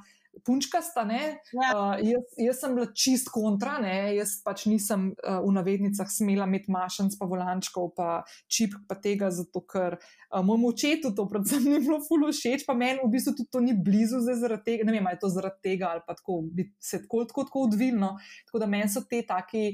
punčka 0.45 0.81
sta. 0.81 1.05
Ja. 1.09 1.69
Uh, 1.73 1.95
jaz, 2.03 2.33
jaz 2.37 2.59
sem 2.61 2.75
bila 2.75 2.89
čist 2.95 3.29
kontra, 3.33 3.77
ne? 3.83 4.15
jaz 4.17 4.37
pač 4.45 4.65
nisem 4.69 5.11
uh, 5.13 5.39
v 5.45 5.53
navednicah 5.55 6.09
smela 6.11 6.47
imeti 6.49 6.71
mašenc, 6.73 7.15
pa 7.19 7.27
volančkov, 7.29 7.93
pa 7.97 8.09
čip, 8.51 8.75
pa 8.89 8.97
tega, 8.99 9.31
zato 9.33 9.63
ker 9.69 9.97
uh, 9.99 10.41
mojemu 10.45 10.73
očetu 10.73 11.13
to 11.15 11.27
predvsem 11.31 11.63
ni 11.71 11.79
bilo 11.83 12.01
fulu 12.05 12.33
všeč, 12.33 12.67
pa 12.67 12.75
meni 12.77 13.01
v 13.03 13.11
bistvu 13.13 13.35
tudi 13.39 13.53
to 13.53 13.63
ni 13.63 13.75
blizu 13.75 14.21
zaradi 14.27 14.65
tega, 14.67 14.89
ne 14.89 14.97
vem, 14.97 15.07
ali 15.07 15.17
je 15.17 15.23
to 15.23 15.31
zaradi 15.33 15.71
tega 15.71 15.93
ali 15.93 16.05
pa 16.05 16.17
tako, 16.17 16.41
bi 16.45 16.69
se 16.79 17.03
tako, 17.05 17.25
tako, 17.29 17.47
tako 17.49 17.65
odvilno. 17.69 18.13
Tako 18.49 18.63
da 18.63 18.69
meni 18.69 18.91
so 18.91 19.05
te 19.07 19.23
taki. 19.27 19.65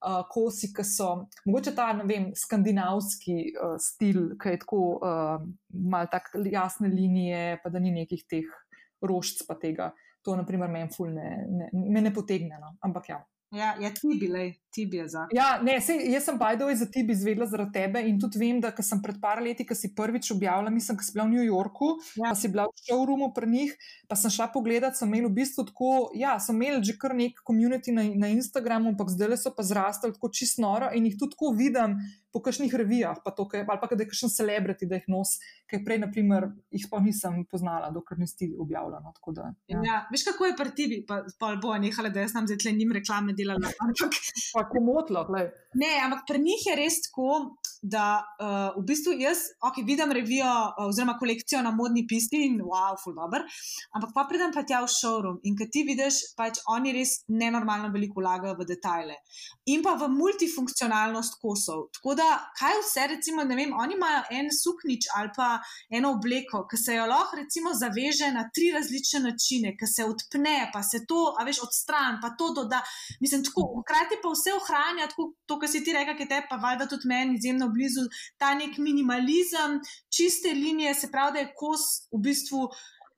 Uh, 0.00 0.22
kosi, 0.32 0.70
ki 0.72 0.80
so, 0.80 1.10
mogoče 1.44 1.74
ta, 1.76 1.90
ne 1.92 2.06
vem, 2.08 2.30
skandinavski 2.32 3.34
uh, 3.52 3.74
stil, 3.76 4.30
ki 4.40 4.54
je 4.54 4.60
tako, 4.62 4.78
uh, 4.96 5.42
malo 5.68 6.08
tako 6.08 6.40
jasne 6.48 6.88
linije, 6.88 7.58
pa 7.60 7.68
da 7.68 7.82
ni 7.84 7.92
nekih 7.92 8.22
teh 8.24 8.48
rožc 9.02 9.44
pa 9.48 9.56
tega. 9.58 9.92
To, 10.22 10.36
na 10.36 10.44
primer, 10.44 10.68
meni 10.68 10.88
ne, 11.14 11.28
ne, 11.48 11.68
me 11.72 12.00
ne 12.00 12.12
potegne. 12.12 12.60
No. 12.60 12.76
Ampak 12.84 13.08
ja. 13.08 13.20
Ja, 13.50 13.74
ja 13.82 13.88
ti 13.90 14.14
bi, 14.14 14.28
le, 14.30 14.44
ti 14.70 14.84
bi 14.86 15.00
za. 15.10 15.24
Ja, 15.34 15.56
ne, 15.62 15.74
sej, 15.82 16.04
jaz 16.12 16.28
sem 16.28 16.36
Bajdovej 16.38 16.76
za 16.78 16.86
ti 16.86 17.02
bi 17.02 17.16
izvedela 17.16 17.48
zaradi 17.50 17.74
tebe 17.80 18.02
in 18.06 18.20
tudi 18.22 18.38
vem, 18.38 18.60
da 18.62 18.70
sem 18.78 19.00
pred 19.02 19.18
par 19.18 19.42
leti, 19.42 19.66
ko 19.66 19.74
si 19.74 19.90
prvič 19.94 20.30
objavila, 20.36 20.70
mislim, 20.70 21.00
da 21.00 21.02
si 21.02 21.14
bila 21.16 21.26
v 21.26 21.32
New 21.32 21.46
Yorku, 21.48 21.88
ja. 22.14 22.30
pa 22.30 22.36
si 22.38 22.50
bila 22.52 22.68
v 22.70 22.84
showroomu 22.86 23.32
pri 23.34 23.50
njih, 23.50 23.74
pa 24.06 24.14
sem 24.14 24.30
šla 24.30 24.52
pogledat, 24.54 24.94
so 24.94 25.08
imeli 25.08 25.26
v 25.26 25.34
bistvu 25.40 25.66
tako, 25.66 25.90
ja, 26.14 26.36
so 26.38 26.54
imeli 26.54 26.78
že 26.86 26.94
kar 26.94 27.16
nek 27.18 27.42
komunity 27.42 27.90
na, 27.96 28.06
na 28.14 28.30
Instagramu, 28.30 28.94
ampak 28.94 29.10
zdaj 29.10 29.34
so 29.42 29.50
pa 29.56 29.66
zrastali 29.66 30.14
tako 30.14 30.30
čisto 30.30 30.62
noro 30.62 30.94
in 30.94 31.10
jih 31.10 31.18
tudi 31.18 31.34
tako 31.34 31.50
vidim 31.58 31.98
po 32.32 32.42
kakšnih 32.42 32.74
revijah, 32.74 33.18
pa 33.24 33.32
to, 33.34 33.46
kaj, 33.48 33.64
ali 33.68 33.80
pa 33.82 33.88
da 33.90 34.02
je 34.04 34.08
kakšen 34.10 34.32
celebrity, 34.32 34.88
da 34.90 35.00
jih 35.00 35.08
nos, 35.10 35.36
kaj 35.70 35.82
prej, 35.86 35.98
naprimer, 36.04 36.48
jih 36.74 36.86
pa 36.90 37.00
nisem 37.02 37.42
poznala, 37.50 37.90
dokler 37.94 38.20
nisi 38.22 38.52
objavljala. 38.58 39.02
No, 39.02 39.34
da, 39.34 39.50
ja. 39.70 39.82
Ja, 39.86 39.98
veš, 40.12 40.26
kako 40.30 40.50
je 40.50 40.56
pri 40.58 40.74
tebi, 40.76 41.00
pa, 41.06 41.22
pa 41.40 41.54
bo 41.62 41.74
nehala, 41.78 42.12
da 42.14 42.24
jaz 42.24 42.34
nam 42.36 42.46
zdaj 42.50 42.76
njim 42.76 42.94
reklame 42.94 43.34
delala. 43.38 43.72
Ampak, 43.84 44.20
pa 44.54 44.66
komotlo, 44.70 45.24
gledaj. 45.30 45.50
Ne, 45.80 45.90
ampak 46.04 46.24
pri 46.28 46.42
njih 46.42 46.70
je 46.70 46.78
res 46.78 47.02
tako, 47.08 47.56
da 47.82 48.20
uh, 48.20 48.76
v 48.76 48.84
bistvu 48.84 49.14
jaz, 49.16 49.46
ok, 49.64 49.80
vidim 49.86 50.12
revijo 50.12 50.46
uh, 50.46 50.84
oziroma 50.88 51.16
kolekcijo 51.18 51.62
na 51.64 51.70
modni 51.72 52.04
pisti 52.06 52.42
in 52.46 52.58
wow, 52.60 52.96
full 53.00 53.16
dobro, 53.16 53.40
ampak 53.96 54.12
pa 54.14 54.26
pridem 54.28 54.52
pa 54.52 54.66
tja 54.68 54.82
v 54.84 54.90
showroom 54.92 55.38
in 55.48 55.56
kad 55.56 55.72
ti 55.72 55.84
vidiš, 55.88 56.20
pač 56.36 56.60
oni 56.68 56.92
res 56.92 57.22
nenormalno 57.32 57.88
veliko 57.94 58.20
vlagajo 58.20 58.58
v 58.58 58.68
detajle 58.68 59.16
in 59.72 59.84
pa 59.86 59.96
v 59.96 60.10
multifunkcionalnost 60.12 61.40
kosov. 61.40 61.88
Tako 61.96 62.18
da, 62.20 62.28
kaj 62.58 62.76
vse, 62.82 63.06
recimo, 63.14 63.44
ne 63.48 63.56
vem, 63.56 63.72
oni 63.82 63.96
imajo 63.96 64.22
en 64.38 64.50
suknič 64.54 65.08
ali 65.16 65.32
pa 65.36 65.48
eno 65.98 66.12
obleko, 66.16 66.62
ki 66.70 66.78
se 66.80 66.96
jo 66.98 67.06
lahko 67.08 67.38
recimo 67.40 67.72
zaveže 67.74 68.30
na 68.34 68.46
tri 68.54 68.70
različne 68.74 69.22
načine, 69.26 69.74
ki 69.80 69.88
se 69.88 70.06
odpne, 70.06 70.56
pa 70.74 70.82
se 70.86 71.02
to, 71.08 71.22
a 71.38 71.46
veš, 71.48 71.62
odstran, 71.66 72.20
pa 72.22 72.34
to 72.38 72.52
doda. 72.56 72.82
Mislim, 73.20 73.44
tako, 73.46 73.66
hkrati 73.82 74.20
pa 74.22 74.34
vse 74.34 74.54
ohranja, 74.58 75.08
tako 75.12 75.30
to, 75.46 75.58
kar 75.62 75.72
si 75.72 75.84
ti 75.84 75.96
rekel, 75.96 76.18
ki 76.20 76.28
te 76.30 76.42
pa 76.50 76.60
valjda 76.62 76.88
tudi 76.90 77.08
meni 77.10 77.38
izjemno 77.38 77.70
blizu, 77.74 78.06
ta 78.38 78.54
nek 78.58 78.78
minimalizem, 78.78 79.80
čiste 80.12 80.54
linije, 80.54 80.94
se 80.94 81.10
pravi, 81.10 81.38
da 81.38 81.44
je 81.44 81.52
kos 81.56 81.86
v 82.12 82.24
bistvu 82.28 82.68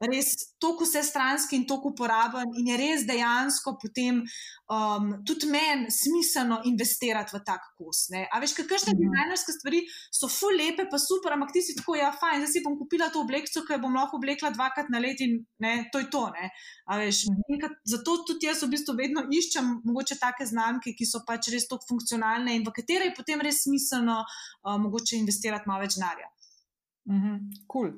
res 0.03 0.33
tako 0.59 0.85
vse 0.85 1.03
stranski 1.07 1.57
in 1.57 1.67
tako 1.67 1.93
uporaben, 1.93 2.51
in 2.59 2.67
je 2.73 2.77
res 2.77 3.05
dejansko 3.07 3.77
potem 3.83 4.23
um, 4.71 5.13
tudi 5.27 5.47
meni 5.47 5.91
smiselno 5.91 6.61
investirati 6.65 7.37
v 7.37 7.41
tak 7.47 7.61
kos. 7.79 8.09
Ne? 8.11 8.25
A 8.33 8.41
veš, 8.41 8.55
kakšne 8.59 8.93
Mhm. 8.95 9.01
dizajnerske 9.03 9.53
stvari 9.53 9.81
so 10.11 10.29
ful 10.29 10.55
lepe, 10.59 10.87
pa 10.91 10.99
super, 10.99 11.33
ampak 11.33 11.53
ti 11.53 11.63
si 11.63 11.75
tako, 11.79 11.95
ja, 11.97 12.11
fajn, 12.13 12.43
zdaj 12.43 12.53
si 12.53 12.63
bom 12.65 12.77
kupila 12.79 13.11
to 13.11 13.21
obleko, 13.23 13.47
ki 13.47 13.73
jo 13.73 13.79
bom 13.79 13.95
lahko 13.95 14.17
oblekla 14.19 14.51
dvakrat 14.51 14.91
na 14.91 14.99
let 14.99 15.21
in 15.21 15.39
ne, 15.61 15.89
to 15.93 15.99
je 15.99 16.11
to. 16.11 16.27
Ne? 16.31 16.51
A 16.87 16.99
Veš, 16.99 17.25
Mhm. 17.31 17.61
kad- 17.61 17.79
zato 17.85 18.17
tudi 18.27 18.47
jaz 18.47 18.63
v 18.63 18.69
bistvu 18.71 18.95
vedno 18.97 19.23
iščem 19.31 19.83
mogoče 19.85 20.19
take 20.19 20.47
znamke, 20.47 20.95
ki 20.97 21.05
so 21.07 21.21
pač 21.27 21.49
res 21.51 21.67
tako 21.69 21.85
funkcionalne 21.89 22.55
in 22.55 22.63
v 22.63 22.73
katere 22.73 23.05
je 23.11 23.15
potem 23.17 23.41
res 23.41 23.63
smiselno 23.63 24.23
uh, 24.23 24.79
mogoče 24.79 25.17
investirati 25.17 25.65
malo 25.67 25.81
več 25.83 25.95
denarja. 25.99 26.29
Mhm, 27.09 27.67
cool. 27.67 27.91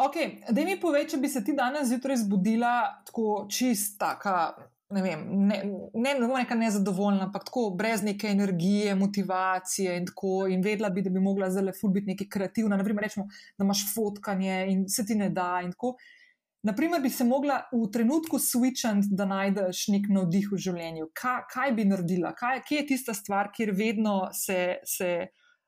Okay, 0.00 0.38
da 0.48 0.64
mi 0.64 0.78
povej, 0.80 1.10
če 1.12 1.18
bi 1.20 1.28
se 1.28 1.42
ti 1.44 1.52
danes 1.52 1.90
zjutraj 1.90 2.22
zbudila 2.22 2.74
tako 3.04 3.44
čista, 3.52 4.14
ne 4.90 5.02
vem, 5.04 5.24
ne, 5.46 5.58
ne, 5.92 6.14
ne 6.14 6.26
bom 6.26 6.38
neka 6.38 6.56
nezadovoljna, 6.56 7.26
ampak 7.28 7.44
tako 7.46 7.66
brez 7.76 8.00
neke 8.02 8.30
energije, 8.32 8.94
motivacije 8.96 9.98
in 10.00 10.06
tako, 10.08 10.46
in 10.48 10.64
vedela 10.64 10.88
bi, 10.90 11.04
da 11.04 11.12
bi 11.12 11.20
mogla 11.20 11.50
zelo 11.52 11.74
ful 11.76 11.92
biti 11.92 12.14
nekaj 12.14 12.30
kreativna. 12.32 12.78
Naprimer, 12.80 13.04
rečemo, 13.06 13.26
da 13.58 13.66
imaš 13.66 13.84
fotkanje 13.94 14.56
in 14.72 14.86
se 14.88 15.04
ti 15.06 15.14
ne 15.14 15.28
da 15.30 15.60
in 15.64 15.74
tako. 15.76 15.94
Naprimer, 16.66 17.00
bi 17.00 17.10
se 17.12 17.24
mogla 17.24 17.60
v 17.72 17.86
trenutku 17.92 18.40
switchati, 18.40 19.12
da 19.16 19.24
najdeš 19.28 19.86
nek 19.92 20.08
navdih 20.12 20.48
v 20.52 20.60
življenju. 20.60 21.10
Kaj, 21.16 21.42
kaj 21.52 21.74
bi 21.76 21.84
naredila? 21.88 22.32
Kaj, 22.36 22.62
kje 22.68 22.80
je 22.80 22.86
tista 22.94 23.14
stvar, 23.16 23.52
kjer 23.52 23.74
vedno 23.76 24.30
se, 24.32 24.78
se 24.84 25.10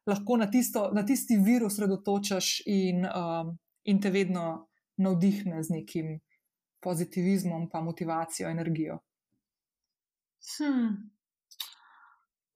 lahko 0.08 0.40
na, 0.40 0.48
tisto, 0.50 0.88
na 0.96 1.04
tisti 1.06 1.36
vir 1.40 1.64
osredotočaš 1.68 2.58
in, 2.66 3.06
um, 3.06 3.54
in 3.84 4.00
te 4.00 4.10
vedno 4.10 4.68
navdihne 5.02 5.62
z 5.62 5.78
nekim 5.78 6.12
pozitivizmom, 6.82 7.68
pa 7.70 7.80
motivacijo, 7.80 8.50
energijo. 8.50 8.98
Hmm. 10.58 11.12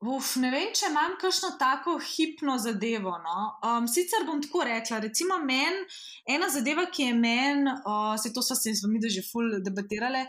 Uf, 0.06 0.34
ne 0.42 0.50
vem, 0.52 0.68
če 0.76 0.90
imam 0.90 1.14
kakšno 1.16 1.54
tako 1.56 1.94
hipno 2.04 2.58
zadevo. 2.60 3.14
No? 3.24 3.36
Um, 3.64 3.86
sicer 3.88 4.26
bom 4.28 4.42
tako 4.44 4.66
rekla, 4.68 5.00
recimo 5.06 5.38
meni 5.40 5.86
ena 6.28 6.50
zadeva, 6.52 6.84
ki 6.92 7.08
je 7.08 7.14
meni, 7.16 7.72
uh, 7.72 8.12
se 8.20 8.32
to 8.34 8.44
so 8.44 8.54
se 8.58 8.74
z 8.76 8.84
vami 8.84 9.00
že 9.08 9.24
ful 9.24 9.56
debatirale. 9.64 10.26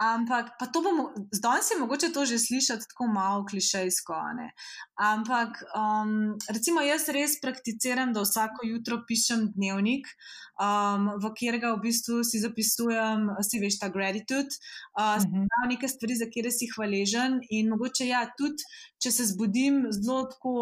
Ampak, 0.00 0.56
pa 0.58 0.66
to 0.66 0.80
bomo, 0.80 1.10
zdaj 1.32 1.62
se 1.62 1.76
mogoče 1.78 2.08
to 2.12 2.24
že 2.24 2.38
slišati 2.38 2.88
tako 2.88 3.06
malo 3.12 3.44
klišejsko. 3.46 4.14
Ne? 4.36 4.50
Ampak, 4.96 5.60
um, 5.76 6.36
recimo, 6.48 6.80
jaz 6.80 7.08
res 7.12 7.36
prakticiram, 7.40 8.12
da 8.16 8.24
vsako 8.24 8.64
jutro 8.64 9.02
pišem 9.08 9.50
dnevnik, 9.52 10.08
um, 10.56 11.10
v 11.20 11.32
katerega 11.36 11.74
v 11.76 11.82
bistvu 11.84 12.24
si 12.24 12.40
zapisujem, 12.40 13.28
si 13.44 13.60
veš, 13.60 13.76
ta 13.80 13.88
gratitude, 13.92 14.48
uh, 14.96 15.20
Mhm. 15.20 15.44
prav 15.52 15.68
neke 15.68 15.88
stvari, 15.88 16.16
za 16.16 16.24
katere 16.24 16.50
si 16.50 16.66
hvaležen. 16.76 17.40
In 17.50 17.68
mogoče 17.68 18.06
ja, 18.08 18.24
tudi 18.38 18.64
če 19.02 19.10
se 19.12 19.24
zbudim 19.32 19.86
zelo 19.92 20.24
tako, 20.32 20.54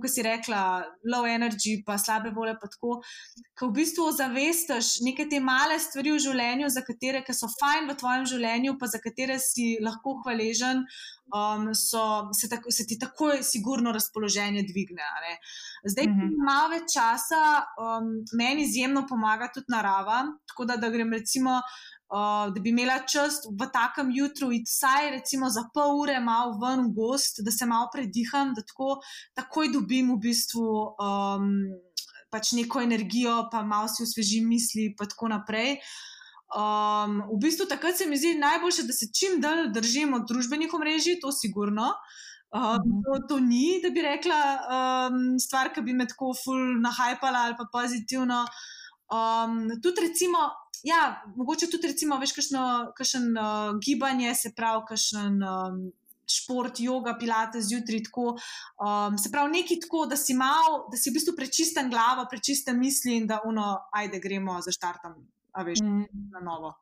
kot 0.00 0.10
si 0.12 0.22
rekla, 0.22 0.84
low 1.08 1.24
energy, 1.28 1.78
pa 1.86 1.98
slabe 1.98 2.30
volje, 2.36 2.56
pa 2.60 2.68
tako, 2.68 3.00
ko 3.58 3.68
v 3.68 3.72
bistvu 3.80 4.12
zavestiš 4.12 5.00
neke 5.04 5.28
te 5.28 5.40
male 5.40 5.78
stvari 5.80 6.12
v 6.12 6.20
življenju, 6.20 6.68
za 6.68 6.82
katere 6.84 7.24
so 7.32 7.48
fajn 7.60 7.88
v 7.88 7.96
tvojem 8.00 8.26
življenju, 8.26 8.77
pa 8.80 8.86
za 8.86 9.00
katere 9.02 9.38
si 9.42 9.76
lahko 9.82 10.18
hvaležen. 10.24 10.84
Um, 11.28 11.74
so, 11.74 12.32
se, 12.32 12.48
tako, 12.48 12.70
se 12.72 12.86
ti 12.86 12.96
takoj, 12.98 13.42
sigurno, 13.42 13.92
razpoloženje 13.92 14.62
dvigne. 14.70 15.04
Zdaj, 15.84 16.06
mm 16.06 16.14
-hmm. 16.14 16.46
malo 16.46 16.68
več 16.68 16.94
časa, 16.94 17.42
um, 17.76 18.08
meni 18.32 18.64
izjemno 18.64 19.06
pomaga 19.08 19.50
tudi 19.54 19.66
narava. 19.68 20.24
Tako 20.48 20.64
da, 20.64 20.76
da 20.76 20.88
grem, 20.88 21.12
recimo, 21.12 21.60
uh, 22.12 22.54
da 22.54 22.60
bi 22.60 22.70
imela 22.70 22.98
čas 23.06 23.34
v 23.60 23.68
takem 23.72 24.10
jutru, 24.12 24.52
iti 24.52 24.70
vsaj 24.70 25.10
recimo 25.10 25.50
za 25.50 25.64
pol 25.74 26.00
ure 26.00 26.20
malo 26.20 26.58
ven 26.62 26.86
v 26.86 26.94
gost, 26.94 27.42
da 27.44 27.50
se 27.50 27.66
malo 27.66 27.90
prediham, 27.92 28.54
da 28.54 28.62
tako, 28.62 29.00
takoj 29.34 29.68
dobim 29.72 30.12
v 30.12 30.18
bistvu. 30.18 30.96
Um, 30.96 31.52
Pač 32.30 32.50
neko 32.52 32.82
energijo, 32.84 33.48
pa 33.52 33.62
malo 33.64 33.88
si 33.88 34.02
osvežim 34.02 34.48
misli, 34.48 34.82
in 34.84 34.96
tako 34.98 35.28
naprej. 35.28 35.78
Um, 36.48 37.20
v 37.28 37.42
bistvu 37.42 37.66
takrat 37.68 37.96
se 37.96 38.06
mi 38.06 38.16
zdi 38.16 38.38
najboljše, 38.40 38.86
da 38.88 38.92
se 38.96 39.10
čim 39.12 39.40
dalj 39.40 39.68
držim 39.72 40.14
od 40.16 40.24
družbenih 40.28 40.72
omrežij, 40.74 41.20
to 41.20 41.32
sigurno. 41.32 41.92
Um, 42.48 43.02
to, 43.04 43.18
to 43.28 43.40
ni, 43.44 43.80
da 43.82 43.90
bi 43.92 44.02
rekla, 44.02 44.38
um, 44.56 45.36
stvar, 45.36 45.68
ki 45.74 45.84
bi 45.84 45.92
me 45.92 46.06
tako 46.08 46.32
ful 46.32 46.80
nahajpala 46.80 47.44
ali 47.44 47.58
pa 47.58 47.68
pozitivno. 47.72 48.46
Um, 49.12 49.60
tudi 49.84 50.06
recimo, 50.08 50.48
ja, 50.88 51.20
mogoče 51.36 51.68
tudi 51.68 51.92
recimo, 51.92 52.16
veš, 52.16 52.32
kakšno 52.32 52.64
uh, 52.96 53.76
gibanje, 53.84 54.34
se 54.34 54.54
pravi, 54.56 54.84
kakšen. 54.88 55.40
Um, 55.44 55.88
Šport, 56.28 56.76
yoga, 56.84 57.14
pilate 57.16 57.62
zjutraj, 57.64 58.02
tako. 58.04 58.34
Um, 58.84 59.14
se 59.16 59.30
pravi, 59.32 59.48
nekaj 59.54 59.78
tako, 59.80 60.02
da 60.10 60.16
si 60.20 60.34
mal, 60.36 60.82
da 60.92 60.98
si 61.00 61.08
v 61.08 61.14
bistvu 61.16 61.32
prečisten 61.32 61.88
glavo, 61.88 62.26
prečisten 62.28 62.76
misli 62.76 63.14
in 63.16 63.24
da 63.26 63.38
uno, 63.48 63.64
ajde, 63.96 64.20
gremo 64.20 64.58
za 64.60 64.74
štartom, 64.76 65.14
a 65.58 65.66
veš, 65.66 65.82
mm. 65.82 66.30
na 66.32 66.40
novo. 66.44 66.74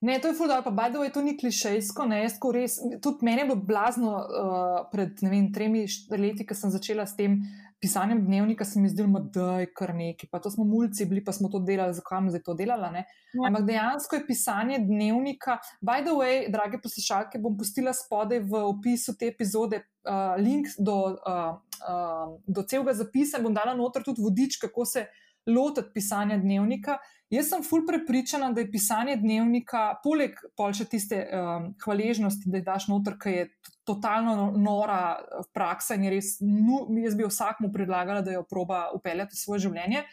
Ne, 0.00 0.18
to 0.18 0.28
je 0.28 0.34
fuldo, 0.34 0.56
pa 0.64 0.70
bajdo 0.70 1.02
je 1.04 1.12
to 1.12 1.22
ni 1.22 1.34
klišejsko, 1.36 2.06
ne, 2.08 2.22
jaz 2.22 2.38
res, 2.56 2.78
tudi 3.04 3.26
meni 3.26 3.42
je 3.42 3.50
bilo 3.50 3.56
blazno 3.68 4.14
uh, 4.16 4.78
pred, 4.92 5.20
ne 5.20 5.28
vem, 5.28 5.50
tremi 5.52 5.84
leti, 6.16 6.46
ko 6.48 6.56
sem 6.56 6.72
začela 6.72 7.04
s 7.04 7.18
tem 7.18 7.42
pisanjem 7.80 8.22
dnevnika, 8.24 8.64
se 8.64 8.80
mi 8.80 8.88
zdelo, 8.88 9.20
da 9.20 9.60
je 9.60 9.68
kar 9.76 9.92
neki, 9.96 10.30
pa 10.32 10.40
to 10.40 10.50
smo 10.52 10.64
mulci 10.64 11.04
bili, 11.04 11.20
pa 11.24 11.32
smo 11.36 11.52
to 11.52 11.60
delali, 11.60 11.94
zakaj 11.96 12.20
smo 12.20 12.32
zdaj 12.32 12.42
to 12.48 12.56
delali, 12.56 12.90
ne. 12.96 13.04
Ja. 13.32 13.46
Ampak 13.48 13.68
dejansko 13.68 14.16
je 14.16 14.26
pisanje 14.26 14.80
dnevnika, 14.88 15.58
by 15.84 16.00
the 16.04 16.16
way, 16.16 16.48
drage 16.52 16.80
poslušalke, 16.80 17.40
bom 17.40 17.56
pustila 17.60 17.92
spodaj 17.96 18.40
v 18.40 18.64
opisu 18.72 19.18
te 19.20 19.28
epizode 19.28 19.82
uh, 19.84 20.36
link 20.40 20.72
do, 20.78 20.96
uh, 21.12 21.56
uh, 21.84 22.36
do 22.48 22.64
celega 22.64 22.96
zapisa, 22.96 23.40
bom 23.40 23.52
dala 23.52 23.76
noter 23.76 24.04
tudi 24.04 24.24
vodič, 24.24 24.60
kako 24.64 24.88
se 24.88 25.10
lotiti 25.50 25.94
pisanja 25.94 26.38
dnevnika. 26.38 26.98
Jaz 27.30 27.46
sem 27.52 27.62
ful 27.62 27.84
prepričana, 27.86 28.48
da 28.50 28.64
je 28.64 28.70
pisanje 28.72 29.14
dnevnika, 29.20 30.00
poleg 30.02 30.34
polče 30.58 30.88
tiste 30.90 31.20
um, 31.30 31.68
hvaležnosti, 31.84 32.50
da 32.50 32.58
je 32.58 32.66
daš 32.66 32.88
noter, 32.90 33.14
ki 33.22 33.34
je 33.36 33.44
totalno 33.86 34.50
nora 34.58 35.20
praksa 35.54 35.94
in 35.94 36.08
je 36.08 36.10
res, 36.16 36.32
no, 36.42 36.82
jaz 37.04 37.14
bi 37.14 37.28
vsakmu 37.28 37.70
predlagala, 37.74 38.24
da 38.26 38.34
jo 38.34 38.42
proba 38.50 38.88
upeljati 38.96 39.38
v 39.38 39.42
svoje 39.44 39.66
življenje. 39.68 40.04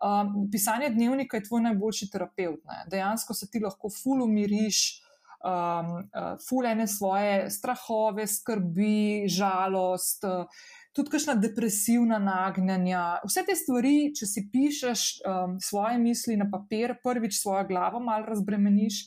Um, 0.00 0.46
pisanje 0.52 0.94
dnevnika 0.94 1.40
je 1.40 1.48
tvoj 1.48 1.66
najboljši 1.66 2.10
terapeut. 2.12 2.62
Ne? 2.70 2.84
Dejansko 2.92 3.34
se 3.34 3.50
ti 3.50 3.60
lahko 3.60 3.90
ful 3.90 4.22
umiriš. 4.24 5.00
Um, 5.40 5.94
uh, 6.12 6.34
fulene 6.44 6.84
svoje 6.84 7.46
strahove, 7.50 8.26
skrbi, 8.28 9.24
žalost, 9.24 10.26
uh, 10.28 10.44
tudi 10.92 11.12
kakšna 11.12 11.36
depresivna 11.38 12.18
nagnjanja. 12.18 13.04
Vse 13.26 13.44
te 13.46 13.56
stvari, 13.56 14.10
če 14.16 14.26
si 14.26 14.46
pišeš 14.52 15.06
um, 15.22 15.56
svoje 15.62 15.98
misli 16.02 16.36
na 16.40 16.48
papir, 16.50 16.96
prvič 17.04 17.38
svojo 17.40 17.66
glavo 17.70 18.02
malo 18.02 18.26
razbremeniš. 18.30 19.06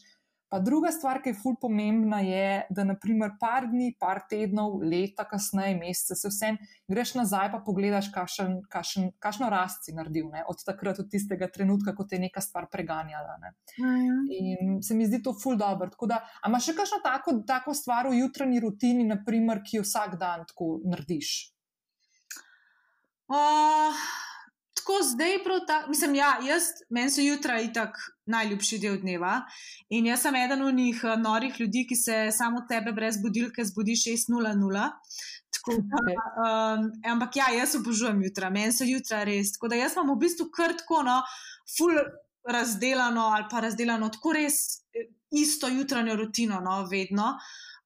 Pa 0.54 0.60
druga 0.62 0.92
stvar, 0.94 1.18
ki 1.24 1.32
je 1.32 1.38
ful 1.42 1.56
pomembna, 1.58 2.20
je, 2.22 2.68
da 2.70 2.84
naprimer 2.86 3.32
par 3.42 3.66
dni, 3.72 3.88
par 3.98 4.20
tednov, 4.30 4.76
leta 4.86 5.24
kasneje, 5.26 5.74
mesece, 5.80 6.14
se 6.14 6.30
vsem 6.30 6.60
greš 6.94 7.16
nazaj 7.18 7.50
pa 7.56 7.58
pogledaš, 7.66 8.12
kašen, 8.14 8.60
kašen, 8.70 9.08
kašno 9.18 9.50
rast 9.50 9.88
si 9.88 9.96
naredil 9.98 10.28
ne? 10.30 10.44
od 10.46 10.62
takrat, 10.62 11.02
od 11.02 11.10
tistega 11.10 11.50
trenutka, 11.50 11.96
ko 11.98 12.06
te 12.06 12.20
je 12.20 12.28
neka 12.28 12.44
stvar 12.46 12.68
preganjala. 12.70 13.40
Ne? 13.42 13.52
Mhm. 13.82 14.22
In 14.38 14.78
se 14.86 14.94
mi 14.94 15.10
zdi 15.10 15.24
to 15.26 15.34
ful 15.34 15.58
dobro. 15.58 15.90
Da, 16.06 16.22
a 16.22 16.54
imaš 16.54 16.70
še 16.70 16.78
kakšno 16.78 17.02
tako, 17.02 17.36
tako 17.50 17.74
stvar 17.74 18.12
v 18.14 18.22
jutranji 18.22 18.62
rutini, 18.62 19.10
naprimer, 19.10 19.66
ki 19.66 19.82
jo 19.82 19.88
vsak 19.90 20.20
dan 20.22 20.46
tako 20.54 20.76
narediš? 20.86 21.34
Uh, 23.34 23.96
tako 24.78 24.94
zdaj, 25.04 25.44
prav 25.44 25.60
tako, 25.68 25.90
mislim, 25.90 26.16
ja, 26.16 26.38
jaz, 26.48 26.64
meni 26.90 27.10
so 27.10 27.22
jutra 27.22 27.62
itak 27.62 27.98
najljubši 28.26 28.78
del 28.80 29.00
dneva. 29.02 29.40
In 29.90 30.06
jaz 30.06 30.22
sem 30.22 30.36
eden 30.36 30.62
od 30.62 30.76
njih 30.76 31.02
norih 31.18 31.60
ljudi, 31.60 31.86
ki 31.90 31.96
se 31.96 32.18
samo 32.32 32.62
tebe 32.70 32.92
brez 32.92 33.18
budilke 33.22 33.66
zbudi 33.66 33.96
6:00. 33.96 34.90
Tako, 35.54 35.72
Okay. 35.72 36.16
um, 36.44 36.92
ampak 37.12 37.36
ja, 37.36 37.46
jaz 37.58 37.76
obožujem 37.76 38.24
jutra, 38.24 38.50
meni 38.50 38.72
so 38.72 38.84
jutra 38.84 39.24
res. 39.24 39.54
Tako 39.54 39.68
da 39.68 39.76
jaz 39.76 39.94
imam 39.96 40.12
v 40.16 40.20
bistvu 40.26 40.50
kar 40.52 40.74
tako, 40.78 41.04
no, 41.04 41.22
full 41.78 41.96
razdelano 42.44 43.22
ali 43.22 43.46
pa 43.52 43.60
razdelano 43.60 44.10
tako 44.10 44.34
res 44.34 44.84
eh, 44.94 45.08
isto 45.32 45.68
jutranjo 45.68 46.16
rutino, 46.16 46.60
no, 46.60 46.82
vedno. 46.92 47.38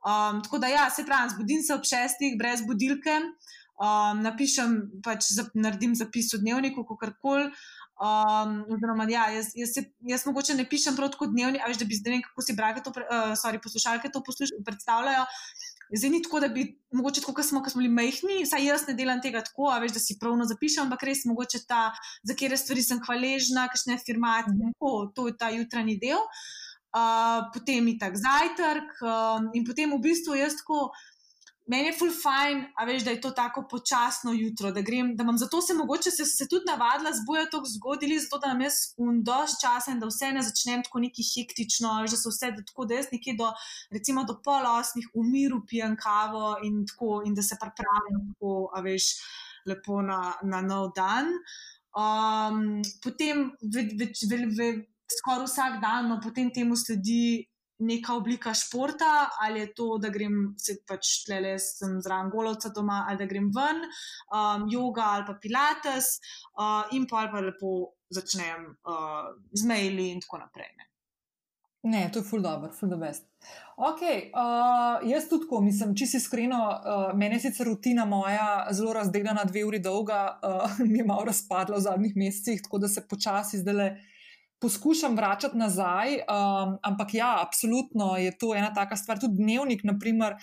Um, 0.07 0.41
tako 0.43 0.57
da 0.57 0.67
ja, 0.67 0.89
se 0.89 1.05
pravi, 1.05 1.29
zbudim 1.29 1.61
se 1.61 1.73
ob 1.73 1.83
šestih 1.83 2.37
brez 2.39 2.65
budilke. 2.67 3.19
Um, 3.77 4.23
napišem, 4.25 4.77
pač 5.05 5.27
zap, 5.29 5.51
naredim 5.53 5.93
zapis 5.93 6.31
v 6.33 6.41
dnevniku, 6.41 6.81
kako 6.81 7.11
koli. 7.21 7.51
Um, 7.97 8.59
oziroma, 8.73 9.05
ja, 9.09 9.27
jaz, 9.33 9.51
jaz, 9.57 9.71
se, 9.73 9.83
jaz 10.05 10.25
mogoče 10.25 10.53
ne 10.57 10.65
pišem 10.69 10.97
prav 10.97 11.09
tako 11.13 11.27
dnevni, 11.29 11.61
ali 11.61 11.77
da 11.77 11.85
bi 11.85 11.97
zdaj 11.97 12.11
ne 12.11 12.17
vem, 12.17 12.23
kako 12.25 12.45
si 12.45 12.55
brage 12.57 12.83
to, 12.85 12.93
uh, 12.93 13.33
sorry, 13.37 13.61
poslušalke 13.61 14.09
to 14.13 14.21
posluš, 14.25 14.53
predstavljajo. 14.65 15.23
Zdaj 15.93 16.09
ni 16.09 16.21
tako, 16.25 16.41
da 16.41 16.49
bi, 16.53 16.65
mogoče 16.93 17.21
tako, 17.21 17.33
kot 17.37 17.45
smo, 17.45 17.61
ko 17.65 17.73
smo 17.73 17.81
bili 17.81 17.93
majhni, 17.93 18.43
saj 18.49 18.65
jaz 18.65 18.85
ne 18.89 18.93
delam 18.97 19.21
tega 19.21 19.41
tako, 19.45 19.69
veš, 19.81 19.93
da 19.93 20.01
si 20.03 20.17
pravno 20.21 20.45
zapišem, 20.45 20.85
ampak 20.85 21.05
res 21.09 21.25
mogoče 21.29 21.61
ta, 21.69 21.91
za 22.25 22.37
kere 22.37 22.57
stvari 22.57 22.85
sem 22.85 23.01
hvaležna, 23.05 23.67
kakšne 23.73 23.97
afirmacije, 23.97 24.57
mm 24.57 24.73
-hmm. 24.73 25.13
to 25.13 25.27
je 25.27 25.37
ta 25.37 25.49
jutranji 25.53 25.99
del. 26.01 26.21
Uh, 26.97 27.45
potem 27.53 27.87
je 27.87 27.97
tak 27.99 28.17
zajtrk, 28.17 28.89
um, 29.05 29.51
in 29.53 29.65
potem 29.65 29.91
v 29.93 30.01
bistvu 30.01 30.35
jaz 30.35 30.57
tako 30.57 30.89
meni 31.67 31.89
je 31.89 31.95
full 31.99 32.11
fine, 32.15 32.71
a 32.75 32.85
veš, 32.87 33.03
da 33.03 33.11
je 33.11 33.21
to 33.21 33.31
tako 33.35 33.65
počasno 33.71 34.31
jutro, 34.33 34.71
da 34.71 34.81
grem, 34.81 35.15
da 35.15 35.23
imam 35.23 35.37
zato 35.37 35.61
se 35.61 35.73
mogoče 35.73 36.11
se, 36.11 36.25
se 36.25 36.47
tudi 36.47 36.65
navadila 36.67 37.11
zbujati 37.13 37.51
tako 37.51 37.65
zgodili, 37.75 38.19
zato 38.19 38.39
da 38.39 38.47
imam 38.47 38.61
jaz 38.61 38.77
undož 38.97 39.57
časa 39.61 39.91
in 39.91 39.99
da 39.99 40.07
vse 40.07 40.31
ne 40.31 40.43
začnem 40.47 40.83
tako 40.83 41.03
neki 41.03 41.25
hektično, 41.33 41.97
veš, 42.01 42.15
da 42.15 42.21
so 42.21 42.31
vse 42.31 42.51
da 42.55 42.63
tako, 42.63 42.85
da 42.85 43.01
jaz 43.01 43.11
nekje 43.11 43.35
do, 43.39 43.51
recimo 43.91 44.23
do 44.23 44.37
pol 44.43 44.67
osmih 44.77 45.09
v 45.15 45.25
miru 45.27 45.61
pijem 45.67 45.97
kavo 45.99 46.55
in 46.63 46.85
tako, 46.87 47.21
in 47.25 47.35
da 47.35 47.43
se 47.43 47.59
pripravim 47.59 48.23
tako, 48.31 48.53
a 48.73 48.81
veš, 48.81 49.11
lepo 49.67 50.01
na, 50.01 50.21
na 50.43 50.61
nov 50.61 50.93
dan. 50.95 51.33
Um, 51.97 52.79
potem, 53.03 53.51
ve, 53.61 53.89
ve, 53.99 54.13
ve, 54.29 54.45
ve, 54.55 54.71
skoraj 55.19 55.47
vsak 55.47 55.79
dan, 55.81 56.07
no, 56.11 56.19
potem 56.23 56.51
temu 56.53 56.75
sledi 56.79 57.47
neka 57.79 58.15
oblika 58.17 58.53
športa, 58.53 59.29
ali 59.41 59.59
je 59.59 59.73
to, 59.73 59.87
da 60.01 60.09
grem 60.09 60.55
se 60.57 60.79
pač 60.87 61.23
tlele, 61.25 61.57
sem 61.61 61.99
zraven 62.01 62.31
golovca 62.33 62.71
doma, 62.75 63.03
ali 63.09 63.21
da 63.21 63.29
grem 63.29 63.51
ven, 63.53 63.85
um, 64.31 64.67
yoga 64.71 65.11
ali 65.13 65.27
pa 65.27 65.37
pilates, 65.41 66.17
uh, 66.57 66.89
in 66.97 67.07
pa 67.09 67.23
ali 67.23 67.33
pa 67.33 67.45
lepo 67.45 67.73
začnem 68.09 68.71
uh, 68.87 69.33
z 69.53 69.69
maili 69.69 70.11
in 70.15 70.21
tako 70.23 70.41
naprej. 70.45 70.71
Ne. 70.77 70.87
Ne, 71.87 72.09
to 72.11 72.19
je 72.19 72.25
ful 72.25 72.41
dobro, 72.41 72.71
ful 72.73 72.89
the 72.89 72.97
best. 72.99 73.27
Ok, 73.77 74.01
uh, 74.01 75.05
jaz 75.07 75.27
tudi 75.29 75.45
tako 75.45 75.61
mislim, 75.61 75.93
če 75.95 76.07
si 76.09 76.17
iskreno, 76.17 76.59
uh, 76.73 77.11
meni 77.15 77.37
je 77.37 77.45
sicer 77.45 77.69
rutina 77.69 78.05
moja 78.09 78.65
zelo 78.75 78.95
razdeljena, 78.97 79.45
dve 79.47 79.63
uri 79.67 79.79
dolga, 79.79 80.21
uh, 80.41 80.79
mi 80.91 80.99
je 80.99 81.05
malo 81.05 81.29
razpadla 81.29 81.77
v 81.77 81.85
zadnjih 81.85 82.17
mesecih, 82.17 82.63
tako 82.65 82.81
da 82.83 82.89
se 82.91 83.05
počasi 83.07 83.61
zdaj 83.61 83.77
le 83.77 83.89
poskušam 84.59 85.15
vračati 85.15 85.57
nazaj, 85.57 86.13
um, 86.13 86.77
ampak 86.83 87.13
ja, 87.13 87.35
absolutno 87.45 88.17
je 88.17 88.37
to 88.37 88.55
ena 88.55 88.73
taka 88.73 88.95
stvar. 88.95 89.19
Tudi 89.19 89.37
dnevnik, 89.37 89.83
naprimer, 89.83 90.35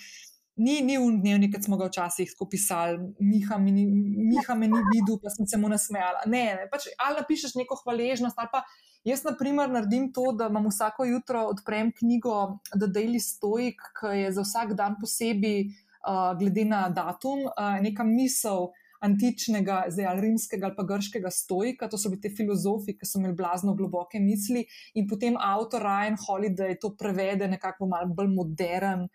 ni, 0.55 0.81
ni 0.81 0.97
un 0.97 1.19
dnevnik, 1.21 1.55
ki 1.55 1.67
smo 1.67 1.77
ga 1.77 1.89
včasih 1.89 2.31
tako 2.31 2.47
pisali, 2.49 2.99
Miha 3.19 3.57
me 3.59 3.71
ni, 3.75 3.85
Miha 4.31 4.55
me 4.55 4.69
ni 4.71 4.81
videl, 4.93 5.19
pa 5.23 5.33
sem 5.33 5.47
se 5.47 5.59
mu 5.59 5.69
nasmejala. 5.71 6.23
Ne, 6.31 6.45
ne, 6.59 6.67
pač 6.71 6.87
ali 6.95 7.19
napišeš 7.19 7.57
neko 7.59 7.79
hvaležnost 7.83 8.39
ali 8.39 8.51
pa. 8.51 8.63
Jaz, 9.05 9.21
na 9.21 9.35
primer, 9.37 9.69
naredim 9.69 10.07
to, 10.13 10.31
da 10.33 10.47
imam 10.49 10.65
vsako 10.65 11.05
jutro 11.05 11.43
odprem 11.51 11.91
knjigo 11.93 12.57
The 12.71 12.87
Daily 12.89 13.19
Stoic, 13.21 13.83
ki 13.99 14.15
je 14.17 14.31
za 14.33 14.41
vsak 14.41 14.73
dan 14.79 14.95
posebej, 14.97 15.67
uh, 16.07 16.31
glede 16.39 16.63
na 16.65 16.87
datum, 16.89 17.43
uh, 17.51 17.77
neka 17.85 18.07
misel, 18.07 18.71
antičnega, 19.03 19.83
zdaj 19.89 20.05
ali 20.05 20.21
rimskega 20.27 20.69
ali 20.69 20.75
pa 20.77 20.83
grškega 20.87 21.31
stojka, 21.31 21.89
to 21.89 21.97
so 21.97 22.09
bili 22.09 22.21
ti 22.21 22.31
filozofi, 22.35 22.95
ki 22.97 23.07
so 23.07 23.19
imeli 23.19 23.35
blazno 23.35 23.75
globoke 23.75 24.19
misli, 24.19 24.65
in 24.95 25.07
potem 25.07 25.37
avtor 25.39 25.83
Ryan 25.83 26.17
Holiday 26.27 26.77
to 26.81 26.95
prevede 26.97 27.47
nekako 27.47 27.89
malo 27.91 28.13
bolj 28.15 28.31
modern 28.33 29.07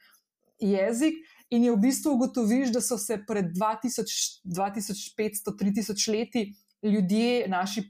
jezik. 0.61 1.15
In 1.51 1.65
je 1.65 1.73
v 1.75 1.81
bistvu 1.83 2.13
ugotoviš, 2.15 2.71
da 2.71 2.81
so 2.85 2.99
se 2.99 3.17
pred 3.27 3.49
2000, 3.57 4.43
2500, 4.45 5.57
3000 5.59 6.13
leti 6.13 6.45
ljudje, 6.83 7.49
naši 7.49 7.89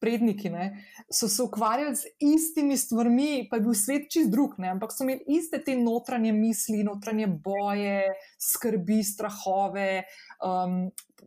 predniki, 0.00 0.50
ne, 0.50 0.70
so 1.12 1.28
se 1.28 1.42
ukvarjali 1.42 1.96
z 1.96 2.12
istimi 2.18 2.76
stvarmi, 2.76 3.46
pa 3.50 3.58
je 3.58 3.64
bil 3.66 3.76
svet 3.76 4.08
čist 4.12 4.32
drug, 4.32 4.56
ne, 4.58 4.72
ampak 4.72 4.94
so 4.94 5.04
imeli 5.04 5.36
iste 5.36 5.60
te 5.64 5.76
notranje 5.76 6.32
misli, 6.32 6.82
notranje 6.86 7.28
boje, 7.44 8.08
skrbi, 8.40 9.02
strahove, 9.04 10.04
um, 10.46 10.82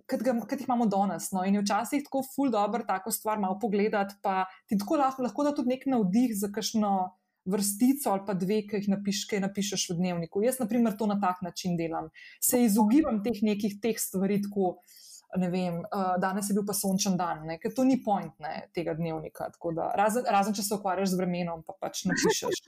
kot 0.10 0.60
jih 0.60 0.68
imamo 0.68 0.88
danes. 0.92 1.32
No. 1.32 1.46
In 1.46 1.60
je 1.60 1.64
včasih 1.64 2.06
tako 2.06 2.24
ful 2.28 2.52
dobro 2.52 2.84
tako 2.88 3.12
stvar 3.12 3.40
malo 3.40 3.60
pogledati, 3.62 4.16
pa 4.22 4.46
ti 4.68 4.78
tako 4.78 4.98
lahko, 5.02 5.24
lahko 5.24 5.46
da 5.46 5.54
tudi 5.56 5.76
nek 5.76 5.86
navdih 5.96 6.34
za 6.38 6.52
kakšno. 6.54 6.94
Vrstico 7.44 8.08
ali 8.08 8.22
pa 8.24 8.32
dve, 8.40 8.62
ki 8.64 8.78
jih 8.80 8.86
napiš, 8.88 9.26
ki 9.28 9.42
napišeš 9.44 9.82
v 9.90 9.98
dnevniku. 9.98 10.46
Jaz, 10.46 10.62
na 10.62 10.68
primer, 10.72 10.94
to 10.96 11.10
na 11.12 11.18
tak 11.20 11.42
način 11.44 11.74
delam. 11.76 12.06
Se 12.40 12.62
izogibam 12.64 13.18
teh 13.26 13.42
nekih 13.44 13.82
teh 13.84 14.00
stvari, 14.00 14.38
tako 14.46 14.78
ne 15.38 15.50
vem, 15.50 15.80
uh, 15.80 16.14
danes 16.22 16.50
je 16.50 16.56
bil 16.58 16.66
pa 16.68 16.76
sončen 16.78 17.16
dan, 17.18 17.44
ne? 17.48 17.58
ker 17.62 17.74
to 17.76 17.86
ni 17.88 17.98
point 18.04 18.34
ne, 18.44 18.68
tega 18.76 18.94
dnevnika. 18.98 19.50
Da, 19.76 19.90
razen, 19.98 20.28
razen, 20.30 20.56
če 20.58 20.66
se 20.66 20.76
ukvarjaš 20.76 21.14
z 21.14 21.20
vremenom, 21.22 21.64
pa 21.68 21.76
pač 21.80 22.04
napišeš. 22.10 22.62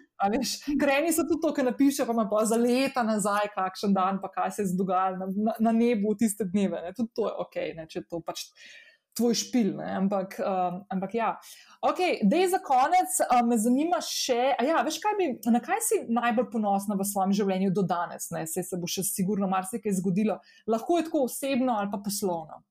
Greni 0.79 1.13
so 1.13 1.27
tudi 1.27 1.41
to, 1.43 1.53
kar 1.57 1.67
napiše, 1.67 2.07
pa 2.07 2.15
ima 2.15 2.27
pa 2.31 2.45
za 2.49 2.57
leta 2.59 3.03
nazaj, 3.05 3.51
kakšen 3.55 3.93
dan, 3.95 4.21
pa 4.23 4.31
kaj 4.33 4.55
se 4.57 4.65
je 4.65 4.77
dogajalo 4.79 5.21
na, 5.21 5.29
na, 5.49 5.55
na 5.69 5.75
nebu 5.75 6.15
tiste 6.19 6.47
dneve. 6.49 6.81
Ne? 6.85 6.95
Tudi 6.97 7.13
to 7.15 7.29
je 7.29 7.35
ok, 7.45 7.61
ne? 7.77 7.87
če 7.91 8.05
to 8.09 8.21
pač 8.25 8.47
tvoj 9.15 9.35
špil. 9.39 9.71
Ampak, 9.79 10.35
um, 10.39 10.81
ampak 10.91 11.15
ja. 11.15 11.29
Ok, 11.81 12.01
da 12.23 12.39
je 12.41 12.49
za 12.51 12.59
konec, 12.63 13.19
um, 13.25 13.49
me 13.49 13.57
zanima 13.61 14.01
še, 14.03 14.55
ja, 14.67 14.81
veš, 14.85 14.99
kaj 15.03 15.17
bi, 15.19 15.29
na 15.53 15.61
kaj 15.63 15.83
si 15.85 16.01
najbolj 16.11 16.49
ponosna 16.53 16.97
v 16.99 17.07
svojem 17.07 17.35
življenju 17.35 17.73
do 17.75 17.85
danes? 17.87 18.27
Se, 18.29 18.63
se 18.63 18.79
bo 18.81 18.89
še 18.91 19.05
sigurno 19.07 19.49
marsikaj 19.51 19.97
zgodilo. 20.01 20.39
Lahko 20.67 20.99
je 20.99 21.07
tako 21.09 21.25
osebno 21.29 21.77
ali 21.79 21.91
pa 21.93 22.01
poslovno. 22.03 22.61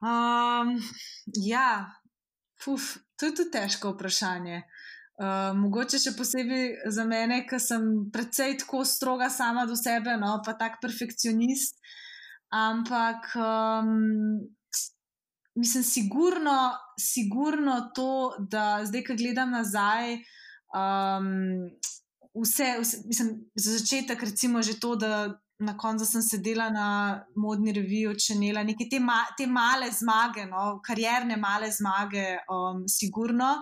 Um, 0.00 0.78
ja, 1.36 1.90
Fuf, 2.60 2.98
to 3.16 3.30
je 3.30 3.34
tudi 3.34 3.52
težko 3.54 3.94
vprašanje. 3.94 4.62
Uh, 5.20 5.52
mogoče 5.56 5.98
še 6.00 6.12
posebej 6.16 6.92
za 6.92 7.04
mene, 7.08 7.42
ki 7.48 7.58
sem 7.60 7.86
precej 8.12 8.58
tako 8.62 8.82
stroga 8.88 9.28
sama 9.32 9.66
do 9.68 9.76
sebe, 9.76 10.16
no, 10.20 10.38
pa 10.44 10.54
tak 10.60 10.78
perfekcionist. 10.80 11.80
Ampak, 12.50 13.30
um, 13.36 14.40
mislim, 15.54 15.82
sigurno, 15.84 16.72
sigurno 16.98 17.90
to, 17.94 18.34
da 18.38 18.80
zdaj, 18.84 19.04
ko 19.04 19.14
gledam 19.14 19.50
nazaj, 19.50 20.14
um, 20.74 21.28
vse, 22.42 22.74
vse, 22.80 22.96
mislim, 23.06 23.30
za 23.54 23.78
začetek, 23.78 24.22
recimo, 24.22 24.62
že 24.62 24.80
to, 24.80 24.96
da 24.96 25.38
na 25.58 25.76
koncu 25.78 26.04
sem 26.04 26.22
sedela 26.22 26.70
na 26.70 27.20
modni 27.36 27.72
reviji 27.72 28.06
od 28.06 28.18
Čenela, 28.26 28.62
neke 28.62 28.88
te, 28.90 28.98
ma, 29.00 29.20
te 29.38 29.46
male 29.46 29.92
zmage, 29.92 30.46
no, 30.50 30.80
karierne 30.86 31.36
male 31.36 31.70
zmage, 31.70 32.26
um, 32.50 32.82
sigurno. 32.88 33.54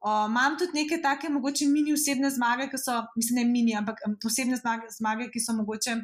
Uh, 0.00 0.26
imam 0.28 0.58
tudi 0.58 0.82
neke 0.82 1.00
take, 1.02 1.28
mogoče 1.28 1.66
mini 1.72 1.92
osebne 1.96 2.28
zmage, 2.30 2.68
ki 2.68 2.84
so, 2.84 3.00
mislim, 3.16 3.40
ne 3.40 3.48
mini, 3.48 3.76
ampak 3.80 4.04
um, 4.08 4.16
osebne 4.26 4.60
zmage, 4.60 4.92
zmage, 4.98 5.30
ki 5.32 5.40
so 5.40 5.56
mogoče 5.56 5.96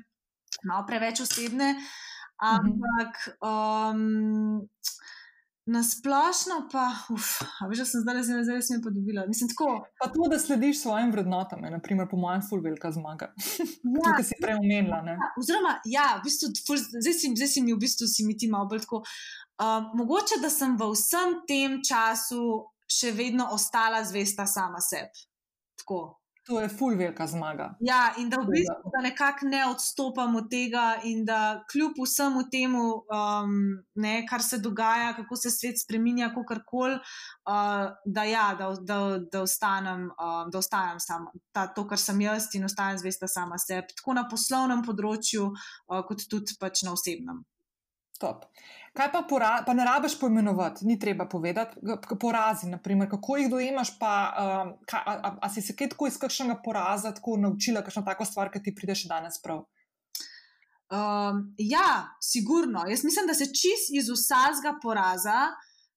malo 0.64 0.87
preveč 0.89 1.21
osebne. 1.21 1.75
Uh, 1.77 2.05
Ampak 2.37 3.39
um, 3.41 4.68
na 5.66 5.82
splošno 5.82 6.68
pa, 6.72 6.91
uf, 7.11 7.41
veš, 7.70 7.82
sem 7.91 8.03
zdaj 8.05 8.22
zelo, 8.22 8.43
zelo, 8.47 8.61
zelo 8.62 8.82
podobila. 8.84 9.24
Mislim, 9.26 9.49
tako. 9.51 9.87
Pa 9.99 10.09
to, 10.12 10.28
da 10.30 10.39
slediš 10.39 10.82
svojim 10.82 11.11
vrednotam, 11.12 11.64
je, 11.64 11.70
naprimer, 11.70 12.07
po 12.11 12.16
mojem, 12.16 12.45
ful 12.49 12.62
velika 12.62 12.93
zmaga. 12.93 13.32
Ja, 13.97 14.14
to, 14.16 14.22
si 14.24 14.39
prej 14.43 14.61
omenila. 14.61 15.01
Ja, 15.07 15.32
oziroma, 15.41 15.78
ja, 15.84 16.07
v 16.20 16.28
bistvu, 16.28 16.53
ful, 16.66 16.78
zdaj, 16.78 17.16
si, 17.18 17.32
zdaj 17.34 17.51
si 17.51 17.64
mi 17.64 17.74
v 17.74 17.80
bistvu 17.82 18.07
si 18.11 18.26
mi 18.26 18.37
ti 18.39 18.51
malo 18.53 18.68
bolj 18.70 18.84
tako. 18.84 19.03
Um, 19.57 19.91
mogoče, 19.99 20.39
da 20.43 20.53
sem 20.53 20.76
v 20.76 20.91
vsem 20.93 21.41
tem 21.49 21.80
času 21.82 22.68
še 22.87 23.11
vedno 23.16 23.49
ostala 23.57 24.05
zvesta 24.07 24.47
sama 24.47 24.78
sebi. 24.84 25.26
Tako. 25.80 26.20
To 26.47 26.61
je 26.61 26.68
ful 26.68 26.94
velika 26.94 27.26
zmaga. 27.26 27.72
Ja, 27.80 28.12
in 28.18 28.28
da 28.30 28.38
v 28.38 28.47
bistvu 28.53 28.90
da 28.94 29.01
nekako 29.03 29.49
ne 29.51 29.64
odstopamo 29.66 30.38
od 30.38 30.51
tega, 30.51 30.84
in 31.05 31.24
da 31.26 31.64
kljub 31.72 31.99
vsemu 31.99 32.44
temu, 32.53 32.82
um, 32.94 33.57
ne, 33.94 34.20
kar 34.30 34.42
se 34.42 34.59
dogaja, 34.62 35.16
kako 35.16 35.36
se 35.36 35.51
svet 35.51 35.82
spremenja, 35.82 36.28
kako 36.34 36.61
koli, 36.66 36.94
uh, 36.94 37.90
da, 38.05 38.24
ja, 38.24 38.47
da, 38.59 38.70
da, 38.80 39.01
da 39.32 39.42
ostanem, 39.42 40.07
uh, 40.14 40.47
da 40.53 40.59
ostanem 40.59 41.03
sama, 41.03 41.34
ta, 41.53 41.66
to, 41.66 41.86
kar 41.88 41.99
sem 41.99 42.20
jaz, 42.20 42.47
in 42.55 42.70
ostanem 42.70 43.03
zvesta 43.03 43.26
sama 43.26 43.59
sebi, 43.59 43.99
tako 43.99 44.14
na 44.14 44.28
poslovnem 44.30 44.86
področju, 44.86 45.51
uh, 45.51 46.01
kot 46.07 46.28
tudi 46.30 46.55
pač 46.62 46.86
na 46.86 46.94
osebnem. 46.94 47.42
Top. 48.22 48.47
Kaj 48.97 49.11
pa, 49.12 49.20
pora, 49.28 49.51
pa 49.66 49.74
ne 49.76 49.84
rabiš 49.84 50.14
poimenovati, 50.20 50.86
ni 50.88 50.99
treba 50.99 51.26
povedati, 51.28 51.76
porazi, 52.20 52.70
naprimer, 52.70 53.11
kako 53.11 53.36
jih 53.36 53.51
dojemaš, 53.53 53.90
pa 54.01 54.12
um, 54.32 54.70
kaj, 54.88 55.03
a, 55.07 55.16
a, 55.28 55.32
a 55.42 55.51
si 55.53 55.62
se 55.62 55.76
kaj 55.76 55.90
tako 55.92 56.09
iz 56.09 56.16
kakšnega 56.18 56.57
poraza 56.64 57.12
tako 57.12 57.36
naučila, 57.36 57.84
kakšno 57.84 58.03
tako 58.07 58.24
stvar, 58.24 58.51
ki 58.53 58.62
ti 58.64 58.74
prideš 58.74 59.05
danes 59.11 59.36
prav? 59.42 59.66
Um, 60.86 61.42
ja, 61.59 62.16
sigurno. 62.22 62.86
Jaz 62.88 63.05
mislim, 63.05 63.26
da 63.26 63.34
se 63.34 63.51
čist 63.51 63.92
iz 63.92 64.09
vsakega 64.09 64.78
poraza 64.82 65.40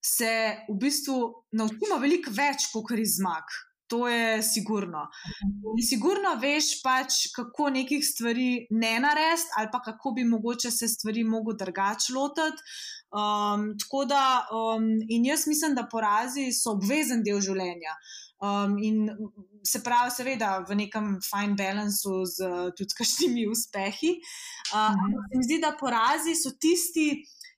se 0.04 0.32
v 0.70 0.78
bistvu 0.80 1.18
naučimo 1.52 2.00
veliko 2.02 2.32
več, 2.36 2.68
kot 2.74 2.98
iz 2.98 3.20
zmag. 3.20 3.48
To 3.90 4.08
je 4.08 4.44
sigurno. 4.44 5.08
In 5.80 5.82
sigurno 5.82 6.36
veš, 6.42 6.76
pač, 6.86 7.16
kako 7.36 7.72
nekih 7.74 8.04
stvari 8.06 8.68
ne 8.70 9.00
narediti, 9.02 9.50
ali 9.58 9.70
pa 9.72 9.82
kako 9.82 10.12
bi 10.12 10.24
mogoče 10.30 10.72
se 10.72 10.88
stvari 10.88 11.24
mogel 11.24 11.58
drugače 11.58 12.14
lotiti. 12.14 12.62
Um, 13.10 13.72
tako 13.82 14.06
da, 14.06 14.46
um, 14.54 14.86
in 15.10 15.26
jaz 15.26 15.48
mislim, 15.50 15.74
da 15.76 15.88
porazi 15.92 16.52
so 16.54 16.76
obvezen 16.78 17.24
del 17.26 17.42
življenja. 17.42 17.96
Um, 18.40 18.78
in 18.78 19.10
se 19.66 19.82
pravi, 19.84 20.14
seveda, 20.16 20.52
v 20.70 20.78
nekem 20.86 21.18
fine 21.26 21.58
balancu 21.58 22.22
z 22.30 22.54
tudi 22.78 22.94
kakšnimi 23.02 23.48
uspehi. 23.50 24.14
Uh, 24.70 24.78
Mhm. 24.94 25.02
ampak 25.10 25.26
se 25.32 25.38
mi 25.38 25.44
zdi, 25.50 25.60
da 25.66 25.74
porazi 25.80 26.36
so 26.38 26.54
tisti, 26.62 27.10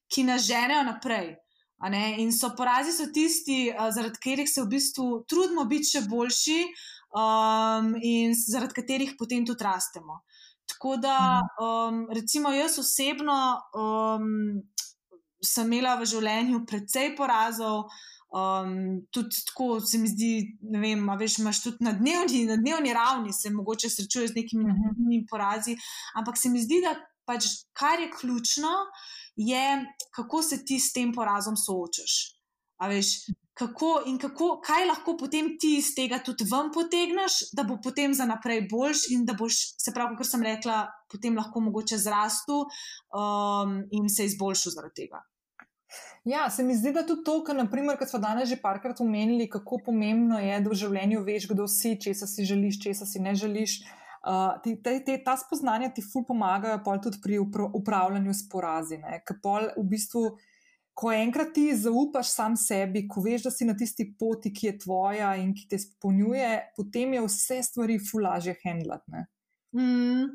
ki 0.07 0.23
nas 0.23 0.47
ženejo 0.47 0.83
naprej. 0.87 1.35
In 2.21 2.31
so 2.31 2.51
porazi 2.57 2.91
so 2.93 3.07
tisti, 3.13 3.71
uh, 3.73 3.89
zaradi 3.93 4.19
katerih 4.19 4.49
se 4.49 4.61
v 4.61 4.69
bistvu 4.75 5.23
trudimo 5.29 5.65
biti 5.65 5.95
še 5.95 6.03
boljši 6.09 6.59
um, 7.17 7.95
in 8.01 8.35
zaradi 8.37 8.77
katerih 8.77 9.15
potem 9.19 9.45
tudi 9.45 9.65
rastemo. 9.65 10.21
Tako 10.69 10.95
da, 11.01 11.41
um, 11.59 12.05
recimo, 12.13 12.53
jaz 12.53 12.77
osebno 12.79 13.37
um, 13.75 14.61
sem 15.43 15.67
imela 15.67 15.97
v 15.99 16.07
življenju 16.07 16.63
precej 16.69 17.15
porazov. 17.17 17.89
Um, 18.31 19.01
tudi 19.11 19.41
tako 19.49 19.81
se 19.83 19.99
mi 19.99 20.07
zdi, 20.07 20.29
ne 20.71 20.79
vem, 20.79 21.01
veš, 21.19 21.41
imaš 21.41 21.59
tudi 21.65 21.83
na 21.83 21.91
dnevni, 21.91 22.45
na 22.47 22.55
dnevni 22.55 22.93
ravni 22.95 23.33
se 23.35 23.51
mogoče 23.51 23.89
srečuješ 23.91 24.31
z 24.31 24.37
nekimi 24.39 24.69
Mhm. 24.69 24.93
uh 24.95 25.25
porazi, 25.27 25.75
ampak 26.15 26.37
se 26.37 26.49
mi 26.49 26.61
zdi, 26.61 26.79
da 26.85 26.95
pač 27.27 27.43
kar 27.73 27.99
je 27.99 28.07
ključno, 28.11 28.71
je, 29.35 29.85
kako 30.15 30.41
se 30.41 30.65
ti 30.65 30.79
s 30.79 30.93
tem 30.93 31.13
porazom 31.13 31.57
soočaš. 31.57 32.37
A 32.81 32.87
veš, 32.89 33.07
kako 33.53 34.01
in 34.09 34.17
kako, 34.17 34.55
kaj 34.65 34.85
lahko 34.89 35.15
potem 35.17 35.53
ti 35.59 35.75
iz 35.77 35.91
tega 35.95 36.19
tudi 36.25 36.47
ven 36.49 36.71
potegneš, 36.73 37.51
da 37.53 37.63
bo 37.63 37.77
potem 37.83 38.13
za 38.13 38.25
naprej 38.25 38.65
boljš 38.71 39.09
in 39.13 39.25
da 39.25 39.35
boš, 39.37 39.59
se 39.77 39.93
pravi, 39.93 40.17
kot 40.17 40.27
sem 40.27 40.43
rekla, 40.43 40.85
potem 41.11 41.37
lahko 41.37 41.61
mogoče 41.61 41.99
zrastu 42.01 42.63
um, 42.63 43.77
in 43.91 44.09
se 44.09 44.25
izboljšal 44.25 44.77
zaradi 44.77 45.03
tega. 45.03 45.21
Ja, 46.25 46.49
se 46.49 46.63
mi 46.63 46.75
zdi, 46.77 46.93
da 46.93 47.01
tudi 47.05 47.25
to, 47.25 47.39
kar 47.43 47.57
naprimer, 47.57 47.97
smo 48.07 48.19
danes 48.21 48.49
že 48.49 48.59
parkrat 48.61 49.01
omenili, 49.01 49.49
kako 49.49 49.81
pomembno 49.85 50.39
je, 50.39 50.59
da 50.61 50.69
v 50.69 50.77
življenju 50.77 51.23
veš, 51.25 51.47
kdo 51.49 51.67
si, 51.67 51.97
česa 52.01 52.27
si 52.29 52.45
želiš, 52.45 52.81
česa 52.83 53.05
si 53.09 53.19
ne 53.19 53.35
želiš. 53.35 53.81
Uh, 53.81 54.00
ti, 54.63 54.75
te, 54.83 54.99
te, 55.05 55.17
ta 55.25 55.35
spoznanja 55.37 55.89
ti 55.95 56.03
ful 56.05 56.25
pomagajo 56.27 56.77
pol 56.85 56.99
tudi 57.01 57.21
pri 57.23 57.39
upra- 57.41 57.71
upravljanju 57.73 58.33
s 58.33 58.47
porazi. 58.49 58.97
ne. 59.01 59.21
Ker 59.25 59.39
pol 59.41 59.69
v 59.77 59.85
bistvu, 59.89 60.23
ko 60.93 61.11
enkrat 61.11 61.53
ti 61.55 61.71
zaupaš 61.75 62.33
sam 62.35 62.55
sebi, 62.59 63.07
ko 63.07 63.23
veš, 63.25 63.47
da 63.47 63.51
si 63.51 63.65
na 63.65 63.73
tisti 63.77 64.05
poti, 64.19 64.53
ki 64.53 64.67
je 64.67 64.77
tvoja 64.85 65.33
in 65.41 65.55
ki 65.57 65.67
te 65.69 65.79
izpolnjuje, 65.81 66.51
potem 66.77 67.13
je 67.17 67.25
vse 67.25 67.61
stvari 67.63 67.97
ful 67.99 68.27
lažje 68.27 68.57
handlati. 68.63 69.25
Mm. 69.77 70.29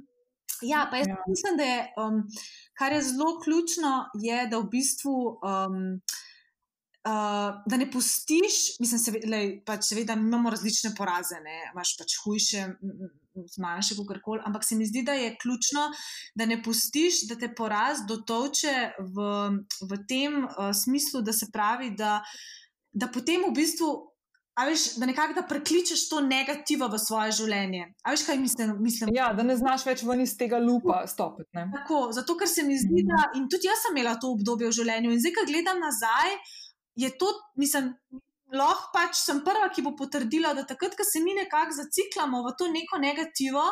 Ja, 0.65 0.87
pa 0.91 0.97
jaz 0.97 1.09
Ja. 1.09 1.15
ja. 1.15 1.25
mislim, 1.29 1.57
da 1.57 1.63
je, 1.63 1.81
um, 2.01 2.23
kar 2.75 2.93
je 2.93 3.03
zelo 3.03 3.41
ključno, 3.45 4.07
je, 4.15 4.47
da 4.47 4.59
v 4.59 4.71
bistvu. 4.73 5.17
Um, 5.45 6.01
Uh, 7.07 7.63
da 7.67 7.77
ne 7.79 7.87
pustiš, 7.91 8.55
mislim, 8.81 8.99
seve, 8.99 9.21
lej, 9.31 9.51
pač 9.67 9.93
seveda 9.93 10.17
imamo 10.19 10.51
različne 10.51 10.91
poraze, 10.99 11.39
ne, 11.45 11.61
imaš 11.69 11.93
pač 12.01 12.17
hujše, 12.25 12.65
manjše, 13.63 13.95
kako 14.01 14.17
koli, 14.25 14.43
ampak 14.49 14.65
se 14.67 14.75
mi 14.75 14.89
zdi, 14.91 15.05
da 15.07 15.15
je 15.15 15.37
ključno, 15.43 15.85
da 16.35 16.49
ne 16.51 16.59
pustiš, 16.63 17.23
da 17.31 17.39
te 17.39 17.53
poraz 17.55 18.03
dotoče 18.09 18.75
v, 18.99 19.29
v 19.87 20.01
tem 20.11 20.43
uh, 20.49 20.73
smislu, 20.75 21.23
da 21.23 21.33
se 21.33 21.47
pravi, 21.53 21.93
da, 21.95 22.19
da 22.91 23.07
potem 23.07 23.47
v 23.47 23.55
bistvu, 23.55 23.93
a 24.59 24.67
veš, 24.67 24.97
da 24.99 25.07
nekako 25.07 25.39
da 25.39 25.47
prekličeš 25.47 26.09
to 26.09 26.21
negativo 26.27 26.89
v 26.89 26.99
svoje 26.99 27.39
življenje. 27.39 27.87
A 28.03 28.15
veš, 28.15 28.27
kaj 28.27 28.39
mislim? 28.41 28.77
mislim? 28.83 29.15
Ja, 29.15 29.29
da 29.37 29.45
ne 29.45 29.55
znaš 29.57 29.85
več 29.87 30.03
ven 30.03 30.25
iz 30.25 30.33
tega 30.41 30.59
lupa 30.59 31.03
stopiti. 31.07 31.53
Tako, 31.55 32.09
zato, 32.17 32.39
ker 32.41 32.49
se 32.49 32.65
mi 32.65 32.79
zdi, 32.81 33.05
da 33.07 33.29
in 33.37 33.51
tudi 33.53 33.69
jaz 33.69 33.85
sem 33.85 33.95
imela 33.95 34.17
to 34.19 34.33
obdobje 34.33 34.73
v 34.73 34.79
življenju, 34.81 35.13
in 35.13 35.21
zdaj, 35.21 35.35
ko 35.37 35.45
gledam 35.53 35.83
nazaj, 35.85 36.39
je 36.97 37.11
to, 37.19 37.29
mislim, 37.61 37.93
lahko 38.53 38.91
pač 38.95 39.21
sem 39.21 39.43
prva, 39.45 39.69
ki 39.75 39.85
bo 39.85 39.93
potrdila, 39.99 40.55
da 40.55 40.65
takrat, 40.69 40.97
ko 40.97 41.05
se 41.05 41.21
mi 41.23 41.35
nekako 41.37 41.77
zaciklamo 41.77 42.43
v 42.47 42.55
to 42.59 42.69
neko 42.73 42.99
negativo, 43.03 43.65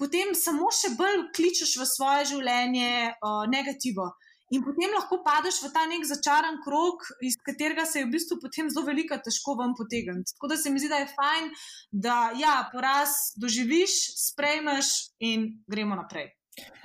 potem 0.00 0.34
samo 0.38 0.72
še 0.72 0.94
bolj 0.98 1.28
kličeš 1.36 1.76
v 1.80 1.88
svoje 1.88 2.30
življenje 2.34 2.92
uh, 3.14 3.44
negativo. 3.50 4.12
In 4.52 4.62
potem 4.62 4.92
lahko 4.92 5.18
padeš 5.24 5.62
v 5.64 5.70
ta 5.72 5.86
nek 5.88 6.04
začaran 6.06 6.60
krog, 6.62 7.02
iz 7.24 7.34
katerega 7.42 7.86
se 7.88 8.02
je 8.02 8.06
v 8.06 8.12
bistvu 8.12 8.38
potem 8.42 8.68
zelo 8.70 8.84
veliko 8.86 9.16
težko 9.18 9.56
vam 9.58 9.72
potegniti. 9.74 10.36
Tako 10.36 10.52
da 10.52 10.58
se 10.60 10.70
mi 10.70 10.82
zdi, 10.82 10.90
da 10.92 11.00
je 11.00 11.10
fajn, 11.10 11.50
da 11.90 12.18
ja, 12.38 12.54
poraz 12.70 13.34
doživiš, 13.40 13.96
sprejmeš 14.28 14.92
in 15.24 15.48
gremo 15.66 15.96
naprej. 15.98 16.28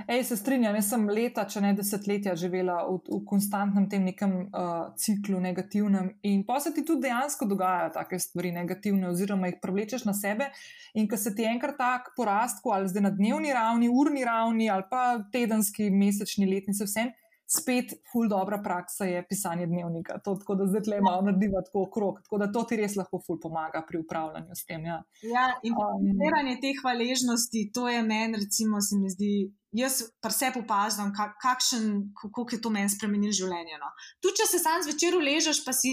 Ej, 0.08 0.24
se 0.24 0.36
strinjam, 0.38 0.74
jaz 0.80 0.88
sem 0.90 1.04
leta, 1.14 1.44
če 1.46 1.62
ne 1.62 1.74
desetletja, 1.78 2.34
živela 2.40 2.80
v, 2.88 2.98
v 3.06 3.20
konstantnem 3.30 3.86
tem 3.92 4.08
nekem 4.08 4.34
uh, 4.48 4.90
ciklu 4.98 5.38
negativnem 5.44 6.10
in 6.26 6.42
pa 6.48 6.58
se 6.64 6.72
ti 6.74 6.82
tudi 6.86 7.06
dejansko 7.06 7.46
dogajajo 7.50 7.92
take 8.00 8.18
stvari 8.22 8.52
negativne, 8.56 9.12
oziroma 9.12 9.52
jih 9.52 9.60
privlečeš 9.62 10.08
na 10.10 10.16
sebe. 10.18 10.50
In 10.98 11.06
ko 11.10 11.20
se 11.22 11.36
ti 11.38 11.46
enkrat 11.46 11.78
tak 11.78 12.14
porast, 12.18 12.66
ali 12.66 12.90
zdaj 12.90 13.06
na 13.06 13.14
dnevni 13.14 13.54
ravni, 13.54 13.92
urni 13.94 14.26
ravni, 14.26 14.70
ali 14.74 14.88
pa 14.90 15.20
tedenski, 15.34 15.92
mesečni, 15.94 16.50
letni, 16.50 16.74
se 16.74 16.90
vsem. 16.90 17.14
Spet, 17.50 17.96
ful 18.12 18.28
dobra 18.30 18.60
praksa 18.62 19.08
je 19.10 19.24
pisanje 19.26 19.66
dnevnika. 19.66 20.20
To, 20.26 20.36
tako 20.38 20.56
da 20.56 20.68
zdaj 20.70 20.90
le 20.92 21.00
malo 21.02 21.24
narediva 21.26 21.64
tako 21.66 21.88
okrog. 21.88 22.20
Tako 22.26 22.38
da 22.38 22.48
to 22.54 22.62
ti 22.70 22.78
res 22.78 22.94
lahko 22.98 23.18
ful 23.26 23.40
pomaga 23.42 23.82
pri 23.88 24.04
upravljanju 24.04 24.58
s 24.58 24.68
tem. 24.70 24.86
Ja. 24.86 25.00
Ja, 25.26 25.48
in 25.66 25.74
Um, 25.74 26.04
zbiranje 26.14 26.60
te 26.62 26.76
hvaležnosti, 26.82 27.72
to 27.74 27.88
je 27.90 28.04
meni, 28.06 28.38
recimo, 28.44 28.82
se 28.82 28.98
mi 29.02 29.10
zdi. 29.10 29.34
Jaz 29.72 30.00
pa 30.18 30.32
opažam, 30.58 31.12
kak, 31.14 31.36
kakšen, 31.42 32.10
kako 32.18 32.48
je 32.52 32.58
to 32.62 32.72
meni 32.74 32.90
spremenilo 32.90 33.36
življenje. 33.36 33.78
No. 33.78 33.92
Tudi, 34.18 34.40
če 34.42 34.48
se 34.50 34.60
sam 34.64 34.82
zvečer 34.82 35.14
uležeš, 35.14 35.62
pa 35.62 35.74
si 35.78 35.92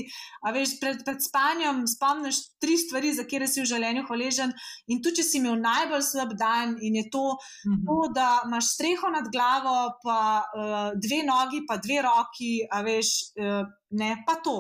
veš, 0.55 0.79
pred, 0.81 1.03
pred 1.05 1.21
spanjem 1.21 1.83
spomniš 1.85 2.39
tri 2.63 2.79
stvari, 2.81 3.13
za 3.13 3.27
katere 3.29 3.49
si 3.53 3.61
v 3.61 3.69
življenju 3.69 4.07
hvaležen. 4.09 4.55
In 4.89 5.03
tudi, 5.05 5.21
če 5.21 5.27
si 5.29 5.37
imel 5.43 5.61
najbolj 5.61 6.07
slab 6.09 6.33
dan 6.41 6.79
in 6.81 6.97
je 7.03 7.05
to, 7.13 7.27
mhm. 7.69 7.85
to 7.85 7.99
da 8.17 8.31
imaš 8.49 8.73
streho 8.79 9.13
nad 9.13 9.29
glavo, 9.29 9.77
pa 10.01 10.21
uh, 10.41 10.97
dve 10.97 11.21
nogi, 11.29 11.67
pa 11.69 11.77
dve 11.77 12.01
roki, 12.09 12.55
a 12.73 12.81
veš, 12.87 13.13
uh, 13.37 13.61
ne 14.01 14.15
pa 14.25 14.41
to. 14.41 14.57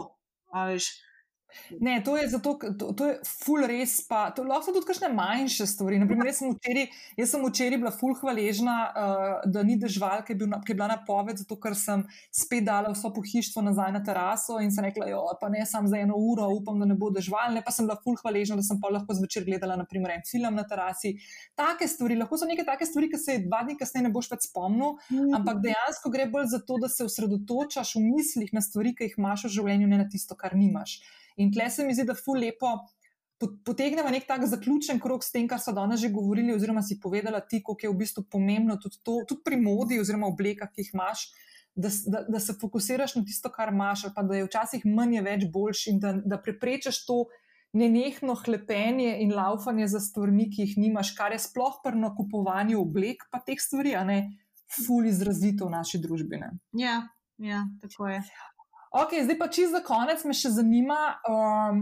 a 0.52 0.68
veš. 0.70 0.92
Ne, 1.80 1.98
to 2.04 2.16
je 2.16 2.28
zato, 2.28 2.54
to, 2.78 2.92
to 2.92 3.06
je 3.10 3.14
ful 3.26 3.66
res. 3.66 3.98
Pa, 4.08 4.30
to 4.30 4.44
lahko 4.46 4.68
so 4.68 4.74
tudi 4.76 4.88
kakšne 4.88 5.10
manjše 5.14 5.66
stvari. 5.66 5.98
Naprimer, 6.02 6.30
jaz 6.30 6.40
sem 6.42 6.52
včeraj, 6.54 6.86
jaz 7.18 7.32
sem 7.32 7.46
včeraj 7.46 7.80
bila 7.82 7.92
ful 7.94 8.14
hvaležna, 8.20 8.76
uh, 8.86 9.34
da 9.52 9.64
ni 9.66 9.78
dežval, 9.80 10.22
ki 10.26 10.34
je, 10.34 10.38
bil, 10.42 10.52
ki 10.64 10.74
je 10.74 10.78
bila 10.78 10.88
napoved, 10.92 11.40
zato 11.42 11.58
ker 11.60 11.76
sem 11.78 12.04
spet 12.34 12.66
dala 12.66 12.92
vso 12.94 13.10
pohištvo 13.14 13.64
nazaj 13.66 13.92
na 13.96 14.02
teraso 14.06 14.60
in 14.62 14.72
sem 14.74 14.86
rekla, 14.86 15.08
jo, 15.10 15.22
pa 15.40 15.50
ne 15.52 15.64
sam 15.66 15.88
za 15.90 16.00
eno 16.00 16.18
uro, 16.18 16.48
upam, 16.58 16.78
da 16.82 16.88
ne 16.88 16.98
bo 16.98 17.10
dežval. 17.14 17.54
Ne 17.56 17.64
pa 17.66 17.74
sem 17.74 17.88
bila 17.88 17.98
ful 18.02 18.18
hvaležna, 18.22 18.58
da 18.60 18.66
sem 18.66 18.80
pa 18.82 18.92
lahko 18.92 19.16
zvečer 19.18 19.46
gledala 19.46 19.78
naprimer, 19.80 20.16
en 20.16 20.26
film 20.26 20.56
na 20.56 20.66
terasi. 20.68 21.16
Take 21.58 21.88
stvari, 21.90 22.18
lahko 22.20 22.38
so 22.38 22.48
neke 22.48 22.64
take 22.66 22.86
stvari, 22.88 23.10
ki 23.12 23.20
se 23.20 23.38
dva 23.46 23.62
dni 23.66 23.78
kasneje 23.80 24.06
ne 24.06 24.14
boš 24.14 24.30
več 24.32 24.48
spomnil. 24.50 24.96
Ampak 25.36 25.62
dejansko 25.64 26.12
gre 26.14 26.28
bolj 26.30 26.50
za 26.54 26.62
to, 26.66 26.78
da 26.82 26.90
se 26.92 27.06
osredotočaš 27.06 27.96
v 27.98 28.06
mislih 28.06 28.52
na 28.56 28.62
stvari, 28.64 28.94
ki 28.96 29.10
jih 29.10 29.20
imaš 29.20 29.46
v 29.48 29.54
življenju, 29.58 29.90
ne 29.90 30.02
na 30.02 30.08
tisto, 30.10 30.38
kar 30.38 30.56
nimaš. 30.56 31.00
In 31.36 31.52
tle 31.52 31.70
se 31.70 31.84
mi 31.84 31.94
zdi, 31.94 32.06
da 32.08 32.14
ful 32.14 32.38
lepo 32.40 32.72
po- 33.38 33.52
potegnemo 33.64 34.10
nek 34.10 34.26
tak 34.26 34.46
zaključen 34.48 35.00
krok 35.00 35.24
s 35.24 35.32
tem, 35.32 35.48
kar 35.48 35.60
so 35.60 35.72
danes 35.76 36.00
že 36.00 36.12
govorili, 36.12 36.54
oziroma 36.54 36.82
si 36.82 37.00
povedala 37.00 37.40
ti, 37.40 37.62
koliko 37.62 37.86
je 37.86 37.92
v 37.92 37.98
bistvu 38.02 38.24
pomembno 38.30 38.78
tudi, 38.80 39.00
to, 39.02 39.20
tudi 39.28 39.42
pri 39.44 39.60
modi 39.60 40.00
oziroma 40.00 40.30
oblekah, 40.32 40.72
ki 40.72 40.84
jih 40.84 40.94
imaš. 40.94 41.28
Da, 41.76 41.90
da, 42.08 42.22
da 42.32 42.40
se 42.40 42.54
fokusiraš 42.56 43.18
na 43.18 43.24
tisto, 43.24 43.50
kar 43.52 43.68
imaš, 43.68 44.06
ali 44.06 44.14
pa 44.16 44.22
da 44.24 44.36
je 44.38 44.46
včasih 44.46 44.86
manj 44.88 45.18
je 45.18 45.22
več 45.26 45.42
boljš, 45.52 45.82
in 45.92 45.98
da, 46.00 46.14
da 46.24 46.38
preprečiš 46.40 47.02
to 47.04 47.26
nenehno 47.76 48.32
hlepenje 48.40 49.18
in 49.20 49.34
laufanje 49.36 49.84
za 49.92 50.00
stvarmi, 50.00 50.48
ki 50.48 50.64
jih 50.64 50.78
nimaš, 50.86 51.12
kar 51.18 51.36
je 51.36 51.42
sploh 51.44 51.76
pri 51.84 52.00
nakupovanju 52.00 52.80
oblek, 52.80 53.28
pa 53.28 53.42
teh 53.44 53.60
stvari, 53.60 53.92
a 53.92 54.06
ne, 54.08 54.22
ful 54.72 55.04
izrazito 55.04 55.68
v 55.68 55.76
naši 55.76 56.00
družbi. 56.00 56.40
Ne. 56.40 56.54
Ja, 56.80 57.02
ja, 57.36 57.66
tako 57.84 58.08
je. 58.08 58.24
Ok, 58.96 59.12
zdaj 59.22 59.38
pa 59.38 59.48
čisto 59.48 59.76
za 59.76 59.82
konec 59.84 60.22
me 60.24 60.32
še 60.32 60.50
zanima, 60.56 61.18
um, 61.28 61.80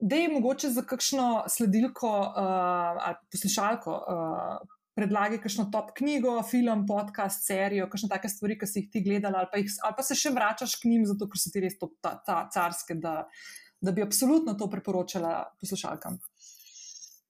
da 0.00 0.16
je 0.16 0.30
mogoče 0.32 0.70
za 0.72 0.84
kakšno 0.88 1.44
sledilko 1.52 2.08
uh, 2.08 3.02
ali 3.08 3.20
poslušalko. 3.32 3.98
Uh, 3.98 4.70
Predlagi 4.94 5.40
kakšno 5.42 5.64
top 5.74 5.88
knjigo, 5.98 6.36
film, 6.46 6.84
podcast, 6.86 7.42
serijo, 7.48 7.88
kakšne 7.90 8.08
take 8.12 8.28
stvari, 8.30 8.54
ki 8.60 8.68
si 8.70 8.76
jih 8.78 8.92
ti 8.94 9.02
gledala, 9.02 9.40
ali 9.42 9.50
pa, 9.50 9.58
jih, 9.58 9.72
ali 9.82 9.96
pa 9.98 10.04
se 10.06 10.14
še 10.14 10.30
vračaš 10.30 10.76
k 10.78 10.92
njim, 10.92 11.02
zato 11.10 11.26
ker 11.26 11.42
so 11.42 11.50
ti 11.50 11.64
res 11.64 11.74
to 11.80 11.88
ta, 11.98 12.12
ta 12.22 12.36
carske, 12.54 12.94
da, 13.02 13.24
da 13.82 13.92
bi 13.92 14.04
absolutno 14.06 14.54
to 14.54 14.70
priporočala 14.70 15.32
poslušalkam. 15.58 16.20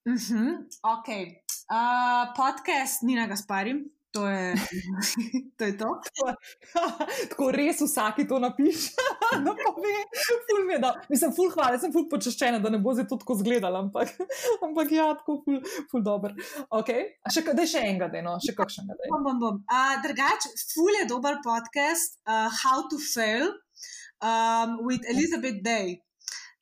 Uh 0.04 0.20
-huh, 0.20 0.60
ok. 0.92 1.08
Uh, 1.72 2.36
podcast 2.36 3.02
Nina 3.02 3.24
Gaspari, 3.26 3.78
to 4.18 4.26
je 4.28 4.54
to. 5.58 5.64
Je 5.64 5.78
to. 5.78 6.26
Tako 7.30 7.50
res 7.50 7.80
vsaki 7.82 8.26
to 8.28 8.38
napiše, 8.38 8.92
da 9.46 9.54
pove, 9.58 9.94
ful 10.46 10.62
mi 10.66 10.76
je 10.76 10.78
da. 10.78 10.92
Mislim, 11.10 11.32
ful 11.34 11.50
hvala, 11.54 11.80
sem 11.82 11.92
ful 11.94 12.06
počaščena, 12.12 12.60
da 12.62 12.70
ne 12.70 12.78
bo 12.78 12.94
zdaj 12.94 13.08
to 13.10 13.18
tako 13.22 13.36
zgledala, 13.40 13.82
ampak, 13.86 14.12
ampak 14.62 14.92
ja, 14.94 15.08
tako 15.18 15.40
ful, 15.44 15.58
ful 15.90 16.04
dober. 16.06 16.36
Okay. 16.70 17.10
A 17.26 17.34
Še, 17.34 17.42
ka- 17.46 17.56
daj 17.58 17.70
še 17.74 17.82
enega, 17.88 18.08
daj, 18.12 18.22
no, 18.26 18.36
še 18.42 18.54
kakšnega. 18.56 18.96
Daj. 19.00 19.10
Bom, 19.12 19.26
bom, 19.26 19.42
bom. 19.42 19.60
Uh, 19.66 19.98
drugač, 20.06 20.48
ful 20.74 20.94
je 21.00 21.04
dober 21.10 21.40
podcast 21.44 22.18
uh, 22.28 22.46
How 22.62 22.86
to 22.90 23.00
Fail 23.02 23.50
um, 24.22 24.78
with 24.86 25.02
Elizabeth 25.10 25.62
Day. 25.66 25.98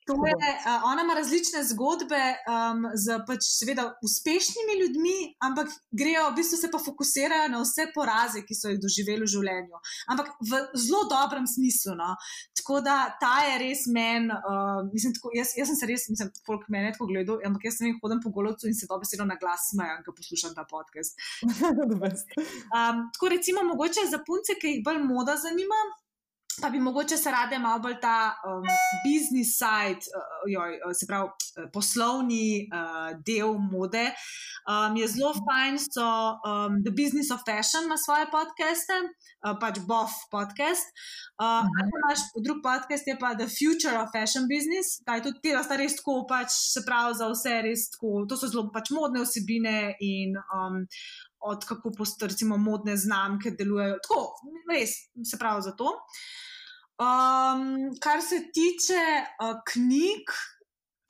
Je, 0.07 0.51
uh, 0.67 0.83
ona 0.91 1.01
ima 1.01 1.13
različne 1.13 1.63
zgodbe 1.63 2.21
um, 2.51 2.87
z 2.93 3.17
pač, 3.27 3.45
seveda 3.47 3.85
uspešnimi 4.03 4.75
ljudmi, 4.81 5.15
ampak 5.47 5.71
grejo, 5.91 6.25
v 6.31 6.35
bistvu 6.39 6.59
se 6.59 6.69
pa 6.71 6.79
fokusirajo 6.83 7.47
na 7.53 7.61
vse 7.63 7.87
poraze, 7.95 8.43
ki 8.43 8.57
so 8.57 8.71
jih 8.71 8.81
doživeli 8.83 9.23
v 9.23 9.31
življenju. 9.35 9.81
Ampak 10.11 10.33
v 10.43 10.59
zelo 10.75 11.05
dobrem 11.11 11.47
smislu. 11.47 11.95
No. 11.99 12.13
Tako 12.59 12.81
da 12.83 12.97
ta 13.21 13.35
je 13.47 13.57
res 13.63 13.85
meni, 13.87 14.27
uh, 14.33 14.83
mislim, 14.91 15.15
tako, 15.15 15.31
jaz, 15.37 15.55
jaz 15.57 15.71
sem 15.71 15.79
se 15.79 15.89
res, 15.89 16.07
mislim, 16.11 16.31
folk 16.47 16.67
meni 16.73 16.91
tako 16.95 17.07
gledal, 17.11 17.39
ampak 17.47 17.69
jaz 17.69 17.79
sem 17.79 17.91
jih 17.91 17.99
hodil 18.03 18.19
po 18.23 18.33
golovcu 18.35 18.67
in 18.67 18.75
se 18.77 18.89
dobro 18.89 19.07
sedel 19.07 19.29
na 19.29 19.39
glas, 19.39 19.69
smajam, 19.71 20.03
ko 20.03 20.15
poslušam 20.19 20.55
ta 20.57 20.67
podcast. 20.67 21.15
um, 22.77 23.03
tako 23.15 23.31
recimo, 23.31 23.63
mogoče 23.71 24.07
za 24.11 24.19
punce, 24.27 24.59
ki 24.59 24.77
jih 24.77 24.85
bolj 24.85 25.03
moda 25.07 25.39
zanima 25.39 25.79
pa 26.61 26.69
bi 26.69 26.79
mogoče 26.79 27.17
se 27.17 27.31
rade 27.31 27.59
malo 27.59 27.79
bolj 27.79 27.99
ta 28.01 28.35
um, 28.47 28.63
business 29.07 29.57
side, 29.61 30.01
uh, 30.17 30.45
joj, 30.47 30.79
uh, 30.85 30.93
se 30.99 31.07
pravi, 31.09 31.27
uh, 31.27 31.69
poslovni 31.73 32.67
uh, 32.67 33.11
del 33.27 33.53
mode. 33.71 34.05
Um, 34.71 34.95
je 34.97 35.07
zelo 35.07 35.33
fajn, 35.45 35.79
so 35.79 36.07
um, 36.49 36.79
The 36.85 36.93
Business 37.01 37.31
of 37.35 37.43
Fashion 37.49 37.83
ima 37.85 37.97
svoje 37.97 38.25
podcaste, 38.35 38.95
uh, 39.03 39.55
pač 39.61 39.79
BOF 39.89 40.11
podcast. 40.31 40.85
Uh, 41.39 41.45
uh 41.45 41.65
-huh. 41.67 42.03
Naš 42.07 42.19
drug 42.45 42.59
podcast 42.69 43.07
je 43.07 43.15
pa 43.19 43.35
The 43.35 43.49
Future 43.59 43.95
of 44.01 44.07
Fashion 44.15 44.45
Business, 44.53 44.87
kaj 45.07 45.23
tudi 45.23 45.39
ti, 45.41 45.49
da 45.55 45.63
sta 45.63 45.75
res 45.75 45.95
tako, 45.99 46.25
pač 46.29 46.49
se 46.73 46.81
pravi, 46.87 47.13
za 47.19 47.27
vse 47.33 47.61
res 47.67 47.89
tako. 47.93 48.25
To 48.29 48.33
so 48.37 48.47
zelo 48.47 48.71
pač 48.75 48.89
modne 48.97 49.19
osebine 49.25 49.95
in. 49.99 50.29
Um, 50.55 50.75
Od 51.43 51.65
kako 51.65 51.91
postoji, 51.97 52.47
modne 52.57 52.97
znamke 52.97 53.51
delujejo. 53.51 53.97
Tako, 54.03 54.35
res, 54.71 54.89
se 55.29 55.39
pravi, 55.39 55.61
za 55.61 55.73
to. 55.75 55.91
Um, 57.03 57.95
kar 57.99 58.21
se 58.21 58.39
tiče 58.53 59.01
uh, 59.41 59.57
knjig, 59.73 60.29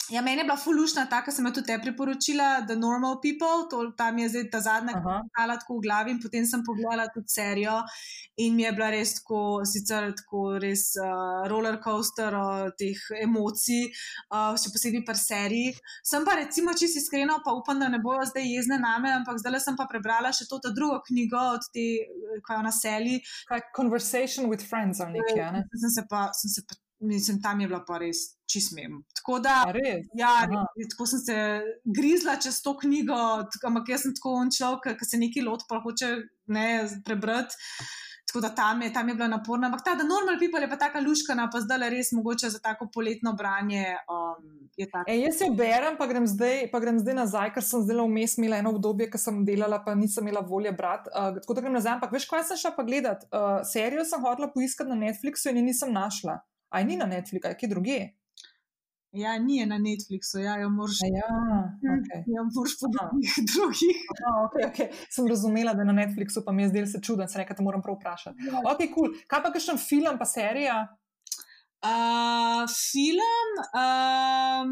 ja, 0.10 0.22
meni 0.22 0.38
je 0.38 0.44
bila 0.44 0.58
fulušna 0.58 1.06
ta, 1.10 1.22
ki 1.24 1.32
sem 1.32 1.46
jo 1.48 1.52
tudi 1.56 1.68
te 1.68 1.78
priporočila, 1.82 2.66
The 2.68 2.76
Normal 2.76 3.20
People, 3.24 3.68
to, 3.72 3.84
tam 3.98 4.18
je 4.20 4.30
zdaj 4.34 4.50
ta 4.52 4.60
zadnja, 4.64 4.98
ki 4.98 5.14
je 5.14 5.46
bila 5.46 5.58
tako 5.62 5.78
v 5.78 5.84
glavi. 5.86 6.16
Potem 6.24 6.46
sem 6.50 6.64
pogledala 6.66 7.08
tudi 7.14 7.32
serijo 7.32 7.80
in 8.44 8.56
mi 8.56 8.66
je 8.66 8.72
bila 8.76 8.90
res 8.94 9.16
tako, 9.20 9.40
sicer 9.70 10.10
tako 10.18 10.44
res 10.64 10.86
uh, 11.00 11.48
roller 11.52 11.80
coaster 11.84 12.36
teh 12.80 13.00
emocij, 13.22 13.88
uh, 14.34 14.54
še 14.60 14.74
posebej 14.74 15.06
pri 15.08 15.20
seriji. 15.20 15.74
Sem 16.04 16.28
pa 16.28 16.38
recimo 16.42 16.76
čisto 16.78 17.02
iskrena, 17.02 17.40
pa 17.46 17.56
upam, 17.56 17.80
da 17.80 17.92
ne 17.94 18.02
bojo 18.04 18.26
zdaj 18.32 18.48
jezne 18.50 18.82
name, 18.84 19.12
ampak 19.22 19.40
zdaj 19.42 19.62
sem 19.64 19.80
pa 19.80 19.88
prebrala 19.90 20.34
še 20.36 20.50
to 20.50 20.60
drugo 20.74 21.00
knjigo 21.08 21.44
od 21.58 21.70
te, 21.74 21.90
kaj 22.48 22.60
je 22.60 22.68
na 22.68 22.74
seli. 22.76 23.20
Conversation 23.76 24.50
with 24.52 24.66
friends, 24.68 25.00
ali 25.00 25.20
nekaj. 25.20 25.52
Ne? 25.54 25.68
Sem 25.80 25.94
se 26.02 26.08
pa, 26.10 26.28
sem 26.36 26.52
se 26.52 26.66
pa 26.68 26.83
mislim, 27.04 27.42
tam 27.42 27.62
je 27.62 27.68
bila 27.68 27.84
pa 27.88 27.98
res 28.02 28.24
čismem. 28.50 29.02
Tako 29.16 29.40
da, 29.40 29.64
ja, 30.18 30.34
tako 30.92 31.08
sem 31.10 31.20
se 31.20 31.36
grizla 31.84 32.38
čez 32.42 32.62
to 32.64 32.76
knjigo, 32.80 33.18
ampak 33.68 33.92
jaz 33.94 34.08
sem 34.08 34.16
tako 34.16 34.38
on 34.44 34.54
človek, 34.54 34.98
ki 35.00 35.10
se 35.10 35.20
nekaj 35.22 35.46
lot 35.48 35.68
pa 35.70 35.82
hoče 35.84 36.16
ne, 36.54 36.68
prebrati. 37.06 37.60
Tako 38.34 38.42
da 38.42 38.50
tam 38.56 38.82
je, 38.82 38.94
tam 38.94 39.10
je 39.10 39.16
bila 39.16 39.28
naporna. 39.28 39.68
Ampak 39.68 39.84
ta, 39.86 39.96
da 39.96 40.04
normal 40.04 40.40
people 40.40 40.62
je 40.62 40.70
pa 40.70 40.78
tako 40.82 41.04
luškana, 41.06 41.50
pa 41.54 41.60
zdaj 41.62 41.90
res 41.94 42.12
mogoče 42.18 42.50
za 42.50 42.60
tako 42.60 42.88
poletno 42.94 43.34
branje. 43.38 43.84
Um, 44.10 44.48
e, 45.06 45.18
jaz 45.20 45.42
jo 45.44 45.52
berem, 45.54 46.00
pa 46.00 46.08
grem, 46.10 46.26
zdaj, 46.28 46.64
pa 46.72 46.80
grem 46.82 46.98
zdaj 46.98 47.18
nazaj, 47.20 47.52
ker 47.54 47.66
sem 47.68 47.84
zdaj 47.86 48.00
vmes 48.02 48.34
imela 48.40 48.58
eno 48.64 48.72
obdobje, 48.74 49.12
ki 49.14 49.22
sem 49.22 49.44
delala, 49.46 49.84
pa 49.86 49.94
nisem 49.94 50.26
imela 50.26 50.42
volje 50.42 50.72
brati. 50.74 51.14
Uh, 51.14 51.38
tako 51.44 51.60
da 51.60 51.66
grem 51.68 51.78
nazaj. 51.78 52.00
Ampak 52.00 52.16
veš, 52.18 52.26
kaj 52.32 52.48
sem 52.50 52.62
šla 52.64 52.74
pa 52.74 52.88
gledati? 52.88 53.30
Uh, 53.30 53.60
serijo 53.70 54.08
sem 54.10 54.26
hodila 54.26 54.50
poiskati 54.56 54.90
na 54.90 54.98
Netflixu 55.04 55.54
in 55.54 55.62
je 55.62 55.68
nisem 55.70 55.94
našla. 55.94 56.40
Aj 56.74 56.86
ni 56.86 56.98
na 56.98 57.06
Netflixu, 57.06 57.48
aj 57.48 57.58
kje 57.60 57.70
druge? 57.70 57.98
Ja, 59.14 59.36
ni 59.38 59.60
na 59.70 59.78
Netflixu, 59.78 60.40
ja, 60.42 60.56
jo 60.58 60.72
moraš 60.74 61.04
ja, 61.06 61.28
okay. 61.86 62.24
ja, 62.34 62.46
podati 62.82 63.44
drugih. 63.54 64.00
Okay, 64.46 64.64
okay. 64.72 64.88
Sem 65.10 65.28
razumela, 65.30 65.76
da 65.78 65.86
je 65.86 65.92
na 65.92 65.94
Netflixu, 65.94 66.42
pa 66.46 66.52
mi 66.52 66.64
je 66.64 66.70
zdelo 66.70 66.90
se 66.90 67.02
čudno, 67.02 67.28
se 67.28 67.38
nekaj 67.38 67.62
moram 67.62 67.82
prav 67.82 68.00
vprašati. 68.00 68.48
Ja. 68.48 68.64
Ok, 68.72 68.78
kul. 68.78 68.94
Cool. 68.96 69.14
Kaj 69.28 69.44
pa 69.44 69.54
kakšen 69.54 69.78
film, 69.78 70.18
pa 70.18 70.26
serija? 70.26 70.80
Uh, 71.84 72.64
film, 72.72 73.58
um, 73.76 74.70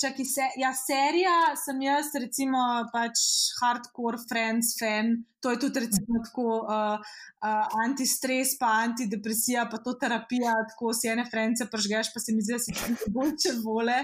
čakaj, 0.00 0.24
se, 0.24 0.46
ja, 0.56 0.70
serija 0.72 1.34
sem 1.60 1.82
jaz, 1.84 2.06
recimo, 2.16 2.62
pač 2.88 3.20
hardcore 3.58 4.16
friends 4.22 4.70
fan. 4.80 5.10
To 5.44 5.52
je 5.52 5.58
tudi, 5.60 5.82
recimo, 5.84 6.22
tako 6.24 6.46
uh, 6.62 7.04
uh, 7.44 7.74
antistres, 7.84 8.54
pa 8.56 8.70
antidepresija, 8.86 9.66
pa 9.68 9.82
to 9.84 9.92
terapija, 10.00 10.54
tako 10.72 10.94
si 10.96 11.10
ene 11.12 11.26
frence 11.28 11.68
pržgeš, 11.68 12.14
pa 12.14 12.22
se 12.24 12.32
mi 12.32 12.40
zdi, 12.40 12.56
da 12.56 12.62
si 12.64 12.72
ti 12.72 12.96
boljše 13.18 13.52
vole. 13.60 13.98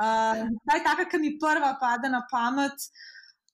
Uh, 0.00 0.40
ta 0.64 0.78
je 0.78 0.86
taka, 0.88 1.04
ki 1.10 1.20
mi 1.20 1.34
prva 1.36 1.74
pade 1.82 2.08
na 2.08 2.24
pamet. 2.32 2.88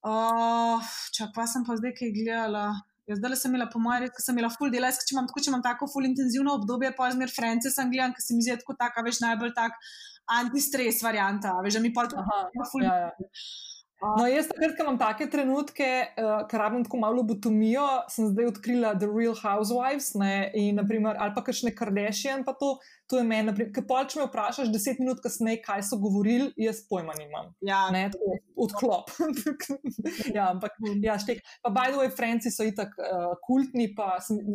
Uh, 0.06 0.78
čakaj, 1.18 1.34
pa 1.34 1.50
sem 1.50 1.66
pa 1.66 1.74
zdaj 1.82 1.98
kaj 1.98 2.14
gledala. 2.14 2.68
Jaz 3.08 3.18
zdaj 3.18 3.36
sem 3.40 3.54
imela, 3.54 3.66
po 3.72 3.80
mojem, 3.82 4.04
res 4.06 4.24
sem 4.24 4.36
imela 4.36 4.50
full 4.52 4.70
dela, 4.70 4.90
če 4.92 5.14
imam 5.14 5.26
tako, 5.30 5.42
če 5.42 5.50
imam 5.50 5.64
tako 5.64 5.88
full 5.90 6.06
intenzivno 6.06 6.54
obdobje, 6.60 6.92
pa 6.98 7.08
zmer 7.14 7.32
France 7.32 7.72
sem 7.74 7.90
gledala, 7.90 8.14
ker 8.16 8.24
se 8.24 8.36
mi 8.36 8.44
zdi 8.44 8.58
tako 8.60 8.76
taka, 8.78 9.02
veš, 9.06 9.22
najbolj 9.24 9.54
tak 9.56 9.78
antistres 10.30 11.00
varianta, 11.02 11.56
veš, 11.64 11.78
da 11.78 11.82
mi 11.82 11.92
pa 11.96 12.06
to 12.10 12.22
full. 12.70 12.86
Ja, 12.86 13.08
ja. 13.08 13.32
No, 14.00 14.24
jaz, 14.24 14.46
takrat, 14.48 14.72
ko 14.78 14.84
imam 14.86 14.96
take 14.96 15.26
trenutke, 15.28 15.86
uh, 16.16 16.38
ker 16.48 16.62
rabim 16.62 16.84
tako 16.86 17.00
malo 17.02 17.20
lobotomijo, 17.20 17.84
sem 18.08 18.30
zdaj 18.30 18.48
odkrila 18.48 18.94
The 18.96 19.08
Real 19.10 19.34
Housewives 19.36 20.14
ne, 20.16 20.48
in, 20.56 20.78
naprimer, 20.80 21.18
ali 21.20 21.34
pa 21.36 21.42
kakšne 21.44 21.74
Kardashian, 21.76 22.40
pa 22.46 22.54
to, 22.56 22.78
to 23.12 23.20
je 23.20 23.26
meni. 23.28 23.52
Ker 23.74 23.84
pa 23.88 24.00
če 24.08 24.22
me 24.22 24.26
vprašaš 24.30 24.70
deset 24.72 25.02
minut 25.02 25.20
kasneje, 25.20 25.60
kaj 25.66 25.84
so 25.90 26.00
govorili, 26.00 26.48
jaz 26.60 26.80
pojma 26.88 27.18
nimam. 27.18 27.52
Ja, 27.66 27.82
ne, 27.92 28.06
tako, 28.14 28.38
odklop. 28.64 29.12
ja, 30.36 30.48
ampak, 30.54 30.80
ja, 31.04 31.18
štek. 31.20 31.44
Pa, 31.60 31.74
by 31.74 31.92
the 31.92 32.00
way, 32.00 32.08
Franci 32.16 32.54
so 32.54 32.64
itak 32.64 32.96
uh, 32.96 33.34
kultni, 33.44 33.90
pa 33.96 34.14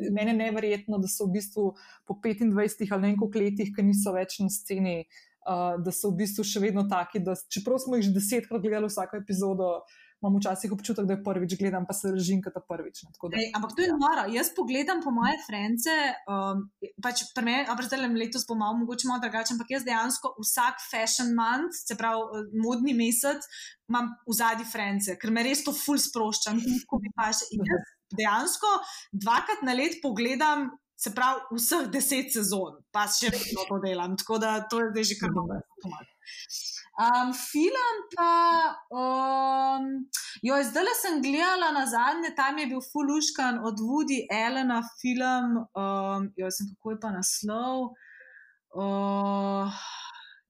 meni 0.10 0.34
je 0.34 0.40
neverjetno, 0.42 0.98
da 0.98 1.12
so 1.12 1.30
v 1.30 1.38
bistvu 1.38 1.70
po 2.10 2.18
25 2.18 2.90
ali 2.98 3.14
nekaj 3.14 3.46
letih, 3.46 3.72
ki 3.78 3.86
niso 3.94 4.18
več 4.18 4.40
na 4.42 4.50
sceni 4.50 5.04
uh, 5.46 5.76
da 5.84 5.94
so 5.94 6.12
v 6.12 6.24
bistvu 6.24 6.46
še 6.48 6.64
vedno 6.64 6.86
taki. 6.90 7.22
Da, 7.24 7.38
čeprav 7.52 7.80
smo 7.84 8.00
jih 8.00 8.10
že 8.10 8.18
desetkrat 8.18 8.64
gledali 8.64 8.90
vsako 8.90 9.22
epizodo, 9.22 9.70
imam 10.24 10.40
včasih 10.40 10.72
občutek, 10.74 11.06
da 11.06 11.14
je 11.14 11.24
prvič 11.24 11.56
gledam, 11.60 11.86
pa 11.86 11.94
se 11.94 12.12
režim 12.12 12.42
kot 12.44 12.56
prvič. 12.70 13.04
Ne, 13.06 13.12
da... 13.14 13.38
Ej, 13.38 13.50
ampak 13.58 13.76
to 13.78 13.84
je 13.84 13.92
noro. 13.94 14.26
Jaz 14.34 14.50
pogledam 14.58 15.02
po 15.04 15.14
moje 15.14 15.36
frence, 15.46 15.96
um, 16.32 16.66
pač 17.04 17.26
pri 17.36 17.46
meni, 17.46 17.66
a 17.70 17.76
predstavljam 17.78 18.18
letos 18.18 18.48
bo 18.50 18.58
malo, 18.60 18.80
mogoče 18.82 19.10
malo 19.12 19.22
drugače, 19.26 19.56
ampak 19.56 19.76
jaz 19.76 19.86
dejansko 19.86 20.34
vsak 20.40 20.82
fashion 20.88 21.36
month, 21.38 21.78
se 21.78 21.98
pravi 22.00 22.24
uh, 22.24 22.48
modni 22.64 22.96
mesec, 22.98 23.46
imam 23.92 24.10
v 24.26 24.38
zadnji 24.40 24.66
frence, 24.72 25.18
ker 25.22 25.34
me 25.36 25.46
res 25.46 25.62
to 25.68 25.76
ful 25.76 26.00
sprošča. 26.02 26.56
Dejansko 28.16 28.70
dvakrat 29.18 29.64
na 29.66 29.74
let 29.78 30.00
pogledam 30.02 30.70
se 30.98 31.12
pravi, 31.16 31.42
vseh 31.58 31.90
deset 31.92 32.32
sezon, 32.34 32.80
pa 32.92 33.06
še 33.12 33.32
vedno 33.34 33.66
to 33.70 33.80
delam, 33.84 34.16
tako 34.18 34.40
da 34.42 34.58
to 34.70 34.80
je 34.82 34.92
zdaj 34.94 35.10
že 35.12 35.18
kar 35.20 35.34
dobro. 35.36 35.60
Um, 36.96 37.34
film 37.36 37.98
pa, 38.14 38.32
um, 38.96 39.90
jo, 40.40 40.60
zdaj 40.64 40.86
le 40.88 40.94
sem 40.96 41.18
gledala 41.26 41.74
na 41.76 41.84
zadnje, 41.92 42.32
tam 42.38 42.62
je 42.62 42.70
bil 42.72 42.80
Fuluškan 42.80 43.60
od 43.68 43.84
Woody 43.84 44.24
Allena 44.32 44.80
film, 45.02 45.60
um, 45.76 46.30
jo, 46.40 46.52
sem 46.56 46.72
kako 46.72 46.96
je 46.96 47.02
pa 47.04 47.12
naslov. 47.18 47.92
Uh, 48.76 49.84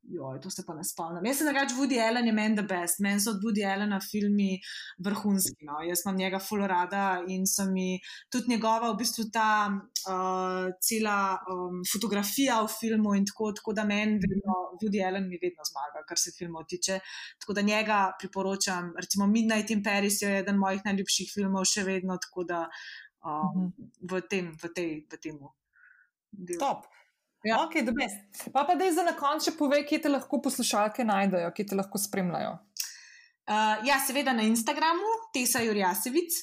Joj, 0.08 0.40
to 0.42 0.50
se 0.50 0.64
pa 0.68 0.74
ne 0.78 0.84
spomnim. 0.86 1.26
Jaz 1.26 1.40
sem 1.42 1.48
reč, 1.56 1.74
Woody 1.74 1.98
Allen 2.02 2.28
je 2.30 2.34
meni 2.36 2.56
the 2.58 2.66
best, 2.70 3.00
meni 3.02 3.22
so 3.22 3.32
od 3.34 3.42
Woody 3.42 3.64
Allena 3.66 3.98
filmi 4.04 4.60
vrhunski. 5.02 5.66
No. 5.66 5.80
Jaz 5.88 6.04
imam 6.06 6.20
njega 6.20 6.40
full 6.40 6.62
rada 6.70 7.24
in 7.28 7.48
so 7.50 7.66
mi 7.72 7.98
tudi 8.30 8.54
njegova, 8.54 8.92
v 8.92 9.00
bistvu 9.02 9.26
ta 9.34 9.50
uh, 9.72 10.70
cela 10.88 11.18
um, 11.50 11.82
fotografija 11.90 12.60
v 12.62 12.70
filmu 12.80 13.16
in 13.18 13.26
tako, 13.26 13.52
tako 13.58 13.74
da 13.74 13.88
meni 13.90 14.20
vedno, 14.22 14.60
Woody 14.78 15.02
Allen 15.08 15.26
mi 15.30 15.42
vedno 15.42 15.66
zmaga, 15.72 16.06
kar 16.08 16.22
se 16.22 16.34
filmov 16.38 16.68
tiče. 16.70 17.00
Tako 17.42 17.58
da 17.58 17.66
njega 17.66 18.00
priporočam. 18.20 18.94
Recimo 19.02 19.28
Midnight 19.28 19.74
in 19.74 19.84
Paris 19.84 20.22
je 20.22 20.40
eden 20.40 20.62
mojih 20.62 20.86
najljubših 20.86 21.34
filmov 21.34 21.66
še 21.66 21.84
vedno, 21.88 22.20
tako 22.22 22.46
da 22.46 22.68
um, 23.26 23.72
v 24.02 24.22
tem, 24.30 24.54
v 24.62 24.74
tej, 24.76 24.92
v 25.10 25.22
temu. 25.22 25.56
Top. 26.60 26.86
Ja. 27.46 27.62
Ok, 27.62 27.78
da 27.86 27.92
best. 27.94 28.50
Pa 28.54 28.64
pa 28.66 28.76
da 28.76 28.86
je 28.86 28.94
za 28.94 29.04
na 29.04 29.14
koncu 29.14 29.54
povej, 29.58 29.86
kje 29.86 30.02
te 30.02 30.10
lahko 30.10 30.42
poslušalke 30.42 31.06
najdejo, 31.06 31.52
kje 31.54 31.66
te 31.70 31.78
lahko 31.78 32.02
spremljajo. 32.02 32.56
Uh, 33.46 33.86
ja, 33.86 34.00
seveda 34.02 34.34
na 34.34 34.48
Instagramu, 34.50 35.12
Tesa 35.34 35.62
Jurjasevic. 35.62 36.40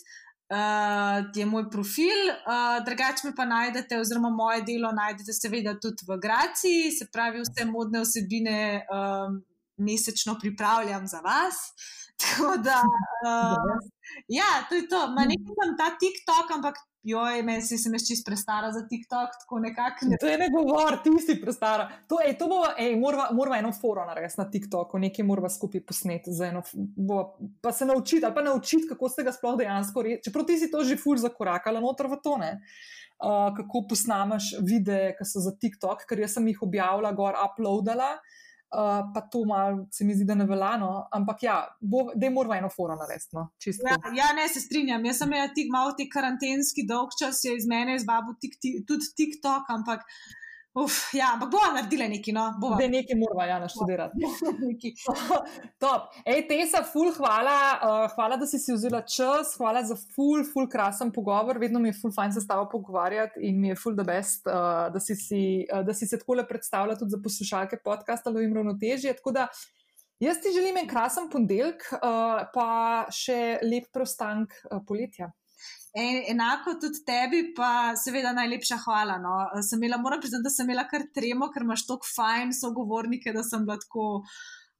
Uh, 0.52 1.24
je 1.34 1.46
moj 1.48 1.64
profil, 1.72 2.28
uh, 2.28 2.84
drugače 2.84 3.26
me 3.26 3.32
pa 3.36 3.46
najdete, 3.48 3.96
oziroma 3.98 4.28
moje 4.30 4.60
delo 4.68 4.90
najdete, 4.92 5.32
seveda, 5.32 5.72
tudi 5.80 6.04
v 6.04 6.18
Graci, 6.20 6.74
se 6.92 7.06
pravi, 7.12 7.40
vse 7.40 7.64
modne 7.70 8.02
osebine 8.04 8.58
um, 8.84 9.38
mesečno 9.80 10.36
pripravljam 10.38 11.06
za 11.08 11.22
vas. 11.24 11.56
Tako 12.22 12.56
da, 12.62 12.82
uh, 12.84 13.80
ja, 14.28 14.50
to 14.68 14.78
je 14.78 14.86
to. 14.88 15.00
Ma 15.16 15.24
nekaj 15.26 15.56
sem 15.58 15.72
ta 15.80 15.88
TikTok, 15.98 16.52
ampak 16.58 16.78
joj, 17.02 17.42
meni 17.42 17.62
se 17.62 17.74
je 17.74 17.98
čist 18.08 18.26
prestara 18.26 18.72
za 18.72 18.86
TikTok, 18.88 19.30
tako 19.40 19.58
nekako. 19.58 20.06
Ne. 20.10 20.16
To 20.20 20.26
je 20.26 20.38
ne 20.38 20.48
govor, 20.50 20.98
ti 21.04 21.10
si 21.26 21.40
prestara. 21.40 21.88
To, 22.08 22.18
ej, 22.26 22.36
to 22.38 22.48
bo, 22.48 22.62
ej, 22.78 22.96
morava, 22.96 23.28
morava 23.32 23.58
eno 23.58 23.72
foro 23.72 24.04
narediti 24.06 24.40
na 24.40 24.48
TikToku, 24.50 24.98
nekaj 24.98 25.26
morava 25.26 25.50
skupaj 25.50 25.84
posneti, 25.86 26.34
eno, 26.48 26.62
bo, 26.96 27.24
pa 27.60 27.72
se 27.72 27.88
naučiti, 27.88 28.24
ali 28.24 28.34
pa 28.34 28.42
naučiti, 28.42 28.88
kako 28.88 29.08
se 29.08 29.26
ga 29.26 29.32
sploh 29.32 29.58
dejansko 29.58 30.02
reče. 30.02 30.22
Čeprav 30.28 30.46
ti 30.46 30.58
si 30.58 30.70
to 30.70 30.84
že 30.84 30.96
ful 30.96 31.18
zakorakala 31.18 31.80
noter 31.80 32.10
v 32.10 32.20
tone. 32.22 32.52
Uh, 33.22 33.52
kako 33.54 33.84
posnameš 33.90 34.56
videe, 34.66 35.12
ki 35.14 35.24
so 35.26 35.38
za 35.38 35.52
TikTok, 35.54 36.06
ker 36.10 36.18
jaz 36.18 36.32
sem 36.34 36.46
jih 36.50 36.62
objavila, 36.66 37.12
gor 37.14 37.36
uploadala. 37.38 38.16
Uh, 38.18 38.41
pa 39.14 39.20
to 39.30 39.44
malo 39.44 39.86
se 39.92 40.04
mi 40.04 40.14
zdi, 40.14 40.24
da 40.24 40.34
ne 40.34 40.46
velja, 40.48 40.76
no? 40.80 41.06
ampak 41.12 41.42
ja, 41.42 41.56
da 42.14 42.26
je 42.26 42.30
moralo 42.30 42.54
eno 42.54 42.70
foro 42.72 42.96
narediti. 42.96 43.36
No? 43.36 43.48
Ja, 43.66 43.98
ja, 44.16 44.32
ne 44.32 44.48
se 44.48 44.60
strinjam. 44.60 45.04
Jaz 45.04 45.20
sem 45.20 45.32
imel 45.32 45.50
tik, 45.54 45.68
malo 45.72 45.92
ti 45.98 46.08
karantenski 46.10 46.86
dolg 46.88 47.12
čas, 47.18 47.44
je 47.44 47.56
iz 47.56 47.66
mene 47.68 47.98
izvabil 48.00 48.38
tik, 48.40 48.56
tik, 48.60 48.80
tudi 48.88 49.12
TikTok, 49.16 49.68
ampak 49.76 50.06
Uf, 50.72 51.12
ja, 51.12 51.34
ampak 51.34 51.50
bomo 51.52 51.74
naredili 51.74 52.06
nekaj, 52.08 52.32
no, 52.32 52.42
bomo. 52.56 52.78
Da 52.80 52.86
nekaj 52.88 53.16
moramo, 53.20 53.44
ja, 53.44 53.58
naštudirati. 53.60 54.16
Top. 55.82 56.14
Ej, 56.24 56.46
Tesa, 56.48 56.80
ful, 56.88 57.10
hvala, 57.12 57.56
uh, 57.76 58.04
hvala, 58.14 58.38
da 58.40 58.48
si 58.48 58.56
si 58.58 58.72
vzela 58.72 59.02
čas, 59.04 59.52
hvala 59.60 59.82
za 59.84 59.98
ful, 60.14 60.40
ful, 60.48 60.64
krasen 60.72 61.12
pogovor. 61.12 61.60
Vedno 61.60 61.82
mi 61.82 61.92
je 61.92 61.98
ful, 62.00 62.14
fajn 62.16 62.32
se 62.32 62.40
s 62.40 62.48
tabo 62.48 62.64
pogovarjati 62.72 63.44
in 63.44 63.60
mi 63.60 63.68
je 63.68 63.76
ful, 63.76 63.92
the 63.98 64.06
best, 64.08 64.48
uh, 64.48 64.88
da, 64.94 65.00
si 65.00 65.16
si, 65.20 65.42
uh, 65.68 65.84
da 65.84 65.92
si 65.92 66.08
se 66.08 66.16
tako 66.22 66.40
le 66.40 66.46
predstavlja 66.48 66.96
tudi 66.96 67.12
za 67.12 67.20
poslušalke 67.20 67.82
podcasta 67.84 68.32
Lovim 68.32 68.56
ravnotežje. 68.56 69.12
Tako 69.20 69.36
da 69.36 69.46
jaz 70.24 70.40
ti 70.40 70.56
želim 70.56 70.80
en 70.80 70.88
krasen 70.88 71.28
ponedeljek, 71.28 71.84
uh, 72.00 72.48
pa 72.56 72.70
še 73.12 73.58
lep 73.60 73.92
preostanek 73.92 74.56
uh, 74.70 74.80
poletja. 74.88 75.34
En, 75.92 76.22
enako 76.32 76.78
tudi 76.80 77.02
tebi, 77.04 77.42
pa 77.56 77.92
seveda 78.00 78.32
najlepša 78.32 78.78
hvala. 78.86 79.18
No. 79.20 79.36
Imela, 79.76 79.98
moram 80.00 80.20
priznati, 80.20 80.46
da 80.46 80.50
sem 80.50 80.68
imela 80.68 80.86
kar 80.88 81.04
tremo, 81.14 81.50
ker 81.52 81.66
imaš 81.66 81.86
tako 81.86 82.08
fajn 82.16 82.54
sogovornike, 82.56 83.32
da 83.36 83.44
sem 83.44 83.66
lahko, 83.68 84.22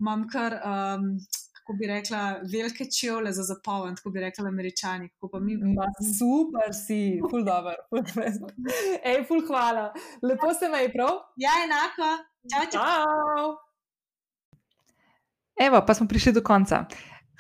imam 0.01 0.24
kar, 0.32 0.56
um, 0.56 1.10
kako 1.59 1.76
bi 1.78 1.90
rekla, 1.90 2.22
velike 2.52 2.86
čevlje 3.01 3.34
za 3.36 3.44
zapoln, 3.51 3.97
tako 3.97 4.14
bi 4.14 4.24
rekla 4.24 4.48
američani. 4.48 5.10
Mi... 5.40 5.59
Ma, 5.74 5.90
super 6.18 6.72
si, 6.86 7.20
ful 7.30 7.44
dobro, 7.44 7.76
ful 7.90 8.01
dobro. 8.09 8.48
Ej, 9.12 9.24
ful 9.28 9.44
hvala. 9.47 9.90
Lepo 10.22 10.55
se 10.55 10.72
me 10.72 10.86
je 10.86 10.93
prav. 10.97 11.20
Ja, 11.36 11.60
enako. 11.66 12.10
Čau, 12.48 12.64
čau. 12.72 12.80
čau. 12.89 13.52
Evo, 15.60 15.84
pa 15.86 15.94
smo 15.94 16.09
prišli 16.09 16.32
do 16.32 16.43
konca. 16.43 16.86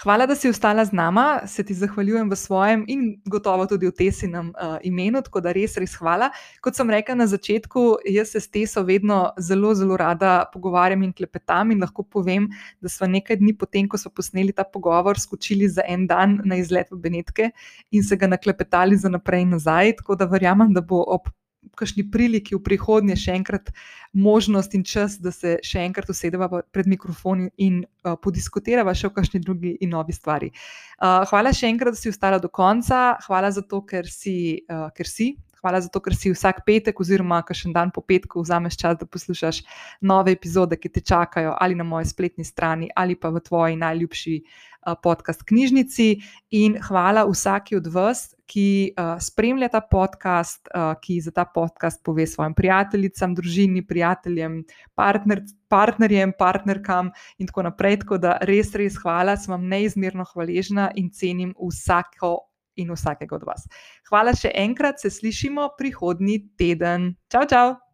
Hvala, 0.02 0.26
da 0.26 0.34
si 0.34 0.48
ostala 0.48 0.84
z 0.84 0.92
nama, 0.92 1.40
se 1.46 1.62
ti 1.62 1.74
zahvaljujem 1.74 2.30
v 2.30 2.36
svojem 2.36 2.80
in 2.90 3.02
gotovo 3.30 3.68
tudi 3.70 3.86
v 3.86 3.92
tesinem 3.94 4.48
uh, 4.48 4.80
imenu, 4.82 5.20
tako 5.22 5.38
da 5.40 5.52
res, 5.54 5.76
res 5.78 5.94
hvala. 5.94 6.26
Kot 6.58 6.74
sem 6.74 6.90
rekla 6.90 7.14
na 7.20 7.26
začetku, 7.30 7.84
jaz 8.10 8.32
se 8.34 8.40
s 8.42 8.50
Teso 8.50 8.82
vedno 8.82 9.20
zelo, 9.38 9.70
zelo 9.78 9.94
rada 9.96 10.48
pogovarjam 10.50 11.04
in 11.06 11.12
klepetam 11.14 11.70
in 11.70 11.84
lahko 11.86 12.02
povem, 12.02 12.48
da 12.82 12.90
smo 12.90 13.06
nekaj 13.06 13.38
dni 13.38 13.54
potem, 13.54 13.86
ko 13.86 14.00
smo 14.00 14.10
posneli 14.10 14.50
ta 14.50 14.64
pogovor, 14.66 15.20
skočili 15.22 15.68
za 15.70 15.86
en 15.86 16.08
dan 16.10 16.40
na 16.44 16.58
izlet 16.58 16.90
v 16.90 16.98
Benetke 16.98 17.52
in 17.92 18.02
se 18.02 18.18
ga 18.18 18.26
naklepetali 18.26 18.98
za 18.98 19.08
naprej 19.08 19.46
in 19.46 19.54
nazaj, 19.54 20.00
tako 20.02 20.18
da 20.18 20.26
verjamem, 20.26 20.74
da 20.74 20.82
bo 20.82 21.04
ob 21.06 21.30
kakšni 21.78 22.04
priliki 22.10 22.56
v 22.56 22.62
prihodnje 22.64 23.16
še 23.16 23.36
enkrat 23.38 23.70
možnost 24.12 24.74
in 24.74 24.84
čas, 24.84 25.16
da 25.22 25.32
se 25.32 25.56
še 25.64 25.84
enkrat 25.86 26.10
usedeva 26.12 26.48
pred 26.74 26.90
mikrofon 26.90 27.48
in 27.56 27.82
uh, 27.84 28.16
podiskutirava 28.20 28.94
še 28.94 29.08
o 29.08 29.14
kakšni 29.14 29.40
drugi 29.44 29.76
in 29.80 29.94
novi 29.94 30.14
stvari. 30.16 30.52
Uh, 30.98 31.22
hvala 31.30 31.54
še 31.56 31.70
enkrat, 31.72 31.96
da 31.96 32.02
si 32.02 32.12
ostala 32.12 32.42
do 32.42 32.50
konca, 32.52 33.16
hvala 33.28 33.52
za 33.54 33.64
to, 33.64 33.82
ker 33.86 34.08
si. 34.10 34.64
Uh, 34.68 34.90
ker 34.96 35.08
si. 35.08 35.34
Hvala 35.62 35.78
za 35.78 35.86
to, 35.94 36.00
ker 36.02 36.10
si 36.18 36.26
vsak 36.32 36.64
petek, 36.66 36.98
oziroma 36.98 37.36
kakšen 37.46 37.70
dan 37.70 37.92
po 37.94 38.02
petku, 38.02 38.40
vzameš 38.42 38.74
čas, 38.80 38.96
da 38.98 39.06
poslušaš 39.06 39.60
nove 40.02 40.34
epizode, 40.34 40.74
ki 40.74 40.90
te 40.90 40.98
čakajo 41.06 41.52
ali 41.54 41.78
na 41.78 41.86
moji 41.86 42.10
spletni 42.10 42.42
strani, 42.42 42.88
ali 42.98 43.14
pa 43.14 43.30
v 43.30 43.38
tvoji 43.46 43.78
najljubši 43.78 44.34
uh, 44.40 44.71
Eh, 44.71 44.71
podcast 45.02 45.44
knjižnici. 45.48 46.08
In 46.50 46.76
hvala 46.82 47.24
vsaki 47.28 47.76
od 47.76 47.86
vas, 47.92 48.34
ki 48.46 48.92
spremlja 49.20 49.68
ta 49.72 49.80
podcast, 49.80 50.68
ki 51.02 51.20
za 51.20 51.32
ta 51.32 51.44
podcast 51.44 52.02
pove 52.04 52.26
svojim 52.26 52.54
prijateljicam, 52.54 53.34
družini, 53.34 53.84
prijateljem, 53.86 54.62
partner, 54.94 55.42
partnerjem, 55.68 56.32
partnerkam 56.38 57.12
in 57.38 57.46
tako 57.50 57.68
naprej. 57.70 58.02
Tako 58.04 58.18
da 58.18 58.38
res, 58.48 58.74
res 58.74 58.98
hvala, 59.02 59.36
sem 59.36 59.54
vam 59.54 59.68
neizmerno 59.68 60.26
hvaležna 60.34 60.90
in 60.96 61.10
cenim 61.10 61.54
vsako. 61.58 62.38
In 62.80 62.88
vsakega 62.88 63.36
od 63.36 63.42
vas. 63.44 63.66
Hvala 64.08 64.32
še 64.32 64.48
enkrat, 64.56 64.96
se 64.96 65.12
slišimo 65.12 65.74
prihodnji 65.76 66.38
teden. 66.56 67.10
Čau, 67.28 67.44
čau! 67.44 67.91